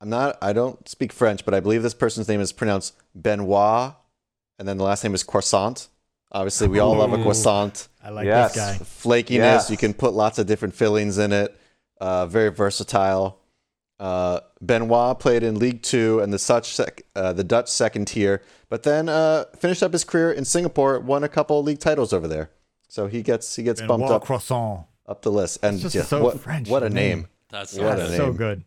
I'm 0.00 0.08
not. 0.10 0.36
I 0.42 0.52
don't 0.52 0.88
speak 0.88 1.12
French, 1.12 1.44
but 1.44 1.52
I 1.54 1.60
believe 1.60 1.82
this 1.82 1.94
person's 1.94 2.26
name 2.28 2.40
is 2.40 2.52
pronounced 2.52 2.94
Benoit, 3.14 3.92
and 4.58 4.66
then 4.68 4.76
the 4.78 4.84
last 4.84 5.04
name 5.04 5.14
is 5.14 5.22
Croissant. 5.22 5.88
Obviously, 6.32 6.68
we 6.68 6.78
all 6.78 6.96
love 6.96 7.12
a 7.12 7.18
Ooh. 7.18 7.22
croissant. 7.22 7.88
I 8.02 8.10
like 8.10 8.26
Yes. 8.26 8.54
this 8.54 8.62
guy. 8.78 8.84
Flakiness. 8.84 9.28
Yes. 9.30 9.70
You 9.70 9.76
can 9.76 9.92
put 9.94 10.14
lots 10.14 10.38
of 10.38 10.46
different 10.46 10.74
fillings 10.74 11.18
in 11.18 11.32
it. 11.32 11.54
Uh, 12.00 12.26
very 12.26 12.50
versatile. 12.50 13.38
Uh, 13.98 14.40
Benoit 14.62 15.18
played 15.18 15.42
in 15.42 15.58
League 15.58 15.82
Two 15.82 16.20
and 16.20 16.32
the 16.32 16.38
such 16.38 16.74
sec- 16.74 17.02
uh, 17.14 17.34
the 17.34 17.44
Dutch 17.44 17.68
second 17.68 18.06
tier, 18.06 18.42
but 18.70 18.82
then 18.82 19.08
uh, 19.10 19.44
finished 19.58 19.82
up 19.82 19.92
his 19.92 20.04
career 20.04 20.32
in 20.32 20.46
Singapore. 20.46 20.98
Won 20.98 21.22
a 21.22 21.28
couple 21.28 21.58
of 21.60 21.66
league 21.66 21.80
titles 21.80 22.12
over 22.14 22.26
there, 22.26 22.50
so 22.88 23.06
he 23.08 23.20
gets 23.22 23.54
he 23.56 23.62
gets 23.62 23.82
bumped 23.82 24.08
up 24.08 24.24
croissant. 24.24 24.86
up 25.06 25.20
the 25.20 25.30
list. 25.30 25.58
And 25.62 25.74
It's 25.74 25.82
just 25.82 25.94
yeah, 25.94 26.02
so 26.04 26.24
what, 26.24 26.40
French, 26.40 26.68
what 26.70 26.82
a 26.82 26.88
name! 26.88 27.18
name. 27.18 27.28
That's 27.50 27.74
What 27.76 27.98
That's 27.98 28.12
a 28.12 28.16
so 28.16 28.32
good. 28.32 28.64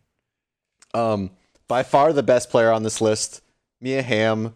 Um, 0.92 1.30
by 1.66 1.82
far 1.82 2.12
the 2.12 2.22
best 2.22 2.50
player 2.50 2.70
on 2.70 2.84
this 2.84 3.00
list, 3.00 3.42
Mia 3.80 4.02
Hamm. 4.02 4.54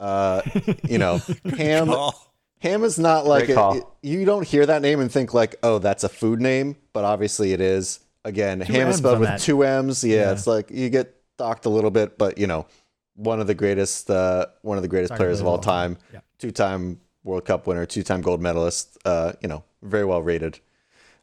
Uh, 0.00 0.42
you 0.84 0.98
know, 0.98 1.20
Ham. 1.56 1.86
call. 1.86 2.32
Ham 2.60 2.82
is 2.84 2.98
not 2.98 3.26
like 3.26 3.48
a, 3.48 3.80
you 4.02 4.24
don't 4.24 4.46
hear 4.46 4.66
that 4.66 4.82
name 4.82 4.98
and 4.98 5.12
think 5.12 5.32
like, 5.34 5.54
oh, 5.62 5.78
that's 5.78 6.04
a 6.04 6.08
food 6.08 6.40
name, 6.40 6.76
but 6.92 7.04
obviously 7.04 7.52
it 7.52 7.60
is. 7.60 8.00
Again, 8.26 8.58
Two 8.60 8.72
Ham 8.72 8.82
M's 8.88 8.94
is 8.96 8.98
spelled 8.98 9.20
with 9.20 9.28
that. 9.28 9.40
two 9.40 9.62
M's. 9.62 10.02
Yeah, 10.02 10.16
Yeah. 10.16 10.32
it's 10.32 10.46
like 10.46 10.70
you 10.70 10.88
get 10.90 11.14
docked 11.38 11.64
a 11.66 11.68
little 11.68 11.90
bit, 11.92 12.18
but 12.18 12.38
you 12.38 12.46
know, 12.46 12.66
one 13.14 13.40
of 13.40 13.46
the 13.46 13.54
greatest, 13.54 14.10
uh, 14.10 14.46
one 14.62 14.76
of 14.78 14.82
the 14.82 14.88
greatest 14.88 15.10
Soccer 15.10 15.18
players 15.24 15.40
of 15.40 15.46
all 15.46 15.58
time. 15.58 15.94
time. 15.94 16.02
Yeah. 16.12 16.20
Two-time 16.38 17.00
World 17.24 17.44
Cup 17.44 17.66
winner, 17.66 17.86
two-time 17.86 18.20
gold 18.20 18.42
medalist. 18.42 18.98
Uh, 19.04 19.32
you 19.40 19.48
know, 19.48 19.62
very 19.82 20.04
well 20.04 20.20
rated. 20.22 20.58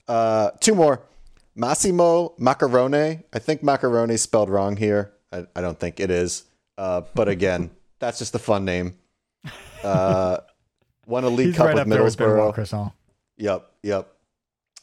Uh, 0.07 0.51
two 0.59 0.73
more. 0.75 1.01
Massimo 1.55 2.29
Maccarone. 2.39 3.23
I 3.31 3.39
think 3.39 3.61
Macarone 3.61 4.09
is 4.09 4.21
spelled 4.21 4.49
wrong 4.49 4.75
here. 4.77 5.11
I, 5.31 5.45
I 5.55 5.61
don't 5.61 5.79
think 5.79 5.99
it 5.99 6.09
is. 6.09 6.45
Uh, 6.77 7.01
but 7.13 7.27
again, 7.35 7.69
that's 7.99 8.17
just 8.17 8.33
a 8.33 8.39
fun 8.39 8.65
name. 8.65 8.95
Uh, 9.83 10.37
won 11.05 11.23
a 11.25 11.29
league 11.29 11.47
He's 11.47 11.57
cup 11.57 11.67
right 11.67 11.75
with 11.75 11.87
there 11.89 12.03
with 12.03 12.17
Middlesbrough. 12.17 12.91
Yep, 13.37 13.71
yep. 13.83 14.07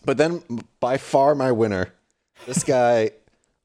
But 0.05 0.16
then 0.16 0.43
by 0.81 0.97
far 0.97 1.35
my 1.35 1.51
winner, 1.53 1.93
this 2.47 2.64
guy 2.64 3.11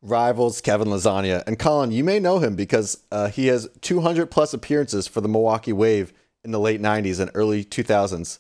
rivals 0.02 0.62
Kevin 0.62 0.88
Lasagna. 0.88 1.44
And 1.48 1.58
Colin, 1.58 1.92
you 1.92 2.04
may 2.04 2.20
know 2.20 2.40
him 2.40 2.56
because 2.56 3.00
uh, 3.12 3.30
he 3.30 3.48
has 3.48 3.68
200 3.82 4.28
plus 4.28 4.54
appearances 4.54 5.08
for 5.08 5.22
the 5.22 5.28
Milwaukee 5.28 5.74
Wave 5.74 6.14
in 6.44 6.52
the 6.52 6.60
late 6.60 6.82
90s 6.82 7.20
and 7.20 7.32
early 7.34 7.64
2000s. 7.66 8.40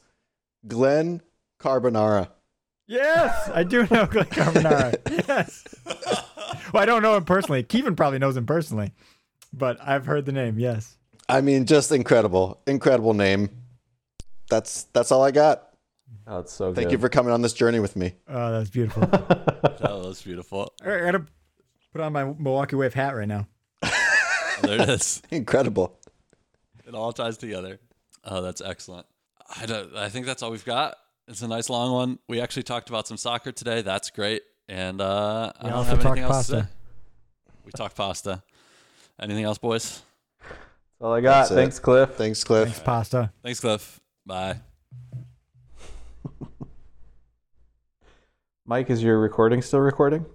Glenn 0.67 1.21
Carbonara. 1.59 2.29
Yes, 2.88 3.49
I 3.53 3.63
do 3.63 3.88
know 3.89 4.05
Glenn 4.05 4.25
Carbonara. 4.25 4.95
yes. 5.27 5.63
well, 6.71 6.83
I 6.83 6.86
don't 6.86 7.01
know 7.01 7.15
him 7.15 7.25
personally. 7.25 7.63
Kevin 7.63 7.95
probably 7.95 8.19
knows 8.19 8.38
him 8.38 8.45
personally, 8.45 8.91
but 9.51 9.77
I've 9.81 10.05
heard 10.05 10.25
the 10.25 10.31
name. 10.31 10.59
Yes. 10.59 10.97
I 11.27 11.41
mean, 11.41 11.65
just 11.65 11.91
incredible, 11.91 12.61
incredible 12.67 13.15
name. 13.15 13.49
That's 14.49 14.83
that's 14.93 15.11
all 15.11 15.23
I 15.23 15.31
got. 15.31 15.64
Oh, 16.28 16.39
it's 16.39 16.53
so 16.53 16.69
good. 16.69 16.76
Thank 16.76 16.88
good. 16.88 16.93
you 16.93 16.97
for 16.99 17.09
coming 17.09 17.32
on 17.32 17.41
this 17.41 17.53
journey 17.53 17.80
with 17.80 17.95
me. 17.95 18.13
Oh, 18.28 18.51
that's 18.51 18.69
beautiful. 18.69 19.03
That 19.80 19.97
was 19.97 20.21
beautiful. 20.21 20.73
I 20.82 20.86
gotta 20.86 21.26
put 21.91 22.01
on 22.01 22.13
my 22.13 22.23
Milwaukee 22.23 22.76
Wave 22.76 22.93
hat 22.93 23.15
right 23.15 23.28
now. 23.28 23.47
There 24.61 24.82
it 24.82 24.89
is. 24.89 25.21
Incredible. 25.32 26.00
It 26.87 26.95
all 26.95 27.12
ties 27.12 27.37
together. 27.37 27.79
Oh, 28.24 28.41
that's 28.41 28.62
excellent. 28.62 29.05
I 29.59 29.66
don't. 29.66 29.95
I 29.95 30.09
think 30.09 30.25
that's 30.25 30.41
all 30.41 30.51
we've 30.51 30.66
got. 30.66 30.95
It's 31.28 31.41
a 31.41 31.47
nice 31.47 31.70
long 31.70 31.91
one. 31.91 32.20
We 32.28 32.39
actually 32.41 32.63
talked 32.63 32.89
about 32.89 33.08
some 33.08 33.17
soccer 33.17 33.51
today. 33.51 33.82
That's 33.82 34.09
great. 34.12 34.43
And 34.67 35.01
uh, 35.01 35.51
I 35.59 35.63
don't 35.63 35.74
also 35.74 35.89
have 35.91 36.01
talked 36.01 36.17
anything 36.17 36.32
else 36.32 36.47
to 36.47 36.62
say. 36.62 36.67
We 37.66 37.71
talked 37.71 37.95
pasta. 37.95 38.43
Anything 39.20 39.43
else, 39.43 39.58
boys? 39.58 40.01
That's 40.39 40.51
all 41.01 41.13
I 41.13 41.21
got. 41.21 41.39
That's 41.41 41.51
it. 41.51 41.55
Thanks, 41.55 41.79
Cliff. 41.79 42.12
Thanks, 42.12 42.43
Cliff. 42.43 42.70
Thanks, 42.70 42.79
pasta. 42.79 43.32
Thanks, 43.43 43.59
Cliff. 43.59 44.00
Bye. 44.25 44.59
Mike, 48.66 48.89
is 48.89 49.03
your 49.03 49.20
recording 49.20 49.62
still 49.62 49.79
recording? 49.79 50.25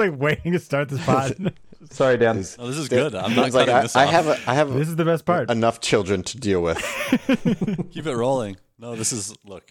Like 0.00 0.18
waiting 0.20 0.52
to 0.52 0.58
start 0.58 0.88
this 0.88 1.04
pod. 1.04 1.54
Sorry, 1.90 2.16
Dan. 2.18 2.36
He's- 2.36 2.58
No, 2.58 2.66
this 2.66 2.76
is 2.76 2.88
good. 2.88 3.14
I'm 3.14 3.34
not 3.34 3.42
Dan's 3.42 3.54
like, 3.54 3.66
cutting 3.66 3.74
I, 3.74 3.82
this 3.82 3.96
I 3.96 4.06
have 4.06 4.26
a, 4.26 4.38
I 4.46 4.54
have 4.54 4.72
this 4.74 4.88
is 4.88 4.96
the 4.96 5.04
best 5.04 5.24
part. 5.24 5.50
enough 5.50 5.80
children 5.80 6.22
to 6.24 6.38
deal 6.38 6.62
with. 6.62 6.78
Keep 7.92 8.06
it 8.06 8.14
rolling. 8.16 8.56
No, 8.78 8.96
this 8.96 9.12
is 9.12 9.34
look. 9.44 9.70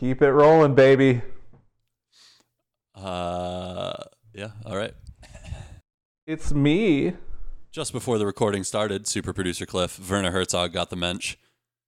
Keep 0.00 0.22
it 0.22 0.30
rolling, 0.32 0.74
baby. 0.74 1.22
Uh, 2.94 3.94
yeah. 4.34 4.50
All 4.66 4.76
right. 4.76 4.94
It's 6.26 6.52
me. 6.52 7.14
Just 7.70 7.92
before 7.92 8.18
the 8.18 8.26
recording 8.26 8.64
started, 8.64 9.06
super 9.06 9.32
producer 9.32 9.64
Cliff, 9.66 9.98
Werner 10.10 10.30
Herzog 10.30 10.72
got 10.72 10.90
the 10.90 10.96
mensch. 10.96 11.36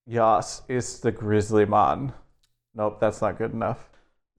Yes, 0.06 0.62
it's 0.68 0.98
the 0.98 1.12
grizzly 1.12 1.66
man. 1.66 2.12
Nope, 2.74 2.98
that's 3.00 3.20
not 3.20 3.38
good 3.38 3.52
enough. 3.52 3.88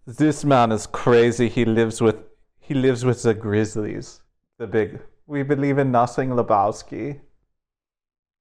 This 0.08 0.44
man 0.44 0.72
is 0.72 0.88
crazy. 0.88 1.48
He 1.50 1.64
lives 1.66 2.02
with 2.02 2.18
he 2.66 2.74
lives 2.74 3.06
with 3.06 3.22
the 3.22 3.34
grizzlies. 3.36 4.22
The 4.58 4.66
big 4.66 5.00
we 5.28 5.44
believe 5.44 5.78
in 5.78 5.92
nothing 5.92 6.32
Lebowski. 6.32 7.20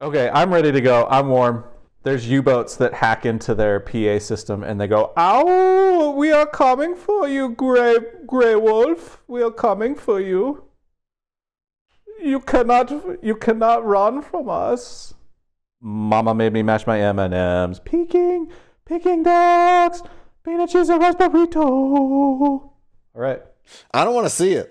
Okay, 0.00 0.30
I'm 0.32 0.52
ready 0.52 0.72
to 0.72 0.80
go. 0.80 1.06
I'm 1.10 1.28
warm. 1.28 1.64
There's 2.04 2.28
U-boats 2.28 2.76
that 2.76 2.94
hack 2.94 3.24
into 3.26 3.54
their 3.54 3.80
PA 3.80 4.18
system 4.18 4.62
and 4.62 4.80
they 4.80 4.86
go, 4.86 5.12
"Ow, 5.16 6.10
we 6.16 6.32
are 6.32 6.46
coming 6.46 6.94
for 6.94 7.28
you, 7.28 7.50
Gray 7.50 7.96
Gray 8.26 8.56
Wolf. 8.56 9.22
We 9.26 9.42
are 9.42 9.50
coming 9.50 9.94
for 9.94 10.20
you. 10.20 10.64
You 12.18 12.40
cannot 12.40 12.90
you 13.22 13.36
cannot 13.36 13.84
run 13.84 14.22
from 14.22 14.48
us." 14.48 15.12
Mama 15.80 16.34
made 16.34 16.54
me 16.54 16.62
mash 16.62 16.86
my 16.86 16.98
M&Ms. 16.98 17.80
Peking, 17.80 18.50
Peking 18.86 19.22
ducks, 19.22 20.02
peanut 20.42 20.70
cheese 20.70 20.88
and 20.88 21.00
rice 21.00 21.14
burrito. 21.14 21.60
All 21.60 22.72
right. 23.14 23.42
I 23.92 24.04
don't 24.04 24.14
want 24.14 24.26
to 24.26 24.30
see 24.30 24.52
it. 24.52 24.70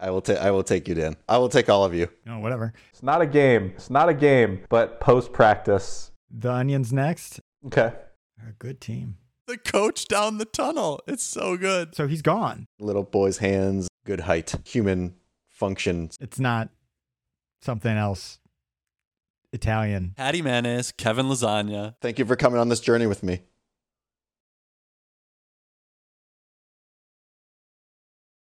I 0.00 0.10
will 0.10 0.20
take. 0.20 0.38
I 0.38 0.50
will 0.50 0.64
take 0.64 0.88
you, 0.88 0.94
Dan. 0.94 1.16
I 1.28 1.38
will 1.38 1.48
take 1.48 1.68
all 1.68 1.84
of 1.84 1.94
you. 1.94 2.08
No, 2.26 2.40
whatever. 2.40 2.72
It's 2.90 3.02
not 3.02 3.22
a 3.22 3.26
game. 3.26 3.72
It's 3.76 3.90
not 3.90 4.08
a 4.08 4.14
game, 4.14 4.64
but 4.68 5.00
post 5.00 5.32
practice. 5.32 6.10
The 6.30 6.50
Onions 6.50 6.92
next. 6.92 7.40
Okay. 7.66 7.92
They're 8.36 8.50
a 8.50 8.54
good 8.58 8.80
team. 8.80 9.18
The 9.46 9.58
coach 9.58 10.08
down 10.08 10.38
the 10.38 10.44
tunnel. 10.44 11.00
It's 11.06 11.22
so 11.22 11.56
good. 11.56 11.94
So 11.94 12.08
he's 12.08 12.22
gone. 12.22 12.66
Little 12.80 13.04
boy's 13.04 13.38
hands, 13.38 13.88
good 14.04 14.20
height, 14.20 14.54
human 14.64 15.14
function. 15.48 16.10
It's 16.20 16.40
not 16.40 16.70
something 17.60 17.96
else. 17.96 18.40
Italian. 19.52 20.14
Hattie 20.16 20.42
Mayonnaise, 20.42 20.92
Kevin 20.92 21.26
Lasagna. 21.26 21.94
Thank 22.00 22.18
you 22.18 22.24
for 22.24 22.36
coming 22.36 22.58
on 22.58 22.68
this 22.70 22.80
journey 22.80 23.06
with 23.06 23.22
me. 23.22 23.42